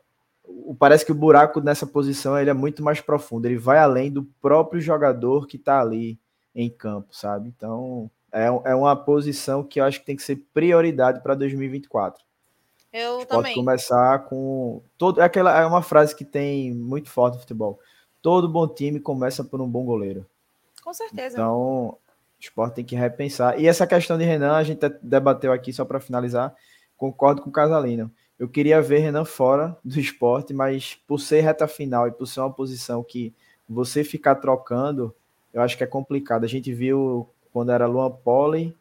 parece 0.79 1.05
que 1.05 1.13
o 1.13 1.17
buraco 1.17 1.61
nessa 1.61 1.87
posição 1.87 2.39
ele 2.39 2.51
é 2.51 2.55
muito 2.55 2.83
mais 2.85 3.01
profundo. 3.01 3.47
Ele 3.47 3.59
vai 3.59 3.79
além 3.79 4.13
do 4.13 4.23
próprio 4.41 4.81
jogador 4.81 5.49
que 5.49 5.57
está 5.57 5.81
ali 5.81 6.19
em 6.55 6.71
campo, 6.71 7.09
sabe? 7.11 7.49
Então, 7.49 8.09
é, 8.33 8.47
é 8.47 8.75
uma 8.75 8.97
posição 8.97 9.63
que 9.63 9.81
eu 9.81 9.85
acho 9.85 10.01
que 10.01 10.07
tem 10.07 10.17
que 10.17 10.23
ser 10.23 10.37
prioridade 10.53 11.23
para 11.23 11.35
2024. 11.35 12.25
Eu 12.93 13.25
também. 13.25 13.55
Pode 13.55 13.55
começar 13.55 14.19
com 14.21 14.83
todo 14.99 15.21
é 15.21 15.25
aquela 15.25 15.59
é 15.61 15.65
uma 15.65 15.83
frase 15.83 16.15
que 16.15 16.25
tem 16.25 16.75
muito 16.75 17.09
forte 17.09 17.35
no 17.35 17.41
futebol. 17.41 17.79
Todo 18.21 18.49
bom 18.49 18.67
time 18.67 18.99
começa 18.99 19.45
por 19.45 19.61
um 19.61 19.69
bom 19.69 19.85
goleiro. 19.85 20.27
Com 20.83 20.93
certeza. 20.93 21.37
Então, 21.37 21.59
o 21.59 21.99
esporte 22.39 22.75
tem 22.75 22.85
que 22.85 22.97
repensar. 22.97 23.59
E 23.61 23.67
essa 23.67 23.87
questão 23.87 24.19
de 24.19 24.25
Renan, 24.25 24.57
a 24.57 24.63
gente 24.65 24.81
debateu 25.03 25.53
aqui 25.53 25.73
só 25.73 25.85
para 25.85 26.01
finalizar. 26.01 26.55
Concordo 26.97 27.43
com 27.43 27.49
o 27.49 27.53
Casalino. 27.53 28.11
Eu 28.39 28.49
queria 28.49 28.83
ver 28.83 28.99
Renan 28.99 29.25
fora 29.25 29.77
do 29.85 30.01
esporte, 30.01 30.53
mas 30.53 30.99
por 31.07 31.19
ser 31.19 31.43
reta 31.43 31.69
final 31.69 32.09
e 32.09 32.11
por 32.11 32.27
ser 32.27 32.41
uma 32.41 32.53
posição 32.53 33.05
que 33.05 33.35
você 33.69 34.03
ficar 34.03 34.35
trocando, 34.37 35.15
eu 35.53 35.63
acho 35.63 35.77
que 35.77 35.85
é 35.85 35.87
complicado. 35.87 36.45
A 36.45 36.49
gente 36.49 36.73
viu 36.73 37.29
quando 37.53 37.73
era 37.73 37.87
Luan 37.87 38.11
Poli 38.11 38.77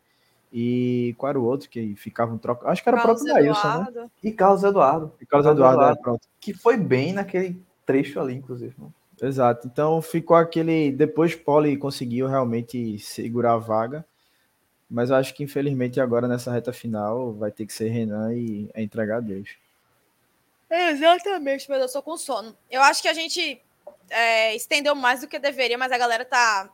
e 0.52 1.14
qual 1.18 1.30
era 1.30 1.40
o 1.40 1.44
outro 1.44 1.70
que 1.70 1.96
ficavam 1.96 2.38
trocando? 2.38 2.72
Acho 2.72 2.82
que 2.82 2.90
era 2.90 2.98
Carlos 2.98 3.22
o 3.22 3.26
próprio 3.26 3.44
Nailson, 3.44 3.92
né? 3.92 4.10
E 4.24 4.32
Carlos 4.32 4.64
Eduardo. 4.64 5.14
E 5.22 5.26
Carlos, 5.26 5.46
Carlos 5.46 5.60
Eduardo, 5.60 5.82
Eduardo 5.82 6.00
é, 6.00 6.02
pronto. 6.02 6.28
Que 6.40 6.54
foi 6.54 6.76
bem 6.78 7.14
naquele 7.14 7.62
trecho 7.86 8.20
ali, 8.20 8.36
inclusive. 8.36 8.74
Né? 8.78 8.88
Exato. 9.22 9.68
Então 9.68 10.02
ficou 10.02 10.36
aquele. 10.36 10.92
Depois 10.92 11.36
Poli 11.36 11.78
conseguiu 11.78 12.28
realmente 12.28 12.98
segurar 13.00 13.54
a 13.54 13.58
vaga. 13.58 14.06
Mas 14.90 15.12
eu 15.12 15.18
acho 15.18 15.36
que 15.36 15.44
infelizmente 15.44 16.02
agora 16.02 16.28
nessa 16.28 16.52
reta 16.52 16.74
final 16.74 17.32
vai 17.34 17.52
ter 17.52 17.66
que 17.68 17.74
ser 17.74 17.90
Renan 17.90 18.34
e 18.34 18.70
é 18.74 18.82
entregar 18.82 19.18
a 19.18 19.22
Deus. 19.22 19.50
Exatamente, 20.68 21.70
mas 21.70 21.82
eu 21.82 21.88
sou 21.90 22.02
com 22.02 22.18
sono. 22.18 22.56
Eu 22.72 22.82
acho 22.82 23.02
que 23.02 23.08
a 23.08 23.14
gente 23.14 23.62
é, 24.10 24.56
estendeu 24.56 24.96
mais 24.96 25.22
do 25.22 25.28
que 25.28 25.38
deveria, 25.38 25.78
mas 25.78 25.92
a 25.92 25.98
galera 25.98 26.26
tá 26.26 26.70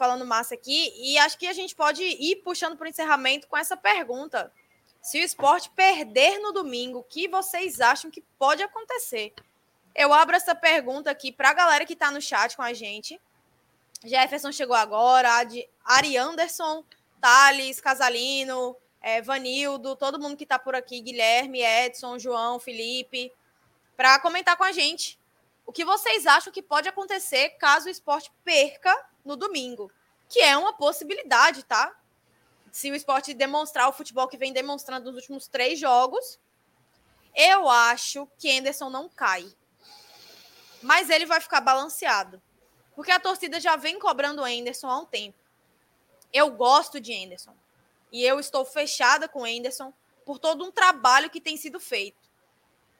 falando 0.00 0.24
massa 0.24 0.54
aqui. 0.54 0.94
E 0.96 1.18
acho 1.18 1.38
que 1.38 1.46
a 1.46 1.52
gente 1.52 1.76
pode 1.76 2.02
ir 2.02 2.36
puxando 2.36 2.74
para 2.74 2.86
o 2.86 2.88
encerramento 2.88 3.46
com 3.46 3.56
essa 3.56 3.76
pergunta. 3.76 4.50
Se 5.02 5.18
o 5.20 5.22
esporte 5.22 5.68
perder 5.76 6.38
no 6.38 6.52
domingo, 6.52 7.00
o 7.00 7.04
que 7.04 7.28
vocês 7.28 7.82
acham 7.82 8.10
que 8.10 8.24
pode 8.38 8.62
acontecer? 8.62 9.34
Eu 9.94 10.14
abro 10.14 10.34
essa 10.34 10.54
pergunta 10.54 11.10
aqui 11.10 11.30
para 11.30 11.50
a 11.50 11.54
galera 11.54 11.84
que 11.84 11.92
está 11.92 12.10
no 12.10 12.20
chat 12.20 12.56
com 12.56 12.62
a 12.62 12.72
gente. 12.72 13.20
Jefferson 14.02 14.50
chegou 14.50 14.74
agora, 14.74 15.28
Ari 15.84 16.16
Anderson, 16.16 16.82
Thales, 17.20 17.78
Casalino, 17.78 18.74
é, 19.02 19.20
Vanildo, 19.20 19.96
todo 19.96 20.18
mundo 20.18 20.34
que 20.34 20.44
está 20.44 20.58
por 20.58 20.74
aqui, 20.74 21.02
Guilherme, 21.02 21.60
Edson, 21.60 22.18
João, 22.18 22.58
Felipe, 22.58 23.30
para 23.98 24.18
comentar 24.18 24.56
com 24.56 24.64
a 24.64 24.72
gente. 24.72 25.19
O 25.70 25.72
que 25.72 25.84
vocês 25.84 26.26
acham 26.26 26.52
que 26.52 26.64
pode 26.64 26.88
acontecer 26.88 27.50
caso 27.50 27.86
o 27.86 27.90
esporte 27.90 28.32
perca 28.42 28.92
no 29.24 29.36
domingo, 29.36 29.88
que 30.28 30.40
é 30.40 30.56
uma 30.56 30.72
possibilidade, 30.72 31.62
tá? 31.62 31.96
Se 32.72 32.90
o 32.90 32.94
esporte 32.96 33.32
demonstrar 33.32 33.88
o 33.88 33.92
futebol 33.92 34.26
que 34.26 34.36
vem 34.36 34.52
demonstrando 34.52 35.06
nos 35.06 35.14
últimos 35.14 35.46
três 35.46 35.78
jogos, 35.78 36.40
eu 37.36 37.68
acho 37.70 38.26
que 38.36 38.50
Anderson 38.50 38.90
não 38.90 39.08
cai. 39.08 39.48
Mas 40.82 41.08
ele 41.08 41.24
vai 41.24 41.40
ficar 41.40 41.60
balanceado. 41.60 42.42
Porque 42.96 43.12
a 43.12 43.20
torcida 43.20 43.60
já 43.60 43.76
vem 43.76 43.96
cobrando 43.96 44.42
o 44.42 44.44
Anderson 44.44 44.88
há 44.88 44.98
um 44.98 45.06
tempo. 45.06 45.38
Eu 46.32 46.50
gosto 46.50 47.00
de 47.00 47.14
Anderson. 47.14 47.54
E 48.10 48.24
eu 48.24 48.40
estou 48.40 48.64
fechada 48.64 49.28
com 49.28 49.44
Anderson 49.44 49.94
por 50.26 50.40
todo 50.40 50.64
um 50.64 50.72
trabalho 50.72 51.30
que 51.30 51.40
tem 51.40 51.56
sido 51.56 51.78
feito. 51.78 52.28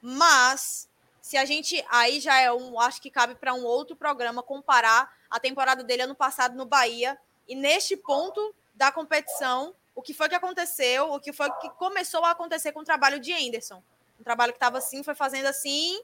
Mas 0.01 0.89
se 1.21 1.37
a 1.37 1.45
gente 1.45 1.85
aí 1.91 2.21
já 2.21 2.39
é 2.41 2.53
um, 2.53 2.79
acho 2.81 3.01
que 3.01 3.11
cabe 3.11 3.35
para 3.35 3.55
um 3.55 3.65
outro 3.65 3.95
programa 3.95 4.43
comparar 4.43 5.13
a 5.31 5.39
temporada 5.39 5.85
dele 5.85 6.03
ano 6.03 6.15
passado 6.15 6.57
no 6.57 6.65
Bahia 6.65 7.19
e 7.47 7.55
neste 7.55 7.97
ponto 7.97 8.55
da 8.75 8.91
competição, 8.91 9.75
o 9.95 10.03
que 10.03 10.15
foi 10.15 10.29
que 10.29 10.35
aconteceu, 10.35 11.13
o 11.13 11.21
que 11.21 11.33
foi 11.33 11.51
que 11.61 11.69
começou 11.71 12.25
a 12.25 12.31
acontecer 12.31 12.73
com 12.73 12.81
o 12.81 12.85
trabalho 12.85 13.21
de 13.21 13.33
Anderson. 13.33 13.83
Um 14.19 14.25
trabalho 14.25 14.53
que 14.53 14.57
estava 14.57 14.79
assim, 14.79 15.03
foi 15.03 15.15
fazendo 15.15 15.47
assim, 15.47 16.01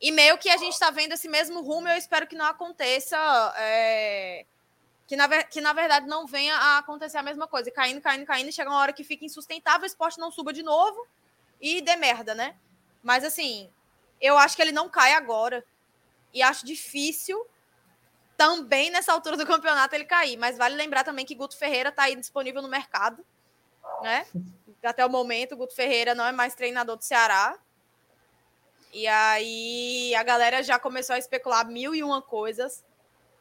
e 0.00 0.10
meio 0.12 0.38
que 0.38 0.48
a 0.48 0.56
gente 0.56 0.72
está 0.72 0.90
vendo 0.90 1.12
esse 1.12 1.28
mesmo 1.28 1.60
rumo, 1.60 1.88
eu 1.88 1.96
espero 1.96 2.26
que 2.26 2.36
não 2.36 2.46
aconteça. 2.46 3.16
É, 3.56 4.44
que, 5.06 5.16
na, 5.16 5.42
que 5.42 5.60
na 5.60 5.72
verdade 5.72 6.06
não 6.06 6.26
venha 6.26 6.54
a 6.54 6.78
acontecer 6.78 7.18
a 7.18 7.22
mesma 7.22 7.48
coisa. 7.48 7.70
Caindo, 7.70 8.00
caindo, 8.00 8.26
caindo, 8.26 8.52
chega 8.52 8.70
uma 8.70 8.78
hora 8.78 8.92
que 8.92 9.02
fica 9.02 9.24
insustentável, 9.24 9.82
o 9.82 9.86
esporte 9.86 10.18
não 10.18 10.30
suba 10.30 10.52
de 10.52 10.62
novo 10.62 11.06
e 11.60 11.80
dê 11.80 11.96
merda, 11.96 12.34
né? 12.34 12.54
Mas 13.02 13.24
assim, 13.24 13.70
eu 14.20 14.36
acho 14.38 14.56
que 14.56 14.62
ele 14.62 14.72
não 14.72 14.88
cai 14.88 15.14
agora. 15.14 15.64
E 16.32 16.42
acho 16.42 16.64
difícil 16.64 17.46
também 18.36 18.90
nessa 18.90 19.12
altura 19.12 19.36
do 19.36 19.46
campeonato 19.46 19.94
ele 19.94 20.04
cair. 20.04 20.36
Mas 20.36 20.56
vale 20.56 20.74
lembrar 20.74 21.04
também 21.04 21.24
que 21.24 21.34
Guto 21.34 21.56
Ferreira 21.56 21.88
está 21.88 22.04
aí 22.04 22.16
disponível 22.16 22.62
no 22.62 22.68
mercado. 22.68 23.24
Né? 24.02 24.26
Até 24.82 25.04
o 25.04 25.10
momento, 25.10 25.56
Guto 25.56 25.74
Ferreira 25.74 26.14
não 26.14 26.24
é 26.24 26.32
mais 26.32 26.54
treinador 26.54 26.96
do 26.96 27.04
Ceará. 27.04 27.58
E 28.92 29.06
aí 29.06 30.14
a 30.14 30.22
galera 30.22 30.62
já 30.62 30.78
começou 30.78 31.14
a 31.14 31.18
especular 31.18 31.66
mil 31.66 31.94
e 31.94 32.02
uma 32.02 32.22
coisas. 32.22 32.84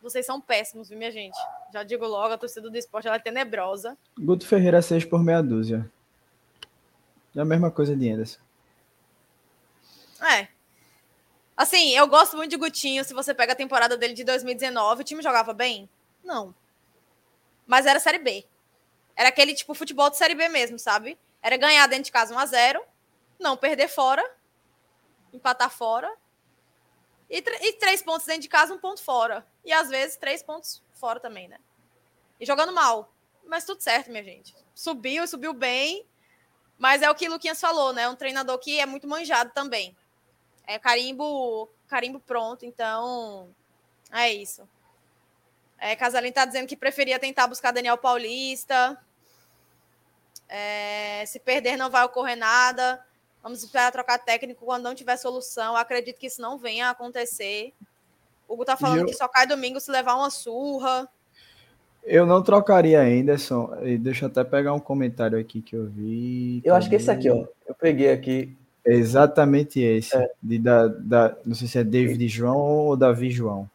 Vocês 0.01 0.25
são 0.25 0.39
péssimos, 0.39 0.89
viu, 0.89 0.97
minha 0.97 1.11
gente? 1.11 1.37
Já 1.73 1.83
digo 1.83 2.05
logo, 2.05 2.33
a 2.33 2.37
torcida 2.37 2.69
do 2.69 2.77
esporte 2.77 3.07
é 3.07 3.19
tenebrosa. 3.19 3.97
Guto 4.17 4.45
Ferreira, 4.45 4.81
seis 4.81 5.03
por 5.03 5.23
meia 5.23 5.41
dúzia. 5.41 5.89
É 7.35 7.41
a 7.41 7.45
mesma 7.45 7.69
coisa 7.69 7.95
de 7.95 8.09
Anderson. 8.09 8.39
É, 10.21 10.47
Assim, 11.57 11.89
eu 11.89 12.07
gosto 12.07 12.37
muito 12.37 12.51
de 12.51 12.57
Gutinho. 12.57 13.03
Se 13.03 13.15
você 13.15 13.33
pega 13.33 13.53
a 13.53 13.55
temporada 13.55 13.97
dele 13.97 14.13
de 14.13 14.23
2019, 14.23 15.01
o 15.01 15.03
time 15.03 15.23
jogava 15.23 15.53
bem? 15.53 15.89
Não. 16.23 16.53
Mas 17.65 17.87
era 17.87 17.99
Série 17.99 18.19
B. 18.19 18.45
Era 19.15 19.29
aquele 19.29 19.55
tipo 19.55 19.73
futebol 19.73 20.07
de 20.11 20.17
Série 20.17 20.35
B 20.35 20.47
mesmo, 20.49 20.77
sabe? 20.77 21.17
Era 21.41 21.57
ganhar 21.57 21.87
dentro 21.87 22.05
de 22.05 22.11
casa 22.11 22.33
1 22.33 22.37
a 22.37 22.45
0 22.45 22.85
não 23.39 23.57
perder 23.57 23.87
fora, 23.87 24.23
empatar 25.33 25.69
fora. 25.69 26.11
E, 27.29 27.37
e 27.37 27.73
três 27.73 28.01
pontos 28.01 28.25
dentro 28.25 28.43
de 28.43 28.49
casa, 28.49 28.73
um 28.73 28.79
ponto 28.79 29.01
fora. 29.01 29.45
E 29.65 29.73
às 29.73 29.89
vezes 29.89 30.15
três 30.15 30.41
pontos 30.43 30.83
fora 30.93 31.19
também, 31.19 31.47
né? 31.47 31.57
E 32.39 32.45
jogando 32.45 32.71
mal. 32.71 33.11
Mas 33.45 33.65
tudo 33.65 33.81
certo, 33.81 34.11
minha 34.11 34.23
gente. 34.23 34.55
Subiu 34.75 35.23
e 35.23 35.27
subiu 35.27 35.53
bem. 35.53 36.05
Mas 36.77 37.01
é 37.01 37.09
o 37.09 37.15
que 37.15 37.27
o 37.27 37.31
Luquinhas 37.31 37.59
falou, 37.59 37.93
né? 37.93 38.07
Um 38.07 38.15
treinador 38.15 38.59
que 38.59 38.79
é 38.79 38.85
muito 38.85 39.07
manjado 39.07 39.51
também. 39.53 39.95
É 40.67 40.77
carimbo, 40.77 41.69
carimbo 41.87 42.19
pronto, 42.19 42.65
então 42.65 43.49
é 44.11 44.31
isso. 44.31 44.67
É, 45.79 45.95
Casalim 45.95 46.31
tá 46.31 46.45
dizendo 46.45 46.67
que 46.67 46.75
preferia 46.75 47.17
tentar 47.17 47.47
buscar 47.47 47.71
Daniel 47.71 47.97
Paulista. 47.97 48.99
É, 50.49 51.23
se 51.25 51.39
perder, 51.39 51.77
não 51.77 51.89
vai 51.89 52.03
ocorrer 52.03 52.35
nada. 52.35 53.03
Vamos 53.43 53.63
esperar 53.63 53.91
trocar 53.91 54.17
técnico 54.17 54.65
quando 54.65 54.83
não 54.83 54.95
tiver 54.95 55.15
solução. 55.17 55.75
acredito 55.75 56.19
que 56.19 56.27
isso 56.27 56.41
não 56.41 56.57
venha 56.57 56.87
a 56.87 56.91
acontecer. 56.91 57.73
O 58.47 58.53
Hugo 58.53 58.65
tá 58.65 58.75
falando 58.75 58.99
eu... 58.99 59.05
que 59.05 59.13
só 59.13 59.27
cai 59.27 59.45
domingo 59.45 59.79
se 59.79 59.91
levar 59.91 60.15
uma 60.15 60.29
surra. 60.29 61.07
Eu 62.03 62.25
não 62.25 62.41
trocaria 62.41 63.01
Anderson. 63.01 63.69
Deixa 63.99 64.25
eu 64.25 64.29
até 64.29 64.43
pegar 64.43 64.73
um 64.73 64.79
comentário 64.79 65.37
aqui 65.37 65.61
que 65.61 65.75
eu 65.75 65.85
vi. 65.85 66.61
Eu 66.63 66.73
acho 66.73 66.89
que 66.89 66.95
esse 66.95 67.11
aqui, 67.11 67.29
ó. 67.29 67.45
Eu 67.67 67.75
peguei 67.75 68.11
aqui. 68.11 68.57
É 68.87 68.93
exatamente 68.93 69.81
esse. 69.81 70.15
É. 70.15 70.31
De, 70.41 70.57
da, 70.57 70.87
da, 70.87 71.37
não 71.45 71.53
sei 71.53 71.67
se 71.67 71.77
é 71.77 71.83
David 71.83 72.25
João 72.29 72.57
ou 72.57 72.95
Davi 72.95 73.29
João. 73.29 73.69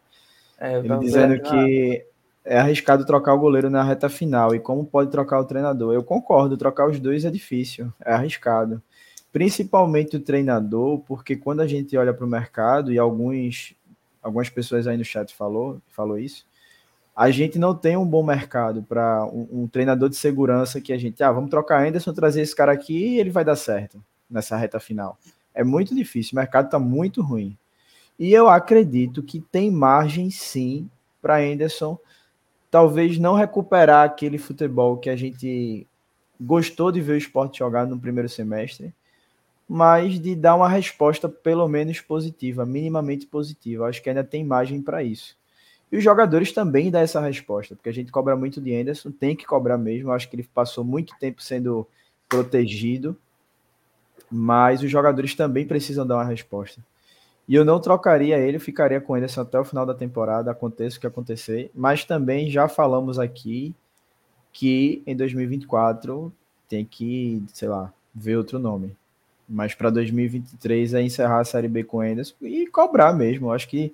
É, 0.58 0.78
Ele 0.78 0.98
dizendo 0.98 1.38
que 1.42 2.02
é 2.42 2.58
arriscado 2.58 3.04
trocar 3.04 3.34
o 3.34 3.38
goleiro 3.38 3.68
na 3.68 3.82
reta 3.82 4.08
final. 4.08 4.54
E 4.54 4.58
como 4.58 4.86
pode 4.86 5.10
trocar 5.10 5.38
o 5.38 5.44
treinador? 5.44 5.92
Eu 5.92 6.02
concordo, 6.02 6.56
trocar 6.56 6.88
os 6.88 6.98
dois 6.98 7.26
é 7.26 7.30
difícil, 7.30 7.92
é 8.02 8.14
arriscado. 8.14 8.82
Principalmente 9.30 10.16
o 10.16 10.20
treinador, 10.20 11.00
porque 11.00 11.36
quando 11.36 11.60
a 11.60 11.66
gente 11.66 11.94
olha 11.96 12.14
para 12.14 12.24
o 12.24 12.28
mercado, 12.28 12.90
e 12.90 12.98
alguns, 12.98 13.74
algumas 14.22 14.48
pessoas 14.48 14.86
aí 14.86 14.96
no 14.96 15.04
chat 15.04 15.34
falou, 15.34 15.78
falou 15.88 16.18
isso, 16.18 16.46
a 17.14 17.30
gente 17.30 17.58
não 17.58 17.74
tem 17.74 17.98
um 17.98 18.06
bom 18.06 18.22
mercado 18.22 18.82
para 18.82 19.26
um, 19.26 19.48
um, 19.52 19.68
treinador 19.68 20.08
de 20.08 20.16
segurança 20.16 20.80
que 20.80 20.92
a 20.92 20.98
gente, 20.98 21.22
ah, 21.22 21.30
vamos 21.30 21.50
trocar 21.50 21.86
Anderson, 21.86 22.14
trazer 22.14 22.40
esse 22.40 22.56
cara 22.56 22.72
aqui 22.72 23.14
e 23.14 23.20
ele 23.20 23.30
vai 23.30 23.44
dar 23.44 23.56
certo 23.56 24.02
nessa 24.32 24.56
reta 24.56 24.80
final. 24.80 25.18
É 25.54 25.62
muito 25.62 25.94
difícil, 25.94 26.32
o 26.32 26.36
mercado 26.36 26.66
está 26.66 26.78
muito 26.78 27.22
ruim. 27.22 27.56
E 28.18 28.32
eu 28.32 28.48
acredito 28.48 29.22
que 29.22 29.40
tem 29.40 29.70
margem 29.70 30.30
sim 30.30 30.88
para 31.20 31.38
Anderson 31.38 31.98
talvez 32.72 33.18
não 33.18 33.34
recuperar 33.34 34.06
aquele 34.06 34.38
futebol 34.38 34.96
que 34.96 35.10
a 35.10 35.14
gente 35.14 35.86
gostou 36.40 36.90
de 36.90 37.02
ver 37.02 37.12
o 37.12 37.18
esporte 37.18 37.58
jogar 37.58 37.86
no 37.86 38.00
primeiro 38.00 38.30
semestre, 38.30 38.94
mas 39.68 40.18
de 40.18 40.34
dar 40.34 40.54
uma 40.54 40.70
resposta 40.70 41.28
pelo 41.28 41.68
menos 41.68 42.00
positiva, 42.00 42.64
minimamente 42.64 43.26
positiva. 43.26 43.86
Acho 43.86 44.02
que 44.02 44.08
ainda 44.08 44.24
tem 44.24 44.42
margem 44.42 44.80
para 44.80 45.02
isso. 45.02 45.36
E 45.92 45.98
os 45.98 46.02
jogadores 46.02 46.50
também 46.50 46.90
dão 46.90 47.02
essa 47.02 47.20
resposta, 47.20 47.76
porque 47.76 47.90
a 47.90 47.92
gente 47.92 48.10
cobra 48.10 48.34
muito 48.34 48.58
de 48.58 48.74
Anderson, 48.74 49.10
tem 49.10 49.36
que 49.36 49.44
cobrar 49.44 49.76
mesmo. 49.76 50.10
Acho 50.10 50.30
que 50.30 50.36
ele 50.36 50.48
passou 50.54 50.82
muito 50.82 51.14
tempo 51.20 51.42
sendo 51.42 51.86
protegido, 52.26 53.14
mas 54.32 54.82
os 54.82 54.90
jogadores 54.90 55.34
também 55.34 55.66
precisam 55.66 56.06
dar 56.06 56.16
uma 56.16 56.24
resposta. 56.24 56.80
E 57.46 57.54
eu 57.54 57.64
não 57.64 57.80
trocaria 57.80 58.38
ele, 58.38 58.58
ficaria 58.58 59.00
com 59.00 59.16
ele 59.16 59.26
até 59.36 59.58
o 59.58 59.64
final 59.64 59.84
da 59.84 59.94
temporada, 59.94 60.50
aconteça 60.50 60.96
o 60.96 61.00
que 61.00 61.06
acontecer. 61.06 61.70
Mas 61.74 62.04
também 62.04 62.50
já 62.50 62.68
falamos 62.68 63.18
aqui 63.18 63.74
que 64.52 65.02
em 65.06 65.14
2024 65.14 66.32
tem 66.68 66.84
que, 66.84 67.42
sei 67.52 67.68
lá, 67.68 67.92
ver 68.14 68.36
outro 68.36 68.58
nome. 68.58 68.96
Mas 69.48 69.74
para 69.74 69.90
2023 69.90 70.94
é 70.94 71.02
encerrar 71.02 71.40
a 71.40 71.44
Série 71.44 71.68
B 71.68 71.84
com 71.84 72.00
Anderson 72.00 72.34
e 72.40 72.66
cobrar 72.66 73.12
mesmo. 73.12 73.48
Eu 73.48 73.52
acho 73.52 73.68
que 73.68 73.92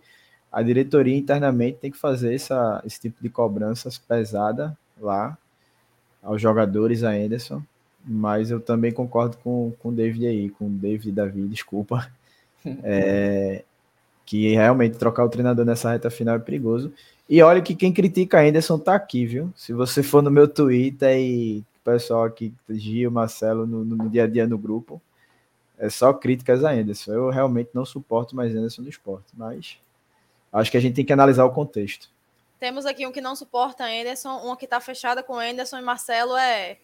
a 0.52 0.62
diretoria 0.62 1.16
internamente 1.16 1.78
tem 1.78 1.90
que 1.90 1.98
fazer 1.98 2.34
essa, 2.34 2.82
esse 2.84 3.00
tipo 3.00 3.20
de 3.22 3.28
cobranças 3.28 3.98
pesada 3.98 4.76
lá 5.00 5.36
aos 6.22 6.40
jogadores 6.40 7.02
a 7.02 7.10
Anderson. 7.10 7.62
Mas 8.08 8.50
eu 8.50 8.58
também 8.58 8.90
concordo 8.90 9.36
com, 9.38 9.72
com 9.78 9.90
o 9.90 9.92
David 9.92 10.26
aí, 10.26 10.48
com 10.48 10.66
o 10.66 10.70
David 10.70 11.12
Davi, 11.12 11.42
desculpa. 11.46 12.10
É, 12.82 13.62
que 14.26 14.52
realmente 14.52 14.98
trocar 14.98 15.24
o 15.24 15.28
treinador 15.30 15.64
nessa 15.64 15.92
reta 15.92 16.10
final 16.10 16.34
é 16.34 16.38
perigoso. 16.38 16.92
E 17.26 17.40
olha 17.40 17.62
que 17.62 17.74
quem 17.74 17.92
critica 17.92 18.38
a 18.38 18.42
Anderson 18.42 18.78
tá 18.78 18.94
aqui, 18.94 19.24
viu? 19.24 19.50
Se 19.56 19.72
você 19.72 20.02
for 20.02 20.22
no 20.22 20.30
meu 20.30 20.46
Twitter 20.46 21.16
e 21.18 21.60
o 21.60 21.84
pessoal 21.84 22.24
aqui, 22.24 22.52
Gil, 22.68 23.10
Marcelo, 23.10 23.66
no, 23.66 23.84
no, 23.84 24.10
dia 24.10 24.24
a 24.24 24.26
dia 24.26 24.46
no 24.46 24.58
grupo, 24.58 25.00
é 25.78 25.88
só 25.88 26.12
críticas 26.12 26.62
a 26.62 26.72
Anderson. 26.72 27.12
Eu 27.12 27.30
realmente 27.30 27.70
não 27.72 27.86
suporto 27.86 28.36
mais 28.36 28.54
Anderson 28.54 28.82
no 28.82 28.90
esporte, 28.90 29.28
mas 29.34 29.78
acho 30.52 30.70
que 30.70 30.76
a 30.76 30.80
gente 30.80 30.96
tem 30.96 31.04
que 31.06 31.12
analisar 31.12 31.46
o 31.46 31.50
contexto. 31.50 32.10
Temos 32.60 32.84
aqui 32.84 33.06
um 33.06 33.12
que 33.12 33.20
não 33.20 33.36
suporta 33.36 33.84
Anderson, 33.84 34.36
uma 34.38 34.56
que 34.56 34.66
tá 34.66 34.80
fechada 34.80 35.22
com 35.22 35.38
Anderson 35.38 35.78
e 35.78 35.82
Marcelo 35.82 36.36
é. 36.36 36.76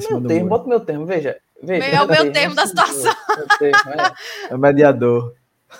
Tá 0.00 0.18
meu 0.18 0.28
termo, 0.28 0.48
bota 0.48 0.68
meu 0.68 0.80
termo, 0.80 1.06
veja. 1.06 1.38
veja 1.62 1.84
é 1.84 2.02
o 2.02 2.08
meu 2.08 2.32
termo 2.32 2.54
da 2.54 2.66
situação. 2.66 3.12
É. 3.60 4.52
é 4.52 4.54
o 4.54 4.58
mediador. 4.58 5.34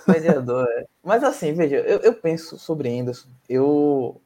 Mediador, 0.07 0.67
é. 0.69 0.87
Mas 1.03 1.23
assim, 1.23 1.53
veja, 1.53 1.77
eu, 1.77 1.99
eu, 1.99 2.15
penso 2.15 2.59
sobre 2.59 2.99
Anderson. 2.99 3.29
Eu, 3.49 4.21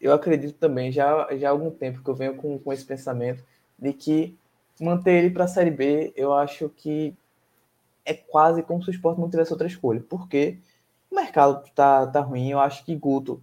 eu 0.00 0.12
acredito 0.12 0.54
também, 0.58 0.92
já, 0.92 1.28
já 1.36 1.48
há 1.48 1.50
algum 1.50 1.70
tempo 1.70 2.02
que 2.02 2.08
eu 2.08 2.14
venho 2.14 2.36
com, 2.36 2.58
com 2.58 2.72
esse 2.72 2.84
pensamento 2.84 3.42
de 3.78 3.92
que 3.92 4.36
manter 4.80 5.12
ele 5.12 5.30
para 5.30 5.44
a 5.44 5.48
Série 5.48 5.70
B, 5.70 6.12
eu 6.16 6.32
acho 6.32 6.68
que 6.68 7.14
é 8.04 8.14
quase 8.14 8.62
como 8.62 8.82
se 8.82 8.90
o 8.90 8.92
esporte 8.92 9.20
não 9.20 9.30
tivesse 9.30 9.52
outra 9.52 9.66
escolha. 9.66 10.02
Porque 10.08 10.58
o 11.10 11.14
mercado 11.14 11.62
tá, 11.74 12.06
tá 12.06 12.20
ruim. 12.20 12.50
Eu 12.50 12.60
acho 12.60 12.84
que 12.84 12.94
Guto. 12.94 13.42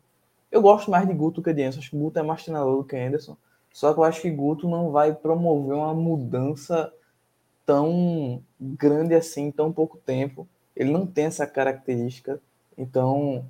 Eu 0.51 0.61
gosto 0.61 0.89
mais 0.89 1.07
de 1.07 1.13
Guto 1.13 1.41
que 1.41 1.53
de 1.53 1.61
Anderson. 1.61 1.79
Acho 1.79 1.89
que 1.91 1.97
Guto 1.97 2.19
é 2.19 2.23
mais 2.23 2.43
treinador 2.43 2.77
do 2.77 2.83
que 2.83 2.95
Anderson. 2.95 3.37
Só 3.77 3.93
que 3.93 3.99
eu 3.99 4.03
acho 4.03 4.23
que 4.23 4.31
Guto 4.31 4.67
não 4.67 4.89
vai 4.89 5.13
promover 5.13 5.75
uma 5.75 5.93
mudança 5.93 6.91
tão 7.63 8.43
grande 8.59 9.13
assim 9.13 9.51
tão 9.51 9.71
pouco 9.71 9.99
tempo. 9.99 10.47
Ele 10.75 10.89
não 10.89 11.05
tem 11.05 11.25
essa 11.25 11.45
característica. 11.45 12.41
Então, 12.75 13.45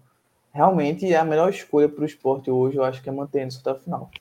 realmente, 0.51 1.15
a 1.15 1.23
melhor 1.23 1.49
escolha 1.49 1.87
para 1.87 2.01
o 2.01 2.05
esporte 2.05 2.51
hoje, 2.51 2.75
eu 2.75 2.83
acho 2.83 3.01
que 3.01 3.07
é 3.07 3.11
manter 3.13 3.43
Anderson 3.43 3.61
até 3.61 3.71
o 3.71 3.81
final. 3.81 4.11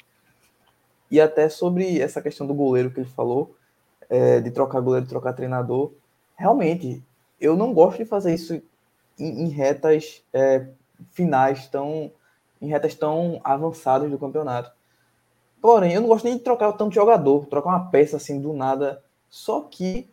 E 1.11 1.21
até 1.21 1.49
sobre 1.49 2.01
essa 2.01 2.23
questão 2.23 2.47
do 2.47 2.55
goleiro 2.55 2.93
que 2.93 3.01
ele 3.01 3.09
falou, 3.09 3.57
é, 4.09 4.41
de 4.41 4.53
trocar 4.53 4.81
goleiro, 4.81 5.09
trocar 5.09 5.33
treinador. 5.33 5.91
Realmente, 6.37 7.03
eu 7.41 7.57
não 7.57 7.75
gosto 7.75 7.99
de 7.99 8.05
fazer 8.05 8.33
isso 8.33 8.63
em, 9.19 9.43
em 9.43 9.49
retas 9.49 10.23
é, 10.33 10.69
finais, 11.11 11.67
tão, 11.67 12.13
em 12.63 12.69
retas 12.69 12.95
tão 12.95 13.41
avançadas 13.43 14.09
do 14.09 14.17
campeonato. 14.21 14.76
Porém, 15.61 15.93
eu 15.95 16.01
não 16.01 16.09
gosto 16.09 16.25
nem 16.25 16.37
de 16.37 16.43
trocar 16.43 16.73
tanto 16.73 16.95
jogador, 16.95 17.47
trocar 17.47 17.71
uma 17.71 17.91
peça 17.91 18.17
assim 18.17 18.41
do 18.41 18.53
nada. 18.53 19.03
Só 19.29 19.63
que 19.63 20.09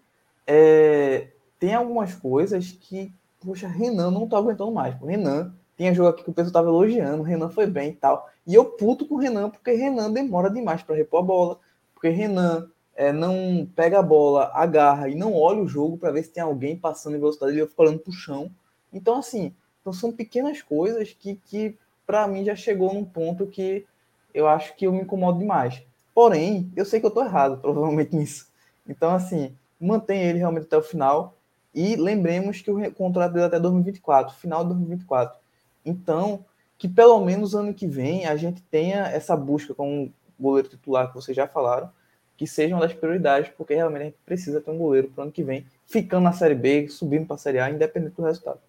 é, 0.47 1.27
tem 1.59 1.73
algumas 1.73 2.15
coisas 2.15 2.71
que, 2.71 3.11
poxa, 3.39 3.67
Renan 3.67 4.11
não 4.11 4.27
tô 4.27 4.35
aguentando 4.35 4.71
mais. 4.71 4.99
O 5.01 5.05
Renan 5.05 5.53
tinha 5.77 5.93
jogo 5.93 6.09
aqui 6.09 6.23
que 6.23 6.29
o 6.29 6.33
pessoal 6.33 6.53
tava 6.53 6.69
elogiando, 6.69 7.21
o 7.21 7.25
Renan 7.25 7.49
foi 7.49 7.67
bem 7.67 7.89
e 7.89 7.95
tal. 7.95 8.29
E 8.45 8.53
eu 8.53 8.65
puto 8.65 9.07
com 9.07 9.15
o 9.15 9.19
Renan, 9.19 9.49
porque 9.49 9.71
Renan 9.71 10.11
demora 10.11 10.49
demais 10.49 10.83
para 10.83 10.95
repor 10.95 11.19
a 11.19 11.23
bola. 11.23 11.59
Porque 11.93 12.09
Renan 12.09 12.67
é, 12.95 13.11
não 13.11 13.67
pega 13.75 13.99
a 13.99 14.03
bola, 14.03 14.51
agarra 14.53 15.09
e 15.09 15.15
não 15.15 15.33
olha 15.33 15.61
o 15.61 15.67
jogo 15.67 15.97
para 15.97 16.11
ver 16.11 16.23
se 16.23 16.31
tem 16.31 16.43
alguém 16.43 16.77
passando 16.77 17.15
em 17.15 17.19
velocidade, 17.19 17.57
ele 17.57 17.67
fica 17.67 17.81
olhando 17.81 17.99
pro 17.99 18.11
chão. 18.11 18.51
Então, 18.91 19.17
assim, 19.17 19.53
então 19.81 19.91
são 19.91 20.11
pequenas 20.11 20.61
coisas 20.61 21.13
que, 21.13 21.35
que 21.35 21.77
para 22.05 22.27
mim 22.27 22.43
já 22.43 22.55
chegou 22.55 22.93
num 22.93 23.05
ponto 23.05 23.47
que 23.47 23.85
eu 24.33 24.47
acho 24.47 24.75
que 24.75 24.87
eu 24.87 24.91
me 24.91 25.01
incomodo 25.01 25.39
demais. 25.39 25.81
Porém, 26.13 26.71
eu 26.75 26.85
sei 26.85 26.99
que 26.99 27.05
eu 27.05 27.11
tô 27.11 27.23
errado, 27.23 27.57
provavelmente, 27.57 28.15
nisso. 28.15 28.47
Então, 28.87 29.13
assim, 29.13 29.55
mantém 29.79 30.21
ele 30.21 30.39
realmente 30.39 30.65
até 30.65 30.77
o 30.77 30.81
final. 30.81 31.35
E 31.73 31.95
lembremos 31.95 32.61
que 32.61 32.69
o 32.69 32.91
contrato 32.91 33.33
dele 33.33 33.45
é 33.45 33.47
até 33.47 33.59
2024, 33.59 34.35
final 34.35 34.63
de 34.63 34.69
2024. 34.69 35.39
Então, 35.85 36.45
que 36.77 36.87
pelo 36.87 37.19
menos 37.19 37.55
ano 37.55 37.73
que 37.73 37.87
vem 37.87 38.25
a 38.25 38.35
gente 38.35 38.61
tenha 38.61 39.07
essa 39.07 39.35
busca 39.35 39.73
com 39.73 40.03
o 40.03 40.13
goleiro 40.39 40.69
titular 40.69 41.07
que 41.07 41.15
vocês 41.15 41.35
já 41.35 41.47
falaram, 41.47 41.89
que 42.37 42.45
seja 42.45 42.75
uma 42.75 42.85
das 42.85 42.93
prioridades, 42.93 43.51
porque 43.55 43.73
realmente 43.73 44.01
a 44.01 44.05
gente 44.05 44.17
precisa 44.25 44.59
ter 44.59 44.69
um 44.71 44.77
goleiro 44.77 45.07
para 45.09 45.21
o 45.21 45.23
ano 45.23 45.31
que 45.31 45.43
vem, 45.43 45.65
ficando 45.87 46.23
na 46.23 46.33
Série 46.33 46.55
B, 46.55 46.87
subindo 46.89 47.25
para 47.25 47.35
a 47.35 47.39
Série 47.39 47.59
A, 47.59 47.69
independente 47.69 48.15
do 48.15 48.23
resultado. 48.23 48.59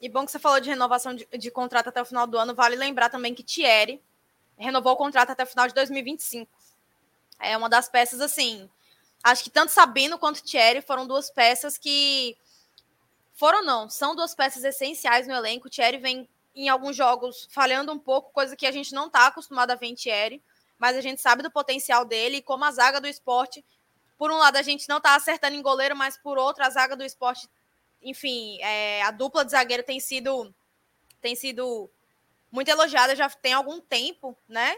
E 0.00 0.08
bom 0.08 0.24
que 0.24 0.32
você 0.32 0.38
falou 0.38 0.60
de 0.60 0.68
renovação 0.68 1.14
de, 1.14 1.26
de, 1.38 1.50
contrato 1.50 1.88
até 1.88 2.02
o 2.02 2.04
final 2.04 2.26
do 2.26 2.36
ano, 2.36 2.54
vale 2.54 2.74
lembrar 2.74 3.08
também 3.08 3.34
que 3.34 3.42
Thierry 3.44 4.00
renovou 4.56 4.92
o 4.92 4.96
contrato 4.96 5.30
até 5.30 5.42
o 5.42 5.46
final 5.46 5.66
de 5.66 5.74
2025. 5.74 6.50
É 7.38 7.56
uma 7.56 7.68
das 7.68 7.88
peças, 7.88 8.20
assim, 8.20 8.68
acho 9.22 9.44
que 9.44 9.50
tanto 9.50 9.72
Sabino 9.72 10.18
quanto 10.18 10.42
Thierry 10.42 10.80
foram 10.80 11.06
duas 11.06 11.30
peças 11.30 11.76
que 11.76 12.36
foram 13.34 13.64
não, 13.64 13.88
são 13.88 14.14
duas 14.14 14.34
peças 14.34 14.62
essenciais 14.64 15.26
no 15.26 15.34
elenco. 15.34 15.70
Thierry 15.70 15.98
vem 15.98 16.28
em 16.54 16.68
alguns 16.68 16.96
jogos 16.96 17.48
falhando 17.50 17.92
um 17.92 17.98
pouco, 17.98 18.32
coisa 18.32 18.56
que 18.56 18.66
a 18.66 18.72
gente 18.72 18.92
não 18.92 19.06
está 19.06 19.26
acostumado 19.26 19.70
a 19.70 19.74
ver 19.74 19.86
em 19.86 19.94
Thierry, 19.94 20.42
mas 20.78 20.96
a 20.96 21.00
gente 21.00 21.20
sabe 21.20 21.42
do 21.42 21.50
potencial 21.50 22.04
dele 22.04 22.36
e 22.36 22.42
como 22.42 22.64
a 22.64 22.70
zaga 22.70 23.00
do 23.00 23.06
esporte, 23.06 23.64
por 24.18 24.30
um 24.30 24.36
lado 24.36 24.56
a 24.56 24.62
gente 24.62 24.88
não 24.88 24.98
está 24.98 25.14
acertando 25.14 25.56
em 25.56 25.62
goleiro, 25.62 25.96
mas 25.96 26.16
por 26.16 26.38
outro 26.38 26.62
a 26.62 26.70
zaga 26.70 26.94
do 26.94 27.02
esporte, 27.02 27.48
enfim, 28.02 28.60
é, 28.60 29.02
a 29.02 29.10
dupla 29.10 29.44
de 29.44 29.52
zagueiro 29.52 29.82
tem 29.82 29.98
sido 29.98 30.54
tem 31.20 31.36
sido 31.36 31.88
muito 32.52 32.68
elogiada 32.68 33.16
já 33.16 33.28
tem 33.30 33.54
algum 33.54 33.80
tempo, 33.80 34.38
né? 34.46 34.76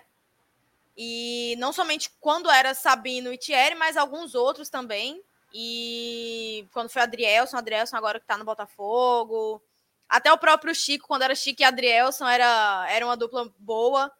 E 0.96 1.56
não 1.58 1.72
somente 1.72 2.08
quando 2.20 2.48
era 2.48 2.72
Sabino 2.72 3.32
e 3.32 3.36
Thierry, 3.36 3.74
mas 3.74 3.96
alguns 3.96 4.36
outros 4.36 4.70
também. 4.70 5.20
E 5.52 6.66
quando 6.72 6.88
foi 6.88 7.02
Adrielson, 7.02 7.56
Adrielson 7.56 7.96
agora 7.96 8.20
que 8.20 8.26
tá 8.26 8.38
no 8.38 8.44
Botafogo. 8.44 9.60
Até 10.08 10.32
o 10.32 10.38
próprio 10.38 10.74
Chico, 10.74 11.08
quando 11.08 11.22
era 11.22 11.34
Chico 11.34 11.62
e 11.62 11.64
Adrielson, 11.64 12.28
era, 12.28 12.86
era 12.88 13.04
uma 13.04 13.16
dupla 13.16 13.52
boa. 13.58 14.12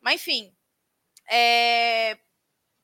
Mas 0.00 0.14
enfim, 0.14 0.54
é... 1.28 2.16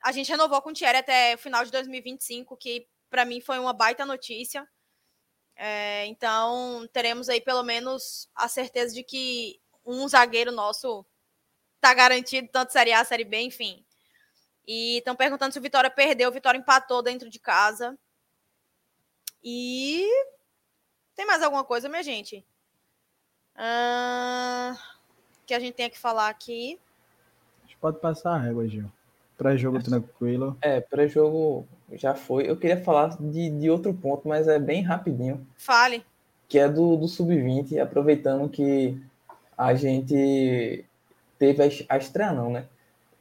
a 0.03 0.11
gente 0.11 0.31
renovou 0.31 0.61
com 0.61 0.71
o 0.71 0.73
Thierry 0.73 0.99
até 0.99 1.37
o 1.37 1.39
final 1.39 1.65
de 1.65 1.71
2025, 1.71 2.57
que 2.57 2.89
para 3.09 3.25
mim 3.25 3.41
foi 3.41 3.61
uma 3.61 3.73
baita 3.73 4.05
notícia. 4.05 4.69
É, 5.59 6.05
então, 6.07 6.87
teremos 6.93 7.29
aí 7.29 7.41
pelo 7.41 7.63
menos 7.63 8.29
a 8.35 8.47
certeza 8.47 8.95
de 8.95 9.03
que 9.03 9.59
um 9.87 10.09
zagueiro 10.09 10.51
nosso 10.51 11.07
tá 11.81 11.95
garantido, 11.95 12.49
tanto 12.51 12.73
Série 12.73 12.93
A, 12.93 13.05
Série 13.05 13.25
B, 13.25 13.41
enfim. 13.43 13.85
E 14.67 14.99
estão 14.99 15.15
perguntando 15.15 15.53
se 15.53 15.59
o 15.59 15.63
Vitória 15.63 15.89
perdeu. 15.89 16.29
O 16.29 16.33
Vitória 16.33 16.59
empatou 16.59 17.03
dentro 17.03 17.31
de 17.31 17.39
casa. 17.39 17.97
E. 19.43 20.05
Tem 21.15 21.25
mais 21.25 21.43
alguma 21.43 21.65
coisa, 21.65 21.89
minha 21.89 22.03
gente? 22.03 22.45
Uh... 23.55 24.77
Que 25.47 25.55
a 25.55 25.61
gente 25.61 25.75
tem 25.75 25.89
que 25.89 25.99
falar 25.99 26.29
aqui. 26.29 26.79
A 27.63 27.67
gente 27.67 27.77
pode 27.77 28.01
passar 28.01 28.33
a 28.33 28.39
régua, 28.39 28.67
Gil. 28.67 28.91
Pré-jogo 29.39 29.81
tranquilo. 29.81 30.59
É, 30.61 30.81
pré-jogo 30.81 31.69
já 31.93 32.15
foi. 32.15 32.51
Eu 32.51 32.57
queria 32.57 32.83
falar 32.83 33.17
de, 33.21 33.51
de 33.51 33.71
outro 33.71 33.95
ponto, 33.95 34.27
mas 34.27 34.49
é 34.49 34.59
bem 34.59 34.83
rapidinho. 34.83 35.47
Fale. 35.57 36.05
Que 36.49 36.59
é 36.59 36.69
do, 36.69 36.97
do 36.97 37.07
Sub-20, 37.07 37.79
aproveitando 37.79 38.49
que 38.49 39.01
a 39.57 39.75
gente 39.75 40.85
teve 41.39 41.63
a, 41.63 41.95
a 41.95 41.99
estreia, 41.99 42.33
não, 42.33 42.51
né? 42.51 42.67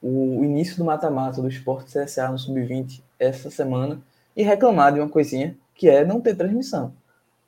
O, 0.01 0.43
início 0.43 0.77
do 0.77 0.85
mata-mata 0.85 1.41
do 1.41 1.47
Esporte 1.47 1.91
CSA 1.91 2.29
no 2.29 2.37
Sub-20 2.37 3.01
essa 3.17 3.49
semana 3.49 4.01
e 4.35 4.43
reclamar 4.43 4.93
de 4.93 4.99
uma 4.99 5.09
coisinha 5.09 5.57
que 5.73 5.89
é 5.89 6.05
não 6.05 6.21
ter 6.21 6.35
transmissão. 6.35 6.93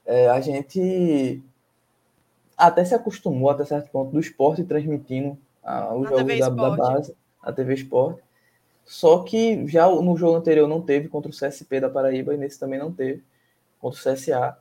É, 0.05 0.29
a 0.29 0.39
gente 0.39 1.43
até 2.57 2.83
se 2.83 2.95
acostumou 2.95 3.49
até 3.49 3.65
certo 3.65 3.91
ponto 3.91 4.11
do 4.11 4.19
esporte 4.19 4.63
transmitindo 4.63 5.37
ah, 5.63 5.93
os 5.93 6.09
jogos 6.09 6.39
da, 6.39 6.49
da, 6.49 6.69
base, 6.71 7.15
a 7.41 7.51
TV 7.51 7.73
Esporte. 7.75 8.21
Só 8.85 9.19
que 9.19 9.67
já 9.67 9.87
no 9.87 10.15
jogo 10.15 10.37
anterior 10.37 10.67
não 10.67 10.81
teve 10.81 11.09
contra 11.09 11.29
o 11.29 11.33
CSP 11.33 11.81
da 11.81 11.89
Paraíba 11.89 12.33
e 12.33 12.37
nesse 12.37 12.57
também 12.57 12.79
não 12.79 12.91
teve 12.91 13.21
contra 13.79 13.99
o 13.99 14.13
CSA. 14.13 14.57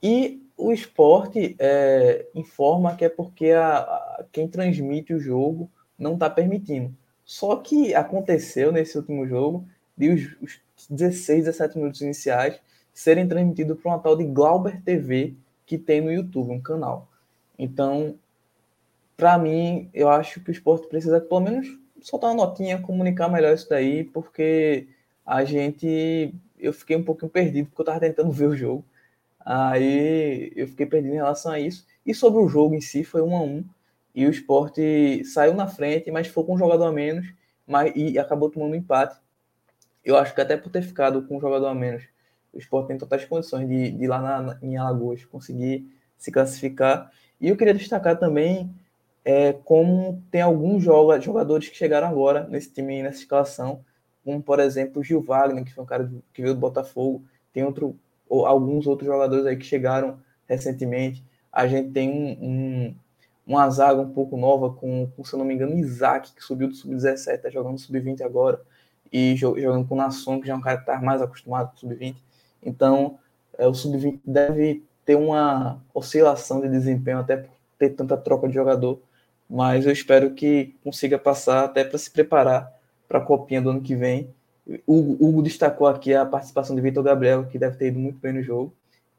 E 0.00 0.43
o 0.56 0.72
esporte 0.72 1.56
é, 1.58 2.26
informa 2.34 2.96
que 2.96 3.04
é 3.04 3.08
porque 3.08 3.50
a, 3.50 3.78
a, 3.78 4.24
quem 4.32 4.48
transmite 4.48 5.12
o 5.12 5.20
jogo 5.20 5.70
não 5.98 6.14
está 6.14 6.30
permitindo. 6.30 6.94
Só 7.24 7.56
que 7.56 7.94
aconteceu 7.94 8.70
nesse 8.70 8.96
último 8.96 9.26
jogo 9.26 9.66
de 9.96 10.10
os, 10.10 10.36
os 10.42 10.60
16, 10.88 11.44
17 11.44 11.78
minutos 11.78 12.00
iniciais 12.00 12.60
serem 12.92 13.26
transmitidos 13.26 13.80
para 13.80 13.92
uma 13.92 13.98
tal 13.98 14.16
de 14.16 14.24
Glauber 14.24 14.82
TV 14.82 15.34
que 15.66 15.78
tem 15.78 16.00
no 16.00 16.12
YouTube, 16.12 16.52
um 16.52 16.60
canal. 16.60 17.08
Então, 17.58 18.16
para 19.16 19.38
mim, 19.38 19.88
eu 19.94 20.08
acho 20.08 20.40
que 20.40 20.50
o 20.50 20.52
esporte 20.52 20.86
precisa 20.86 21.20
pelo 21.20 21.40
menos 21.40 21.66
soltar 22.00 22.30
uma 22.30 22.46
notinha, 22.46 22.80
comunicar 22.80 23.28
melhor 23.28 23.54
isso 23.54 23.68
daí, 23.68 24.04
porque 24.04 24.86
a 25.24 25.44
gente. 25.44 26.34
Eu 26.58 26.72
fiquei 26.72 26.96
um 26.96 27.02
pouquinho 27.02 27.30
perdido, 27.30 27.66
porque 27.66 27.80
eu 27.80 27.84
estava 27.84 28.00
tentando 28.00 28.30
ver 28.32 28.46
o 28.46 28.56
jogo. 28.56 28.84
Aí 29.44 30.52
eu 30.56 30.66
fiquei 30.68 30.86
perdido 30.86 31.12
em 31.12 31.16
relação 31.16 31.52
a 31.52 31.60
isso. 31.60 31.86
E 32.04 32.14
sobre 32.14 32.40
o 32.40 32.48
jogo 32.48 32.74
em 32.74 32.80
si, 32.80 33.04
foi 33.04 33.22
um 33.22 33.36
a 33.36 33.42
um. 33.42 33.64
E 34.14 34.26
o 34.26 34.30
esporte 34.30 35.24
saiu 35.24 35.54
na 35.54 35.66
frente, 35.66 36.10
mas 36.10 36.28
foi 36.28 36.44
com 36.44 36.54
um 36.54 36.58
jogador 36.58 36.84
a 36.84 36.92
menos 36.92 37.26
mas, 37.66 37.92
e 37.94 38.18
acabou 38.18 38.50
tomando 38.50 38.72
um 38.72 38.76
empate. 38.76 39.18
Eu 40.04 40.16
acho 40.16 40.34
que 40.34 40.40
até 40.40 40.56
por 40.56 40.70
ter 40.70 40.82
ficado 40.82 41.22
com 41.22 41.36
um 41.36 41.40
jogador 41.40 41.66
a 41.66 41.74
menos, 41.74 42.04
o 42.52 42.58
esporte 42.58 42.88
tem 42.88 42.98
totais 42.98 43.24
condições 43.24 43.68
de, 43.68 43.90
de 43.90 44.04
ir 44.04 44.06
lá 44.06 44.20
na, 44.20 44.58
em 44.62 44.76
Alagoas 44.76 45.24
conseguir 45.24 45.90
se 46.16 46.30
classificar. 46.30 47.10
E 47.40 47.48
eu 47.48 47.56
queria 47.56 47.74
destacar 47.74 48.18
também 48.18 48.70
é, 49.24 49.54
como 49.64 50.22
tem 50.30 50.42
alguns 50.42 50.84
jogadores 50.84 51.68
que 51.68 51.76
chegaram 51.76 52.06
agora 52.06 52.46
nesse 52.48 52.72
time, 52.72 53.02
nessa 53.02 53.18
escalação, 53.18 53.84
como 54.22 54.42
por 54.42 54.60
exemplo 54.60 55.00
o 55.00 55.04
Gil 55.04 55.22
Wagner, 55.22 55.64
que 55.64 55.72
foi 55.72 55.82
um 55.82 55.86
cara 55.86 56.10
que 56.32 56.42
veio 56.42 56.54
do 56.54 56.60
Botafogo, 56.60 57.24
tem 57.52 57.64
outro 57.64 57.96
ou 58.28 58.46
alguns 58.46 58.86
outros 58.86 59.06
jogadores 59.06 59.46
aí 59.46 59.56
que 59.56 59.64
chegaram 59.64 60.18
recentemente. 60.48 61.24
A 61.52 61.66
gente 61.66 61.90
tem 61.90 62.10
um, 62.10 62.44
um, 62.44 62.94
uma 63.46 63.68
zaga 63.70 64.00
um 64.00 64.10
pouco 64.10 64.36
nova 64.36 64.70
com, 64.70 65.08
com, 65.14 65.24
se 65.24 65.34
eu 65.34 65.38
não 65.38 65.46
me 65.46 65.54
engano, 65.54 65.78
Isaac, 65.78 66.32
que 66.32 66.42
subiu 66.42 66.68
do 66.68 66.74
Sub-17, 66.74 67.40
tá 67.40 67.50
jogando 67.50 67.78
Sub-20 67.78 68.22
agora, 68.22 68.60
e 69.12 69.36
jogando 69.36 69.86
com 69.86 69.94
o 69.94 69.98
Nasson, 69.98 70.40
que 70.40 70.46
já 70.46 70.54
é 70.54 70.56
um 70.56 70.60
cara 70.60 70.78
que 70.78 70.86
tá 70.86 71.00
mais 71.00 71.22
acostumado 71.22 71.70
com 71.70 71.76
o 71.76 71.78
Sub-20. 71.80 72.16
Então, 72.62 73.18
é, 73.56 73.66
o 73.66 73.74
Sub-20 73.74 74.20
deve 74.24 74.82
ter 75.04 75.16
uma 75.16 75.80
oscilação 75.92 76.60
de 76.60 76.68
desempenho 76.68 77.18
até 77.18 77.36
por 77.36 77.50
ter 77.78 77.90
tanta 77.90 78.16
troca 78.16 78.48
de 78.48 78.54
jogador, 78.54 79.00
mas 79.48 79.86
eu 79.86 79.92
espero 79.92 80.32
que 80.32 80.74
consiga 80.82 81.18
passar 81.18 81.64
até 81.64 81.84
para 81.84 81.98
se 81.98 82.10
preparar 82.10 82.72
para 83.06 83.18
a 83.18 83.20
copinha 83.20 83.60
do 83.60 83.70
ano 83.70 83.80
que 83.80 83.94
vem 83.94 84.34
o 84.86 85.28
Hugo 85.28 85.42
destacou 85.42 85.86
aqui 85.86 86.14
a 86.14 86.24
participação 86.24 86.74
de 86.74 86.82
Vitor 86.82 87.02
Gabriel, 87.02 87.46
que 87.46 87.58
deve 87.58 87.76
ter 87.76 87.88
ido 87.88 87.98
muito 87.98 88.18
bem 88.18 88.32
no 88.32 88.42
jogo. 88.42 88.74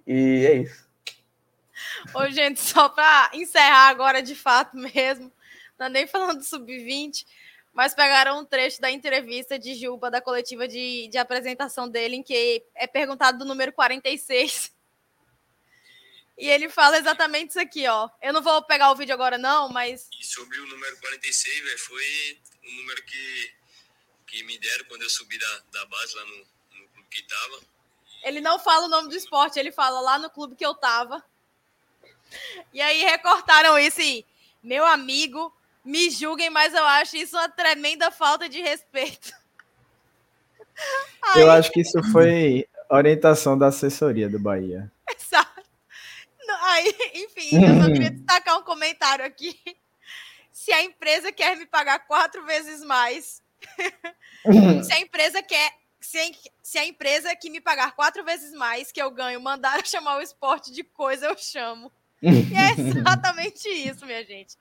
E 0.06 0.46
é 0.46 0.54
isso. 0.56 0.86
Ô, 2.14 2.30
gente, 2.30 2.60
só 2.60 2.90
para 2.90 3.32
encerrar 3.34 3.90
agora 3.90 4.22
de 4.24 4.36
fato 4.36 4.76
mesmo, 4.78 5.32
não 5.78 5.90
nem 5.90 6.08
falando 6.08 6.40
do 6.40 6.44
sub-20, 6.44 7.26
mas 7.74 7.94
pegaram 7.94 8.40
um 8.40 8.46
trecho 8.46 8.80
da 8.80 8.90
entrevista 8.90 9.60
de 9.60 9.76
Juba, 9.76 10.10
da 10.10 10.22
coletiva 10.22 10.68
de, 10.68 11.10
de 11.10 11.18
apresentação 11.18 11.90
dele, 11.90 12.16
em 12.16 12.24
que 12.24 12.64
é 12.74 12.88
perguntado 12.88 13.38
do 13.38 13.46
número 13.46 13.74
46. 13.74 14.74
E 16.38 16.50
ele 16.50 16.70
fala 16.70 16.98
exatamente 16.98 17.52
isso 17.52 17.60
aqui, 17.60 17.88
ó. 17.88 18.10
Eu 18.22 18.34
não 18.34 18.42
vou 18.42 18.62
pegar 18.64 18.92
o 18.92 18.96
vídeo 18.96 19.14
agora, 19.14 19.38
não, 19.38 19.70
mas. 19.70 20.08
E 20.20 20.26
sobre 20.26 20.58
o 20.60 20.68
número 20.68 20.98
46, 21.00 21.64
velho, 21.64 21.80
foi 21.80 22.40
um 22.66 22.76
número 22.78 23.04
que 23.04 23.54
que 24.36 24.44
me 24.44 24.58
deram 24.58 24.86
quando 24.90 25.04
eu 25.04 25.10
subi 25.10 25.40
da, 25.40 25.62
da 25.72 25.86
base 25.86 26.16
lá 26.16 26.26
no, 26.26 26.38
no 26.38 26.88
clube 26.90 27.08
que 27.10 27.24
tava. 27.24 27.60
Ele 28.24 28.42
não 28.42 28.60
fala 28.60 28.86
o 28.86 28.90
nome 28.90 29.08
do 29.08 29.16
esporte, 29.16 29.58
ele 29.58 29.72
fala 29.72 30.02
lá 30.02 30.20
no 30.20 30.30
clube 30.30 30.56
que 30.56 30.66
eu 30.66 30.76
tava. 30.76 31.24
E 32.74 32.82
aí 32.82 33.04
recortaram 33.04 33.80
isso 33.80 34.02
e, 34.02 34.26
meu 34.62 34.86
amigo, 34.86 35.56
me 35.86 36.10
julguem, 36.10 36.50
mas 36.50 36.74
eu 36.74 36.84
acho 36.84 37.16
isso 37.16 37.38
uma 37.38 37.48
tremenda 37.48 38.12
falta 38.12 38.50
de 38.50 38.62
respeito. 38.62 39.32
Aí... 41.22 41.42
Eu 41.42 41.50
acho 41.52 41.72
que 41.72 41.80
isso 41.80 42.04
foi 42.12 42.68
orientação 42.90 43.58
da 43.58 43.68
assessoria 43.68 44.28
do 44.28 44.38
Bahia. 44.38 44.92
Exato. 45.10 45.64
Aí, 46.62 46.94
enfim, 47.14 47.64
eu 47.64 47.84
só 47.84 47.88
queria 47.92 48.12
destacar 48.12 48.58
um 48.58 48.64
comentário 48.64 49.24
aqui. 49.24 49.58
Se 50.52 50.74
a 50.74 50.84
empresa 50.84 51.32
quer 51.32 51.56
me 51.56 51.66
pagar 51.66 52.00
quatro 52.00 52.46
vezes 52.46 52.84
mais 52.84 53.45
se 54.84 54.94
a 54.94 55.00
empresa 55.00 55.42
quer. 55.42 55.74
Se 56.00 56.20
a, 56.20 56.32
se 56.62 56.78
a 56.78 56.86
empresa 56.86 57.36
que 57.36 57.50
me 57.50 57.60
pagar 57.60 57.96
quatro 57.96 58.24
vezes 58.24 58.54
mais 58.54 58.92
que 58.92 59.02
eu 59.02 59.10
ganho 59.10 59.42
mandar 59.42 59.80
eu 59.80 59.86
chamar 59.86 60.18
o 60.18 60.22
esporte 60.22 60.72
de 60.72 60.84
coisa, 60.84 61.26
eu 61.26 61.38
chamo. 61.38 61.92
E 62.22 62.54
é 62.56 62.72
exatamente 62.80 63.68
isso, 63.68 64.06
minha 64.06 64.24
gente. 64.24 64.56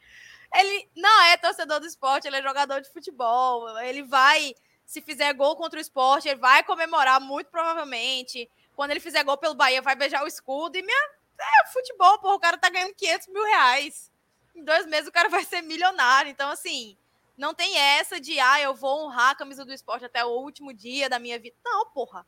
Ele 0.54 0.88
não 0.96 1.22
é 1.22 1.36
torcedor 1.36 1.80
do 1.80 1.86
esporte, 1.86 2.26
ele 2.26 2.36
é 2.36 2.42
jogador 2.42 2.80
de 2.80 2.90
futebol. 2.90 3.78
Ele 3.80 4.02
vai, 4.02 4.54
se 4.86 5.02
fizer 5.02 5.32
gol 5.34 5.56
contra 5.56 5.78
o 5.78 5.82
esporte, 5.82 6.28
ele 6.28 6.40
vai 6.40 6.62
comemorar 6.62 7.20
muito 7.20 7.50
provavelmente. 7.50 8.48
Quando 8.76 8.92
ele 8.92 9.00
fizer 9.00 9.22
gol 9.24 9.36
pelo 9.36 9.54
Bahia, 9.54 9.82
vai 9.82 9.96
beijar 9.96 10.22
o 10.22 10.28
escudo. 10.28 10.78
E 10.78 10.82
minha. 10.82 11.10
É 11.36 11.66
futebol, 11.72 12.18
pô, 12.20 12.34
o 12.34 12.38
cara 12.38 12.56
tá 12.56 12.70
ganhando 12.70 12.94
500 12.94 13.28
mil 13.28 13.44
reais. 13.44 14.10
Em 14.54 14.62
dois 14.62 14.86
meses 14.86 15.08
o 15.08 15.12
cara 15.12 15.28
vai 15.28 15.44
ser 15.44 15.62
milionário. 15.62 16.30
Então, 16.30 16.48
assim, 16.48 16.96
não 17.36 17.54
tem 17.54 17.76
essa 17.76 18.20
de, 18.20 18.38
ah, 18.38 18.60
eu 18.60 18.74
vou 18.74 19.04
honrar 19.04 19.30
a 19.30 19.34
camisa 19.34 19.64
do 19.64 19.72
esporte 19.72 20.04
até 20.04 20.24
o 20.24 20.30
último 20.30 20.72
dia 20.72 21.08
da 21.08 21.18
minha 21.18 21.38
vida. 21.38 21.56
Não, 21.64 21.86
porra. 21.86 22.24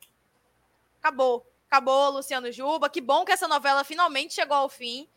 Acabou. 1.00 1.46
Acabou, 1.70 2.10
Luciano 2.10 2.50
Juba. 2.50 2.90
Que 2.90 3.00
bom 3.00 3.24
que 3.24 3.32
essa 3.32 3.46
novela 3.46 3.84
finalmente 3.84 4.34
chegou 4.34 4.56
ao 4.56 4.68
fim. 4.68 5.08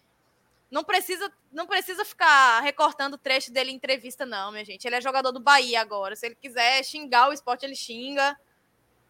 Não 0.69 0.83
precisa, 0.83 1.31
não 1.51 1.65
precisa 1.65 2.05
ficar 2.05 2.61
recortando 2.61 3.17
trecho 3.17 3.51
dele 3.51 3.71
em 3.71 3.75
entrevista, 3.75 4.25
não, 4.25 4.51
minha 4.51 4.63
gente. 4.63 4.85
Ele 4.85 4.95
é 4.95 5.01
jogador 5.01 5.31
do 5.31 5.39
Bahia 5.39 5.81
agora. 5.81 6.15
Se 6.15 6.27
ele 6.27 6.35
quiser 6.35 6.83
xingar 6.83 7.29
o 7.29 7.33
esporte, 7.33 7.65
ele 7.65 7.75
xinga. 7.75 8.37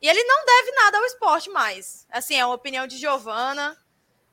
E 0.02 0.08
ele 0.08 0.24
não 0.24 0.46
deve 0.46 0.72
nada 0.72 0.98
ao 0.98 1.06
esporte 1.06 1.50
mais. 1.50 2.08
Assim, 2.10 2.36
é 2.36 2.46
uma 2.46 2.56
opinião 2.56 2.88
de 2.88 2.98
Giovana. 2.98 3.78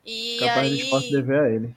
E 0.05 0.37
Capaz 0.39 0.59
aí... 0.59 0.77
do 0.77 0.83
esporte 0.83 1.11
dever 1.11 1.41
a 1.41 1.49
ele. 1.49 1.75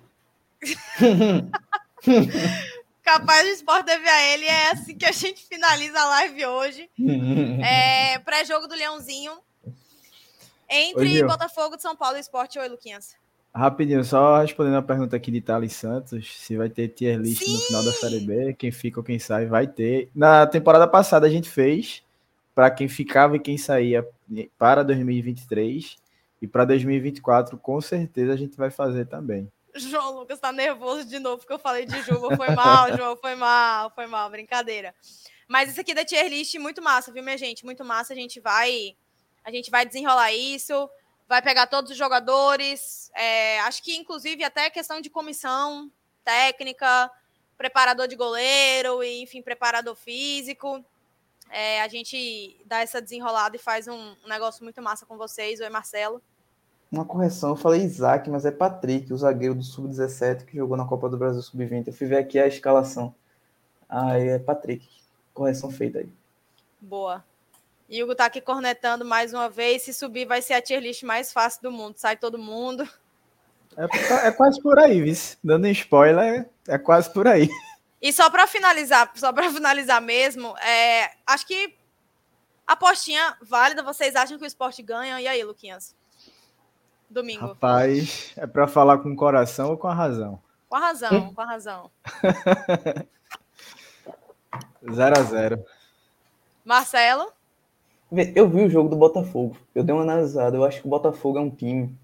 Capaz 3.02 3.42
do 3.44 3.52
esporte 3.52 3.86
dever 3.86 4.08
a 4.08 4.22
ele. 4.28 4.44
É 4.44 4.70
assim 4.72 4.96
que 4.96 5.06
a 5.06 5.12
gente 5.12 5.44
finaliza 5.46 5.98
a 5.98 6.06
live 6.06 6.46
hoje. 6.46 6.90
É, 7.62 8.18
Pré-jogo 8.20 8.66
do 8.66 8.74
Leãozinho. 8.74 9.32
Entre 10.68 11.22
Oi. 11.22 11.24
Botafogo 11.24 11.76
de 11.76 11.82
São 11.82 11.96
Paulo 11.96 12.16
e 12.16 12.20
Esporte. 12.20 12.58
Oi, 12.58 12.68
Luquinhas. 12.68 13.16
Rapidinho, 13.52 14.04
só 14.04 14.40
respondendo 14.40 14.76
a 14.76 14.82
pergunta 14.82 15.16
aqui 15.16 15.30
de 15.30 15.40
Thales 15.40 15.72
Santos, 15.72 16.40
se 16.40 16.56
vai 16.56 16.68
ter 16.68 16.88
tier 16.88 17.18
list 17.18 17.42
no 17.42 17.58
Sim! 17.58 17.66
final 17.66 17.82
da 17.82 17.92
Série 17.92 18.20
B, 18.20 18.54
quem 18.54 18.70
fica 18.70 19.00
ou 19.00 19.04
quem 19.04 19.18
sai, 19.18 19.46
vai 19.46 19.66
ter. 19.66 20.08
Na 20.14 20.46
temporada 20.46 20.86
passada 20.86 21.26
a 21.26 21.30
gente 21.30 21.50
fez 21.50 22.04
para 22.54 22.70
quem 22.70 22.86
ficava 22.86 23.36
e 23.36 23.40
quem 23.40 23.58
saía 23.58 24.06
para 24.56 24.84
2023 24.84 25.96
e 26.40 26.46
para 26.46 26.64
2024 26.64 27.58
com 27.58 27.80
certeza 27.80 28.32
a 28.32 28.36
gente 28.36 28.56
vai 28.56 28.70
fazer 28.70 29.06
também. 29.06 29.50
João 29.74 30.18
Lucas 30.18 30.38
tá 30.38 30.52
nervoso 30.52 31.04
de 31.04 31.18
novo 31.18 31.38
porque 31.38 31.52
eu 31.52 31.58
falei 31.58 31.86
de 31.86 32.02
Juba. 32.02 32.36
Foi 32.36 32.50
mal, 32.50 32.88
João. 32.96 33.16
Foi 33.16 33.34
mal, 33.34 33.90
foi 33.90 34.06
mal. 34.06 34.28
Brincadeira. 34.30 34.94
Mas 35.48 35.70
isso 35.70 35.80
aqui 35.80 35.94
da 35.94 36.04
tier 36.04 36.28
list, 36.28 36.54
muito 36.56 36.80
massa, 36.80 37.12
viu, 37.12 37.22
minha 37.22 37.36
gente? 37.36 37.64
Muito 37.64 37.84
massa. 37.84 38.12
A 38.12 38.16
gente 38.16 38.38
vai, 38.40 38.96
a 39.44 39.50
gente 39.50 39.70
vai 39.70 39.84
desenrolar 39.84 40.32
isso. 40.32 40.88
Vai 41.28 41.42
pegar 41.42 41.66
todos 41.66 41.90
os 41.90 41.96
jogadores. 41.96 43.10
é, 43.14 43.60
acho 43.60 43.82
que, 43.82 43.96
inclusive, 43.96 44.42
até 44.44 44.68
questão 44.70 45.00
de 45.00 45.10
comissão 45.10 45.90
técnica, 46.24 47.10
preparador 47.56 48.06
de 48.08 48.16
goleiro, 48.16 49.02
e, 49.02 49.22
enfim, 49.22 49.42
preparador 49.42 49.94
físico. 49.94 50.84
É, 51.50 51.82
a 51.82 51.88
gente 51.88 52.60
dá 52.64 52.80
essa 52.80 53.02
desenrolada 53.02 53.56
e 53.56 53.58
faz 53.58 53.88
um, 53.88 54.16
um 54.24 54.28
negócio 54.28 54.62
muito 54.62 54.80
massa 54.80 55.04
com 55.04 55.16
vocês. 55.16 55.60
Oi, 55.60 55.68
Marcelo. 55.68 56.22
Uma 56.90 57.04
correção, 57.04 57.50
eu 57.50 57.56
falei 57.56 57.82
Isaac, 57.82 58.28
mas 58.28 58.44
é 58.44 58.50
Patrick, 58.50 59.12
o 59.12 59.16
zagueiro 59.16 59.54
do 59.54 59.62
Sub-17 59.62 60.44
que 60.44 60.56
jogou 60.56 60.76
na 60.76 60.84
Copa 60.84 61.08
do 61.08 61.16
Brasil 61.16 61.40
Sub-20. 61.40 61.86
Eu 61.86 61.92
fui 61.92 62.06
ver 62.08 62.18
aqui 62.18 62.38
a 62.38 62.48
escalação. 62.48 63.14
Aí 63.88 64.28
é 64.28 64.38
Patrick. 64.38 64.88
Correção 65.32 65.70
feita 65.70 66.00
aí. 66.00 66.12
Boa. 66.80 67.24
Hugo 67.88 68.14
tá 68.14 68.24
aqui 68.24 68.40
cornetando 68.40 69.04
mais 69.04 69.32
uma 69.32 69.48
vez. 69.48 69.82
Se 69.82 69.92
subir, 69.92 70.24
vai 70.24 70.42
ser 70.42 70.54
a 70.54 70.62
tier 70.62 70.80
list 70.80 71.02
mais 71.02 71.32
fácil 71.32 71.62
do 71.62 71.72
mundo. 71.72 71.98
Sai 71.98 72.16
todo 72.16 72.38
mundo. 72.38 72.88
É, 73.76 74.28
é 74.28 74.32
quase 74.32 74.60
por 74.60 74.78
aí, 74.78 75.00
vice. 75.00 75.36
Dando 75.42 75.66
spoiler, 75.68 76.48
é 76.68 76.78
quase 76.78 77.12
por 77.12 77.26
aí. 77.26 77.48
E 78.00 78.12
só 78.12 78.30
para 78.30 78.46
finalizar, 78.46 79.12
só 79.14 79.32
para 79.32 79.50
finalizar 79.50 80.00
mesmo, 80.00 80.56
é, 80.58 81.10
acho 81.26 81.46
que 81.46 81.76
apostinha 82.66 83.36
válida. 83.42 83.82
Vocês 83.82 84.16
acham 84.16 84.38
que 84.38 84.44
o 84.44 84.46
esporte 84.46 84.82
ganha? 84.82 85.20
E 85.20 85.28
aí, 85.28 85.42
Luquinhas? 85.44 85.94
Domingo. 87.10 87.40
Rapaz, 87.46 88.32
é 88.36 88.46
para 88.46 88.68
falar 88.68 88.98
com 88.98 89.10
o 89.12 89.16
coração 89.16 89.70
ou 89.70 89.76
com 89.76 89.88
a 89.88 89.94
razão? 89.94 90.38
Com 90.68 90.76
a 90.76 90.80
razão, 90.80 91.34
com 91.34 91.40
a 91.40 91.44
razão. 91.44 91.90
0 94.92 95.18
a 95.18 95.22
0 95.22 95.64
Marcelo? 96.64 97.32
Eu 98.34 98.48
vi 98.48 98.62
o 98.64 98.70
jogo 98.70 98.88
do 98.88 98.96
Botafogo. 98.96 99.56
Eu 99.74 99.84
dei 99.84 99.94
uma 99.94 100.02
analisada. 100.02 100.56
Eu 100.56 100.64
acho 100.64 100.80
que 100.80 100.86
o 100.86 100.90
Botafogo 100.90 101.38
é 101.38 101.40
um 101.40 101.50
time 101.50 101.96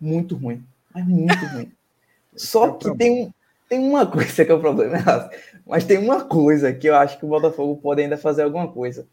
muito 0.00 0.36
ruim. 0.36 0.64
Mas 0.94 1.06
muito 1.06 1.44
ruim. 1.46 1.72
Só 2.36 2.72
que 2.72 2.94
tem, 2.96 3.24
um- 3.26 3.32
tem 3.68 3.78
uma 3.78 4.06
coisa 4.06 4.44
que 4.44 4.50
é 4.50 4.54
o 4.54 4.60
problema, 4.60 5.30
mas 5.66 5.84
tem 5.84 5.98
uma 5.98 6.24
coisa 6.24 6.72
que 6.72 6.86
eu 6.88 6.96
acho 6.96 7.18
que 7.18 7.24
o 7.24 7.28
Botafogo 7.28 7.80
pode 7.80 8.02
ainda 8.02 8.18
fazer 8.18 8.42
alguma 8.42 8.68
coisa. 8.68 9.06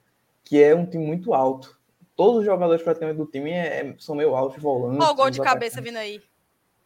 Que 0.44 0.62
é 0.62 0.76
um 0.76 0.86
time 0.86 1.06
muito 1.06 1.34
alto. 1.34 1.78
Todos 2.16 2.40
os 2.40 2.46
jogadores 2.46 2.84
praticamente 2.84 3.18
do 3.18 3.26
time 3.26 3.52
é- 3.52 3.82
é- 3.88 3.96
são 4.00 4.16
meio 4.16 4.36
altos, 4.36 4.62
volantes. 4.62 5.06
Ó, 5.08 5.12
o 5.12 5.16
gol 5.16 5.30
de 5.30 5.42
cabeça 5.42 5.82
vindo 5.82 5.98
aí. 5.98 6.22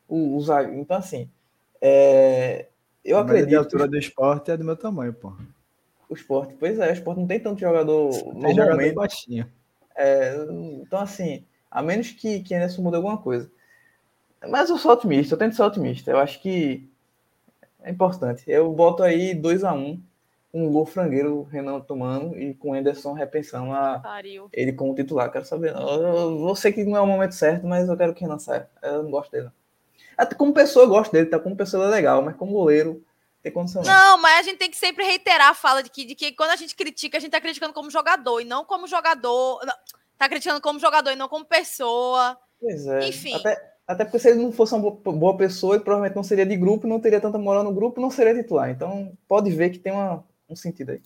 O, 0.07 0.35
o 0.37 0.41
zague- 0.41 0.77
Então, 0.79 0.97
assim, 0.97 1.29
é, 1.81 2.67
eu 3.03 3.17
a 3.17 3.21
acredito 3.21 3.57
altura 3.57 3.87
do 3.87 3.97
esporte 3.97 4.51
é 4.51 4.57
do 4.57 4.63
meu 4.63 4.75
tamanho, 4.75 5.13
pô. 5.13 5.33
o 6.07 6.13
esporte, 6.13 6.55
pois 6.59 6.77
é, 6.79 6.89
o 6.89 6.93
esporte 6.93 7.19
não 7.19 7.27
tem 7.27 7.39
tanto 7.39 7.59
jogador 7.59 8.11
Tem 8.11 8.21
jogador 8.23 8.55
normalmente. 8.55 8.93
baixinho. 8.93 9.51
É, 9.95 10.35
então, 10.81 10.99
assim, 10.99 11.43
a 11.71 11.81
menos 11.81 12.11
que, 12.11 12.41
que 12.41 12.53
Anderson 12.53 12.81
mude 12.83 12.95
alguma 12.97 13.17
coisa. 13.17 13.49
Mas 14.47 14.69
eu 14.69 14.77
sou 14.77 14.91
otimista, 14.91 15.33
eu 15.33 15.39
tento 15.39 15.55
ser 15.55 15.63
otimista. 15.63 16.11
Eu 16.11 16.19
acho 16.19 16.39
que 16.41 16.87
é 17.81 17.89
importante. 17.89 18.43
Eu 18.47 18.71
boto 18.71 19.01
aí 19.01 19.33
2 19.33 19.63
a 19.63 19.73
1 19.73 19.77
um, 19.77 20.03
um 20.55 20.71
gol 20.71 20.85
frangueiro, 20.85 21.39
o 21.39 21.43
Renan 21.43 21.81
tomando, 21.81 22.39
e 22.39 22.53
com 22.53 22.69
o 22.69 22.73
Anderson 22.73 23.11
repensando 23.11 23.73
a, 23.73 23.99
Pariu. 23.99 24.47
ele 24.53 24.71
como 24.71 24.95
titular. 24.95 25.29
Quero 25.29 25.43
saber. 25.43 25.73
não. 25.73 25.87
Eu, 25.89 26.47
eu 26.47 26.55
sei 26.55 26.71
que 26.71 26.85
não 26.85 26.95
é 26.95 27.01
o 27.01 27.05
momento 27.05 27.35
certo, 27.35 27.67
mas 27.67 27.89
eu 27.89 27.97
quero 27.97 28.13
que 28.13 28.23
o 28.23 28.25
Renan 28.25 28.39
saia. 28.39 28.69
Eu 28.81 29.03
não 29.03 29.11
gosto 29.11 29.31
dele. 29.31 29.49
Até 30.17 30.33
como 30.33 30.53
pessoa 30.53 30.85
eu 30.85 30.89
gosto 30.89 31.11
dele, 31.11 31.25
tá? 31.25 31.37
Como 31.37 31.57
pessoa 31.57 31.85
é 31.85 31.89
legal, 31.89 32.21
mas 32.21 32.37
como 32.37 32.53
goleiro, 32.53 33.03
tem 33.43 33.51
condição 33.51 33.83
não. 33.83 34.17
Mas 34.21 34.39
a 34.39 34.43
gente 34.43 34.57
tem 34.57 34.71
que 34.71 34.77
sempre 34.77 35.03
reiterar 35.03 35.49
a 35.49 35.53
fala 35.53 35.83
de 35.83 35.89
que, 35.89 36.05
de 36.05 36.15
que 36.15 36.31
quando 36.31 36.51
a 36.51 36.55
gente 36.55 36.73
critica, 36.73 37.17
a 37.17 37.19
gente 37.19 37.31
tá 37.31 37.41
criticando 37.41 37.73
como 37.73 37.91
jogador 37.91 38.39
e 38.39 38.45
não 38.45 38.63
como 38.63 38.87
jogador. 38.87 39.59
não, 39.65 39.73
Tá 40.17 40.29
criticando 40.29 40.61
como 40.61 40.79
jogador 40.79 41.11
e 41.11 41.15
não 41.17 41.27
como 41.27 41.43
pessoa. 41.43 42.37
Pois 42.61 42.87
é. 42.87 43.09
Enfim. 43.09 43.33
Até, 43.33 43.73
até 43.85 44.05
porque 44.05 44.19
se 44.19 44.29
ele 44.29 44.41
não 44.41 44.53
fosse 44.53 44.73
uma 44.73 44.89
boa, 44.89 45.15
boa 45.17 45.35
pessoa, 45.35 45.75
ele 45.75 45.83
provavelmente 45.83 46.15
não 46.15 46.23
seria 46.23 46.45
de 46.45 46.55
grupo, 46.55 46.87
não 46.87 47.01
teria 47.01 47.19
tanta 47.19 47.37
moral 47.37 47.63
no 47.63 47.73
grupo, 47.73 47.99
não 47.99 48.09
seria 48.09 48.33
titular. 48.33 48.69
Então, 48.69 49.11
pode 49.27 49.51
ver 49.51 49.71
que 49.71 49.79
tem 49.79 49.91
uma, 49.91 50.23
um 50.49 50.55
sentido 50.55 50.91
aí. 50.91 51.01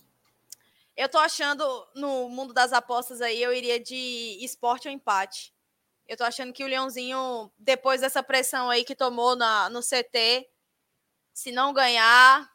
Eu 0.96 1.08
tô 1.08 1.18
achando, 1.18 1.64
no 1.94 2.28
mundo 2.28 2.52
das 2.52 2.72
apostas 2.72 3.20
aí, 3.20 3.42
eu 3.42 3.52
iria 3.52 3.80
de 3.80 4.38
esporte 4.44 4.86
ou 4.88 4.92
empate. 4.92 5.54
Eu 6.06 6.16
tô 6.16 6.24
achando 6.24 6.52
que 6.52 6.64
o 6.64 6.66
Leãozinho, 6.66 7.50
depois 7.58 8.00
dessa 8.00 8.22
pressão 8.22 8.68
aí 8.68 8.84
que 8.84 8.94
tomou 8.94 9.36
na, 9.36 9.70
no 9.70 9.80
CT, 9.80 10.46
se 11.32 11.52
não 11.52 11.72
ganhar, 11.72 12.50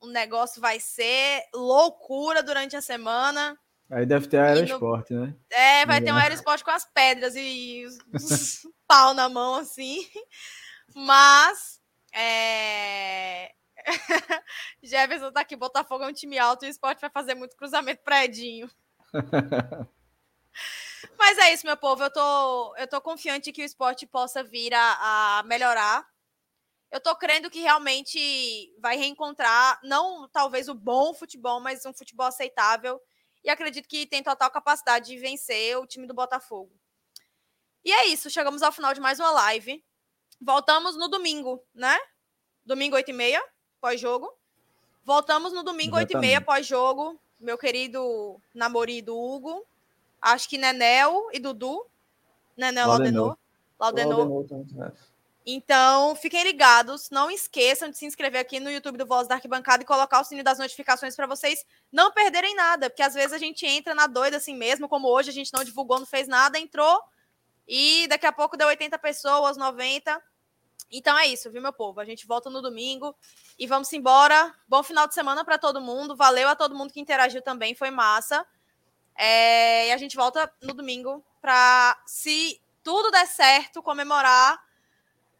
o 0.00 0.08
negócio 0.08 0.60
vai 0.60 0.80
ser 0.80 1.44
loucura 1.54 2.42
durante 2.42 2.74
a 2.74 2.80
semana. 2.80 3.56
Aí 3.88 4.04
deve 4.04 4.26
ter 4.26 4.38
aeroesporte, 4.40 5.14
né? 5.14 5.36
É, 5.50 5.86
vai 5.86 6.00
ter 6.00 6.10
um 6.12 6.18
É. 6.18 6.22
aeroesporte 6.22 6.64
com 6.64 6.70
as 6.70 6.84
pedras 6.84 7.36
e 7.36 7.84
pau 8.88 9.14
na 9.14 9.28
mão, 9.28 9.54
assim. 9.54 10.04
Mas, 10.94 11.80
é... 12.12 13.52
Jefferson 14.82 15.32
tá 15.32 15.40
aqui, 15.40 15.56
Botafogo 15.56 16.04
é 16.04 16.08
um 16.08 16.12
time 16.12 16.38
alto 16.38 16.64
e 16.64 16.68
o 16.68 16.70
esporte 16.70 17.00
vai 17.00 17.10
fazer 17.10 17.34
muito 17.34 17.56
cruzamento 17.56 18.02
pra 18.02 18.24
Edinho. 18.24 18.70
Mas 21.18 21.38
é 21.38 21.52
isso, 21.52 21.66
meu 21.66 21.76
povo. 21.76 22.02
Eu 22.02 22.10
tô, 22.10 22.76
eu 22.76 22.86
tô 22.88 23.00
confiante 23.00 23.52
que 23.52 23.62
o 23.62 23.64
esporte 23.64 24.06
possa 24.06 24.42
vir 24.42 24.74
a, 24.74 25.38
a 25.38 25.42
melhorar. 25.44 26.06
Eu 26.90 27.00
tô 27.00 27.14
crendo 27.16 27.50
que 27.50 27.60
realmente 27.60 28.74
vai 28.80 28.96
reencontrar, 28.96 29.80
não 29.82 30.28
talvez 30.28 30.68
o 30.68 30.74
bom 30.74 31.12
futebol, 31.12 31.60
mas 31.60 31.84
um 31.84 31.92
futebol 31.92 32.26
aceitável. 32.26 33.00
E 33.44 33.50
acredito 33.50 33.88
que 33.88 34.06
tem 34.06 34.22
total 34.22 34.50
capacidade 34.50 35.06
de 35.06 35.18
vencer 35.18 35.76
o 35.78 35.86
time 35.86 36.06
do 36.06 36.14
Botafogo. 36.14 36.72
E 37.84 37.92
é 37.92 38.06
isso, 38.06 38.30
chegamos 38.30 38.62
ao 38.62 38.72
final 38.72 38.94
de 38.94 39.00
mais 39.00 39.20
uma 39.20 39.30
live. 39.30 39.84
Voltamos 40.40 40.96
no 40.96 41.08
domingo, 41.08 41.64
né? 41.74 41.96
Domingo 42.64 42.96
8h30, 42.96 43.40
pós-jogo. 43.80 44.32
Voltamos 45.04 45.52
no 45.52 45.62
domingo 45.62 45.96
8h30, 45.96 46.02
Exatamente. 46.10 46.44
pós-jogo. 46.44 47.20
Meu 47.38 47.56
querido 47.56 48.40
namorido 48.54 49.16
Hugo. 49.16 49.64
Acho 50.20 50.48
que 50.48 50.58
Nenel 50.58 51.28
e 51.32 51.38
Dudu. 51.38 51.86
Nenel 52.56 52.88
Laudenor. 52.88 53.36
Laudenor. 53.78 54.46
Então, 55.44 56.16
fiquem 56.16 56.42
ligados. 56.42 57.08
Não 57.10 57.30
esqueçam 57.30 57.88
de 57.88 57.96
se 57.96 58.04
inscrever 58.04 58.40
aqui 58.40 58.58
no 58.58 58.70
YouTube 58.70 58.98
do 58.98 59.06
Voz 59.06 59.28
da 59.28 59.36
Arquibancada 59.36 59.82
e 59.82 59.86
colocar 59.86 60.20
o 60.20 60.24
sininho 60.24 60.42
das 60.42 60.58
notificações 60.58 61.14
para 61.14 61.26
vocês 61.26 61.64
não 61.92 62.10
perderem 62.10 62.56
nada. 62.56 62.90
Porque 62.90 63.02
às 63.02 63.14
vezes 63.14 63.32
a 63.32 63.38
gente 63.38 63.64
entra 63.64 63.94
na 63.94 64.08
doida 64.08 64.38
assim 64.38 64.56
mesmo, 64.56 64.88
como 64.88 65.08
hoje 65.08 65.30
a 65.30 65.32
gente 65.32 65.52
não 65.52 65.62
divulgou, 65.62 66.00
não 66.00 66.06
fez 66.06 66.26
nada, 66.26 66.58
entrou 66.58 67.00
e 67.66 68.06
daqui 68.08 68.26
a 68.26 68.32
pouco 68.32 68.56
deu 68.56 68.68
80 68.68 68.98
pessoas, 68.98 69.56
90. 69.56 70.22
Então 70.90 71.18
é 71.18 71.26
isso, 71.26 71.50
viu, 71.50 71.60
meu 71.60 71.72
povo? 71.72 72.00
A 72.00 72.04
gente 72.04 72.26
volta 72.26 72.48
no 72.48 72.62
domingo 72.62 73.14
e 73.58 73.66
vamos 73.66 73.92
embora. 73.92 74.54
Bom 74.68 74.82
final 74.82 75.06
de 75.08 75.14
semana 75.14 75.44
para 75.44 75.58
todo 75.58 75.80
mundo. 75.80 76.14
Valeu 76.14 76.48
a 76.48 76.56
todo 76.56 76.74
mundo 76.74 76.92
que 76.92 77.00
interagiu 77.00 77.42
também, 77.42 77.74
foi 77.74 77.90
massa. 77.90 78.46
É, 79.16 79.88
e 79.88 79.92
a 79.92 79.96
gente 79.96 80.16
volta 80.16 80.52
no 80.62 80.74
domingo 80.74 81.24
para, 81.40 82.00
se 82.06 82.60
tudo 82.82 83.10
der 83.10 83.26
certo, 83.26 83.82
comemorar 83.82 84.64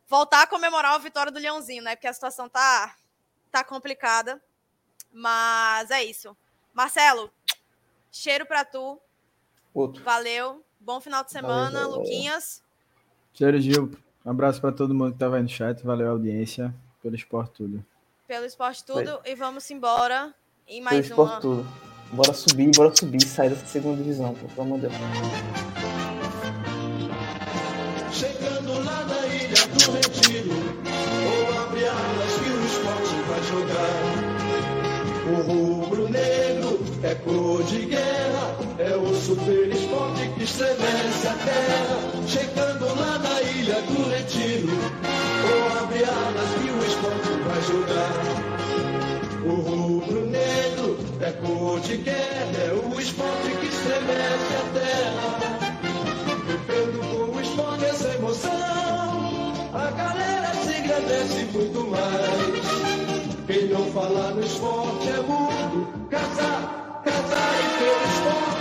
voltar 0.08 0.42
a 0.42 0.46
comemorar 0.46 0.94
a 0.94 0.98
vitória 0.98 1.32
do 1.32 1.38
Leãozinho, 1.38 1.82
né? 1.82 1.96
Porque 1.96 2.06
a 2.06 2.12
situação 2.12 2.48
tá, 2.48 2.96
tá 3.50 3.64
complicada. 3.64 4.42
Mas 5.12 5.90
é 5.90 6.04
isso. 6.04 6.36
Marcelo, 6.72 7.32
cheiro 8.10 8.46
pra 8.46 8.64
tu. 8.64 9.00
Outro. 9.74 10.02
Valeu. 10.02 10.64
Bom 10.78 11.00
final 11.00 11.24
de 11.24 11.32
semana, 11.32 11.80
valeu. 11.80 11.98
Luquinhas. 11.98 12.62
Cheiro, 13.32 13.58
Gil. 13.60 14.05
Um 14.26 14.30
abraço 14.30 14.60
para 14.60 14.72
todo 14.72 14.92
mundo 14.92 15.12
que 15.12 15.18
tava 15.18 15.36
aí 15.36 15.42
no 15.42 15.48
chat. 15.48 15.84
Valeu 15.84 16.08
a 16.08 16.10
audiência 16.10 16.74
pelo 17.00 17.14
esporte 17.14 17.52
tudo. 17.52 17.86
Pelo 18.26 18.44
esporte 18.44 18.84
tudo. 18.84 19.20
E 19.24 19.36
vamos 19.36 19.70
embora 19.70 20.34
em 20.66 20.82
Pelo 20.82 20.84
mais 20.84 21.06
esporte 21.06 21.32
uma. 21.32 21.40
tudo. 21.40 21.66
Bora 22.12 22.32
subir, 22.32 22.70
bora 22.74 22.94
subir, 22.94 23.22
sair 23.24 23.50
dessa 23.50 23.66
segunda 23.66 23.96
divisão, 23.98 24.34
pô, 24.34 24.48
pelo 24.48 24.62
amor 24.62 24.80
de 24.80 24.88
Deus. 24.88 24.94
Chegando 28.12 28.56
chegando 28.66 28.84
lá 28.84 29.04
na 29.04 29.26
ilha 29.26 29.66
do 29.66 29.92
retiro, 29.92 30.54
ou 31.26 31.62
abre 31.62 31.86
alas 31.86 32.34
que 32.38 32.50
o 32.50 32.66
esporte 32.66 33.14
vai 33.28 33.42
jogar. 33.42 34.25
O 35.28 35.42
rubro-negro 35.42 36.78
é 37.02 37.14
cor 37.16 37.62
de 37.64 37.86
guerra, 37.86 38.56
é 38.78 38.96
o 38.96 39.12
super 39.12 39.68
esporte 39.74 40.28
que 40.36 40.44
estremece 40.44 41.26
a 41.26 41.32
terra. 41.32 41.98
Chegando 42.28 42.86
lá 42.94 43.18
na 43.18 43.42
ilha 43.42 43.82
do 43.82 44.08
retiro, 44.08 44.68
ou 45.50 45.78
abre 45.82 46.04
alas 46.04 46.50
que 46.62 46.70
o 46.70 46.78
esporte 46.86 47.32
vai 47.44 47.60
jogar. 47.62 48.14
O 49.46 49.54
rubro-negro 49.62 50.96
é 51.20 51.32
cor 51.32 51.80
de 51.80 51.96
guerra, 51.96 52.58
é 52.64 52.72
o 52.72 53.00
esporte 53.00 53.50
que 53.60 53.66
estremece 53.66 54.54
a 54.54 54.64
terra. 54.78 55.28
Vivendo 56.46 57.00
com 57.10 57.36
o 57.36 57.40
esporte 57.40 57.84
essa 57.84 58.14
emoção, 58.14 58.52
a 59.74 59.90
galera 59.90 60.54
se 60.62 60.72
agradece 60.76 61.44
muito 61.52 61.80
mais. 61.90 62.65
Quem 63.46 63.68
não 63.68 63.86
fala 63.92 64.32
no 64.32 64.42
esporte 64.42 65.08
é 65.08 65.20
mudo. 65.22 66.08
Casar, 66.10 67.00
casar 67.04 67.54
e 67.60 67.78
ter 67.78 68.08
esporte. 68.08 68.55